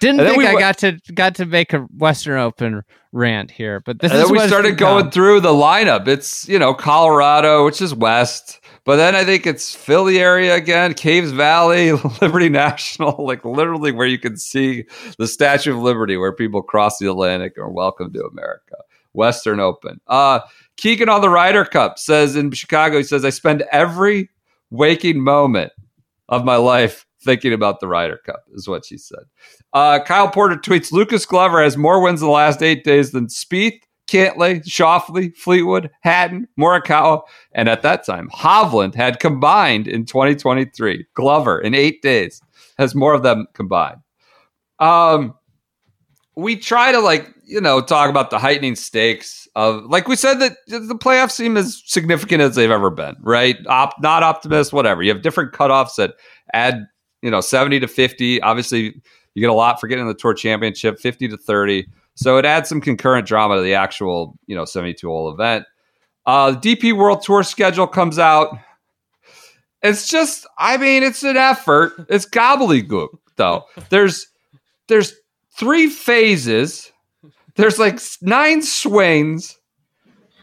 [0.00, 4.00] Didn't think we I got to got to make a Western Open rant here, but
[4.00, 6.08] this and is then we started going through the lineup.
[6.08, 10.94] It's you know Colorado, which is west, but then I think it's Philly area again,
[10.94, 14.84] Caves Valley, Liberty National, like literally where you can see
[15.18, 18.76] the Statue of Liberty, where people cross the Atlantic or welcome to America.
[19.12, 20.00] Western Open.
[20.06, 20.40] Uh,
[20.76, 24.30] Keegan on the Ryder Cup says in Chicago, he says I spend every
[24.70, 25.72] waking moment
[26.28, 29.24] of my life thinking about the Ryder Cup, is what she said.
[29.72, 33.26] Uh, Kyle Porter tweets Lucas Glover has more wins in the last eight days than
[33.26, 41.06] Spieth, Cantlay, Schauffele, Fleetwood, Hatton, Morikawa, and at that time, Hovland had combined in 2023.
[41.14, 42.42] Glover in eight days
[42.78, 44.00] has more of them combined.
[44.80, 45.34] Um,
[46.34, 50.38] we try to like you know talk about the heightening stakes of like we said
[50.38, 53.56] that the playoffs seem as significant as they've ever been, right?
[53.66, 55.02] Op, not optimist, whatever.
[55.02, 56.14] You have different cutoffs that
[56.54, 56.86] add
[57.22, 58.40] you know seventy to fifty.
[58.40, 59.00] Obviously,
[59.34, 61.86] you get a lot for getting the tour championship, fifty to thirty.
[62.14, 65.66] So it adds some concurrent drama to the actual you know seventy two hole event.
[66.26, 68.56] Uh, the DP World Tour schedule comes out.
[69.82, 71.92] It's just, I mean, it's an effort.
[72.08, 73.64] It's gobbledygook, though.
[73.88, 74.26] There's
[74.88, 75.14] there's
[75.56, 76.92] three phases.
[77.56, 79.58] There's like nine swings.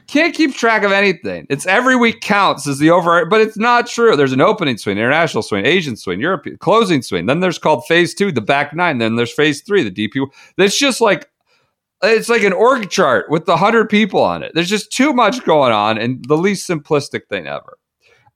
[0.07, 1.45] Can't keep track of anything.
[1.49, 4.15] It's every week counts as the over, but it's not true.
[4.15, 7.25] There's an opening swing, international swing, Asian swing, European closing swing.
[7.25, 8.99] Then there's called phase two, the back nine.
[8.99, 10.25] Then there's phase three, the DP.
[10.57, 11.29] It's just like
[12.01, 14.53] it's like an org chart with the hundred people on it.
[14.53, 17.77] There's just too much going on, and the least simplistic thing ever.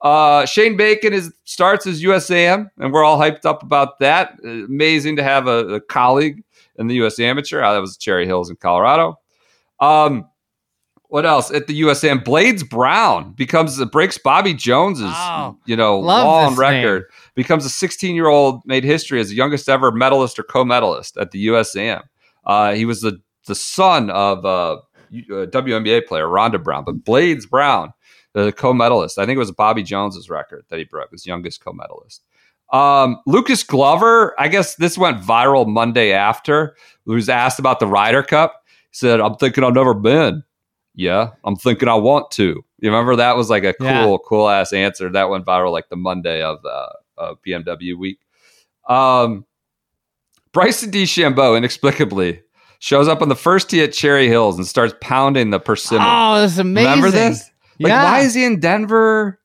[0.01, 4.37] Uh, Shane Bacon is starts as USAM, and we're all hyped up about that.
[4.43, 6.43] Amazing to have a, a colleague
[6.77, 7.61] in the US Amateur.
[7.61, 9.19] Uh, that was Cherry Hills in Colorado.
[9.79, 10.25] Um,
[11.11, 12.23] what else at the USAM?
[12.23, 15.03] Blades Brown becomes breaks Bobby Jones's
[15.65, 17.03] you know long record.
[17.35, 21.31] Becomes a 16 year old made history as the youngest ever medalist or co-medalist at
[21.31, 22.03] the USAM.
[22.45, 24.79] Uh, he was the the son of uh, uh,
[25.11, 27.91] WNBA player Rhonda Brown, but Blades Brown,
[28.31, 29.19] the co-medalist.
[29.19, 32.23] I think it was Bobby Jones's record that he broke, his youngest co-medalist.
[32.71, 36.77] Um, Lucas Glover, I guess this went viral Monday after.
[37.05, 38.63] He was asked about the Ryder Cup.
[38.91, 40.43] He said, "I'm thinking I've never been."
[40.93, 42.63] Yeah, I'm thinking I want to.
[42.79, 44.17] You remember that was like a cool, Yeah.
[44.25, 45.09] cool ass answer.
[45.09, 46.87] That went viral like the Monday of uh,
[47.17, 48.19] of BMW week.
[48.89, 49.45] Um,
[50.51, 52.41] Bryson DeChambeau inexplicably
[52.79, 56.05] shows up on the first tee at Cherry Hills and starts pounding the persimmon.
[56.07, 56.89] Oh, this is amazing.
[56.89, 57.49] Remember this?
[57.79, 58.03] Like, yeah.
[58.03, 59.39] why is he in Denver?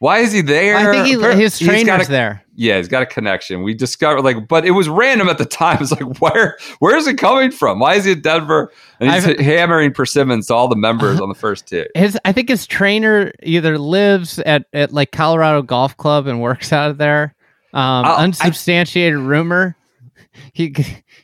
[0.00, 0.76] Why is he there?
[0.76, 2.44] I think he, his he's got trainer's a- there.
[2.54, 3.62] Yeah, he's got a connection.
[3.62, 5.78] We discovered like, but it was random at the time.
[5.80, 7.78] It's like, where where is it coming from?
[7.80, 8.72] Why is he in Denver?
[9.00, 11.86] And he's I've- hammering persimmons to all the members on the first tee.
[11.96, 16.72] His, I think his trainer either lives at, at like Colorado Golf Club and works
[16.72, 17.34] out of there.
[17.72, 19.76] Um, Oh, I- unsubstantiated rumor.
[20.52, 20.74] He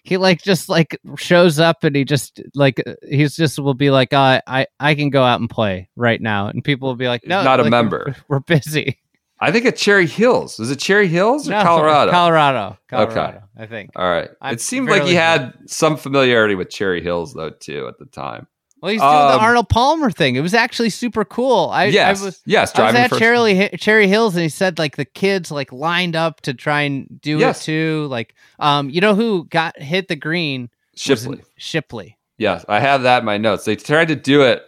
[0.04, 3.90] he like just like shows up and he just like uh, he's just will be
[3.90, 7.08] like uh, I I can go out and play right now and people will be
[7.08, 8.14] like no Not a member.
[8.28, 9.00] we're busy
[9.40, 10.60] I think at Cherry Hills.
[10.60, 12.10] Is it Cherry Hills or No, Colorado?
[12.12, 13.12] Colorado Okay.
[13.14, 14.30] Colorado I think All right.
[14.40, 18.06] I'm it seemed like he had some familiarity with Cherry Hills though too at the
[18.06, 18.46] time.
[18.84, 22.20] Well he's doing Um, the Arnold Palmer thing it was actually super cool I yes.
[22.20, 22.58] I was yes.
[22.58, 23.18] I was Driving at first.
[23.20, 27.20] Cherry, Cherry Hills, and he said like the kids like lined up to try and
[27.20, 27.62] do Yes.
[27.62, 28.06] it too.
[28.10, 30.68] Like, um, you know who got hit the green?
[30.96, 31.40] Shipley.
[31.56, 32.18] Shipley.
[32.38, 33.64] Yes, I have that in my notes.
[33.64, 34.62] They tried to do it.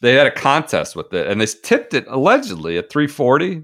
[0.00, 3.62] They had a contest with it, and they tipped it allegedly at 340.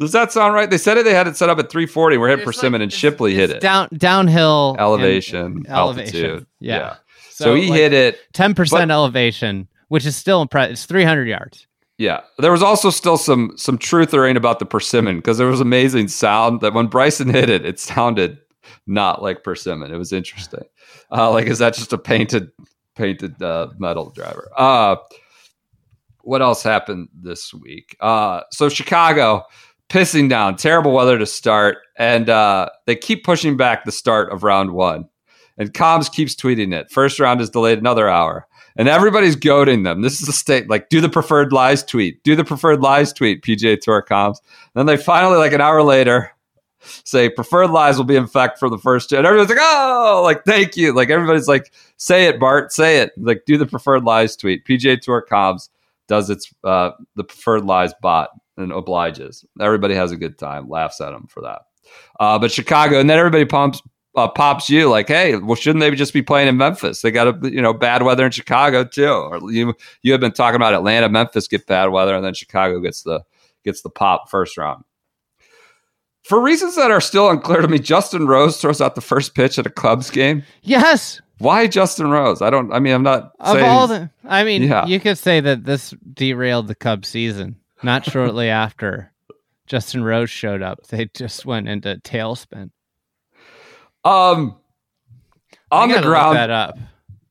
[0.00, 0.68] Does that sound right?
[0.70, 1.04] They said it.
[1.04, 2.16] They had it set up at 340.
[2.16, 3.60] We're hitting It's persimmon, like- and it's- Shipley hit it.
[3.60, 6.24] down downhill and- elevation, elevation.
[6.24, 6.46] altitude.
[6.58, 6.94] Yeah.
[7.36, 8.18] So, he hit it.
[8.32, 10.72] ten percent but- elevation, which is still impressive.
[10.72, 11.66] It's three hundred yards.
[11.98, 12.20] Yeah.
[12.38, 16.60] There was also still some some truthering about the persimmon because there was amazing sound
[16.60, 18.38] that when Bryson hit it, it sounded
[18.86, 19.92] not like persimmon.
[19.92, 20.64] It was interesting.
[21.12, 22.50] Uh, like, is that just a painted
[22.94, 24.50] painted uh, metal driver?
[24.56, 24.96] Uh,
[26.22, 27.96] what else happened this week?
[28.00, 29.44] Uh, so Chicago
[29.88, 34.42] pissing down, terrible weather to start, and uh, they keep pushing back the start of
[34.42, 35.08] round one.
[35.56, 36.90] And Comms keeps tweeting it.
[36.90, 38.46] First round is delayed another hour.
[38.76, 40.02] And everybody's goading them.
[40.02, 43.42] This is a state like do the preferred lies tweet, do the preferred lies tweet,
[43.42, 44.38] PGA Tour comms.
[44.74, 46.32] then they finally, like an hour later,
[47.04, 49.16] say preferred lies will be in effect for the first two.
[49.16, 50.92] And everyone's like, oh, like thank you.
[50.92, 53.12] Like everybody's like, say it, Bart, say it.
[53.16, 54.64] Like do the preferred lies tweet.
[54.64, 55.68] PGA Tour comms
[56.08, 59.44] does its uh the preferred lies bot and obliges.
[59.60, 61.62] Everybody has a good time, laughs at them for that.
[62.18, 63.82] Uh, but Chicago, and then everybody pumps
[64.16, 67.02] uh, pops you like, hey, well, shouldn't they just be playing in Memphis?
[67.02, 69.08] They got a you know bad weather in Chicago too.
[69.08, 72.80] Or you you have been talking about Atlanta, Memphis get bad weather, and then Chicago
[72.80, 73.20] gets the
[73.64, 74.84] gets the pop first round.
[76.22, 79.58] For reasons that are still unclear to me, Justin Rose throws out the first pitch
[79.58, 80.42] at a Cubs game.
[80.62, 82.40] Yes, Why Justin Rose?
[82.40, 82.72] I don't.
[82.72, 84.10] I mean, I'm not of saying all the.
[84.24, 84.86] I mean, Yeah.
[84.86, 87.56] you could say that this derailed the Cubs season.
[87.82, 89.12] Not shortly after
[89.66, 92.70] Justin Rose showed up, they just went into tailspin.
[94.04, 94.56] Um
[95.70, 96.36] on the ground.
[96.36, 96.78] that up.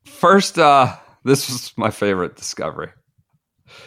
[0.06, 2.90] First, uh, this was my favorite discovery.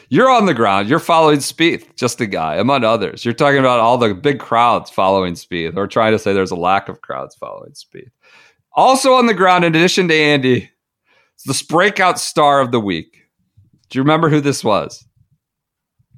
[0.08, 0.89] You're on the ground.
[0.89, 3.24] You're following Spieth, just a guy, among others.
[3.24, 6.56] You're talking about all the big crowds following Spieth, or trying to say there's a
[6.56, 8.10] lack of crowds following Spieth.
[8.73, 10.70] Also on the ground, in addition to Andy,
[11.34, 13.24] it's the breakout star of the week.
[13.89, 15.05] Do you remember who this was?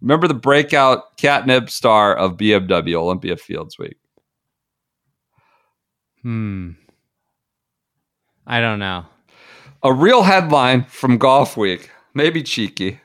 [0.00, 3.96] Remember the breakout catnip star of BMW Olympia Fields Week?
[6.28, 6.72] Hmm.
[8.46, 9.06] I don't know.
[9.82, 13.00] A real headline from Golf Week, maybe cheeky,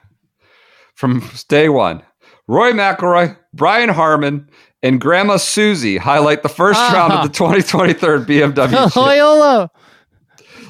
[0.94, 2.04] from day one.
[2.50, 4.50] Rory McIlroy, Brian Harman,
[4.82, 7.96] and Grandma Susie highlight the first round of the 2023
[8.42, 8.94] BMW.
[8.94, 9.72] Loyola.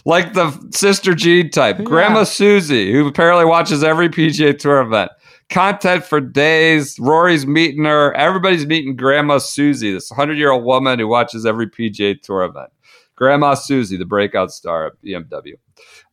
[0.05, 1.83] like the sister Jean type.
[1.83, 5.09] Grandma Susie, who apparently watches every PGA Tour event.
[5.53, 6.97] Content for days.
[6.99, 8.11] Rory's meeting her.
[8.15, 12.71] Everybody's meeting Grandma Susie, this 100 year old woman who watches every PGA Tour event.
[13.15, 15.53] Grandma Susie, the breakout star at BMW.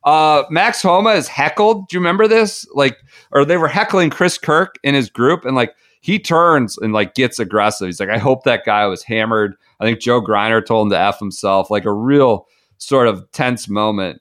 [0.04, 1.88] Uh, Max Homa is heckled.
[1.88, 2.66] Do you remember this?
[2.74, 2.98] Like,
[3.32, 7.14] or they were heckling Chris Kirk in his group, and like he turns and like
[7.14, 7.86] gets aggressive.
[7.86, 9.54] He's like, I hope that guy was hammered.
[9.80, 11.70] I think Joe Greiner told him to f himself.
[11.70, 12.46] Like a real
[12.76, 14.20] sort of tense moment.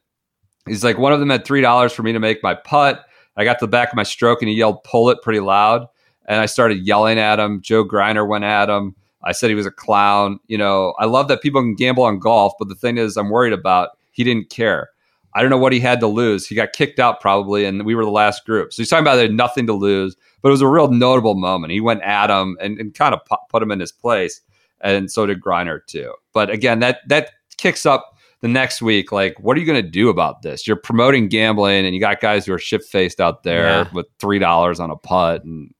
[0.65, 3.03] He's like, one of them had three dollars for me to make my putt.
[3.39, 5.87] I got to the back of my stroke and he yelled, "Pull it!" pretty loud,
[6.25, 7.61] and I started yelling at him.
[7.61, 8.95] Joe Greiner went at him.
[9.23, 10.39] I said he was a clown.
[10.47, 13.29] You know, I love that people can gamble on golf, but the thing is, I'm
[13.29, 14.89] worried about he didn't care.
[15.35, 16.47] I don't know what he had to lose.
[16.47, 18.73] He got kicked out probably, and we were the last group.
[18.73, 21.71] So he's talking about nothing to lose, but it was a real notable moment.
[21.71, 24.41] He went at him and, and kind of put him in his place,
[24.81, 26.13] and so did Greiner too.
[26.33, 29.11] But again, that that kicks up the next week.
[29.11, 30.65] Like, what are you going to do about this?
[30.67, 33.89] You're promoting gambling, and you got guys who are shit faced out there Yeah.
[33.93, 35.73] with three dollars on a putt and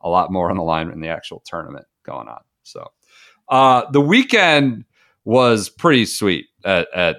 [0.00, 2.40] a lot more on the line in the actual tournament going on.
[2.62, 2.88] So
[3.48, 4.84] uh, the weekend
[5.24, 7.16] was pretty sweet at, at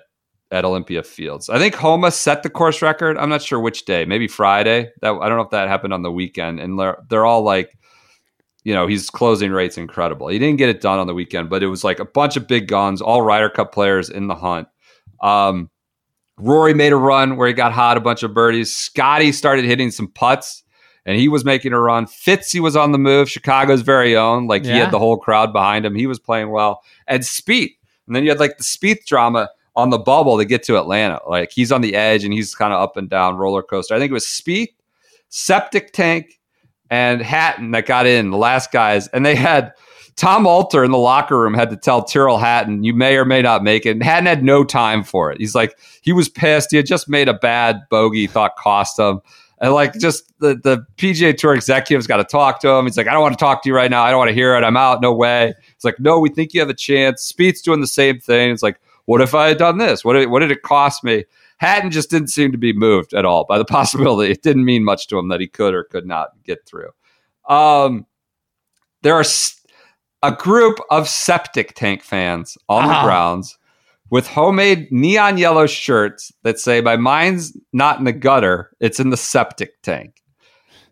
[0.50, 1.50] at Olympia Fields.
[1.50, 3.18] I think Homa set the course record.
[3.18, 4.92] I'm not sure which day, maybe Friday.
[5.02, 6.62] That I don't know if that happened on the weekend.
[6.62, 7.78] And they're, they're all like,
[8.64, 10.30] you know, he's closing rate's incredible.
[10.30, 12.48] He didn't get it done on the weekend, but it was like a bunch of
[12.48, 14.70] big guns, all Ryder Cup players in the hunt.
[15.22, 15.70] Um,
[16.38, 18.74] Rory made a run where he got hot, a bunch of birdies.
[18.74, 20.64] Scotty started hitting some putts,
[21.06, 22.06] and he was making a run.
[22.06, 24.48] Fitzy was on the move, Chicago's very own.
[24.48, 25.96] Like he had the whole crowd behind him.
[25.96, 26.84] He was playing well.
[27.08, 30.64] And Spieth, and then you had like the Spieth drama on the bubble to get
[30.64, 31.20] to Atlanta.
[31.28, 33.96] Like he's on the edge and he's kind of up and down roller coaster.
[33.96, 34.74] I think it was Spieth,
[35.30, 36.40] Septic Tank,
[36.90, 39.74] and Hatton that got in, the last guys, and they had
[40.18, 43.44] Tom Alter in the locker room had to tell Tyrrell Hatton, you may or may
[43.44, 43.92] not make it.
[43.92, 45.40] And Hatton had no time for it.
[45.40, 46.72] He's like, he was pissed.
[46.72, 49.22] He had just made a bad bogey, thought cost him.
[49.60, 52.86] And like just the, the PGA Tour executives got to talk to him.
[52.86, 54.04] He's like, I don't want to talk to you right now.
[54.04, 54.64] I don't want to hear it.
[54.64, 55.02] I'm out.
[55.02, 55.54] No way.
[55.76, 57.32] It's like, no, we think you have a chance.
[57.32, 58.52] Spieth's doing the same thing.
[58.52, 60.04] It's like, what if I had done this?
[60.04, 61.26] What did, what did it cost me?
[61.58, 64.32] Hatton just didn't seem to be moved at all by the possibility.
[64.32, 66.90] It didn't mean much to him that he could or could not get through.
[67.48, 68.06] Um,
[69.04, 69.24] there are
[70.24, 73.04] a group of septic tank fans on the Ah.
[73.04, 73.58] grounds
[74.10, 79.10] with homemade neon yellow shirts that say, My mind's not in the gutter, it's in
[79.10, 80.16] the septic tank.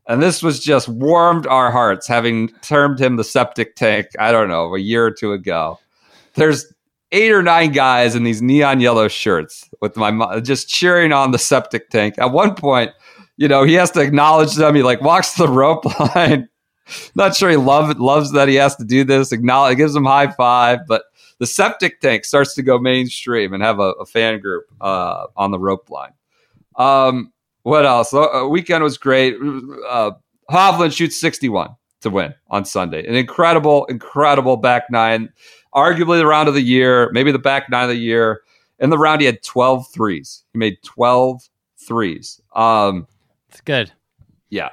[0.07, 4.49] And this was just warmed our hearts, having termed him the septic tank, I don't
[4.49, 5.79] know, a year or two ago.
[6.35, 6.71] There's
[7.11, 11.31] eight or nine guys in these neon yellow shirts with my mo- just cheering on
[11.31, 12.15] the septic tank.
[12.19, 12.91] At one point,
[13.37, 14.75] you know, he has to acknowledge them.
[14.75, 16.47] He like walks the rope line.
[17.15, 19.31] Not sure he love, loves that he has to do this.
[19.31, 21.03] Acknowledge, gives him high five, but
[21.39, 25.51] the septic tank starts to go mainstream and have a, a fan group uh, on
[25.51, 26.11] the rope line.
[26.77, 27.31] Um,
[27.63, 28.13] what else?
[28.13, 29.35] Uh, weekend was great.
[29.89, 30.11] Uh,
[30.51, 33.05] Hovland shoots 61 to win on Sunday.
[33.07, 35.29] An incredible, incredible back nine.
[35.73, 38.41] Arguably the round of the year, maybe the back nine of the year.
[38.79, 40.43] In the round, he had 12 threes.
[40.53, 41.41] He made 12
[41.77, 42.39] threes.
[42.53, 43.07] Um,
[43.49, 43.91] It's good.
[44.49, 44.69] yeah.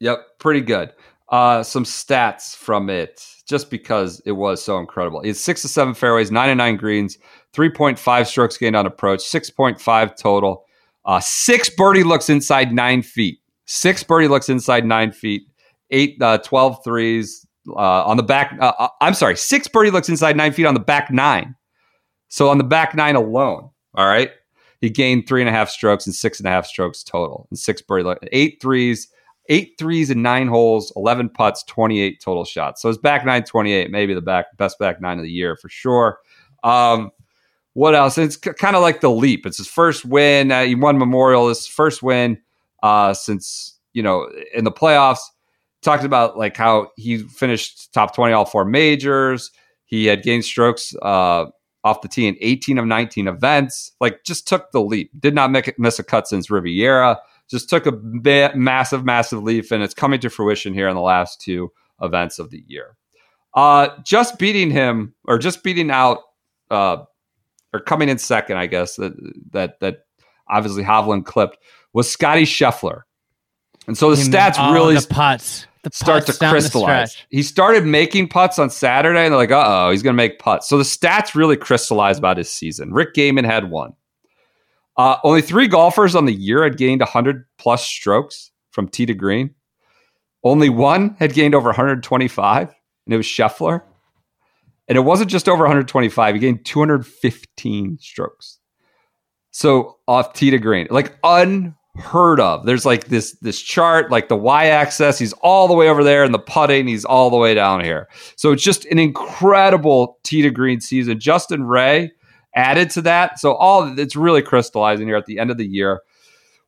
[0.00, 0.38] Yep.
[0.38, 0.92] Pretty good.
[1.30, 5.20] Uh, some stats from it, just because it was so incredible.
[5.22, 7.18] It's six to seven fairways, nine and nine greens,
[7.54, 10.64] 3.5 strokes gained on approach, 6.5 total.
[11.04, 13.38] Uh, six birdie looks inside nine feet.
[13.66, 15.42] Six birdie looks inside nine feet.
[15.90, 18.56] Eight, uh, 12 threes uh, on the back.
[18.60, 21.54] Uh, uh, I'm sorry, six birdie looks inside nine feet on the back nine.
[22.28, 24.30] So on the back nine alone, all right,
[24.80, 27.58] he gained three and a half strokes and six and a half strokes total, and
[27.58, 29.08] six birdie, eight threes,
[29.50, 32.80] eight threes in nine holes, 11 putts, 28 total shots.
[32.80, 35.68] So his back nine, 28, maybe the back best back nine of the year for
[35.68, 36.20] sure.
[36.64, 37.10] Um,
[37.74, 38.16] what else?
[38.16, 39.44] It's kind of like the leap.
[39.44, 40.50] It's his first win.
[40.50, 41.48] Uh, he won Memorial.
[41.48, 42.40] His first win
[42.82, 45.20] uh, since you know in the playoffs.
[45.82, 49.50] Talked about like how he finished top 20 all four majors.
[49.86, 51.46] He had gained strokes uh,
[51.84, 53.92] off the tee in 18 of 19 events.
[54.00, 55.10] Like just took the leap.
[55.18, 57.18] Did not make it, miss a cut since Riviera.
[57.50, 61.00] Just took a ba- massive, massive leap, and it's coming to fruition here in the
[61.00, 62.96] last two events of the year.
[63.54, 66.18] Uh, just beating him, or just beating out,
[66.70, 66.98] uh,
[67.74, 69.12] or coming in second, I guess that
[69.52, 70.04] that that
[70.48, 71.58] obviously Hovland clipped
[71.92, 73.02] was Scotty Scheffler,
[73.88, 75.66] and so the Him- stats really the putts.
[75.82, 77.12] The start to putts down the crystallize.
[77.12, 77.26] stretch.
[77.30, 80.38] He started making putts on Saturday, and they're like, "Uh oh, he's going to make
[80.38, 82.92] putts." So the stats really crystallized about his season.
[82.92, 83.94] Rick Gehman had one.
[84.96, 89.14] Uh, only three golfers on the year had gained 100 plus strokes from tee to
[89.14, 89.54] green.
[90.42, 93.82] Only one had gained over 125, and it was Scheffler.
[94.88, 98.58] And it wasn't just over 125, he gained 215 strokes.
[99.52, 102.66] So off tee to green, like unheard of.
[102.66, 106.32] There's like this this chart, like the y-axis, he's all the way over there, and
[106.32, 108.08] the putting, he's all the way down here.
[108.36, 111.20] So it's just an incredible tee to green season.
[111.20, 112.12] Justin Ray
[112.54, 116.02] added to that, so all it's really crystallizing here at the end of the year.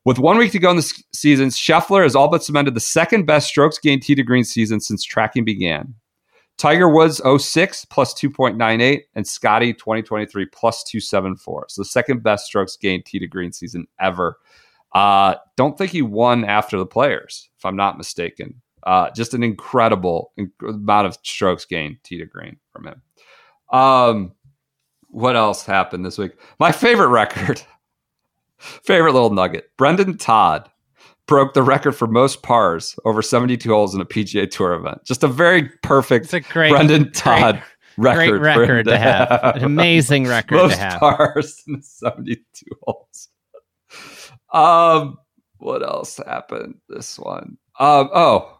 [0.05, 3.25] With one week to go in the season, Scheffler has all but cemented the second
[3.25, 5.95] best strokes gained tee to green season since tracking began.
[6.57, 11.65] Tiger Woods 06 plus 2.98 and Scotty 2023 plus 274.
[11.69, 14.37] So the second best strokes gained tee to green season ever.
[14.93, 18.61] Uh, don't think he won after the players, if I'm not mistaken.
[18.83, 23.01] Uh, just an incredible inc- amount of strokes gained tee to green from him.
[23.71, 24.33] Um,
[25.13, 26.31] what else happened this week?
[26.59, 27.61] My favorite record,
[28.57, 29.69] favorite little nugget.
[29.77, 30.69] Brendon Todd
[31.27, 35.01] broke the record for most pars over 72 holes in a PGA Tour event.
[35.05, 37.61] Just a very perfect It's a great, Brendon Todd
[37.95, 38.35] great record.
[38.35, 39.55] him record to have.
[39.55, 40.99] An amazing record most to have.
[40.99, 42.43] pars in 72
[42.81, 43.29] holes.
[44.51, 45.17] Um,
[45.57, 46.75] what else happened?
[46.89, 47.57] This one.
[47.79, 48.59] Um, oh,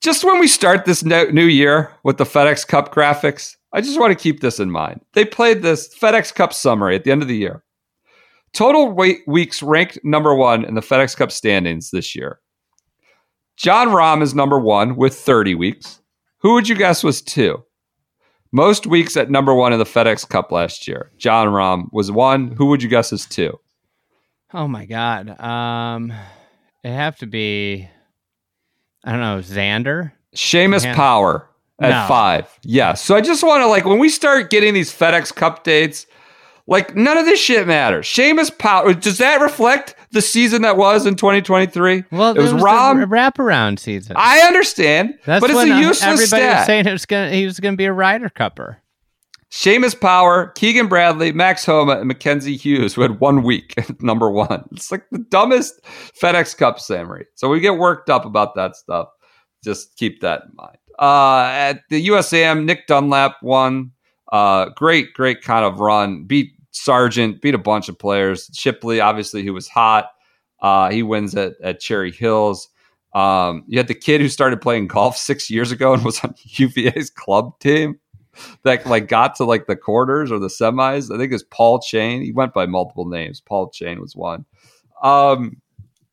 [0.00, 4.00] just when we start this ne- new year with the FedEx Cup graphics, I just
[4.00, 5.00] want to keep this in mind.
[5.12, 7.64] They played this FedEx Cup summary at the end of the year.
[8.54, 12.40] Total weight weeks ranked number one in the FedEx Cup standings this year.
[13.56, 16.00] Jon Rahm is number one with 30 weeks.
[16.38, 17.62] Who would you guess was two?
[18.52, 21.10] Most weeks at number one in the FedEx Cup last year.
[21.18, 22.52] Jon Rahm was one.
[22.52, 23.58] Who would you guess is two?
[24.54, 25.38] Oh my god.
[25.40, 26.12] Um,
[26.82, 27.88] it have to be.
[29.04, 30.12] I don't know, Xander.
[30.34, 31.47] Seamus Power
[31.80, 32.06] at No.
[32.08, 32.58] five.
[32.62, 32.94] Yeah.
[32.94, 36.06] So I just want to like when we start getting these FedEx Cup dates,
[36.66, 38.06] like none of this shit matters.
[38.08, 38.92] Seamus Power.
[38.94, 42.04] Does that reflect the season that was in 2023?
[42.10, 43.04] Well, it was, Rahm.
[43.06, 44.16] wraparound season.
[44.18, 46.56] I understand, That's but it's a uh, useless everybody stat.
[46.58, 48.76] was saying it was gonna he was gonna be a Ryder Cupper.
[49.50, 54.30] Seamus Power, Keegan Bradley, Max Homa, and Mackenzie Hughes, who had one week at number
[54.30, 54.68] one.
[54.72, 55.80] It's like the dumbest
[56.22, 57.24] FedEx Cup summary.
[57.34, 59.08] So we get worked up about that stuff.
[59.64, 60.76] Just keep that in mind.
[60.98, 63.92] Uh, at the USAM, Nick Dunlap won.
[64.32, 66.24] Uh, great, great kind of run.
[66.24, 68.50] Beat Sargent, beat a bunch of players.
[68.52, 70.10] Shipley, obviously, who was hot.
[70.60, 72.68] Uh, he wins at, at Cherry Hills.
[73.14, 76.34] Um, you had the kid who started playing golf six years ago and was on
[76.38, 77.98] UVA's club team
[78.64, 81.14] that like got to like the quarters or the semis.
[81.14, 82.22] I think it's Paul Chain.
[82.22, 83.40] He went by multiple names.
[83.40, 84.44] Paul Chain was one.
[85.02, 85.60] Um,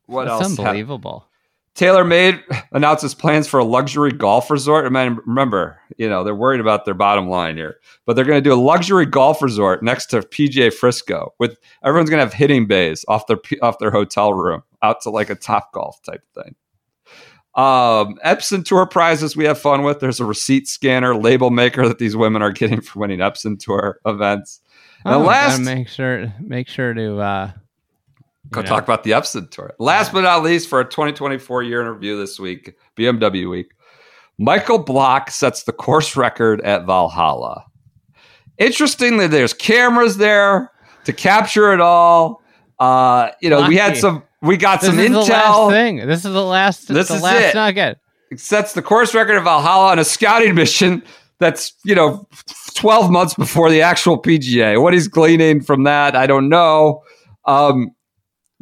[0.06, 0.60] what That's else?
[0.60, 1.28] unbelievable.
[1.76, 4.86] TaylorMade announces plans for a luxury golf resort.
[4.86, 8.42] I mean, remember, you know, they're worried about their bottom line here, but they're going
[8.42, 12.34] to do a luxury golf resort next to PGA Frisco with everyone's going to have
[12.34, 16.24] hitting bays off their off their hotel room out to like a top golf type
[16.34, 16.56] thing.
[17.56, 20.00] Um, Epson Tour prizes we have fun with.
[20.00, 24.00] There's a receipt scanner, label maker that these women are getting for winning Epson Tour
[24.06, 24.62] events.
[25.06, 27.52] And Oh, last, make sure make sure to uh
[28.52, 29.74] Go talk about the Epson tour.
[29.80, 33.72] Last but not least, for our 2024 year in review this week, BMW week,
[34.38, 37.66] Michael Block sets the course record at Valhalla.
[38.58, 40.72] Interestingly, there's cameras there
[41.06, 42.42] to capture it all.
[42.80, 45.70] Uh, you know, we had some, we got this some is the last intel.
[45.72, 45.98] thing.
[46.08, 47.56] This is the last This the is last it.
[47.56, 48.00] nugget.
[48.32, 51.04] It sets the course record at Valhalla on a scouting mission
[51.40, 52.28] that's, you know,
[52.76, 54.82] 12 months before the actual PGA.
[54.82, 57.04] What he's gleaning from that, I don't know.
[57.46, 57.92] Um,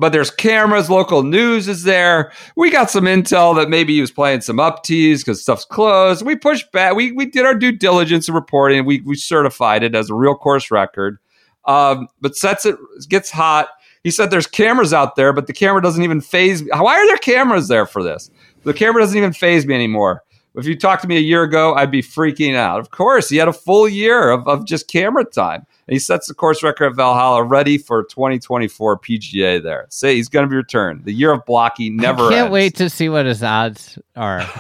[0.03, 2.33] but there's cameras, local news is there.
[2.57, 6.25] We got some intel that maybe he was playing some up tees because stuff's closed.
[6.25, 6.93] We pushed back.
[6.93, 8.83] We, we did our due diligence in reporting.
[8.83, 11.19] We, we certified it as a real course record.
[11.67, 12.75] Um, but sets it
[13.07, 13.69] gets hot.
[14.03, 16.69] He said there's cameras out there, but the camera doesn't even phase me.
[16.75, 18.30] Why are there cameras there for this?
[18.65, 20.22] The camera doesn't even phase me anymore.
[20.56, 22.82] If you talked to me a year ago, I'd be freaking out.
[22.82, 25.65] Of course, he had a full year of, of just camera time.
[25.88, 29.86] And he sets the course record at Valhalla ready for 2024 PGA there.
[29.90, 31.03] Say he's going to be returned.
[31.03, 32.53] The year of blocky never I can't ends.
[32.53, 34.45] wait to see what his odds are.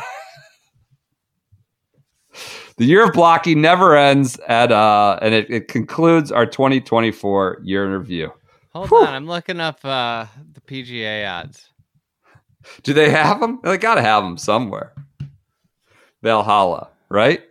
[2.77, 7.85] The year of blocky never ends at uh and it, it concludes our 2024 year
[7.85, 8.33] in review.
[8.73, 9.05] Hold Whew.
[9.05, 11.69] on, I'm looking up uh the PGA odds.
[12.81, 13.59] Do they have them?
[13.63, 14.93] They got to have them somewhere.
[16.23, 17.43] Valhalla, right?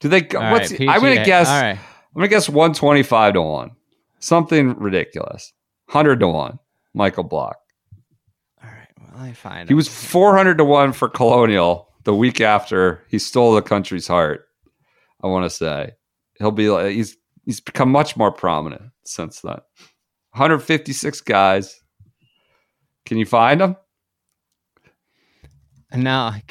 [0.00, 0.28] Do they?
[0.36, 0.72] All what's?
[0.72, 1.48] right, I'm gonna guess.
[1.48, 1.78] All right.
[2.14, 3.72] I'm gonna guess 125 to one,
[4.20, 5.52] something ridiculous.
[5.86, 6.58] 100 to one.
[6.94, 7.56] Michael Block.
[8.62, 8.88] All right.
[9.00, 9.68] Well, I find him.
[9.68, 14.46] He was 400 to one for Colonial the week after he stole the country's heart.
[15.22, 15.92] I want to say
[16.38, 19.58] he'll be like he's he's become much more prominent since then.
[20.32, 21.80] 156 guys.
[23.06, 23.76] Can you find him?
[25.94, 26.42] No, I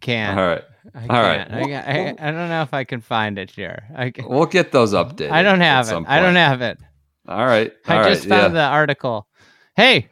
[0.00, 0.38] can't.
[0.38, 0.64] All right.
[0.94, 1.46] I All right.
[1.50, 3.84] I, I, I don't know if I can find it here.
[3.96, 5.30] I, We'll get those updated.
[5.30, 5.90] I don't have it.
[5.90, 6.78] some I don't have it.
[7.26, 7.72] All right.
[7.86, 8.62] I All just right, found yeah.
[8.62, 9.28] the article.
[9.76, 10.08] Hey,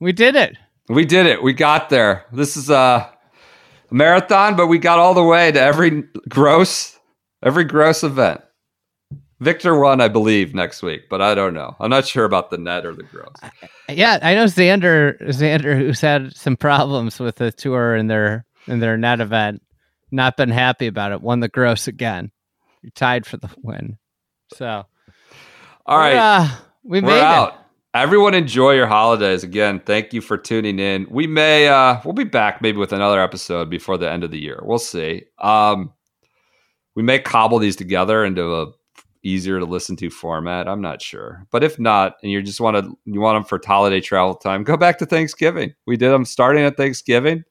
[0.00, 0.56] we did it.
[0.88, 1.42] We did it.
[1.42, 2.24] We got there.
[2.32, 3.10] This is a
[3.90, 6.98] marathon, but we got all the way to every gross,
[7.42, 8.40] every gross event.
[9.40, 11.76] Viktor won, I believe, next week, but I don't know.
[11.78, 13.36] I'm not sure about the net or the gross.
[13.88, 15.20] Yeah, I know Xander.
[15.28, 19.62] Xander, who's had some problems with the tour in their in their net event,
[20.10, 21.20] not been happy about it.
[21.20, 22.30] Won the gross again.
[22.82, 23.98] You're tied for the win.
[24.54, 24.84] So
[25.86, 26.14] All right.
[26.16, 26.48] uh,
[26.84, 27.48] we We're made out.
[27.52, 27.54] it.
[27.94, 29.42] Everyone enjoy your holidays.
[29.42, 31.06] Again, thank you for tuning in.
[31.10, 34.38] We may uh we'll be back maybe with another episode before the end of the
[34.40, 34.60] year.
[34.62, 35.24] We'll see.
[35.38, 35.92] Um
[36.94, 38.66] we may cobble these together into a
[39.24, 40.68] easier to listen to format.
[40.68, 41.46] I'm not sure.
[41.50, 44.64] But if not, and you just want to you want them for holiday travel time,
[44.64, 45.74] go back to Thanksgiving.
[45.86, 47.42] We did them starting at Thanksgiving,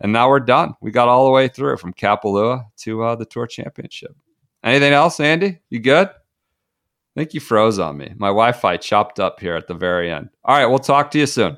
[0.00, 0.74] and now we're done.
[0.80, 4.16] We got all the way through from Kapalua to uh, the Tour Championship.
[4.64, 5.60] Anything else, Andy?
[5.70, 6.08] You good?
[6.08, 8.12] I think you froze on me.
[8.16, 10.28] My Wi Fi chopped up here at the very end.
[10.44, 11.56] All right, we'll talk to you soon.